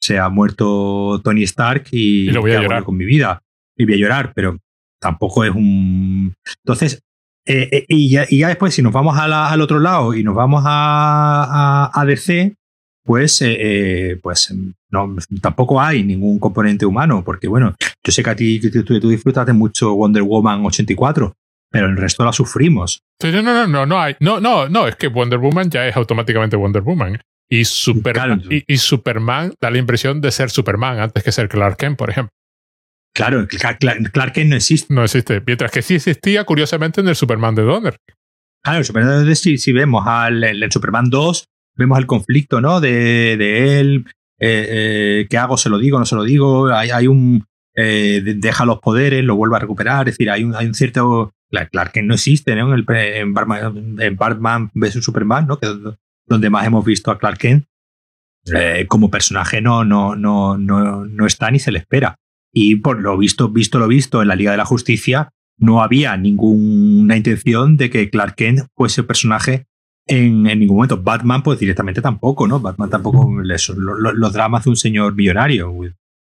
se, 0.00 0.18
ha 0.18 0.28
muerto 0.28 1.20
Tony 1.22 1.42
Stark 1.42 1.86
y, 1.90 2.30
lo 2.30 2.40
voy 2.42 2.52
a 2.52 2.62
llorar. 2.62 2.84
con 2.84 2.96
mi 2.96 3.04
vida 3.04 3.42
y 3.82 3.86
voy 3.86 3.94
a 3.94 3.98
llorar, 3.98 4.32
pero 4.34 4.58
tampoco 5.00 5.44
es 5.44 5.50
un... 5.50 6.34
Entonces, 6.64 7.02
eh, 7.44 7.68
eh, 7.72 7.84
y, 7.88 8.10
ya, 8.10 8.48
después, 8.48 8.74
si 8.74 8.82
nos 8.82 8.92
vamos 8.92 9.18
al 9.18 9.60
otro 9.60 9.80
lado 9.80 10.14
y 10.14 10.22
nos 10.22 10.34
vamos 10.34 10.62
a, 10.64 11.90
a, 11.92 12.04
DC, 12.04 12.54
pues, 13.04 13.42
eh, 13.42 14.18
pues 14.22 14.54
no, 14.90 15.16
tampoco 15.40 15.80
hay 15.80 16.04
ningún 16.04 16.38
componente 16.38 16.86
humano, 16.86 17.22
porque 17.24 17.48
bueno, 17.48 17.74
yo 18.04 18.12
sé 18.12 18.22
que 18.22 18.30
a 18.30 18.36
ti 18.36 18.60
tú, 18.60 18.84
tú 18.84 19.08
disfrutaste 19.08 19.52
mucho 19.52 19.94
Wonder 19.94 20.22
Woman 20.22 20.64
84, 20.64 21.34
pero 21.70 21.86
el 21.86 21.96
resto 21.96 22.24
la 22.24 22.32
sufrimos. 22.32 23.02
No, 23.22 23.42
no, 23.42 23.66
no, 23.66 23.86
no, 23.86 24.00
hay. 24.00 24.14
No, 24.20 24.38
no, 24.38 24.68
no, 24.68 24.86
es 24.86 24.94
que 24.94 25.08
Wonder 25.08 25.40
Woman 25.40 25.70
ya 25.70 25.88
es 25.88 25.96
automáticamente 25.96 26.56
Wonder 26.56 26.82
Woman. 26.82 27.18
Y, 27.50 27.62
y, 27.62 28.64
y, 28.66 28.76
Superman 28.78 29.52
da 29.60 29.70
la 29.70 29.76
impresión 29.76 30.22
de 30.22 30.30
ser 30.30 30.48
Superman 30.48 31.00
antes 31.00 31.22
que 31.22 31.32
ser 31.32 31.48
Clark 31.48 31.76
Kent, 31.76 31.98
por 31.98 32.08
ejemplo. 32.08 32.32
Claro, 33.14 33.46
Clark, 33.46 34.32
Kent 34.32 34.50
no 34.50 34.56
existe. 34.56 34.92
No 34.92 35.04
existe. 35.04 35.42
Mientras 35.46 35.70
que 35.70 35.82
sí 35.82 35.96
existía, 35.96 36.44
curiosamente, 36.44 37.00
en 37.00 37.08
el 37.08 37.16
Superman 37.16 37.54
de 37.54 37.62
Donner. 37.62 37.96
Claro, 38.62 38.76
en 38.76 38.80
el 38.80 38.84
Superman 38.84 39.10
de 39.10 39.16
Donner 39.18 39.36
sí, 39.36 39.58
sí 39.58 39.72
vemos 39.72 40.06
al 40.06 40.42
el, 40.42 40.72
Superman 40.72 41.10
2, 41.10 41.48
vemos 41.76 41.98
el 41.98 42.06
conflicto, 42.06 42.60
¿no? 42.60 42.80
De, 42.80 43.36
de 43.36 43.80
él, 43.80 44.06
eh, 44.38 44.66
eh, 44.68 45.26
¿qué 45.28 45.36
hago? 45.36 45.58
¿Se 45.58 45.68
lo 45.68 45.78
digo? 45.78 45.98
¿No 45.98 46.06
se 46.06 46.16
lo 46.16 46.24
digo? 46.24 46.72
Hay, 46.72 46.90
hay 46.90 47.06
un... 47.06 47.44
Eh, 47.74 48.22
deja 48.36 48.64
los 48.64 48.80
poderes, 48.80 49.24
lo 49.24 49.36
vuelve 49.36 49.56
a 49.56 49.60
recuperar. 49.60 50.08
Es 50.08 50.14
decir, 50.14 50.30
hay 50.30 50.44
un, 50.44 50.54
hay 50.54 50.66
un 50.66 50.74
cierto... 50.74 51.32
Clark 51.70 51.92
Kent 51.92 52.08
no 52.08 52.14
existe, 52.14 52.56
¿no? 52.56 52.72
En, 52.72 52.78
el, 52.78 52.96
en, 52.96 53.34
Batman, 53.34 53.96
en 54.00 54.16
Batman 54.16 54.70
vs 54.72 55.04
Superman, 55.04 55.46
¿no? 55.46 55.58
Que 55.58 55.66
es 55.66 55.74
donde 56.26 56.48
más 56.48 56.66
hemos 56.66 56.82
visto 56.82 57.10
a 57.10 57.18
Clark 57.18 57.36
Kent. 57.36 57.66
Eh, 58.52 58.86
como 58.88 59.10
personaje 59.10 59.60
no, 59.60 59.84
no, 59.84 60.16
no, 60.16 60.56
no, 60.58 61.04
no 61.04 61.26
está 61.26 61.50
ni 61.50 61.58
se 61.58 61.70
le 61.70 61.78
espera. 61.78 62.16
Y 62.52 62.76
por 62.76 63.00
lo 63.00 63.16
visto, 63.16 63.48
visto 63.48 63.78
lo 63.78 63.88
visto 63.88 64.22
en 64.22 64.28
la 64.28 64.36
Liga 64.36 64.50
de 64.50 64.58
la 64.58 64.64
Justicia, 64.64 65.30
no 65.58 65.82
había 65.82 66.16
ninguna 66.16 67.16
intención 67.16 67.76
de 67.76 67.88
que 67.88 68.10
Clark 68.10 68.34
Kent 68.34 68.60
fuese 68.74 69.02
personaje 69.02 69.66
en, 70.06 70.42
ningún 70.42 70.76
momento. 70.76 71.00
Batman, 71.00 71.42
pues 71.42 71.58
directamente 71.58 72.02
tampoco, 72.02 72.46
¿no? 72.46 72.60
Batman 72.60 72.90
tampoco, 72.90 73.30
los, 73.42 74.32
dramas 74.32 74.64
de 74.64 74.70
un 74.70 74.76
señor 74.76 75.14
millonario. 75.14 75.72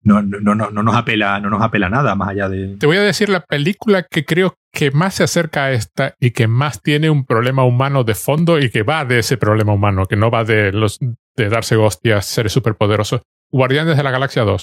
No, 0.03 0.23
no, 0.23 0.55
no, 0.55 0.70
no, 0.70 0.82
nos 0.82 0.94
apela, 0.94 1.40
no 1.40 1.51
nos 1.51 1.62
apela 1.62 1.89
nada 1.89 2.15
más 2.15 2.28
allá 2.28 2.48
de. 2.48 2.77
Te 2.77 2.86
voy 2.86 2.97
a 2.97 3.03
decir 3.03 3.28
la 3.28 3.40
película 3.40 4.05
que 4.09 4.24
creo 4.24 4.55
que 4.73 4.93
más 4.93 5.15
se 5.15 5.24
acerca 5.24 5.65
a 5.65 5.73
esta 5.73 6.15
y 6.20 6.31
que 6.31 6.47
más 6.47 6.81
tiene 6.81 7.11
un 7.11 7.24
problema 7.24 7.65
humano 7.65 8.05
de 8.05 8.15
fondo 8.15 8.59
y 8.61 8.70
que 8.70 8.82
va 8.82 9.05
de 9.05 9.19
ese 9.19 9.36
problema 9.36 9.73
humano, 9.73 10.07
que 10.07 10.16
no 10.16 10.31
va 10.31 10.44
de 10.44 10.70
los 10.73 10.98
de 11.01 11.48
darse 11.48 11.77
hostias 11.77 12.27
seres 12.27 12.53
superpoderosos. 12.53 13.23
Guardianes 13.51 13.97
de 13.97 14.03
la 14.03 14.11
Galaxia 14.11 14.43
2. 14.43 14.62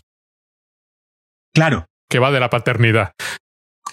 Claro. 1.54 1.86
Que 2.10 2.20
va 2.20 2.32
de 2.32 2.40
la 2.40 2.50
paternidad. 2.50 3.14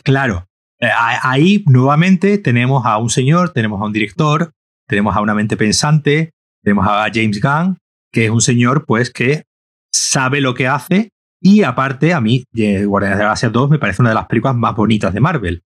Claro. 0.03 0.47
Eh, 0.81 0.89
ahí 0.95 1.62
nuevamente 1.66 2.39
tenemos 2.39 2.87
a 2.87 2.97
un 2.99 3.11
señor, 3.11 3.53
tenemos 3.53 3.81
a 3.81 3.85
un 3.85 3.93
director, 3.93 4.53
tenemos 4.87 5.15
a 5.15 5.20
una 5.20 5.35
mente 5.35 5.57
pensante, 5.57 6.32
tenemos 6.62 6.87
a 6.87 7.07
James 7.12 7.41
Gunn, 7.41 7.78
que 8.12 8.24
es 8.24 8.31
un 8.31 8.41
señor 8.41 8.87
pues 8.87 9.11
que 9.11 9.45
sabe 9.93 10.41
lo 10.41 10.55
que 10.55 10.69
hace 10.69 11.11
y 11.43 11.62
aparte 11.62 12.12
a 12.12 12.20
mí 12.20 12.45
eh, 12.55 12.85
Guardianes 12.85 13.19
de 13.19 13.23
la 13.23 13.28
Galaxia 13.28 13.51
2 13.51 13.70
me 13.70 13.78
parece 13.78 14.03
una 14.03 14.11
de 14.11 14.15
las 14.15 14.27
películas 14.27 14.57
más 14.57 14.74
bonitas 14.74 15.12
de 15.12 15.20
Marvel. 15.20 15.62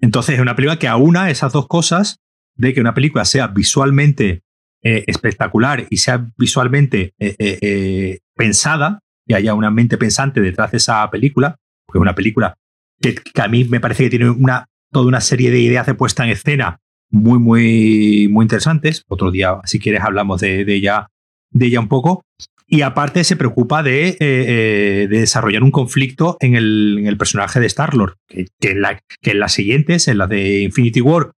Entonces 0.00 0.34
es 0.34 0.40
una 0.40 0.54
película 0.54 0.78
que 0.78 0.88
aúna 0.88 1.30
esas 1.30 1.52
dos 1.52 1.66
cosas 1.66 2.18
de 2.54 2.74
que 2.74 2.80
una 2.80 2.94
película 2.94 3.24
sea 3.24 3.48
visualmente 3.48 4.42
eh, 4.82 5.04
espectacular 5.06 5.86
y 5.88 5.96
sea 5.96 6.26
visualmente 6.36 7.14
eh, 7.18 8.18
pensada 8.34 9.00
y 9.26 9.34
haya 9.34 9.54
una 9.54 9.70
mente 9.70 9.98
pensante 9.98 10.40
detrás 10.40 10.70
de 10.70 10.78
esa 10.78 11.10
película, 11.10 11.56
porque 11.86 11.98
es 11.98 12.02
una 12.02 12.14
película 12.14 12.56
que, 13.00 13.14
a 13.40 13.48
mí 13.48 13.64
me 13.64 13.80
parece 13.80 14.04
que 14.04 14.10
tiene 14.10 14.30
una, 14.30 14.66
toda 14.90 15.06
una 15.06 15.20
serie 15.20 15.50
de 15.50 15.60
ideas 15.60 15.86
de 15.86 15.94
puesta 15.94 16.24
en 16.24 16.30
escena 16.30 16.78
muy, 17.10 17.38
muy, 17.38 18.28
muy 18.28 18.44
interesantes. 18.44 19.04
Otro 19.08 19.30
día, 19.30 19.58
si 19.64 19.78
quieres, 19.78 20.02
hablamos 20.02 20.40
de, 20.40 20.64
ella, 20.72 21.08
de 21.50 21.66
ella 21.66 21.80
un 21.80 21.88
poco. 21.88 22.22
Y 22.68 22.82
aparte 22.82 23.22
se 23.22 23.36
preocupa 23.36 23.84
de, 23.84 24.08
eh, 24.08 24.16
eh, 24.20 25.06
de 25.08 25.20
desarrollar 25.20 25.62
un 25.62 25.70
conflicto 25.70 26.36
en 26.40 26.56
el, 26.56 26.96
en 26.98 27.06
el 27.06 27.16
personaje 27.16 27.60
de 27.60 27.66
Star-Lord, 27.66 28.16
que, 28.26 28.46
que, 28.60 28.70
en 28.70 28.82
que 29.22 29.30
en 29.30 29.38
las 29.38 29.52
siguientes, 29.52 30.08
en 30.08 30.18
la 30.18 30.26
de 30.26 30.62
Infinity 30.62 31.00
War, 31.00 31.30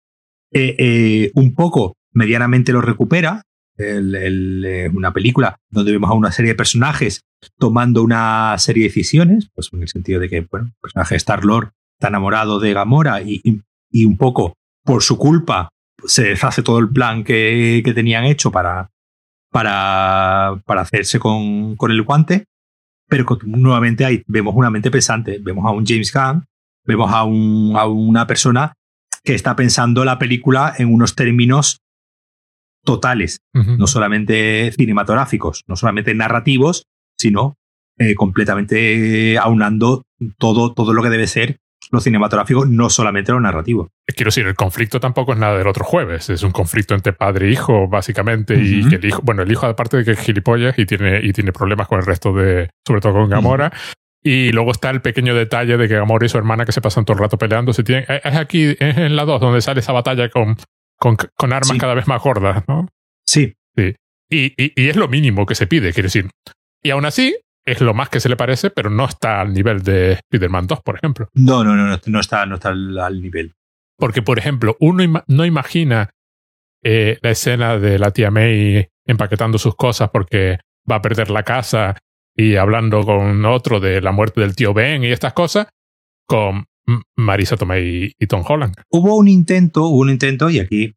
eh, 0.52 1.30
un 1.34 1.54
poco 1.54 1.96
medianamente 2.12 2.72
lo 2.72 2.80
recupera. 2.80 3.42
El, 3.76 4.90
una 4.92 5.12
película 5.12 5.58
donde 5.70 5.92
vemos 5.92 6.10
a 6.10 6.14
una 6.14 6.32
serie 6.32 6.50
de 6.50 6.56
personajes 6.56 7.20
tomando 7.58 8.02
una 8.02 8.56
serie 8.58 8.84
de 8.84 8.88
decisiones, 8.88 9.50
pues 9.54 9.70
en 9.72 9.82
el 9.82 9.88
sentido 9.88 10.20
de 10.20 10.28
que 10.28 10.40
bueno, 10.40 10.66
el 10.66 10.80
personaje 10.80 11.14
de 11.14 11.18
Star-Lord 11.18 11.70
está 11.98 12.08
enamorado 12.08 12.60
de 12.60 12.72
Gamora 12.72 13.22
y, 13.22 13.40
y, 13.42 14.04
un 14.04 14.16
poco 14.16 14.54
por 14.84 15.02
su 15.02 15.18
culpa 15.18 15.68
se 16.04 16.24
deshace 16.24 16.62
todo 16.62 16.78
el 16.78 16.90
plan 16.90 17.24
que, 17.24 17.82
que 17.84 17.92
tenían 17.92 18.24
hecho 18.24 18.52
para, 18.52 18.90
para, 19.50 20.60
para 20.64 20.82
hacerse 20.82 21.18
con, 21.18 21.76
con, 21.76 21.90
el 21.90 22.02
guante, 22.02 22.44
pero 23.08 23.26
nuevamente 23.44 24.04
ahí 24.04 24.22
vemos 24.26 24.54
una 24.54 24.70
mente 24.70 24.90
pensante, 24.90 25.38
vemos 25.40 25.64
a 25.66 25.70
un 25.70 25.84
James 25.84 26.12
Gunn, 26.12 26.44
vemos 26.84 27.12
a, 27.12 27.24
un, 27.24 27.74
a 27.76 27.86
una 27.86 28.26
persona 28.26 28.74
que 29.24 29.34
está 29.34 29.56
pensando 29.56 30.04
la 30.04 30.18
película 30.18 30.72
en 30.78 30.92
unos 30.92 31.14
términos 31.14 31.80
totales, 32.84 33.40
no 33.52 33.86
solamente 33.86 34.72
cinematográficos, 34.72 35.64
no 35.66 35.76
solamente 35.76 36.14
narrativos, 36.14 36.86
sino 37.18 37.56
eh, 37.98 38.14
completamente 38.14 39.36
aunando 39.38 40.04
todo, 40.38 40.72
todo 40.72 40.92
lo 40.92 41.02
que 41.02 41.10
debe 41.10 41.26
ser 41.26 41.58
lo 41.90 42.00
cinematográfico, 42.00 42.66
no 42.66 42.90
solamente 42.90 43.32
lo 43.32 43.40
narrativo. 43.40 43.88
Quiero 44.06 44.28
decir, 44.28 44.46
el 44.46 44.54
conflicto 44.54 45.00
tampoco 45.00 45.32
es 45.32 45.38
nada 45.38 45.56
del 45.56 45.66
otro 45.66 45.84
jueves, 45.84 46.28
es 46.30 46.42
un 46.42 46.52
conflicto 46.52 46.94
entre 46.94 47.12
padre 47.12 47.48
e 47.48 47.52
hijo, 47.52 47.88
básicamente, 47.88 48.54
y 48.56 48.86
que 48.88 48.96
el 48.96 49.04
hijo, 49.04 49.22
bueno, 49.22 49.42
el 49.42 49.50
hijo 49.50 49.66
aparte 49.66 49.96
de 49.96 50.04
que 50.04 50.10
es 50.12 50.20
gilipollas 50.20 50.78
y 50.78 50.86
tiene, 50.86 51.20
y 51.22 51.32
tiene 51.32 51.52
problemas 51.52 51.88
con 51.88 51.98
el 51.98 52.06
resto 52.06 52.32
de, 52.32 52.70
sobre 52.86 53.00
todo 53.00 53.14
con 53.14 53.30
Gamora, 53.30 53.72
Y 54.22 54.52
luego 54.52 54.72
está 54.72 54.90
el 54.90 55.00
pequeño 55.00 55.34
detalle 55.34 55.76
de 55.76 55.88
que 55.88 55.94
Gamora 55.94 56.26
y 56.26 56.28
su 56.28 56.38
hermana 56.38 56.64
que 56.64 56.72
se 56.72 56.80
pasan 56.80 57.04
todo 57.04 57.14
el 57.14 57.20
rato 57.20 57.38
peleando. 57.38 57.72
Se 57.72 57.84
tienen, 57.84 58.04
es 58.08 58.36
aquí, 58.36 58.76
es 58.78 58.96
en 58.96 59.16
la 59.16 59.24
2 59.24 59.40
donde 59.40 59.60
sale 59.60 59.80
esa 59.80 59.92
batalla 59.92 60.28
con, 60.28 60.56
con, 60.98 61.16
con 61.16 61.52
armas 61.52 61.78
cada 61.78 61.94
vez 61.94 62.06
más 62.06 62.22
gordas, 62.22 62.64
¿no? 62.68 62.88
Sí. 63.26 63.54
Sí. 63.76 63.94
Y, 64.30 64.46
y, 64.62 64.72
y, 64.76 64.88
es 64.88 64.96
lo 64.96 65.08
mínimo 65.08 65.46
que 65.46 65.54
se 65.54 65.66
pide, 65.66 65.92
quiero 65.92 66.08
decir. 66.08 66.28
Y 66.88 66.90
aún 66.90 67.04
así, 67.04 67.36
es 67.66 67.82
lo 67.82 67.92
más 67.92 68.08
que 68.08 68.18
se 68.18 68.30
le 68.30 68.36
parece, 68.36 68.70
pero 68.70 68.88
no 68.88 69.04
está 69.04 69.42
al 69.42 69.52
nivel 69.52 69.82
de 69.82 70.12
Spider-Man 70.12 70.66
2, 70.66 70.80
por 70.80 70.96
ejemplo. 70.96 71.28
No, 71.34 71.62
no, 71.62 71.76
no, 71.76 72.00
no, 72.06 72.20
está, 72.20 72.46
no 72.46 72.54
está 72.54 72.70
al, 72.70 73.20
nivel. 73.20 73.52
Porque, 73.98 74.22
por 74.22 74.38
ejemplo, 74.38 74.74
uno 74.80 75.22
no 75.26 75.44
imagina 75.44 76.08
eh, 76.82 77.18
la 77.20 77.28
escena 77.28 77.78
de 77.78 77.98
la 77.98 78.10
tía 78.10 78.30
May 78.30 78.88
empaquetando 79.04 79.58
sus 79.58 79.76
cosas 79.76 80.08
porque 80.08 80.60
va 80.90 80.96
a 80.96 81.02
perder 81.02 81.28
la 81.30 81.42
casa 81.42 81.94
y 82.34 82.56
hablando 82.56 83.02
con 83.02 83.44
otro 83.44 83.80
de 83.80 84.00
la 84.00 84.12
muerte 84.12 84.40
del 84.40 84.56
tío 84.56 84.72
Ben 84.72 85.04
y 85.04 85.08
estas 85.08 85.34
cosas, 85.34 85.68
con 86.26 86.64
Marisa 87.18 87.58
Tomei 87.58 88.14
y 88.18 88.26
Tom 88.28 88.42
Holland. 88.48 88.76
Hubo 88.88 89.14
un 89.14 89.28
intento, 89.28 89.88
hubo 89.88 89.98
un 89.98 90.08
intento, 90.08 90.48
y 90.48 90.60
aquí 90.60 90.94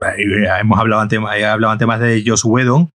eh, 0.00 0.46
hemos 0.60 0.78
hablado 0.78 1.02
antes, 1.02 1.18
he 1.18 1.44
hablado 1.44 1.72
antes 1.72 1.88
más 1.88 1.98
de 1.98 2.22
Josh 2.24 2.42
Whedon, 2.44 2.88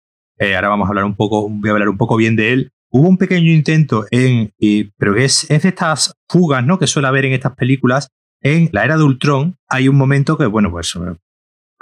eh, 0.43 0.55
ahora 0.55 0.69
vamos 0.69 0.87
a 0.87 0.89
hablar 0.89 1.05
un 1.05 1.15
poco, 1.15 1.47
voy 1.49 1.69
a 1.69 1.73
hablar 1.73 1.87
un 1.87 1.97
poco 1.97 2.17
bien 2.17 2.35
de 2.35 2.51
él. 2.51 2.71
Hubo 2.89 3.07
un 3.07 3.17
pequeño 3.17 3.51
intento 3.51 4.05
en, 4.11 4.51
pero 4.97 5.15
es, 5.15 5.49
es 5.49 5.63
de 5.63 5.69
estas 5.69 6.13
fugas, 6.27 6.65
¿no? 6.65 6.77
Que 6.77 6.85
suele 6.85 7.07
haber 7.07 7.25
en 7.25 7.33
estas 7.33 7.55
películas. 7.55 8.09
En 8.41 8.69
la 8.73 8.83
era 8.83 8.97
de 8.97 9.03
Ultron 9.03 9.55
hay 9.69 9.87
un 9.87 9.95
momento 9.95 10.37
que, 10.37 10.45
bueno, 10.45 10.69
pues 10.69 10.93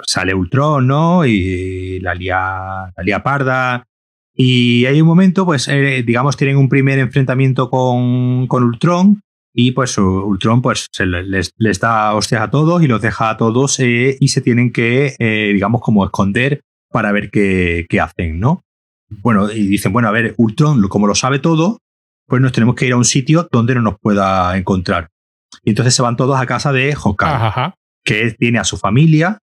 sale 0.06 0.32
Ultron, 0.32 0.86
¿no? 0.86 1.26
Y 1.26 1.98
la 2.00 2.14
lía, 2.14 2.92
la 2.96 3.02
lía 3.04 3.22
parda. 3.22 3.84
Y 4.34 4.86
hay 4.86 5.00
un 5.00 5.08
momento, 5.08 5.44
pues, 5.44 5.68
eh, 5.68 6.02
digamos, 6.06 6.36
tienen 6.36 6.56
un 6.56 6.68
primer 6.68 6.98
enfrentamiento 6.98 7.68
con, 7.68 8.46
con 8.46 8.62
Ultron. 8.62 9.22
Y 9.54 9.72
pues 9.72 9.98
Ultron 9.98 10.62
pues 10.62 10.88
les, 10.98 11.52
les, 11.58 11.80
da 11.80 12.14
hostias 12.14 12.40
a 12.40 12.50
todos 12.50 12.82
y 12.82 12.86
los 12.86 13.02
deja 13.02 13.28
a 13.28 13.36
todos 13.36 13.78
eh, 13.80 14.16
y 14.18 14.28
se 14.28 14.40
tienen 14.40 14.72
que, 14.72 15.14
digamos, 15.52 15.82
como 15.82 16.06
esconder 16.06 16.62
para 16.92 17.12
ver 17.12 17.30
qué, 17.30 17.86
hacen, 18.00 18.38
¿no? 18.38 18.64
Bueno, 19.08 19.50
y 19.50 19.66
dicen, 19.66 19.92
bueno, 19.92 20.08
a 20.08 20.12
ver, 20.12 20.34
Ultron, 20.38 20.86
como 20.88 21.06
lo 21.06 21.14
sabe 21.14 21.38
todo, 21.38 21.80
pues 22.26 22.40
nos 22.40 22.52
tenemos 22.52 22.74
que 22.74 22.86
ir 22.86 22.92
a 22.92 22.96
un 22.96 23.04
sitio 23.04 23.48
donde 23.50 23.74
no 23.74 23.82
nos 23.82 23.98
pueda 23.98 24.56
encontrar. 24.56 25.10
Y 25.64 25.70
entonces 25.70 25.94
se 25.94 26.02
van 26.02 26.16
todos 26.16 26.40
a 26.40 26.46
casa 26.46 26.72
de 26.72 26.94
Hawkeye, 26.94 27.72
que 28.04 28.30
tiene 28.38 28.58
a 28.58 28.64
su 28.64 28.78
familia 28.78 29.38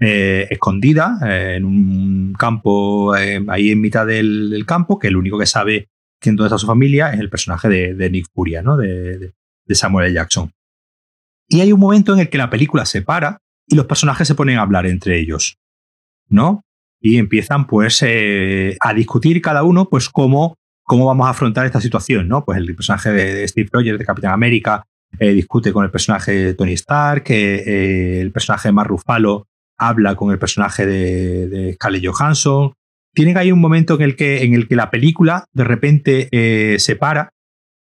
eh, 0.00 0.48
escondida 0.50 1.18
eh, 1.24 1.54
en 1.56 1.64
un 1.64 2.32
campo, 2.34 3.16
eh, 3.16 3.44
ahí 3.48 3.70
en 3.70 3.80
mitad 3.80 4.06
del, 4.06 4.64
campo, 4.66 4.98
que 4.98 5.08
el 5.08 5.16
único 5.16 5.38
que 5.38 5.46
sabe 5.46 5.88
quién 6.20 6.36
dónde 6.36 6.48
está 6.48 6.58
su 6.58 6.66
familia 6.66 7.12
es 7.12 7.20
el 7.20 7.30
personaje 7.30 7.68
de, 7.68 8.10
Nick 8.10 8.26
Furia, 8.34 8.60
¿no? 8.60 8.76
De, 8.76 9.32
de, 9.64 9.74
Samuel 9.74 10.06
L. 10.06 10.14
Jackson. 10.14 10.50
Y 11.48 11.60
hay 11.60 11.72
un 11.72 11.80
momento 11.80 12.12
en 12.12 12.20
el 12.20 12.28
que 12.28 12.38
la 12.38 12.50
película 12.50 12.86
se 12.86 13.02
para 13.02 13.38
y 13.66 13.76
los 13.76 13.86
personajes 13.86 14.26
se 14.26 14.34
ponen 14.34 14.58
a 14.58 14.62
hablar 14.62 14.86
entre 14.86 15.18
ellos, 15.18 15.58
¿no? 16.28 16.64
Y 17.04 17.18
empiezan 17.18 17.66
pues 17.66 18.02
eh, 18.02 18.78
a 18.80 18.94
discutir 18.94 19.42
cada 19.42 19.62
uno 19.62 19.90
pues 19.90 20.08
cómo, 20.08 20.56
cómo 20.84 21.04
vamos 21.04 21.26
a 21.26 21.30
afrontar 21.30 21.66
esta 21.66 21.82
situación, 21.82 22.28
¿no? 22.28 22.46
Pues 22.46 22.56
el 22.56 22.74
personaje 22.74 23.12
de, 23.12 23.46
Steve 23.46 23.68
Rogers, 23.70 23.98
de 23.98 24.06
Capitán 24.06 24.32
América, 24.32 24.84
eh, 25.18 25.34
discute 25.34 25.70
con 25.70 25.84
el 25.84 25.90
personaje 25.90 26.32
de 26.32 26.54
Tony 26.54 26.72
Stark, 26.72 27.24
eh, 27.28 28.22
el 28.22 28.32
personaje 28.32 28.68
de 28.68 28.72
Mark 28.72 28.88
Ruffalo 28.88 29.46
habla 29.76 30.16
con 30.16 30.32
el 30.32 30.38
personaje 30.38 30.86
de, 30.86 31.74
Scarlett 31.74 32.06
Johansson. 32.06 32.72
Tienen 33.12 33.36
ahí 33.36 33.52
un 33.52 33.60
momento 33.60 33.96
en 33.96 34.00
el 34.00 34.16
que, 34.16 34.42
en 34.42 34.54
el 34.54 34.66
que 34.66 34.74
la 34.74 34.90
película 34.90 35.44
de 35.52 35.64
repente 35.64 36.78
se 36.78 36.96
para. 36.96 37.28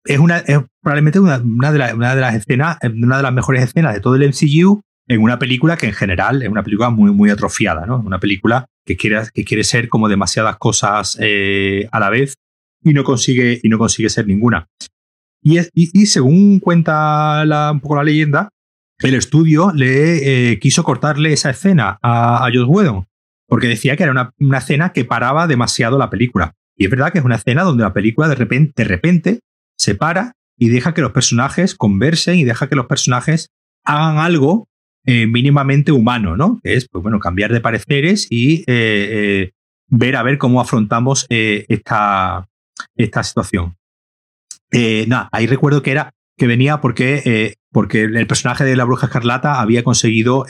Es, 0.06 0.18
una, 0.18 0.38
es 0.38 0.60
probablemente 0.82 1.20
una, 1.20 1.36
una, 1.36 1.72
de 1.72 1.92
una 1.92 2.14
de 2.14 2.20
las 2.22 2.34
escenas, 2.34 2.78
una 2.82 3.18
de 3.18 3.22
las 3.22 3.32
mejores 3.34 3.64
escenas 3.64 3.92
de 3.92 4.00
todo 4.00 4.14
el 4.14 4.26
MCU 4.26 4.80
en 5.08 5.20
una 5.20 5.38
película 5.38 5.76
que 5.76 5.86
en 5.86 5.92
general 5.92 6.42
es 6.42 6.48
una 6.48 6.62
película 6.62 6.88
muy, 6.88 7.12
muy 7.12 7.28
atrofiada, 7.28 7.84
¿no? 7.84 7.98
Una 7.98 8.18
película 8.18 8.66
que 8.84 8.96
quiere, 8.96 9.22
que 9.32 9.44
quiere 9.44 9.64
ser 9.64 9.88
como 9.88 10.08
demasiadas 10.08 10.56
cosas 10.56 11.16
eh, 11.20 11.88
a 11.92 12.00
la 12.00 12.10
vez 12.10 12.34
y 12.82 12.92
no 12.92 13.04
consigue, 13.04 13.60
y 13.62 13.68
no 13.68 13.78
consigue 13.78 14.08
ser 14.08 14.26
ninguna. 14.26 14.68
Y, 15.42 16.06
según 16.06 16.58
cuenta 16.58 17.44
la, 17.44 17.70
un 17.72 17.80
poco 17.80 17.96
la 17.96 18.04
leyenda, 18.04 18.48
el 19.00 19.14
estudio 19.14 19.72
le 19.74 20.52
eh, 20.52 20.58
quiso 20.58 20.84
cortarle 20.84 21.32
esa 21.32 21.50
escena 21.50 21.98
a, 22.00 22.46
a 22.46 22.50
Whedon, 22.66 23.06
porque 23.46 23.68
decía 23.68 23.96
que 23.96 24.04
era 24.04 24.12
una, 24.12 24.30
una, 24.38 24.58
escena 24.58 24.92
que 24.92 25.04
paraba 25.04 25.46
demasiado 25.46 25.98
la 25.98 26.08
película. 26.08 26.54
Y 26.76 26.84
es 26.84 26.90
verdad 26.90 27.12
que 27.12 27.18
es 27.18 27.24
una 27.24 27.36
escena 27.36 27.62
donde 27.62 27.82
la 27.82 27.92
película 27.92 28.28
de 28.28 28.36
repente, 28.36 28.72
de 28.76 28.88
repente 28.88 29.40
se 29.76 29.94
para 29.94 30.32
y 30.56 30.70
deja 30.70 30.94
que 30.94 31.02
los 31.02 31.12
personajes 31.12 31.74
conversen 31.74 32.36
y 32.36 32.44
deja 32.44 32.68
que 32.68 32.76
los 32.76 32.86
personajes 32.86 33.50
hagan 33.84 34.18
algo 34.18 34.66
eh, 35.06 35.26
mínimamente 35.26 35.92
humano, 35.92 36.36
¿no? 36.36 36.60
Que 36.62 36.74
es, 36.74 36.88
pues 36.88 37.02
bueno, 37.02 37.18
cambiar 37.18 37.52
de 37.52 37.60
pareceres 37.60 38.26
y 38.30 38.60
eh, 38.60 38.64
eh, 38.66 39.52
ver 39.88 40.16
a 40.16 40.22
ver 40.22 40.38
cómo 40.38 40.60
afrontamos 40.60 41.26
esta, 41.28 42.48
esta 42.96 43.22
situación. 43.22 43.76
Nada, 45.06 45.28
ahí 45.30 45.46
recuerdo 45.46 45.82
que 45.82 45.92
era 45.92 46.10
que 46.36 46.46
venía 46.48 46.80
porque, 46.80 47.54
porque 47.70 48.02
el 48.02 48.26
personaje 48.26 48.64
de 48.64 48.74
la 48.74 48.84
bruja 48.84 49.06
escarlata 49.06 49.60
había 49.60 49.84
conseguido 49.84 50.46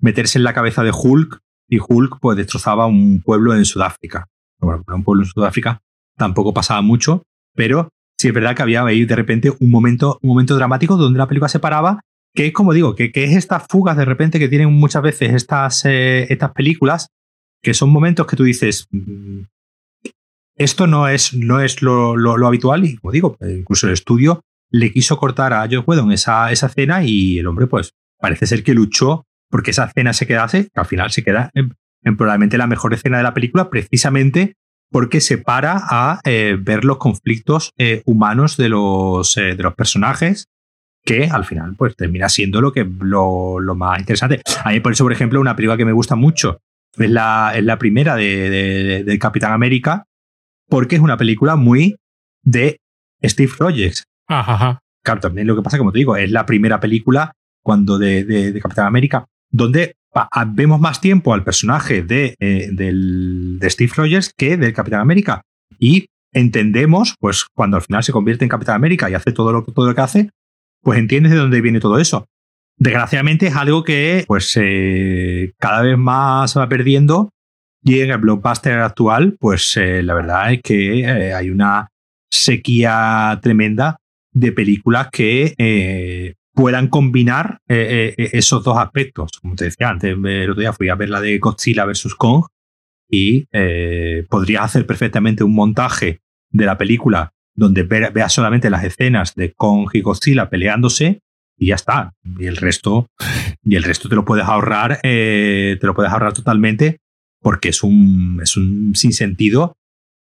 meterse 0.00 0.38
en 0.38 0.44
la 0.44 0.54
cabeza 0.54 0.82
de 0.82 0.90
Hulk 0.92 1.40
y 1.68 1.78
Hulk 1.78 2.18
pues 2.20 2.36
destrozaba 2.36 2.86
un 2.86 3.22
pueblo 3.22 3.54
en 3.54 3.64
Sudáfrica. 3.64 4.26
Bueno, 4.58 4.82
un 4.88 5.04
pueblo 5.04 5.22
en 5.22 5.28
Sudáfrica 5.28 5.82
tampoco 6.16 6.52
pasaba 6.52 6.82
mucho, 6.82 7.22
pero 7.54 7.90
sí 8.18 8.28
es 8.28 8.34
verdad 8.34 8.56
que 8.56 8.62
había 8.62 8.84
ahí 8.84 9.04
de 9.04 9.14
repente 9.14 9.52
un 9.60 9.70
momento, 9.70 10.18
un 10.22 10.30
momento 10.30 10.56
dramático 10.56 10.96
donde 10.96 11.18
la 11.18 11.28
película 11.28 11.48
se 11.48 11.60
paraba, 11.60 12.00
que 12.38 12.46
es 12.46 12.52
como 12.52 12.72
digo, 12.72 12.94
que, 12.94 13.10
que 13.10 13.24
es 13.24 13.34
estas 13.34 13.64
fugas 13.68 13.96
de 13.96 14.04
repente 14.04 14.38
que 14.38 14.48
tienen 14.48 14.72
muchas 14.72 15.02
veces 15.02 15.34
estas, 15.34 15.84
estas 15.84 16.52
películas, 16.52 17.08
que 17.60 17.74
son 17.74 17.90
momentos 17.90 18.28
que 18.28 18.36
tú 18.36 18.44
dices, 18.44 18.86
mm, 18.92 19.40
esto 20.54 20.86
no 20.86 21.08
es, 21.08 21.34
no 21.34 21.58
es 21.58 21.82
lo, 21.82 22.16
lo, 22.16 22.46
habitual 22.46 22.84
y, 22.84 22.96
como 22.96 23.10
digo, 23.10 23.36
incluso 23.40 23.88
el 23.88 23.92
estudio 23.92 24.42
le 24.70 24.92
quiso 24.92 25.16
cortar 25.16 25.52
a 25.52 25.66
Joe 25.68 25.80
Whedon 25.80 26.12
esa, 26.12 26.52
esa 26.52 26.68
escena 26.68 27.02
y 27.02 27.40
el 27.40 27.48
hombre, 27.48 27.66
pues, 27.66 27.94
parece 28.20 28.46
ser 28.46 28.62
que 28.62 28.72
luchó 28.72 29.26
porque 29.50 29.72
esa 29.72 29.86
escena 29.86 30.12
se 30.12 30.28
quedase, 30.28 30.68
que 30.72 30.80
al 30.80 30.86
final 30.86 31.10
se 31.10 31.24
queda 31.24 31.50
en, 31.54 31.74
probablemente 32.16 32.56
la 32.56 32.68
mejor 32.68 32.94
escena 32.94 33.16
de 33.16 33.24
la 33.24 33.34
película, 33.34 33.68
precisamente 33.68 34.54
porque 34.92 35.20
se 35.20 35.38
para 35.38 35.76
a 35.76 36.20
eh, 36.22 36.56
ver 36.56 36.84
los 36.84 36.98
conflictos 36.98 37.72
eh, 37.78 38.02
humanos 38.06 38.56
de 38.56 38.68
los, 38.68 39.36
eh, 39.36 39.56
de 39.56 39.62
los 39.64 39.74
personajes 39.74 40.46
que 41.08 41.24
al 41.24 41.46
final 41.46 41.74
pues 41.74 41.96
termina 41.96 42.28
siendo 42.28 42.60
lo 42.60 42.70
que 42.70 42.84
lo, 42.84 43.58
lo, 43.60 43.74
más 43.74 43.98
interesante. 43.98 44.42
A 44.62 44.70
mí 44.70 44.80
por 44.80 44.92
eso, 44.92 45.04
por 45.04 45.12
ejemplo, 45.12 45.40
una 45.40 45.56
película 45.56 45.78
que 45.78 45.86
me 45.86 45.92
gusta 45.92 46.16
mucho 46.16 46.60
es 46.98 47.10
la, 47.10 47.52
es 47.56 47.64
la 47.64 47.78
primera 47.78 48.14
de, 48.14 49.04
de, 49.04 49.18
Capitán 49.18 49.52
América, 49.52 50.04
porque 50.68 50.96
es 50.96 51.00
una 51.00 51.16
película 51.16 51.56
muy 51.56 51.96
de 52.42 52.78
Steve 53.24 53.52
Rogers. 53.58 54.04
Ajá. 54.26 54.80
Claro, 55.02 55.20
también 55.20 55.46
lo 55.46 55.56
que 55.56 55.62
pasa, 55.62 55.78
como 55.78 55.92
te 55.92 55.98
digo, 55.98 56.14
es 56.16 56.30
la 56.30 56.44
primera 56.44 56.78
película 56.78 57.32
cuando 57.62 57.98
de, 57.98 58.24
de 58.24 58.60
Capitán 58.60 58.86
América, 58.86 59.24
donde 59.50 59.94
vemos 60.48 60.78
más 60.78 61.00
tiempo 61.00 61.32
al 61.32 61.44
personaje 61.44 62.02
de, 62.02 62.34
eh, 62.38 62.68
del, 62.70 63.58
de 63.58 63.70
Steve 63.70 63.92
Rogers 63.96 64.32
que 64.36 64.58
del 64.58 64.74
Capitán 64.74 65.00
América. 65.00 65.40
Y 65.78 66.06
entendemos, 66.32 67.14
pues 67.18 67.46
cuando 67.54 67.78
al 67.78 67.82
final 67.82 68.04
se 68.04 68.12
convierte 68.12 68.44
en 68.44 68.50
Capitán 68.50 68.74
América 68.76 69.08
y 69.08 69.14
hace 69.14 69.32
todo 69.32 69.52
lo, 69.52 69.64
todo 69.64 69.86
lo 69.86 69.94
que 69.94 70.00
hace, 70.00 70.30
pues 70.82 70.98
entiendes 70.98 71.32
de 71.32 71.38
dónde 71.38 71.60
viene 71.60 71.80
todo 71.80 71.98
eso. 71.98 72.26
Desgraciadamente 72.78 73.48
es 73.48 73.56
algo 73.56 73.82
que 73.82 74.24
pues 74.26 74.56
eh, 74.56 75.52
cada 75.58 75.82
vez 75.82 75.98
más 75.98 76.52
se 76.52 76.60
va 76.60 76.68
perdiendo 76.68 77.30
y 77.82 78.00
en 78.00 78.10
el 78.10 78.18
blockbuster 78.18 78.78
actual 78.78 79.36
pues 79.38 79.76
eh, 79.76 80.02
la 80.02 80.14
verdad 80.14 80.52
es 80.52 80.62
que 80.62 81.00
eh, 81.00 81.34
hay 81.34 81.50
una 81.50 81.88
sequía 82.30 83.38
tremenda 83.42 83.98
de 84.30 84.52
películas 84.52 85.08
que 85.10 86.34
puedan 86.54 86.88
combinar 86.88 87.60
esos 87.66 88.62
dos 88.62 88.76
aspectos. 88.76 89.30
Como 89.40 89.56
te 89.56 89.64
decía 89.64 89.88
antes, 89.88 90.12
el 90.12 90.50
otro 90.50 90.60
día 90.60 90.72
fui 90.72 90.88
a 90.88 90.94
ver 90.94 91.08
la 91.08 91.20
de 91.20 91.38
Godzilla 91.38 91.84
vs. 91.86 92.14
Kong 92.16 92.44
y 93.08 93.46
podría 94.28 94.62
hacer 94.62 94.86
perfectamente 94.86 95.42
un 95.42 95.54
montaje 95.54 96.20
de 96.50 96.66
la 96.66 96.76
película 96.76 97.32
donde 97.58 97.82
veas 97.82 98.32
solamente 98.32 98.70
las 98.70 98.84
escenas 98.84 99.34
de 99.34 99.52
Kong 99.52 99.90
y 99.92 100.00
Godzilla 100.00 100.48
peleándose 100.48 101.22
y 101.56 101.66
ya 101.66 101.74
está. 101.74 102.14
Y 102.38 102.46
el 102.46 102.56
resto, 102.56 103.08
y 103.64 103.74
el 103.74 103.82
resto 103.82 104.08
te 104.08 104.14
lo 104.14 104.24
puedes 104.24 104.46
ahorrar, 104.46 105.00
eh, 105.02 105.76
te 105.80 105.86
lo 105.88 105.92
puedes 105.92 106.12
ahorrar 106.12 106.32
totalmente 106.34 107.00
porque 107.40 107.70
es 107.70 107.82
un, 107.82 108.38
es 108.40 108.56
un 108.56 108.94
sinsentido 108.94 109.76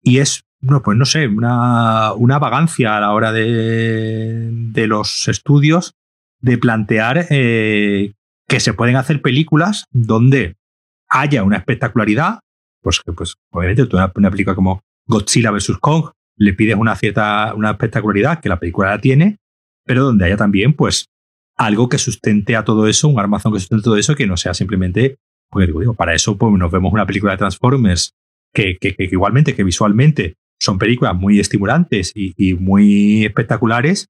y 0.03 0.19
es, 0.19 0.43
no, 0.61 0.83
pues 0.83 0.99
no 0.99 1.05
sé, 1.05 1.29
una, 1.29 2.13
una 2.15 2.41
vagancia 2.41 2.97
a 2.97 3.01
la 3.01 3.13
hora 3.13 3.31
de, 3.31 4.49
de 4.51 4.87
los 4.89 5.29
estudios 5.29 5.95
de 6.41 6.59
plantear 6.59 7.29
eh, 7.31 8.15
que 8.49 8.59
se 8.59 8.75
pueden 8.75 8.97
hacer 8.97 9.23
películas 9.23 9.87
donde 9.93 10.57
haya 11.09 11.45
una 11.45 11.59
espectacularidad, 11.59 12.41
pues 12.81 13.01
pues 13.17 13.37
obviamente 13.53 13.85
una, 13.95 14.11
una 14.17 14.31
película 14.31 14.57
como 14.57 14.83
Godzilla 15.07 15.53
vs. 15.53 15.79
Kong 15.81 16.11
le 16.37 16.53
pides 16.55 16.77
una 16.77 16.97
cierta 16.97 17.55
una 17.55 17.73
espectacularidad 17.73 18.41
que 18.41 18.49
la 18.49 18.59
película 18.59 18.91
la 18.91 19.01
tiene, 19.01 19.39
pero 19.85 20.05
donde 20.05 20.25
haya 20.25 20.37
también 20.37 20.75
pues 20.75 21.07
algo 21.57 21.89
que 21.89 21.99
sustente 21.99 22.57
a 22.57 22.65
todo 22.65 22.87
eso, 22.87 23.09
un 23.09 23.19
armazón 23.19 23.53
que 23.53 23.61
sustente 23.61 23.85
todo 23.85 23.97
eso, 23.97 24.15
que 24.15 24.27
no 24.27 24.37
sea 24.37 24.55
simplemente, 24.55 25.17
pues 25.51 25.67
digo, 25.67 25.95
para 25.95 26.15
eso 26.15 26.37
pues, 26.37 26.53
nos 26.55 26.71
vemos 26.71 26.93
una 26.93 27.07
película 27.07 27.33
de 27.33 27.39
Transformers 27.39 28.15
que, 28.53 28.77
que, 28.79 28.95
igualmente, 28.99 29.55
que 29.55 29.65
visualmente 29.65 30.37
son 30.61 30.79
películas 30.79 31.15
muy 31.15 31.41
estimulantes 31.41 32.13
y, 32.15 32.55
muy 32.55 33.25
espectaculares 33.25 34.09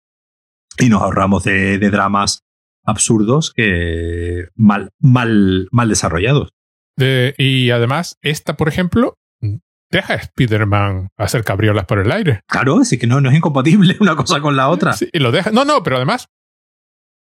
y 0.78 0.88
nos 0.88 1.02
ahorramos 1.02 1.44
de, 1.44 1.78
dramas 1.78 2.42
absurdos 2.84 3.52
que 3.54 4.48
mal, 4.54 4.90
mal, 4.98 5.68
mal 5.70 5.88
desarrollados. 5.88 6.50
y 6.98 7.70
además, 7.70 8.18
esta, 8.22 8.56
por 8.56 8.68
ejemplo, 8.68 9.14
deja 9.92 10.14
a 10.14 10.16
Spider-Man 10.16 11.10
hacer 11.16 11.44
cabriolas 11.44 11.84
por 11.84 12.00
el 12.00 12.10
aire. 12.10 12.40
Claro, 12.48 12.80
así 12.80 12.98
que 12.98 13.06
no, 13.06 13.20
no 13.20 13.30
es 13.30 13.36
incompatible 13.36 13.96
una 14.00 14.16
cosa 14.16 14.40
con 14.40 14.56
la 14.56 14.68
otra. 14.68 14.94
Sí, 14.94 15.08
y 15.12 15.20
lo 15.20 15.30
deja. 15.30 15.52
No, 15.52 15.64
no, 15.64 15.84
pero 15.84 15.96
además 15.96 16.26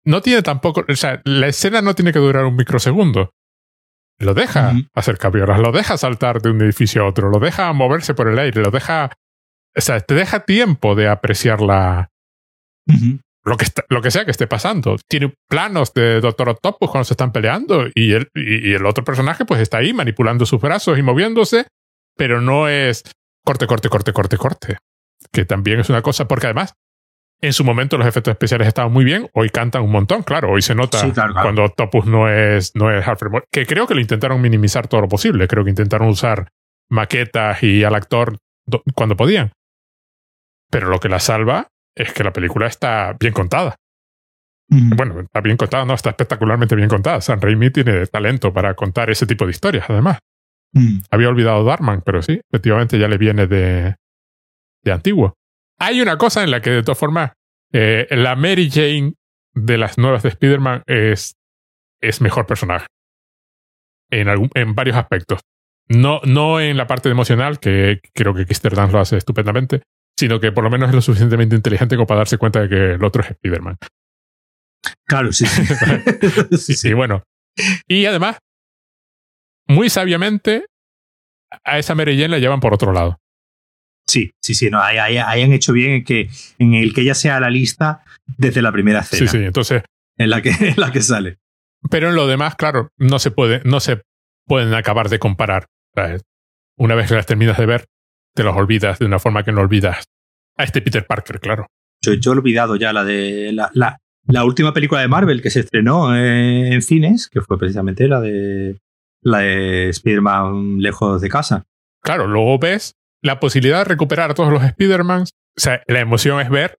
no 0.05 0.21
tiene 0.21 0.41
tampoco, 0.41 0.83
o 0.87 0.95
sea, 0.95 1.21
la 1.25 1.47
escena 1.47 1.81
no 1.81 1.93
tiene 1.93 2.11
que 2.11 2.19
durar 2.19 2.45
un 2.45 2.55
microsegundo. 2.55 3.31
Lo 4.19 4.33
deja 4.33 4.73
hacer 4.93 5.17
cabriolas, 5.17 5.59
lo 5.59 5.71
deja 5.71 5.97
saltar 5.97 6.41
de 6.41 6.51
un 6.51 6.61
edificio 6.61 7.03
a 7.03 7.07
otro, 7.07 7.29
lo 7.29 7.39
deja 7.39 7.71
moverse 7.73 8.13
por 8.13 8.27
el 8.27 8.39
aire, 8.39 8.61
lo 8.61 8.71
deja, 8.71 9.11
o 9.75 9.81
sea, 9.81 9.99
te 9.99 10.13
deja 10.13 10.45
tiempo 10.45 10.95
de 10.95 11.09
apreciar 11.09 11.61
la, 11.61 12.09
lo, 13.43 13.57
que 13.57 13.65
lo 13.89 14.01
que 14.01 14.11
sea 14.11 14.23
que 14.23 14.31
esté 14.31 14.45
pasando. 14.45 14.97
Tiene 15.09 15.33
planos 15.49 15.93
de 15.93 16.21
Doctor 16.21 16.49
Octopus 16.49 16.91
cuando 16.91 17.05
se 17.05 17.13
están 17.13 17.31
peleando 17.31 17.87
y 17.95 18.13
el, 18.13 18.29
y 18.35 18.73
el 18.73 18.85
otro 18.85 19.03
personaje 19.03 19.45
pues 19.45 19.59
está 19.59 19.79
ahí 19.79 19.93
manipulando 19.93 20.45
sus 20.45 20.61
brazos 20.61 20.97
y 20.97 21.01
moviéndose, 21.01 21.67
pero 22.15 22.41
no 22.41 22.67
es 22.67 23.03
corte, 23.43 23.67
corte, 23.67 23.89
corte, 23.89 24.13
corte, 24.13 24.37
corte. 24.37 24.77
Que 25.31 25.45
también 25.45 25.79
es 25.79 25.89
una 25.89 26.01
cosa, 26.01 26.27
porque 26.27 26.47
además 26.47 26.73
en 27.43 27.51
su 27.51 27.65
momento 27.65 27.97
los 27.97 28.07
efectos 28.07 28.31
especiales 28.31 28.67
estaban 28.67 28.91
muy 28.91 29.03
bien, 29.03 29.29
hoy 29.33 29.49
cantan 29.49 29.83
un 29.83 29.91
montón, 29.91 30.23
claro, 30.23 30.51
hoy 30.51 30.61
se 30.61 30.75
nota 30.75 30.99
cuando 31.41 31.67
Topus 31.69 32.05
no 32.05 32.29
es, 32.29 32.71
no 32.73 32.89
es 32.89 33.05
Alfred 33.05 33.31
que 33.51 33.65
creo 33.65 33.85
que 33.85 33.95
lo 33.95 33.99
intentaron 33.99 34.41
minimizar 34.41 34.87
todo 34.87 35.01
lo 35.01 35.09
posible, 35.09 35.45
creo 35.49 35.65
que 35.65 35.69
intentaron 35.69 36.07
usar 36.07 36.47
maquetas 36.89 37.61
y 37.61 37.83
al 37.83 37.95
actor 37.95 38.37
cuando 38.95 39.17
podían. 39.17 39.51
Pero 40.69 40.87
lo 40.87 40.99
que 41.01 41.09
la 41.09 41.19
salva 41.19 41.67
es 41.95 42.13
que 42.13 42.23
la 42.23 42.31
película 42.31 42.65
está 42.67 43.15
bien 43.19 43.33
contada. 43.33 43.75
Bueno, 44.69 45.19
está 45.19 45.41
bien 45.41 45.57
contada, 45.57 45.85
no, 45.85 45.93
está 45.93 46.11
espectacularmente 46.11 46.75
bien 46.75 46.89
contada. 46.89 47.21
San 47.21 47.41
Raimi 47.41 47.69
tiene 47.69 48.07
talento 48.07 48.53
para 48.53 48.73
contar 48.73 49.09
ese 49.09 49.27
tipo 49.27 49.45
de 49.45 49.51
historias, 49.51 49.85
además. 49.89 50.17
Había 51.11 51.29
olvidado 51.29 51.63
Darman, 51.63 52.01
pero 52.01 52.21
sí, 52.21 52.41
efectivamente 52.51 52.97
ya 52.97 53.07
le 53.07 53.17
viene 53.17 53.47
de, 53.47 53.95
de 54.83 54.91
antiguo. 54.91 55.35
Hay 55.79 56.01
una 56.01 56.17
cosa 56.17 56.43
en 56.43 56.51
la 56.51 56.61
que, 56.61 56.71
de 56.71 56.83
todas 56.83 56.97
formas, 56.97 57.33
eh, 57.71 58.07
la 58.11 58.35
Mary 58.35 58.69
Jane 58.71 59.13
de 59.53 59.77
las 59.77 59.97
nuevas 59.97 60.23
de 60.23 60.29
Spider-Man 60.29 60.83
es, 60.87 61.35
es 62.01 62.21
mejor 62.21 62.45
personaje. 62.45 62.87
En, 64.09 64.29
algún, 64.29 64.49
en 64.53 64.75
varios 64.75 64.97
aspectos. 64.97 65.41
No, 65.89 66.21
no 66.23 66.59
en 66.59 66.77
la 66.77 66.87
parte 66.87 67.09
emocional, 67.09 67.59
que 67.59 67.99
creo 68.13 68.33
que 68.33 68.45
Kister 68.45 68.75
Dance 68.75 68.93
lo 68.93 68.99
hace 68.99 69.17
estupendamente, 69.17 69.81
sino 70.17 70.39
que 70.39 70.51
por 70.51 70.63
lo 70.63 70.69
menos 70.69 70.89
es 70.89 70.95
lo 70.95 71.01
suficientemente 71.01 71.55
inteligente 71.55 71.95
como 71.95 72.07
para 72.07 72.19
darse 72.19 72.37
cuenta 72.37 72.61
de 72.61 72.69
que 72.69 72.93
el 72.93 73.03
otro 73.03 73.21
es 73.21 73.31
Spider-Man. 73.31 73.77
Claro, 75.05 75.31
sí. 75.31 75.45
sí, 75.45 76.73
sí, 76.75 76.93
bueno. 76.93 77.23
Y 77.87 78.05
además, 78.05 78.37
muy 79.73 79.89
sabiamente, 79.89 80.65
a 81.63 81.79
esa 81.79 81.95
Mary 81.95 82.15
Jane 82.15 82.29
la 82.29 82.39
llevan 82.39 82.59
por 82.59 82.73
otro 82.73 82.93
lado. 82.93 83.19
Sí, 84.05 84.31
sí, 84.41 84.53
sí, 84.53 84.69
no, 84.69 84.81
hayan 84.81 85.53
hecho 85.53 85.73
bien 85.73 85.91
en, 85.91 86.03
que, 86.03 86.29
en 86.59 86.73
el 86.73 86.93
que 86.93 87.01
ella 87.01 87.15
sea 87.15 87.39
la 87.39 87.49
lista 87.49 88.03
desde 88.37 88.61
la 88.61 88.71
primera 88.71 88.99
escena. 88.99 89.31
Sí, 89.31 89.37
sí, 89.37 89.43
entonces. 89.43 89.83
En 90.17 90.29
la 90.29 90.41
que, 90.41 90.49
en 90.59 90.75
la 90.77 90.91
que 90.91 91.01
sale. 91.01 91.39
Pero 91.89 92.09
en 92.09 92.15
lo 92.15 92.27
demás, 92.27 92.55
claro, 92.55 92.89
no 92.97 93.19
se 93.19 93.31
puede, 93.31 93.61
no 93.65 93.79
se 93.79 94.01
pueden 94.45 94.73
acabar 94.73 95.09
de 95.09 95.19
comparar. 95.19 95.67
Una 96.77 96.95
vez 96.95 97.07
que 97.07 97.15
las 97.15 97.25
terminas 97.25 97.57
de 97.57 97.65
ver, 97.65 97.85
te 98.33 98.43
los 98.43 98.55
olvidas 98.55 98.99
de 98.99 99.05
una 99.05 99.19
forma 99.19 99.43
que 99.43 99.51
no 99.51 99.61
olvidas 99.61 100.05
a 100.57 100.63
este 100.63 100.81
Peter 100.81 101.05
Parker, 101.05 101.39
claro. 101.39 101.67
Yo, 102.01 102.13
yo 102.13 102.31
he 102.31 102.35
olvidado 102.37 102.75
ya 102.75 102.91
la 102.93 103.03
de 103.03 103.51
la, 103.53 103.69
la, 103.73 103.99
la, 104.25 104.43
última 104.43 104.73
película 104.73 105.01
de 105.01 105.07
Marvel 105.07 105.41
que 105.41 105.49
se 105.49 105.61
estrenó 105.61 106.15
en 106.15 106.81
cines, 106.81 107.29
que 107.29 107.41
fue 107.41 107.57
precisamente 107.57 108.07
la 108.07 108.19
de 108.19 108.77
la 109.23 109.39
de 109.39 109.89
Spider-Man 109.89 110.79
lejos 110.79 111.21
de 111.21 111.29
casa. 111.29 111.63
Claro, 112.01 112.27
luego 112.27 112.59
ves 112.59 112.95
la 113.21 113.39
posibilidad 113.39 113.79
de 113.79 113.85
recuperar 113.85 114.31
a 114.31 114.33
todos 114.33 114.51
los 114.51 114.63
Spider-Man, 114.63 115.21
o 115.21 115.59
sea, 115.59 115.81
la 115.87 115.99
emoción 115.99 116.41
es 116.41 116.49
ver 116.49 116.77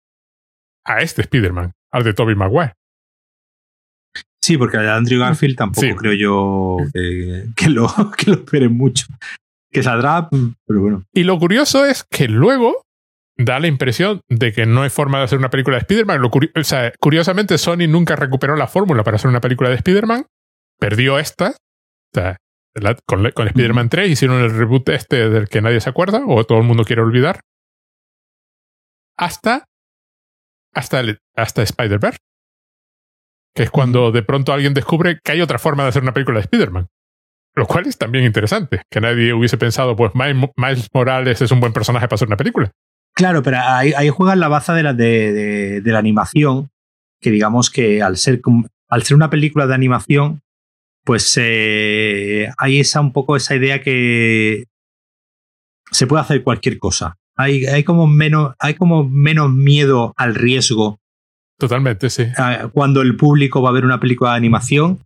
a 0.84 1.00
este 1.00 1.22
Spider-Man, 1.22 1.72
al 1.90 2.04
de 2.04 2.12
Tobey 2.12 2.34
Maguire. 2.34 2.74
Sí, 4.42 4.58
porque 4.58 4.76
a 4.76 4.96
Andrew 4.96 5.18
Garfield 5.20 5.56
tampoco 5.56 5.96
creo 5.96 6.12
yo 6.12 6.76
que, 6.92 7.70
lo, 7.70 7.88
que 8.16 8.30
lo 8.30 8.36
esperen 8.36 8.76
mucho. 8.76 9.06
que 9.72 9.82
saldrá, 9.82 10.28
pero 10.66 10.80
bueno. 10.80 11.04
Y 11.14 11.24
lo 11.24 11.38
curioso 11.38 11.86
es 11.86 12.04
que 12.04 12.28
luego 12.28 12.82
da 13.36 13.58
la 13.58 13.66
impresión 13.66 14.20
de 14.28 14.52
que 14.52 14.66
no 14.66 14.82
hay 14.82 14.90
forma 14.90 15.18
de 15.18 15.24
hacer 15.24 15.38
una 15.38 15.50
película 15.50 15.76
de 15.76 15.80
Spider-Man. 15.80 16.20
O 16.24 16.64
sea, 16.64 16.92
curiosamente, 17.00 17.56
Sony 17.58 17.88
nunca 17.88 18.16
recuperó 18.16 18.54
la 18.54 18.66
fórmula 18.66 19.02
para 19.02 19.16
hacer 19.16 19.30
una 19.30 19.40
película 19.40 19.70
de 19.70 19.76
Spider-Man. 19.76 20.26
Perdió 20.78 21.18
esta. 21.18 21.56
O 22.16 22.20
sea, 22.20 22.38
con, 23.06 23.30
con 23.32 23.48
Spider-Man 23.48 23.88
3 23.88 24.10
hicieron 24.10 24.40
el 24.40 24.56
reboot 24.56 24.88
este 24.90 25.28
del 25.28 25.48
que 25.48 25.62
nadie 25.62 25.80
se 25.80 25.90
acuerda 25.90 26.22
o 26.26 26.44
todo 26.44 26.58
el 26.58 26.64
mundo 26.64 26.84
quiere 26.84 27.02
olvidar. 27.02 27.40
Hasta. 29.16 29.64
Hasta, 30.74 31.02
hasta 31.36 31.62
Spider-Verse. 31.62 32.18
Que 33.54 33.62
es 33.62 33.70
cuando 33.70 34.10
de 34.10 34.22
pronto 34.22 34.52
alguien 34.52 34.74
descubre 34.74 35.20
que 35.22 35.32
hay 35.32 35.40
otra 35.40 35.60
forma 35.60 35.84
de 35.84 35.90
hacer 35.90 36.02
una 36.02 36.12
película 36.12 36.38
de 36.38 36.42
Spider-Man. 36.42 36.88
Lo 37.54 37.66
cual 37.66 37.86
es 37.86 37.96
también 37.96 38.24
interesante. 38.24 38.82
Que 38.90 39.00
nadie 39.00 39.32
hubiese 39.32 39.56
pensado, 39.56 39.94
pues 39.94 40.12
Miles 40.14 40.88
Morales 40.92 41.40
es 41.40 41.50
un 41.52 41.60
buen 41.60 41.72
personaje 41.72 42.08
para 42.08 42.16
hacer 42.16 42.26
una 42.26 42.36
película. 42.36 42.72
Claro, 43.14 43.44
pero 43.44 43.58
ahí, 43.60 43.92
ahí 43.92 44.08
juegan 44.08 44.40
la 44.40 44.48
baza 44.48 44.74
de 44.74 44.82
la, 44.82 44.92
de, 44.92 45.80
la 45.84 45.98
animación, 46.00 46.70
que 47.20 47.30
digamos 47.30 47.70
que 47.70 48.02
al 48.02 48.16
ser, 48.16 48.40
al 48.88 49.02
ser 49.04 49.14
una 49.14 49.30
película 49.30 49.68
de 49.68 49.74
animación, 49.74 50.42
pues 51.04 51.38
eh, 51.40 52.48
hay 52.58 52.80
esa 52.80 53.00
un 53.00 53.12
poco 53.12 53.36
esa 53.36 53.54
idea 53.54 53.82
que 53.82 54.64
se 55.90 56.06
puede 56.06 56.22
hacer 56.22 56.42
cualquier 56.42 56.78
cosa. 56.78 57.16
Hay, 57.36 57.66
hay, 57.66 57.84
como 57.84 58.06
menos, 58.06 58.54
hay 58.58 58.74
como 58.74 59.08
menos 59.08 59.52
miedo 59.52 60.14
al 60.16 60.34
riesgo. 60.34 60.98
Totalmente, 61.58 62.10
sí. 62.10 62.26
Cuando 62.72 63.02
el 63.02 63.16
público 63.16 63.60
va 63.60 63.70
a 63.70 63.72
ver 63.72 63.84
una 63.84 64.00
película 64.00 64.30
de 64.30 64.36
animación. 64.36 65.00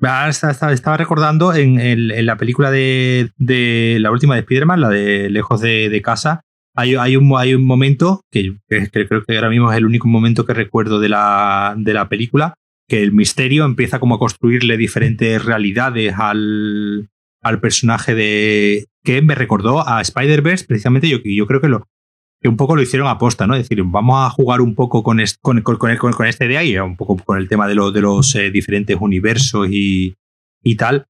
Estaba 0.00 0.96
recordando 0.96 1.54
en, 1.54 1.80
en 1.80 2.26
la 2.26 2.36
película 2.36 2.70
de, 2.70 3.30
de, 3.36 3.96
la 4.00 4.10
última 4.10 4.34
de 4.34 4.40
Spider-Man, 4.40 4.80
la 4.80 4.90
de 4.90 5.30
Lejos 5.30 5.60
de, 5.62 5.88
de 5.88 6.02
casa, 6.02 6.42
hay, 6.76 7.16
un, 7.16 7.32
hay 7.38 7.54
un 7.54 7.64
momento, 7.64 8.20
que, 8.30 8.56
creo 8.68 9.24
que 9.24 9.34
ahora 9.34 9.48
mismo 9.48 9.72
es 9.72 9.78
el 9.78 9.86
único 9.86 10.08
momento 10.08 10.44
que 10.44 10.52
recuerdo 10.52 11.00
de 11.00 11.08
la, 11.08 11.74
de 11.76 11.94
la 11.94 12.08
película, 12.08 12.54
que 12.88 13.02
el 13.02 13.12
misterio 13.12 13.64
empieza 13.64 13.98
como 13.98 14.14
a 14.14 14.18
construirle 14.18 14.76
diferentes 14.76 15.44
realidades 15.44 16.14
al, 16.16 17.08
al 17.42 17.60
personaje 17.60 18.14
de... 18.14 18.86
que 19.04 19.22
me 19.22 19.34
recordó 19.34 19.86
a 19.86 20.00
Spider-Verse, 20.00 20.66
precisamente 20.66 21.08
yo, 21.08 21.18
yo 21.24 21.46
creo 21.46 21.60
que 21.60 21.68
lo, 21.68 21.88
que 22.40 22.48
un 22.48 22.56
poco 22.56 22.76
lo 22.76 22.82
hicieron 22.82 23.08
a 23.08 23.18
posta, 23.18 23.46
¿no? 23.46 23.54
Es 23.54 23.68
decir, 23.68 23.82
vamos 23.84 24.26
a 24.26 24.30
jugar 24.30 24.60
un 24.60 24.74
poco 24.74 25.02
con, 25.02 25.18
con, 25.40 25.62
con, 25.62 25.76
con, 25.78 26.26
esta 26.26 26.44
idea 26.44 26.62
y 26.62 26.76
un 26.78 26.96
poco 26.96 27.16
con 27.16 27.38
el 27.38 27.48
tema 27.48 27.66
de, 27.66 27.74
lo, 27.74 27.90
de 27.90 28.00
los 28.02 28.34
eh, 28.34 28.50
diferentes 28.50 28.96
universos 29.00 29.68
y, 29.70 30.14
y, 30.62 30.76
tal. 30.76 31.06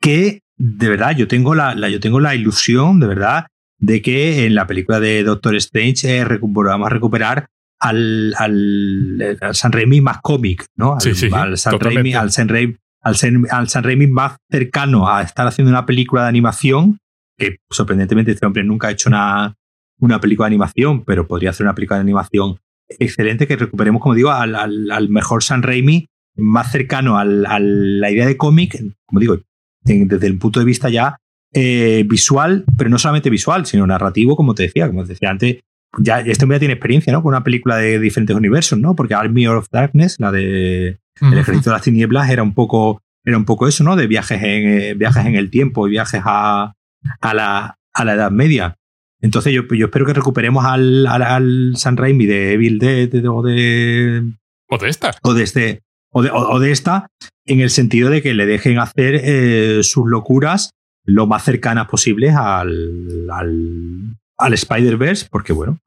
Que 0.00 0.40
de 0.56 0.88
verdad 0.88 1.16
yo 1.16 1.28
tengo 1.28 1.54
la, 1.54 1.74
la, 1.74 1.88
yo 1.88 2.00
tengo 2.00 2.20
la 2.20 2.34
ilusión, 2.34 3.00
de 3.00 3.06
verdad, 3.06 3.46
de 3.78 4.00
que 4.00 4.46
en 4.46 4.54
la 4.54 4.66
película 4.66 5.00
de 5.00 5.22
Doctor 5.22 5.54
Strange 5.56 6.20
eh, 6.20 6.24
vamos 6.40 6.86
a 6.86 6.90
recuperar 6.90 7.48
al, 7.82 8.34
al, 8.38 9.38
San 9.52 9.72
Raimi 9.72 10.00
más 10.00 10.20
cómic, 10.20 10.66
¿no? 10.76 10.94
Al, 10.94 11.00
San 11.00 11.80
Raimi, 11.80 12.14
al, 12.14 12.30
San 12.30 12.48
Raimi, 12.48 12.76
al, 13.00 13.68
San, 13.68 13.82
Raimi 13.82 14.06
más 14.06 14.36
cercano 14.48 15.08
a 15.08 15.22
estar 15.22 15.46
haciendo 15.48 15.70
una 15.70 15.84
película 15.84 16.22
de 16.22 16.28
animación, 16.28 16.98
que 17.36 17.56
sorprendentemente 17.70 18.30
este 18.30 18.46
hombre 18.46 18.62
nunca 18.62 18.88
ha 18.88 18.92
hecho 18.92 19.08
una, 19.08 19.56
una 19.98 20.20
película 20.20 20.46
de 20.46 20.54
animación, 20.54 21.04
pero 21.04 21.26
podría 21.26 21.50
hacer 21.50 21.66
una 21.66 21.74
película 21.74 21.96
de 21.96 22.02
animación 22.02 22.60
excelente 23.00 23.48
que 23.48 23.56
recuperemos, 23.56 24.00
como 24.00 24.14
digo, 24.14 24.30
al, 24.30 24.54
al 24.54 25.08
mejor 25.08 25.42
San 25.42 25.62
Raimi 25.62 26.06
más 26.36 26.70
cercano 26.70 27.18
a 27.18 27.24
la 27.24 28.10
idea 28.10 28.26
de 28.26 28.36
cómic, 28.36 28.80
como 29.06 29.20
digo, 29.20 29.38
desde 29.82 30.26
el 30.26 30.38
punto 30.38 30.60
de 30.60 30.66
vista 30.66 30.88
ya 30.88 31.18
eh, 31.52 32.04
visual, 32.06 32.64
pero 32.78 32.88
no 32.88 32.98
solamente 32.98 33.28
visual, 33.28 33.66
sino 33.66 33.86
narrativo, 33.86 34.36
como 34.36 34.54
te 34.54 34.62
decía, 34.62 34.86
como 34.86 35.02
te 35.02 35.10
decía 35.10 35.30
antes. 35.30 35.58
Ya, 35.98 36.20
este 36.20 36.44
hombre 36.44 36.56
ya 36.56 36.60
tiene 36.60 36.74
experiencia, 36.74 37.12
¿no? 37.12 37.22
Con 37.22 37.30
una 37.30 37.44
película 37.44 37.76
de 37.76 37.98
diferentes 37.98 38.34
universos, 38.34 38.78
¿no? 38.78 38.94
Porque 38.94 39.14
Army 39.14 39.46
of 39.46 39.68
Darkness, 39.70 40.18
la 40.18 40.32
de 40.32 40.98
El 41.20 41.38
Ejército 41.38 41.70
de 41.70 41.76
las 41.76 41.82
Tinieblas, 41.82 42.30
era 42.30 42.42
un 42.42 42.54
poco, 42.54 43.02
era 43.24 43.36
un 43.36 43.44
poco 43.44 43.68
eso, 43.68 43.84
¿no? 43.84 43.94
De 43.96 44.06
viajes 44.06 44.42
en, 44.42 44.68
eh, 44.68 44.94
viajes 44.94 45.26
en 45.26 45.34
el 45.34 45.50
tiempo 45.50 45.86
y 45.86 45.90
viajes 45.90 46.22
a, 46.24 46.74
a, 47.20 47.34
la, 47.34 47.78
a 47.92 48.04
la 48.04 48.14
Edad 48.14 48.30
Media. 48.30 48.76
Entonces 49.20 49.52
yo, 49.52 49.62
yo 49.70 49.86
espero 49.86 50.06
que 50.06 50.14
recuperemos 50.14 50.64
al, 50.64 51.06
al, 51.06 51.74
San 51.76 51.96
Raimi 51.96 52.26
de 52.26 52.54
Evil 52.54 52.78
Dead 52.78 53.24
o 53.26 53.42
de... 53.42 54.32
O 54.68 54.78
de 54.78 54.88
esta. 54.88 55.12
O 55.22 55.34
de 55.34 55.44
este. 55.44 55.82
O 56.10 56.22
de, 56.22 56.30
o, 56.32 56.58
de 56.58 56.72
esta, 56.72 57.06
en 57.46 57.60
el 57.60 57.70
sentido 57.70 58.10
de 58.10 58.20
que 58.20 58.34
le 58.34 58.46
dejen 58.46 58.78
hacer 58.78 59.20
eh, 59.22 59.80
sus 59.82 60.06
locuras 60.06 60.70
lo 61.04 61.26
más 61.26 61.44
cercanas 61.44 61.88
posibles 61.88 62.34
al, 62.34 63.28
al, 63.30 64.16
al 64.42 64.54
Spider-Verse, 64.54 65.28
porque 65.30 65.52
bueno, 65.52 65.78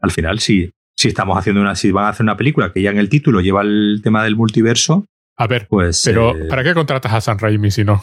al 0.00 0.10
final 0.10 0.40
si, 0.40 0.70
si 0.96 1.08
estamos 1.08 1.36
haciendo 1.38 1.60
una, 1.60 1.74
si 1.74 1.90
van 1.90 2.06
a 2.06 2.08
hacer 2.08 2.24
una 2.24 2.36
película 2.36 2.72
que 2.72 2.82
ya 2.82 2.90
en 2.90 2.98
el 2.98 3.08
título 3.08 3.40
lleva 3.40 3.62
el 3.62 4.00
tema 4.02 4.24
del 4.24 4.36
multiverso, 4.36 5.04
a 5.36 5.46
ver, 5.46 5.68
pues, 5.68 6.02
pero 6.04 6.36
eh, 6.36 6.48
¿para 6.48 6.64
qué 6.64 6.74
contratas 6.74 7.12
a 7.12 7.20
San 7.20 7.38
Raimi 7.38 7.70
si 7.70 7.84
no? 7.84 8.02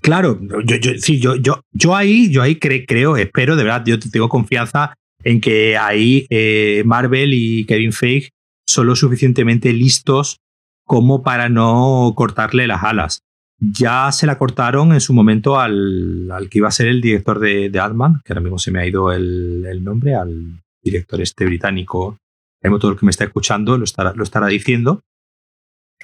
Claro, 0.00 0.38
yo, 0.64 0.76
yo, 0.76 0.92
sí, 0.98 1.18
yo, 1.18 1.34
yo, 1.34 1.62
yo 1.72 1.96
ahí, 1.96 2.30
yo 2.30 2.42
ahí 2.42 2.56
creo, 2.56 3.16
espero, 3.16 3.56
de 3.56 3.64
verdad, 3.64 3.84
yo 3.84 3.98
tengo 3.98 4.28
confianza 4.28 4.94
en 5.24 5.40
que 5.40 5.76
ahí 5.76 6.26
eh, 6.30 6.82
Marvel 6.86 7.34
y 7.34 7.64
Kevin 7.66 7.92
Feige 7.92 8.30
son 8.66 8.86
lo 8.86 8.96
suficientemente 8.96 9.72
listos 9.72 10.38
como 10.84 11.22
para 11.22 11.48
no 11.48 12.12
cortarle 12.16 12.66
las 12.66 12.84
alas. 12.84 13.22
Ya 13.60 14.10
se 14.10 14.26
la 14.26 14.38
cortaron 14.38 14.92
en 14.92 15.02
su 15.02 15.12
momento 15.12 15.60
al, 15.60 16.30
al 16.30 16.48
que 16.48 16.58
iba 16.58 16.68
a 16.68 16.72
ser 16.72 16.86
el 16.86 17.02
director 17.02 17.38
de, 17.38 17.68
de 17.68 17.78
Adman, 17.78 18.22
que 18.24 18.32
ahora 18.32 18.40
mismo 18.40 18.58
se 18.58 18.70
me 18.70 18.80
ha 18.80 18.86
ido 18.86 19.12
el, 19.12 19.66
el 19.66 19.84
nombre, 19.84 20.14
al 20.14 20.62
director 20.82 21.20
este 21.20 21.44
británico. 21.44 22.16
Todo 22.62 22.92
el 22.92 22.98
que 22.98 23.06
me 23.06 23.10
está 23.10 23.24
escuchando 23.24 23.76
lo 23.76 23.84
estará, 23.84 24.14
lo 24.14 24.22
estará 24.22 24.46
diciendo. 24.46 25.02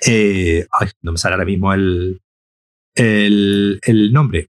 Eh, 0.06 0.66
ay, 0.70 0.88
no 1.02 1.12
me 1.12 1.18
sale 1.18 1.34
ahora 1.34 1.46
mismo 1.46 1.72
el, 1.72 2.20
el, 2.94 3.80
el 3.82 4.12
nombre. 4.12 4.48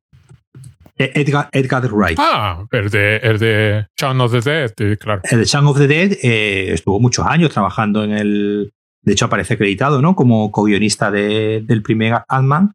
E, 0.98 1.12
Edgar, 1.16 1.50
Edgar 1.54 1.90
Wright. 1.94 2.18
Ah, 2.20 2.66
el 2.72 2.90
de, 2.90 3.18
el 3.18 3.40
de 3.40 3.88
Shaun 3.98 4.20
of 4.20 4.32
the 4.32 4.42
Dead, 4.42 4.98
claro. 4.98 5.22
El 5.30 5.40
de 5.40 5.46
Shaun 5.46 5.68
of 5.68 5.78
the 5.78 5.88
Dead 5.88 6.14
eh, 6.24 6.74
estuvo 6.74 7.00
muchos 7.00 7.26
años 7.26 7.52
trabajando 7.52 8.04
en 8.04 8.12
el. 8.12 8.74
De 9.02 9.14
hecho, 9.14 9.26
aparece 9.26 9.54
acreditado, 9.54 10.02
¿no? 10.02 10.16
Como 10.16 10.52
co-guionista 10.52 11.12
de, 11.12 11.62
del 11.66 11.82
primer 11.82 12.24
Ant-Man 12.28 12.74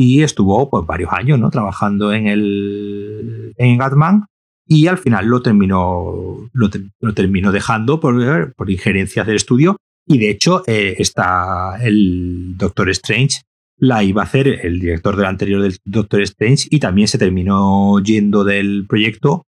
y 0.00 0.22
estuvo 0.22 0.70
pues, 0.70 0.86
varios 0.86 1.12
años 1.12 1.38
¿no? 1.38 1.50
trabajando 1.50 2.14
en, 2.14 2.26
el, 2.26 3.52
en 3.58 3.76
Gatman 3.76 4.24
y 4.66 4.86
al 4.86 4.96
final 4.96 5.26
lo 5.26 5.42
terminó, 5.42 6.48
lo, 6.52 7.12
terminó 7.14 7.52
dejando 7.52 8.00
por, 8.00 8.54
por, 8.54 8.70
injerencias 8.70 9.26
del 9.26 9.36
estudio 9.36 9.76
y 10.06 10.16
de 10.16 10.30
hecho 10.30 10.62
eh, 10.66 10.94
está 10.98 11.78
el 11.82 12.56
Doctor 12.56 12.88
Strange 12.88 13.42
la 13.76 14.02
iba 14.02 14.22
a 14.22 14.24
hacer 14.24 14.48
el 14.64 14.80
director 14.80 15.16
del 15.16 15.26
anterior 15.26 15.60
del 15.60 15.76
Doctor 15.84 16.22
Strange 16.22 16.68
y 16.70 16.80
también 16.80 17.06
se 17.06 17.18
terminó 17.18 17.98
yendo 18.00 18.42
del 18.42 18.86
proyecto 18.88 19.44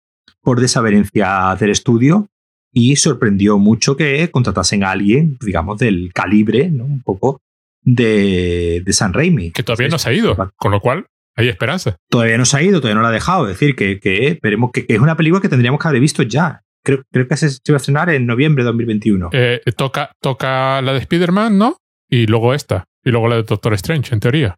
por 0.43 0.61
desavenencia 0.61 1.57
del 1.59 1.71
estudio 1.71 2.29
y 2.73 2.95
sorprendió 2.95 3.59
mucho 3.59 3.97
que 3.97 4.31
contratasen 4.31 4.85
a 4.85 4.93
alguien, 4.93 5.39
digamos, 5.41 5.79
del 5.79 6.13
calibre, 6.13 6.71
¿no? 6.71 6.85
Un 6.85 7.03
poco 7.03 7.41
de, 7.87 8.83
de 8.85 8.93
San 8.93 9.15
Raimi. 9.15 9.53
Que 9.53 9.63
todavía 9.63 9.89
no 9.89 9.99
se 9.99 10.11
ha 10.11 10.13
ido, 10.13 10.37
con 10.57 10.73
lo 10.73 10.81
cual 10.81 11.07
hay 11.37 11.49
esperanza. 11.49 11.97
Todavía 12.11 12.37
no 12.37 12.45
se 12.45 12.57
ha 12.59 12.63
ido, 12.63 12.81
todavía 12.81 12.97
no 12.97 13.03
la 13.03 13.09
ha 13.09 13.13
dejado. 13.13 13.49
Es 13.49 13.59
decir, 13.59 13.75
que, 13.75 14.01
que 14.01 14.29
esperemos 14.29 14.71
que, 14.73 14.85
es 14.89 14.99
una 14.99 15.17
película 15.17 15.41
que 15.41 15.49
tendríamos 15.49 15.81
que 15.81 15.89
haber 15.89 16.01
visto 16.01 16.23
ya. 16.23 16.63
Creo, 16.85 17.03
creo 17.11 17.27
que 17.27 17.37
se, 17.37 17.51
se 17.51 17.73
va 17.73 17.77
a 17.77 17.79
estrenar 17.79 18.11
en 18.11 18.27
noviembre 18.27 18.63
de 18.63 18.67
2021. 18.67 19.31
Eh, 19.33 19.61
toca, 19.77 20.13
toca 20.21 20.83
la 20.83 20.93
de 20.93 20.99
Spider-Man, 20.99 21.57
¿no? 21.57 21.79
Y 22.11 22.27
luego 22.27 22.55
esta. 22.55 22.85
Y 23.05 23.11
luego 23.11 23.29
la 23.29 23.37
de 23.37 23.43
Doctor 23.45 23.75
Strange, 23.75 24.15
en 24.15 24.21
teoría. 24.21 24.57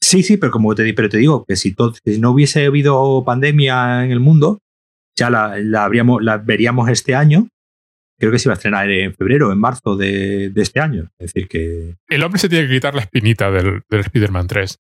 Sí, 0.00 0.22
sí, 0.22 0.36
pero 0.36 0.52
como 0.52 0.74
te, 0.74 0.92
pero 0.94 1.08
te 1.08 1.18
digo 1.18 1.44
que 1.44 1.56
si, 1.56 1.74
si 2.04 2.20
no 2.20 2.30
hubiese 2.30 2.66
habido 2.66 3.24
pandemia 3.24 4.04
en 4.04 4.12
el 4.12 4.20
mundo, 4.20 4.58
ya 5.16 5.30
la, 5.30 5.56
la, 5.58 5.84
habríamos, 5.84 6.22
la 6.22 6.38
veríamos 6.38 6.88
este 6.90 7.14
año 7.14 7.48
creo 8.18 8.32
que 8.32 8.38
se 8.38 8.48
iba 8.48 8.54
a 8.54 8.56
estrenar 8.56 8.90
en 8.90 9.14
febrero, 9.14 9.52
en 9.52 9.58
marzo 9.58 9.96
de, 9.96 10.52
este 10.56 10.80
año. 10.80 11.10
Es 11.18 11.32
decir, 11.32 11.48
que. 11.48 11.96
El 12.08 12.22
hombre 12.22 12.38
se 12.38 12.48
tiene 12.48 12.66
que 12.66 12.74
quitar 12.74 12.94
la 12.94 13.02
espinita 13.02 13.50
del, 13.50 13.82
del 13.88 14.00
Spider-Man 14.00 14.46
3. 14.46 14.78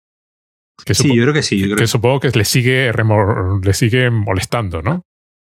sí, 0.92 1.08
yo 1.14 1.22
creo 1.22 1.34
que 1.34 1.42
sí. 1.42 1.74
que, 1.74 1.86
supongo 1.86 2.20
que 2.20 2.30
le 2.30 2.44
sigue, 2.44 2.92
le 3.62 3.72
sigue 3.72 4.10
molestando, 4.10 4.82
¿no? 4.82 5.02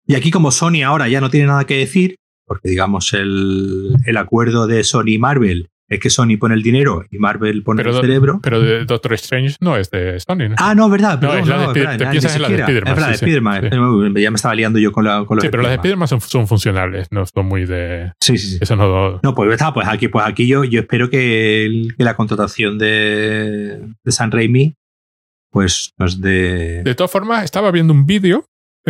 Y 0.07 0.15
aquí, 0.15 0.31
como 0.31 0.53
Sony 0.53 0.83
ahora 0.85 1.09
ya 1.09 1.21
no 1.21 1.31
tiene 1.31 1.49
nada 1.49 1.65
que 1.65 1.79
decir, 1.79 2.17
porque 2.47 2.69
digamos 2.69 3.13
el, 3.13 3.97
el 4.07 4.17
acuerdo 4.17 4.67
de 4.67 4.85
Sony 4.85 5.09
y 5.09 5.19
Marvel 5.19 5.69
es 5.89 6.01
que 6.01 6.11
Sony 6.11 6.37
pone 6.39 6.55
el 6.55 6.63
dinero 6.63 7.05
y 7.11 7.19
Marvel 7.19 7.63
pone 7.63 7.83
el 7.83 7.95
cerebro. 7.95 8.41
Pero 8.43 8.61
de 8.61 8.85
Doctor 8.85 9.13
Strange 9.15 9.57
no 9.61 9.77
es 9.77 9.91
de 9.91 10.19
Sony, 10.21 10.49
¿no? 10.49 10.57
Ah, 10.59 10.75
no, 10.75 10.89
verdad. 10.89 11.21
no, 11.21 11.35
es 11.35 11.47
la 11.47 11.73
de, 11.73 11.97
te 11.97 12.07
piensas 12.07 12.37
en 12.37 12.43
la 12.43 12.49
de 12.49 12.57
Spider-Man. 12.57 12.93
Es 12.93 13.01
la 13.01 13.09
de 13.09 13.15
Spider-Man. 13.15 14.15
Ya 14.17 14.31
me 14.31 14.37
estaba 14.37 14.55
liando 14.55 14.79
yo 14.79 14.93
con, 14.93 15.05
la, 15.05 15.25
con 15.25 15.41
Sí, 15.41 15.49
pero 15.51 15.63
las 15.63 15.71
de 15.71 15.77
Spider-Man 15.77 16.09
son, 16.09 16.21
son, 16.21 16.49
funcionales, 16.49 17.09
no 17.11 17.25
son 17.27 17.47
muy 17.47 17.67
de. 17.67 18.13
Sí, 18.21 18.37
sí, 18.37 18.49
sí. 18.51 18.59
Eso 18.61 18.75
no. 18.75 19.21
No, 19.23 19.35
pues 19.35 19.53
está, 19.53 19.73
pues 19.73 19.87
aquí, 19.87 20.09
pues 20.09 20.27
aquí 20.27 20.47
yo, 20.47 20.65
yo 20.65 20.81
espero 20.81 21.09
que, 21.09 21.89
que 21.97 22.05
la 22.05 22.17
contratación 22.17 22.79
de, 22.79 23.81
de 24.05 24.13
San 24.13 24.31
Raimi 24.31 24.75
pues 25.51 25.95
no 25.97 26.05
es 26.05 26.21
de... 26.21 26.83
De 26.83 26.95
todas 26.95 27.11
formas, 27.11 27.43
estaba 27.43 27.71
viendo 27.71 27.95
un 27.95 28.05
vídeo 28.05 28.45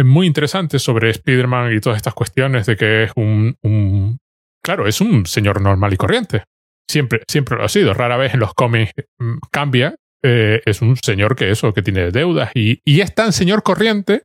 muy 0.05 0.27
interesante 0.27 0.81
sobre 0.81 1.11
Spider-Man 1.11 1.73
y 1.73 1.81
todas 1.81 1.97
estas 1.97 2.13
cuestiones 2.13 2.67
de 2.67 2.77
que 2.77 3.05
es 3.05 3.13
un, 3.15 3.55
un, 3.63 4.19
Claro, 4.67 4.89
es 4.89 5.01
un 5.01 5.27
señor 5.27 5.61
normal 5.61 5.93
y 5.93 5.97
corriente. 5.97 6.43
Siempre, 6.89 7.23
siempre 7.29 7.57
lo 7.57 7.65
ha 7.65 7.69
sido. 7.69 7.95
Rara 7.95 8.17
vez 8.17 8.35
en 8.35 8.41
los 8.41 8.55
cómics 8.55 8.93
mm, 9.19 9.39
cambia. 9.51 9.97
Eh, 10.23 10.63
es 10.65 10.83
un 10.83 10.97
señor 10.97 11.37
que 11.37 11.51
eso, 11.51 11.73
que 11.73 11.83
tiene 11.83 12.11
deudas 12.11 12.51
y, 12.55 12.81
y 12.85 13.01
es 13.01 13.15
tan 13.15 13.33
señor 13.33 13.63
corriente 13.63 14.23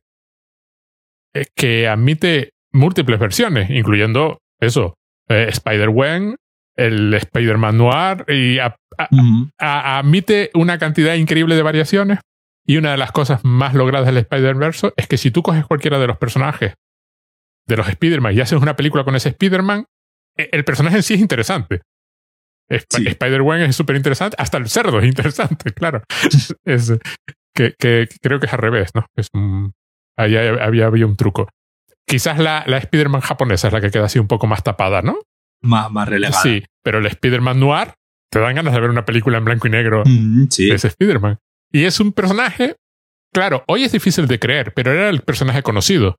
eh, 1.34 1.46
que 1.54 1.86
admite 1.86 2.50
múltiples 2.72 3.20
versiones, 3.20 3.70
incluyendo 3.70 4.38
eso, 4.58 4.94
eh, 5.28 5.46
Spider-Wen, 5.48 6.36
el 6.76 7.14
Spider-Man 7.14 7.76
Noir, 7.76 8.24
y 8.28 8.58
admite 9.58 10.50
una 10.54 10.78
cantidad 10.78 11.14
increíble 11.14 11.54
de 11.54 11.62
variaciones. 11.62 12.18
Y 12.64 12.76
una 12.76 12.92
de 12.92 12.96
las 12.96 13.12
cosas 13.12 13.44
más 13.44 13.74
logradas 13.74 14.06
del 14.06 14.18
Spider-Verse 14.18 14.92
es 14.96 15.06
que 15.08 15.18
si 15.18 15.30
tú 15.30 15.42
coges 15.42 15.66
cualquiera 15.66 15.98
de 15.98 16.06
los 16.06 16.16
personajes 16.16 16.74
de 17.66 17.76
los 17.76 17.88
Spider-Man 17.88 18.34
y 18.34 18.40
haces 18.40 18.60
una 18.60 18.76
película 18.76 19.04
con 19.04 19.16
ese 19.16 19.30
Spider-Man, 19.30 19.84
el 20.36 20.64
personaje 20.64 20.96
en 20.96 21.02
sí 21.02 21.14
es 21.14 21.20
interesante. 21.20 21.82
Spider-Man 22.68 23.62
es 23.62 23.76
súper 23.76 23.96
interesante, 23.96 24.36
hasta 24.38 24.58
el 24.58 24.68
cerdo 24.68 25.00
es 25.00 25.06
interesante, 25.06 25.70
claro. 25.74 26.02
es, 26.64 26.94
que, 27.54 27.74
creo 28.20 28.40
que 28.40 28.46
es 28.46 28.52
al 28.52 28.58
revés, 28.58 28.90
¿no? 28.94 29.06
Es 29.16 29.28
ahí 30.16 30.36
había, 30.36 30.86
había, 30.86 31.06
un 31.06 31.16
truco. 31.16 31.48
Quizás 32.06 32.38
la, 32.38 32.64
la 32.66 32.78
Spider-Man 32.78 33.20
japonesa 33.20 33.68
es 33.68 33.72
la 33.72 33.80
que 33.80 33.90
queda 33.90 34.06
así 34.06 34.18
un 34.18 34.28
poco 34.28 34.46
más 34.46 34.62
tapada, 34.62 35.02
¿no? 35.02 35.18
Más, 35.62 35.90
más 35.90 36.08
relegada. 36.08 36.42
Sí, 36.42 36.64
pero 36.82 36.98
el 36.98 37.06
Spider-Man 37.06 37.60
noir 37.60 37.94
te 38.30 38.40
dan 38.40 38.54
ganas 38.54 38.72
de 38.72 38.80
ver 38.80 38.90
una 38.90 39.04
película 39.04 39.38
en 39.38 39.44
blanco 39.44 39.68
y 39.68 39.70
negro 39.70 40.02
mm, 40.04 40.46
de 40.48 40.74
ese 40.74 40.88
Spider-Man. 40.88 41.38
Y 41.70 41.84
es 41.84 42.00
un 42.00 42.12
personaje, 42.12 42.76
claro, 43.32 43.62
hoy 43.68 43.84
es 43.84 43.92
difícil 43.92 44.26
de 44.26 44.38
creer, 44.38 44.72
pero 44.74 44.92
era 44.92 45.08
el 45.08 45.20
personaje 45.20 45.62
conocido. 45.62 46.16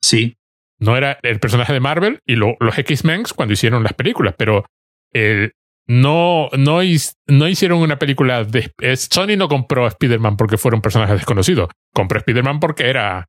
Sí. 0.00 0.36
No 0.78 0.96
era 0.96 1.18
el 1.22 1.40
personaje 1.40 1.72
de 1.72 1.80
Marvel 1.80 2.20
y 2.26 2.36
los 2.36 2.56
X-Men 2.76 3.24
cuando 3.34 3.54
hicieron 3.54 3.82
las 3.82 3.94
películas, 3.94 4.34
pero 4.36 4.66
el, 5.12 5.54
no, 5.88 6.48
no, 6.56 6.80
no 7.28 7.48
hicieron 7.48 7.80
una 7.80 7.98
película 7.98 8.44
de... 8.44 8.72
Sony 8.96 9.36
no 9.36 9.48
compró 9.48 9.84
a 9.84 9.88
Spider-Man 9.88 10.36
porque 10.36 10.58
fuera 10.58 10.76
un 10.76 10.82
personaje 10.82 11.12
desconocido. 11.12 11.68
Compró 11.94 12.18
a 12.18 12.20
Spider-Man 12.20 12.60
porque 12.60 12.88
era 12.88 13.28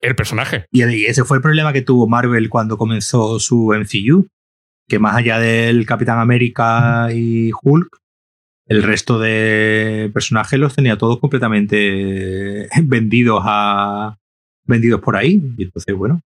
el 0.00 0.14
personaje. 0.14 0.66
Y 0.70 0.82
ese 1.06 1.24
fue 1.24 1.38
el 1.38 1.42
problema 1.42 1.72
que 1.72 1.82
tuvo 1.82 2.06
Marvel 2.06 2.50
cuando 2.50 2.76
comenzó 2.76 3.38
su 3.40 3.74
MCU. 3.74 4.26
Que 4.86 4.98
más 4.98 5.16
allá 5.16 5.38
del 5.38 5.86
Capitán 5.86 6.18
América 6.18 7.08
y 7.10 7.50
Hulk, 7.62 7.88
el 8.66 8.82
resto 8.82 9.18
de 9.18 10.10
personajes 10.12 10.58
los 10.58 10.74
tenía 10.74 10.98
todos 10.98 11.18
completamente 11.20 12.68
vendidos 12.82 13.42
a 13.44 14.18
vendidos 14.66 15.00
por 15.00 15.16
ahí. 15.16 15.42
Y 15.56 15.64
entonces, 15.64 15.94
bueno, 15.94 16.20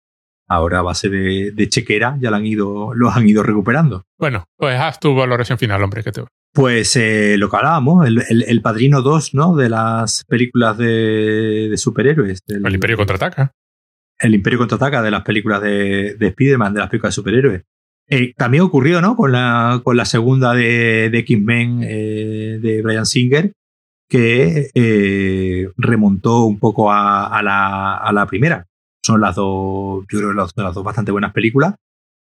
ahora 0.49 0.81
a 0.81 0.83
base 0.83 1.09
de, 1.09 1.69
chequera 1.69 2.17
ya 2.21 2.31
lo 2.31 2.37
han 2.37 2.47
ido, 2.47 2.95
los 2.95 3.17
han 3.17 3.29
ido 3.29 3.43
recuperando. 3.43 4.05
Bueno, 4.19 4.45
pues 4.57 4.79
haz 4.79 5.01
tu 5.01 5.15
valoración 5.15 5.59
final, 5.59 5.83
hombre, 5.83 6.03
que 6.03 6.13
te 6.13 6.23
Pues 6.53 6.97
eh, 6.97 7.37
lo 7.39 7.49
que 7.49 7.57
hablábamos, 7.57 8.07
el, 8.07 8.63
Padrino 8.63 9.03
2, 9.03 9.35
¿no? 9.35 9.57
De 9.57 9.69
las 9.69 10.25
películas 10.25 10.79
de, 10.79 11.75
superhéroes. 11.77 12.41
el 12.47 12.75
Imperio 12.75 12.97
Contraataca. 12.97 13.53
El 14.19 14.35
Imperio 14.35 14.61
Contraataca 14.61 15.03
de 15.03 15.11
las 15.11 15.23
películas 15.23 15.61
de, 15.63 16.15
de 16.15 16.27
Spider-Man, 16.29 16.75
de 16.75 16.81
las 16.81 16.89
películas 16.89 17.15
de 17.15 17.21
superhéroes. 17.21 17.63
Eh, 18.09 18.35
también 18.37 18.63
ocurrió, 18.63 19.01
¿no? 19.01 19.17
Con 19.17 19.33
la, 19.33 19.81
con 19.83 19.97
la 19.97 20.05
segunda 20.05 20.53
de, 20.53 21.09
de 21.11 21.19
X-Men 21.19 21.81
eh, 21.83 22.59
de 22.61 22.83
Brian 22.83 23.07
Singer, 23.07 23.53
que 24.09 24.69
eh, 24.75 25.69
remontó 25.77 26.45
un 26.45 26.59
poco 26.59 26.93
a, 26.93 27.41
la, 27.43 27.97
a, 27.97 28.13
la, 28.13 28.27
primera. 28.27 28.67
Son 29.05 29.21
las 29.21 29.37
dos, 29.37 30.05
yo 30.11 30.19
creo 30.19 30.31
que 30.31 30.37
las, 30.37 30.53
las 30.57 30.75
dos 30.75 30.85
bastante 30.85 31.13
buenas 31.13 31.33
películas, 31.33 31.75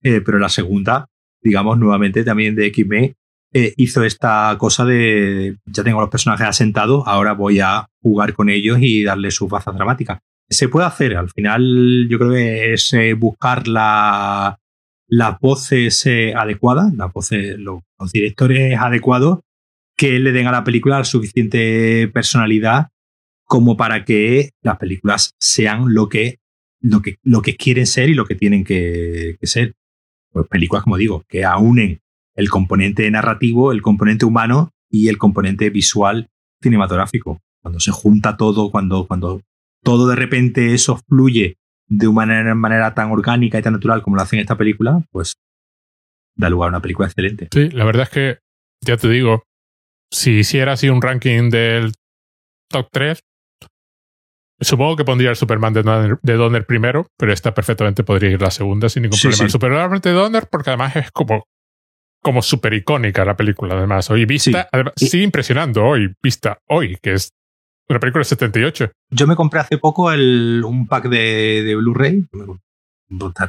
pero 0.01 0.37
la 0.37 0.49
segunda, 0.49 1.07
digamos, 1.41 1.77
nuevamente 1.79 2.23
también 2.23 2.55
de 2.55 2.67
X-Men, 2.67 3.15
hizo 3.51 4.03
esta 4.03 4.55
cosa 4.59 4.85
de 4.85 5.57
ya 5.65 5.83
tengo 5.83 6.01
los 6.01 6.09
personajes 6.09 6.47
asentados, 6.47 7.03
ahora 7.07 7.33
voy 7.33 7.59
a 7.59 7.87
jugar 8.01 8.33
con 8.33 8.49
ellos 8.49 8.77
y 8.79 9.03
darles 9.03 9.35
sus 9.35 9.49
bazas 9.49 9.73
dramáticas. 9.75 10.19
Se 10.49 10.69
puede 10.69 10.85
hacer, 10.85 11.17
al 11.17 11.29
final 11.29 12.07
yo 12.09 12.19
creo 12.19 12.31
que 12.31 12.73
es 12.73 12.93
buscar 13.17 13.67
la, 13.67 14.59
las 15.07 15.39
voces 15.39 16.05
eh, 16.05 16.33
adecuadas, 16.35 16.93
las 16.93 17.11
voces, 17.11 17.57
los, 17.57 17.81
directores 18.11 18.77
adecuados 18.77 19.39
que 19.95 20.19
le 20.19 20.31
den 20.31 20.47
a 20.47 20.51
la 20.51 20.63
película 20.63 20.99
la 20.99 21.03
suficiente 21.03 22.07
personalidad 22.09 22.89
como 23.45 23.77
para 23.77 24.05
que 24.05 24.51
las 24.61 24.77
películas 24.77 25.31
sean 25.39 25.93
lo 25.93 26.09
que, 26.09 26.39
lo 26.81 27.01
que, 27.01 27.17
lo 27.23 27.41
que 27.41 27.55
quieren 27.55 27.87
ser 27.87 28.09
y 28.09 28.13
lo 28.13 28.25
que 28.25 28.35
tienen 28.35 28.63
que, 28.63 29.37
ser. 29.43 29.75
Pues 30.31 30.47
películas, 30.47 30.83
como 30.83 30.97
digo, 30.97 31.23
que 31.27 31.45
aunen 31.45 32.01
el 32.35 32.49
componente 32.49 33.09
narrativo, 33.09 33.71
el 33.71 33.81
componente 33.81 34.25
humano 34.25 34.71
y 34.89 35.07
el 35.07 35.17
componente 35.17 35.69
visual 35.69 36.29
cinematográfico. 36.61 37.41
Cuando 37.61 37.79
se 37.79 37.91
junta 37.91 38.37
todo, 38.37 38.69
cuando, 38.69 39.07
cuando 39.07 39.41
todo 39.83 40.07
de 40.07 40.15
repente 40.15 40.73
eso 40.73 40.99
fluye 41.07 41.57
de 41.87 42.07
una 42.07 42.53
manera, 42.55 42.93
tan 42.93 43.11
orgánica 43.11 43.57
y 43.57 43.61
tan 43.61 43.73
natural 43.73 44.01
como 44.01 44.15
lo 44.17 44.21
hace 44.21 44.35
en 44.35 44.41
esta 44.41 44.57
película, 44.57 45.01
pues 45.11 45.37
da 46.35 46.49
lugar 46.49 46.67
a 46.67 46.71
una 46.71 46.81
película 46.81 47.07
excelente. 47.07 47.47
Sí, 47.51 47.69
la 47.69 47.85
verdad 47.85 48.03
es 48.03 48.09
que, 48.09 48.39
ya 48.85 48.97
te 48.97 49.09
digo, 49.09 49.43
si 50.11 50.39
hiciera 50.39 50.73
así 50.73 50.89
un 50.89 51.01
ranking 51.01 51.49
del 51.49 51.93
top 52.69 52.89
3, 52.91 53.19
supongo 54.59 54.95
que 54.95 55.05
pondría 55.05 55.29
el 55.29 55.35
Superman 55.35 55.73
de 55.73 55.83
Donner, 56.33 56.65
primero, 56.65 57.07
pero 57.17 57.31
esta 57.31 57.53
perfectamente 57.53 58.03
podría 58.03 58.31
ir 58.31 58.41
la 58.41 58.51
segunda 58.51 58.89
sin 58.89 59.03
ningún 59.03 59.19
problema. 59.19 59.43
El 59.43 59.51
Superman 59.51 59.99
de 60.01 60.11
Donner, 60.11 60.47
porque 60.49 60.71
además 60.71 60.95
es 60.95 61.11
como, 61.11 61.45
como 62.21 62.41
súper 62.41 62.73
icónica 62.73 63.25
la 63.25 63.35
película, 63.35 63.75
además. 63.75 64.09
Hoy 64.09 64.25
vista, 64.25 64.67
sigue 64.95 65.23
impresionando 65.23 65.85
hoy, 65.85 66.13
vista 66.21 66.59
hoy, 66.67 66.97
que 67.01 67.13
es 67.13 67.31
una 67.89 67.99
película 67.99 68.21
de 68.21 68.25
78. 68.25 68.91
Yo 69.11 69.27
me 69.27 69.35
compré 69.35 69.59
hace 69.59 69.77
poco 69.77 70.11
el, 70.11 70.63
un 70.65 70.87
pack 70.87 71.07
de, 71.09 71.63
de 71.63 71.75
Blu-ray, 71.75 72.27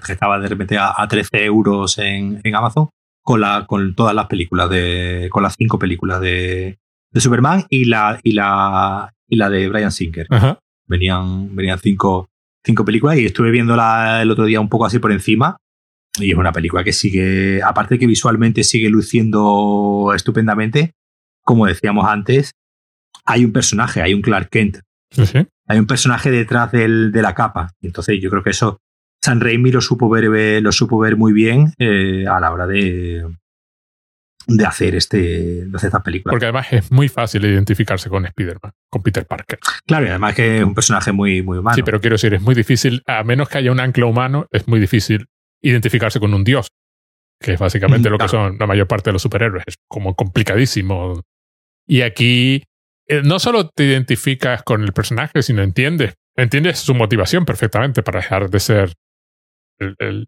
que 0.06 0.12
estaba 0.12 0.38
de 0.38 0.48
repente 0.48 0.76
a, 0.78 1.06
13 1.08 1.44
euros 1.44 1.98
en, 1.98 2.40
en, 2.44 2.54
Amazon, 2.54 2.88
con, 3.22 3.40
la, 3.40 3.66
con 3.66 3.94
todas 3.94 4.14
las 4.14 4.26
películas, 4.26 4.70
de, 4.70 5.28
con 5.30 5.42
las 5.42 5.54
cinco 5.58 5.78
películas 5.78 6.20
de, 6.20 6.78
de 7.10 7.20
Superman 7.20 7.64
y 7.68 7.86
la, 7.86 8.20
y, 8.22 8.32
la, 8.32 9.12
y 9.28 9.36
la 9.36 9.50
de 9.50 9.68
Brian 9.68 9.92
Singer. 9.92 10.28
Venían, 10.88 11.54
venían 11.54 11.78
cinco, 11.78 12.28
cinco 12.64 12.84
películas 12.84 13.18
y 13.18 13.26
estuve 13.26 13.50
viéndola 13.50 14.22
el 14.22 14.30
otro 14.30 14.44
día 14.44 14.60
un 14.60 14.68
poco 14.68 14.86
así 14.86 14.98
por 14.98 15.12
encima. 15.12 15.56
Y 16.18 16.32
es 16.32 16.36
una 16.36 16.52
película 16.52 16.82
que 16.82 16.92
sigue, 16.92 17.62
aparte 17.62 17.98
que 17.98 18.06
visualmente 18.06 18.64
sigue 18.64 18.90
luciendo 18.90 20.12
estupendamente, 20.14 20.94
como 21.44 21.66
decíamos 21.66 22.08
antes, 22.08 22.52
hay 23.24 23.44
un 23.44 23.52
personaje, 23.52 24.02
hay 24.02 24.14
un 24.14 24.22
Clark 24.22 24.48
Kent. 24.50 24.78
Hay 25.66 25.78
un 25.78 25.86
personaje 25.86 26.30
detrás 26.30 26.72
del, 26.72 27.12
de 27.12 27.22
la 27.22 27.34
capa. 27.34 27.72
Entonces 27.80 28.18
yo 28.20 28.30
creo 28.30 28.42
que 28.42 28.50
eso 28.50 28.78
San 29.22 29.40
Raimi 29.40 29.70
lo 29.70 29.80
supo 29.80 30.08
ver, 30.08 30.62
lo 30.62 30.72
supo 30.72 30.98
ver 30.98 31.16
muy 31.16 31.32
bien 31.32 31.72
eh, 31.78 32.26
a 32.26 32.40
la 32.40 32.52
hora 32.52 32.66
de, 32.66 33.24
de 34.48 34.64
hacer 34.64 34.94
este 34.94 35.66
de 35.66 35.76
hacer 35.76 35.88
esta 35.88 36.02
película. 36.02 36.32
Porque 36.32 36.46
además 36.46 36.66
es 36.72 36.90
muy 36.90 37.08
fácil 37.08 37.44
identificarse 37.44 38.08
con 38.08 38.24
Spider-Man, 38.24 38.72
con 38.90 39.02
Peter 39.02 39.26
Parker. 39.26 39.58
Claro, 39.86 40.06
y 40.06 40.08
además 40.08 40.34
que 40.34 40.58
es 40.58 40.64
un 40.64 40.74
personaje 40.74 41.12
muy, 41.12 41.42
muy 41.42 41.58
humano. 41.58 41.74
Sí, 41.74 41.82
pero 41.82 42.00
quiero 42.00 42.14
decir, 42.14 42.32
es 42.34 42.40
muy 42.40 42.54
difícil, 42.54 43.02
a 43.06 43.22
menos 43.24 43.48
que 43.48 43.58
haya 43.58 43.70
un 43.70 43.78
ancla 43.78 44.06
humano, 44.06 44.46
es 44.50 44.66
muy 44.66 44.80
difícil 44.80 45.28
identificarse 45.60 46.18
con 46.18 46.32
un 46.32 46.44
dios, 46.44 46.68
que 47.38 47.52
es 47.52 47.60
básicamente 47.60 48.08
lo 48.08 48.16
que 48.16 48.28
son 48.28 48.56
la 48.58 48.66
mayor 48.66 48.88
parte 48.88 49.10
de 49.10 49.12
los 49.12 49.22
superhéroes. 49.22 49.64
Es 49.66 49.76
como 49.86 50.14
complicadísimo. 50.14 51.22
Y 51.86 52.00
aquí 52.00 52.64
eh, 53.06 53.20
no 53.22 53.38
solo 53.38 53.68
te 53.68 53.84
identificas 53.84 54.62
con 54.62 54.82
el 54.82 54.92
personaje, 54.94 55.42
sino 55.42 55.62
entiendes, 55.62 56.14
entiendes 56.36 56.78
su 56.78 56.94
motivación 56.94 57.44
perfectamente 57.44 58.02
para 58.02 58.20
dejar 58.20 58.48
de 58.48 58.60
ser 58.60 58.94
el, 59.78 60.26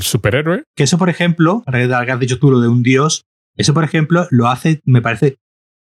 superhéroe. 0.00 0.64
Que 0.76 0.82
eso, 0.82 0.98
por 0.98 1.08
ejemplo, 1.08 1.62
que 1.70 2.12
has 2.12 2.20
dicho 2.20 2.40
tú 2.40 2.50
lo 2.50 2.60
de 2.60 2.68
un 2.68 2.82
dios, 2.82 3.24
eso, 3.56 3.74
por 3.74 3.84
ejemplo, 3.84 4.26
lo 4.30 4.48
hace, 4.48 4.80
me 4.84 5.02
parece, 5.02 5.38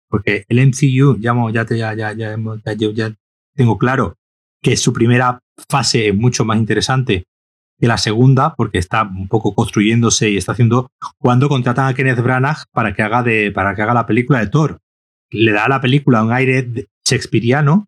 porque 0.09 0.45
el 0.47 0.65
MCU, 0.67 1.17
ya, 1.19 1.33
ya, 1.51 1.93
ya, 1.93 2.13
ya, 2.13 2.13
ya, 2.13 3.15
tengo 3.55 3.77
claro 3.77 4.17
que 4.61 4.75
su 4.77 4.93
primera 4.93 5.39
fase 5.69 6.09
es 6.09 6.15
mucho 6.15 6.45
más 6.45 6.57
interesante 6.57 7.25
que 7.79 7.87
la 7.87 7.97
segunda, 7.97 8.55
porque 8.55 8.77
está 8.77 9.03
un 9.03 9.27
poco 9.27 9.55
construyéndose 9.55 10.29
y 10.29 10.37
está 10.37 10.51
haciendo 10.51 10.91
cuando 11.17 11.47
contratan 11.47 11.87
a 11.87 11.93
Kenneth 11.93 12.21
Branagh 12.21 12.65
para 12.71 12.93
que 12.93 13.01
haga 13.01 13.23
de, 13.23 13.51
para 13.51 13.73
que 13.73 13.81
haga 13.81 13.93
la 13.93 14.05
película 14.05 14.39
de 14.39 14.47
Thor. 14.47 14.79
Le 15.31 15.51
da 15.53 15.65
a 15.65 15.69
la 15.69 15.79
película 15.79 16.23
un 16.23 16.33
aire 16.33 16.87
shakespeariano, 17.05 17.87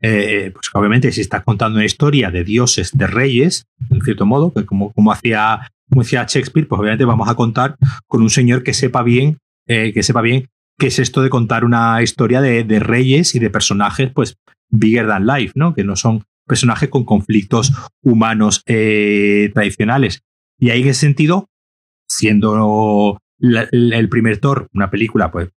eh, 0.00 0.50
pues 0.52 0.68
obviamente 0.72 1.12
si 1.12 1.20
estás 1.20 1.42
contando 1.44 1.76
una 1.76 1.84
historia 1.84 2.30
de 2.30 2.44
dioses, 2.44 2.96
de 2.96 3.06
reyes, 3.06 3.66
en 3.90 4.00
cierto 4.02 4.24
modo, 4.24 4.52
que 4.52 4.64
como, 4.64 4.92
como, 4.92 5.12
hacía, 5.12 5.70
como 5.88 6.02
Shakespeare, 6.02 6.66
pues 6.66 6.80
obviamente 6.80 7.04
vamos 7.04 7.28
a 7.28 7.34
contar 7.34 7.76
con 8.06 8.22
un 8.22 8.30
señor 8.30 8.62
que 8.62 8.74
sepa 8.74 9.02
bien, 9.02 9.38
eh, 9.66 9.92
que 9.92 10.02
sepa 10.02 10.20
bien 10.20 10.48
que 10.78 10.88
es 10.88 10.98
esto 10.98 11.22
de 11.22 11.30
contar 11.30 11.64
una 11.64 12.02
historia 12.02 12.40
de, 12.40 12.78
reyes 12.80 13.34
y 13.34 13.38
de 13.38 13.50
personajes, 13.50 14.12
pues, 14.12 14.36
bigger 14.68 15.06
than 15.06 15.26
life, 15.26 15.52
¿no? 15.54 15.74
Que 15.74 15.84
no 15.84 15.96
son 15.96 16.24
personajes 16.46 16.88
con 16.88 17.04
conflictos 17.04 17.72
humanos 18.02 18.62
eh, 18.66 19.50
tradicionales. 19.54 20.22
Y 20.58 20.70
ahí 20.70 20.82
en 20.82 20.88
ese 20.88 21.00
sentido, 21.00 21.48
siendo 22.08 23.18
el 23.40 24.08
primer 24.08 24.38
Thor 24.38 24.68
una 24.74 24.90
película, 24.90 25.30
pues, 25.30 25.50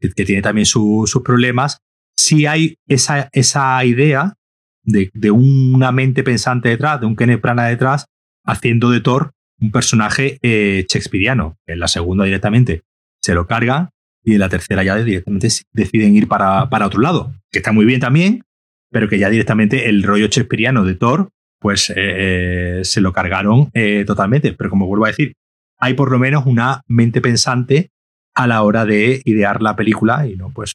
que, 0.00 0.24
tiene 0.24 0.42
también 0.42 0.66
sus 0.66 1.20
problemas, 1.24 1.78
sí 2.16 2.46
hay 2.46 2.76
esa, 2.86 3.28
esa 3.32 3.84
idea 3.84 4.34
de, 4.82 5.10
de, 5.14 5.30
una 5.30 5.92
mente 5.92 6.22
pensante 6.22 6.68
detrás, 6.68 7.00
de 7.00 7.06
un 7.06 7.16
Kenneth 7.16 7.40
Branagh 7.40 7.70
detrás, 7.70 8.06
haciendo 8.44 8.90
de 8.90 9.00
Thor 9.00 9.32
un 9.60 9.70
personaje 9.70 10.38
eh, 10.42 10.84
shakespeariano. 10.88 11.56
En 11.66 11.80
la 11.80 11.88
segunda 11.88 12.24
directamente 12.24 12.82
se 13.22 13.34
lo 13.34 13.46
carga 13.46 13.90
y 14.24 14.34
en 14.34 14.40
la 14.40 14.48
tercera 14.48 14.82
ya 14.82 14.96
directamente 14.96 15.48
deciden 15.72 16.16
ir 16.16 16.28
para, 16.28 16.68
para 16.68 16.86
otro 16.86 17.00
lado, 17.00 17.34
que 17.50 17.58
está 17.58 17.72
muy 17.72 17.84
bien 17.84 18.00
también, 18.00 18.42
pero 18.90 19.08
que 19.08 19.18
ya 19.18 19.30
directamente 19.30 19.88
el 19.88 20.02
rollo 20.02 20.26
shakespeariano 20.26 20.84
de 20.84 20.94
Thor, 20.94 21.30
pues 21.60 21.90
eh, 21.90 21.94
eh, 21.96 22.80
se 22.84 23.00
lo 23.00 23.12
cargaron 23.12 23.70
totalmente. 24.06 24.52
Pero 24.52 24.70
como 24.70 24.86
vuelvo 24.86 25.06
a 25.06 25.08
decir, 25.08 25.34
hay 25.78 25.94
por 25.94 26.10
lo 26.10 26.18
menos 26.18 26.46
una 26.46 26.82
mente 26.86 27.20
pensante 27.20 27.90
a 28.34 28.46
la 28.46 28.62
hora 28.62 28.84
de 28.84 29.22
idear 29.24 29.62
la 29.62 29.76
película 29.76 30.26
y 30.26 30.36
no 30.36 30.50
pues 30.50 30.74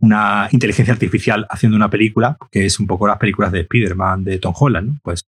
una 0.00 0.48
inteligencia 0.52 0.92
artificial 0.92 1.46
haciendo 1.48 1.76
una 1.76 1.90
película, 1.90 2.36
que 2.50 2.66
es 2.66 2.78
un 2.78 2.86
poco 2.86 3.06
las 3.06 3.18
películas 3.18 3.52
de 3.52 3.60
Spider-Man 3.60 4.24
de 4.24 4.38
Tom 4.38 4.54
Holland, 4.58 4.88
¿no? 4.88 4.98
Pues 5.02 5.24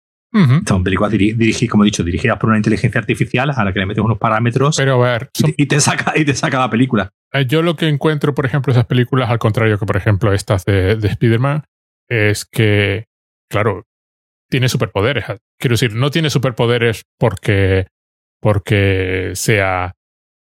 son 0.66 0.84
películas 0.84 1.12
dirigidas, 1.12 1.70
como 1.70 1.84
he 1.84 1.86
dicho, 1.86 2.02
dirigidas 2.02 2.38
por 2.38 2.50
una 2.50 2.58
inteligencia 2.58 3.00
artificial 3.00 3.50
a 3.54 3.64
la 3.64 3.72
que 3.72 3.78
le 3.78 3.86
metes 3.86 4.04
unos 4.04 4.18
parámetros 4.18 4.76
Pero 4.76 5.02
a 5.02 5.12
ver, 5.12 5.30
y, 5.56 5.66
te 5.66 5.80
saca, 5.80 6.12
y 6.14 6.24
te 6.24 6.34
saca 6.34 6.58
la 6.58 6.68
película. 6.68 7.10
Eh, 7.32 7.46
yo 7.46 7.62
lo 7.62 7.76
que 7.76 7.88
encuentro, 7.88 8.34
por 8.34 8.44
ejemplo, 8.44 8.72
esas 8.72 8.86
películas, 8.86 9.30
al 9.30 9.38
contrario 9.38 9.78
que, 9.78 9.86
por 9.86 9.96
ejemplo, 9.96 10.32
estas 10.32 10.64
de, 10.64 10.96
de 10.96 11.08
Spider-Man, 11.08 11.64
es 12.08 12.44
que, 12.44 13.06
claro, 13.50 13.84
tiene 14.50 14.68
superpoderes. 14.68 15.24
Quiero 15.58 15.74
decir, 15.74 15.94
no 15.94 16.10
tiene 16.10 16.30
superpoderes 16.30 17.02
porque, 17.18 17.86
porque 18.40 19.32
sea 19.34 19.94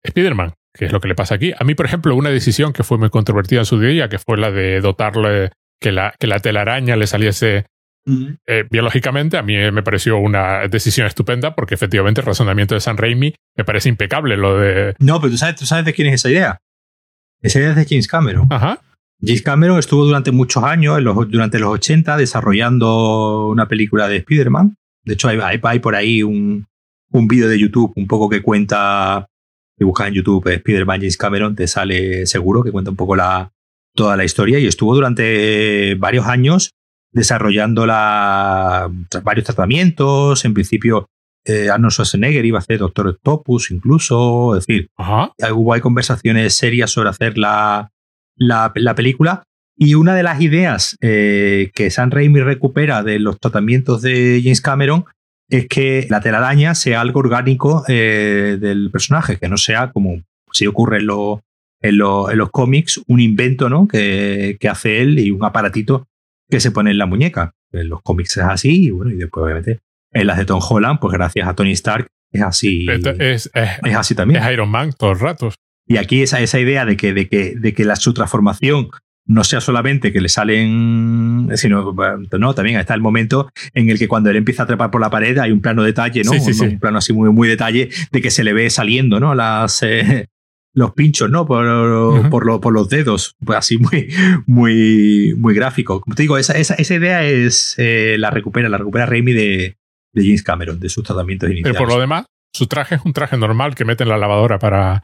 Spider-Man, 0.03 0.53
que 0.74 0.86
es 0.86 0.91
lo 0.91 0.99
que 0.99 1.07
le 1.07 1.16
pasa 1.16 1.36
aquí. 1.36 1.53
A 1.57 1.64
mí, 1.64 1.76
por 1.76 1.86
ejemplo, 1.86 2.16
una 2.16 2.30
decisión 2.30 2.74
que 2.74 2.84
fue 2.84 2.98
muy 2.98 3.10
controvertida 3.10 3.60
en 3.60 3.66
su 3.66 3.80
día, 3.80 4.10
que 4.10 4.20
fue 4.20 4.38
la 4.38 4.52
de 4.52 4.82
dotarle 4.82 5.52
que 5.82 5.91
la, 5.91 6.14
que 6.20 6.28
la 6.28 6.40
telaraña 6.40 6.95
le 6.95 7.07
saliese 7.07 7.66
eh, 8.45 8.65
biológicamente 8.69 9.38
a 9.38 9.41
mí 9.41 9.56
me 9.72 9.84
pareció 9.84 10.18
una 10.18 10.68
decisión 10.68 11.07
estupenda 11.07 11.56
porque 11.56 11.73
efectivamente 11.73 12.22
el 12.22 12.27
razonamiento 12.27 12.76
de 12.76 12.82
San 12.82 12.98
Raimi 12.98 13.34
me 13.56 13.64
parece 13.64 13.90
impecable 13.90 14.38
lo 14.38 14.60
de... 14.60 14.95
No, 14.99 15.19
pero 15.19 15.32
tú 15.32 15.38
sabes, 15.38 15.56
tú 15.56 15.65
sabes 15.65 15.86
de 15.86 15.94
quién 15.94 16.07
es 16.10 16.15
esa 16.15 16.30
idea. 16.30 16.60
Esa 17.41 17.60
idea 17.60 17.72
es 17.72 17.76
de 17.76 17.86
James 17.86 18.07
Cameron. 18.07 18.48
Ajá. 18.52 18.80
James 19.22 19.41
Cameron 19.41 19.80
estuvo 19.80 20.06
durante 20.06 20.32
muchos 20.32 20.64
años, 20.64 20.99
durante 21.30 21.60
los 21.60 21.69
80, 21.69 22.18
desarrollando 22.18 23.48
una 23.48 23.68
película 23.68 24.07
de 24.07 24.18
Spider-Man. 24.18 24.76
De 25.03 25.14
hecho, 25.14 25.27
hay, 25.30 25.40
hay, 25.64 25.80
por 25.80 25.95
ahí 25.95 26.22
un, 26.22 26.68
un 27.11 27.27
vídeo 27.27 27.48
de 27.48 27.60
YouTube 27.60 27.94
un 27.95 28.07
poco 28.07 28.30
que 28.30 28.41
cuenta, 28.41 29.27
si 29.77 29.84
buscas 29.84 30.10
en 30.10 30.15
YouTube 30.15 30.48
Spider-Man 30.48 30.99
James 30.99 31.18
Cameron, 31.18 31.56
te 31.56 31.68
sale 31.68 32.26
seguro 32.26 32.64
que 32.64 32.72
cuenta 32.72 32.91
un 32.91 32.98
poco 32.98 33.15
la, 33.15 33.52
toda 33.95 34.18
la 34.18 34.26
historia 34.26 34.60
y 34.60 34.68
estuvo 34.68 34.94
durante 34.94 35.95
varios 35.95 36.27
años 36.27 36.72
desarrollando 37.16 37.86
la, 37.86 38.92
varios 39.24 39.46
tratamientos. 39.46 40.44
En 40.44 40.54
principio, 40.54 41.08
eh, 41.46 41.70
Arnold 41.70 41.94
Schwarzenegger 41.94 42.46
iba 42.46 42.60
a 42.60 42.62
hacer 42.62 42.80
Doctor 42.80 43.08
Octopus 43.08 43.72
incluso. 43.72 44.56
Es 44.56 44.68
decir, 44.68 44.90
hubo 45.54 45.74
hay 45.74 45.82
conversaciones 45.82 46.56
serias 46.56 46.92
sobre 46.92 47.10
hacer 47.10 47.38
la, 47.38 47.90
la, 48.36 48.96
película. 48.96 49.44
Y 49.78 49.96
una 49.96 50.14
de 50.14 50.24
las 50.24 50.42
ideas 50.42 50.98
eh, 51.02 51.72
que 51.74 51.90
San 51.90 52.12
Raimi 52.12 52.42
recupera 52.42 53.02
de 53.02 53.20
los 53.20 53.40
tratamientos 53.40 54.02
de 54.02 54.42
James 54.44 54.62
Cameron 54.62 55.06
es 55.50 55.68
que 55.68 56.08
la 56.10 56.22
telaraña 56.22 56.76
sea 56.76 57.02
algo 57.02 57.22
orgánico 57.22 57.84
eh, 57.88 58.58
del 58.60 58.92
personaje, 58.92 59.38
que 59.38 59.48
no 59.48 59.58
sea 59.58 59.92
como 59.92 60.22
si 60.52 60.68
ocurre 60.68 60.98
en, 60.98 61.08
en, 61.82 61.98
los 61.98 62.50
cómics, 62.52 63.02
un 63.08 63.20
invento 63.20 63.70
¿no? 63.70 63.88
que, 63.88 64.58
que, 64.60 64.70
hace 64.70 65.02
él 65.02 65.20
y 65.20 65.32
un 65.32 65.44
aparatito 65.44 66.08
que 66.50 66.60
se 66.60 66.72
pone 66.72 66.92
en 66.92 66.98
la 66.98 67.06
muñeca. 67.06 67.54
En 67.72 67.90
los 67.90 68.02
cómics 68.02 68.38
es 68.38 68.44
así, 68.44 68.86
y 68.86 68.92
bueno, 68.92 69.12
y 69.12 69.16
después 69.16 69.44
obviamente 69.44 69.80
en 70.12 70.28
las 70.28 70.38
de 70.38 70.46
Tom 70.46 70.62
Holland, 70.68 71.00
pues 71.00 71.14
gracias 71.14 71.48
a 71.48 71.56
Tony 71.56 71.74
Stark 71.74 72.08
es 72.32 72.42
así. 72.42 72.88
Es, 73.20 73.52
es, 73.54 73.96
así 73.96 74.16
también. 74.16 74.42
Es 74.42 74.52
Iron 74.52 74.70
Man 74.70 74.92
todos 74.98 75.14
los 75.14 75.22
ratos. 75.22 75.56
Y 75.88 75.98
aquí 75.98 76.22
esa, 76.22 76.40
esa 76.40 76.60
idea 76.60 76.86
de 76.86 76.98
que, 76.98 77.14
de 77.14 77.28
que, 77.28 77.56
de 77.56 77.74
que 77.74 77.86
la, 77.86 77.96
su 77.96 78.14
transformación 78.14 78.90
no 79.28 79.44
sea 79.44 79.60
solamente 79.60 80.14
que 80.14 80.22
le 80.22 80.30
salen, 80.30 81.50
sino 81.56 81.96
no, 82.40 82.56
también 82.56 82.80
está 82.80 82.94
el 82.94 83.02
momento 83.02 83.50
en 83.74 83.90
el 83.90 83.98
que 83.98 84.08
cuando 84.08 84.30
él 84.30 84.36
empieza 84.36 84.64
a 84.64 84.66
trepar 84.68 84.92
por 84.92 85.02
la 85.02 85.10
pared 85.10 85.38
hay 85.40 85.52
un 85.52 85.62
plano 85.62 85.84
detalle, 85.84 86.22
¿no? 86.24 86.32
un, 86.32 86.80
plano 86.80 87.00
así 87.00 87.12
muy, 87.12 87.32
muy 87.32 87.48
detalle 87.48 87.90
de 88.12 88.22
que 88.22 88.30
se 88.30 88.44
le 88.44 88.54
ve 88.54 88.70
saliendo, 88.70 89.20
¿no? 89.20 89.34
Las, 89.34 89.82
eh, 89.82 90.28
los 90.76 90.92
pinchos, 90.94 91.32
¿no? 91.32 91.46
Por, 91.46 92.30
por, 92.30 92.74
los 92.74 92.90
dedos, 92.90 93.36
pues 93.44 93.58
así 93.58 93.78
muy, 93.78 94.14
muy, 94.46 95.34
muy 95.38 95.56
gráfico. 95.56 96.02
Como 96.02 96.16
te 96.16 96.24
digo, 96.24 96.38
esa, 96.38 96.54
esa, 96.54 96.76
esa 96.76 96.94
idea 96.94 97.24
es 97.24 97.76
eh, 97.78 98.18
la 98.20 98.30
recupera, 98.30 98.68
la 98.68 98.78
recupera 98.78 99.06
Raimi 99.06 99.34
de, 99.34 99.78
de, 100.14 100.24
James 100.24 100.44
Cameron, 100.44 100.80
de 100.80 100.90
sus 100.90 101.04
tratamientos 101.04 101.50
iniciales. 101.50 101.78
Pero 101.78 101.86
por 101.86 101.96
lo 101.96 102.00
demás, 102.00 102.26
su 102.54 102.68
traje 102.68 102.96
es 102.96 103.06
un 103.06 103.14
traje 103.14 103.38
normal 103.38 103.74
que 103.74 103.86
mete 103.86 104.04
en 104.04 104.10
la 104.10 104.18
lavadora 104.18 104.60
para. 104.60 105.04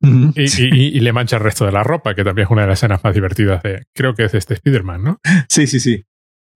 y, 0.00 1.00
le 1.00 1.12
mancha 1.12 1.36
el 1.36 1.42
resto 1.42 1.66
de 1.66 1.72
la 1.72 1.82
ropa, 1.82 2.14
que 2.14 2.24
también 2.24 2.46
es 2.46 2.50
una 2.50 2.62
de 2.62 2.68
las 2.68 2.78
escenas 2.78 3.04
más 3.04 3.14
divertidas 3.14 3.62
de. 3.62 3.84
Creo 3.94 4.14
que 4.14 4.24
es 4.24 4.34
este 4.34 4.54
Spider-Man, 4.54 5.04
¿no? 5.04 5.20
Sí, 5.50 5.66
sí, 5.66 5.80
sí. 5.80 6.04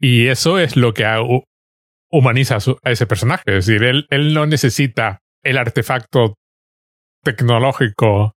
Y 0.01 0.29
eso 0.29 0.59
es 0.59 0.77
lo 0.77 0.95
que 0.95 1.05
humaniza 2.11 2.57
a, 2.57 2.91
ese 2.91 3.07
personaje. 3.07 3.43
Es 3.47 3.67
decir, 3.67 3.85
él, 3.85 4.07
él 4.09 4.33
no 4.33 4.47
necesita 4.47 5.21
el 5.43 5.59
artefacto 5.59 6.37
tecnológico 7.23 8.38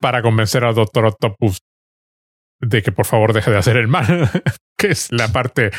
para 0.00 0.22
convencer 0.22 0.64
al 0.64 0.74
Doctor 0.74 1.06
Octopus 1.06 1.60
de 2.60 2.82
que 2.82 2.92
por 2.92 3.06
favor 3.06 3.32
deje 3.32 3.50
de 3.50 3.58
hacer 3.58 3.76
el 3.76 3.88
mal, 3.88 4.06
que 4.78 4.88
es 4.88 5.08
la 5.12 5.28
parte 5.28 5.70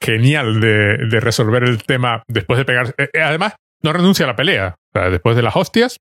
genial 0.00 0.60
de, 0.60 0.98
de 0.98 1.20
resolver 1.20 1.62
el 1.64 1.82
tema 1.84 2.22
después 2.28 2.58
de 2.58 2.64
pegar. 2.64 2.94
Eh, 2.98 3.08
eh, 3.12 3.22
además, 3.22 3.54
no 3.82 3.92
renuncia 3.92 4.24
a 4.24 4.28
la 4.28 4.36
pelea. 4.36 4.76
O 4.94 4.98
sea, 4.98 5.10
después 5.10 5.36
de 5.36 5.42
las 5.42 5.56
hostias, 5.56 5.98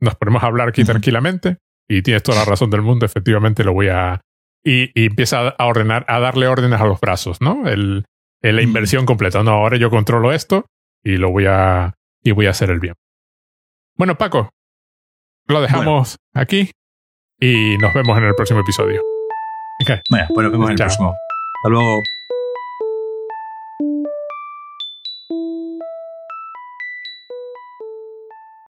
nos 0.00 0.14
ponemos 0.16 0.42
a 0.42 0.46
hablar 0.46 0.68
aquí 0.68 0.84
tranquilamente 0.84 1.58
y 1.88 2.02
tienes 2.02 2.22
toda 2.22 2.38
la 2.38 2.44
razón 2.44 2.70
del 2.70 2.82
mundo, 2.82 3.06
efectivamente 3.06 3.64
lo 3.64 3.72
voy 3.72 3.88
a... 3.88 4.20
Y, 4.62 4.90
y 5.00 5.06
empieza 5.06 5.48
a 5.48 5.66
ordenar, 5.66 6.04
a 6.06 6.20
darle 6.20 6.46
órdenes 6.46 6.80
a 6.80 6.84
los 6.84 7.00
brazos, 7.00 7.40
¿no? 7.40 7.66
El, 7.66 8.04
la 8.42 8.62
inversión 8.62 9.06
completa. 9.06 9.42
No, 9.42 9.52
ahora 9.52 9.78
yo 9.78 9.88
controlo 9.88 10.32
esto 10.32 10.66
y 11.02 11.16
lo 11.16 11.30
voy 11.30 11.46
a... 11.46 11.94
y 12.22 12.32
voy 12.32 12.46
a 12.46 12.50
hacer 12.50 12.70
el 12.70 12.78
bien. 12.78 12.94
Bueno, 13.96 14.16
Paco, 14.16 14.50
lo 15.50 15.60
dejamos 15.60 16.16
aquí 16.34 16.70
y 17.40 17.76
nos 17.78 17.92
vemos 17.94 18.16
en 18.18 18.24
el 18.24 18.34
próximo 18.34 18.60
episodio. 18.60 19.02
Bueno, 20.10 20.26
pues 20.34 20.44
nos 20.44 20.52
vemos 20.52 20.66
en 20.66 20.72
el 20.72 20.76
próximo. 20.78 21.10
Hasta 21.10 21.68
luego. 21.70 22.02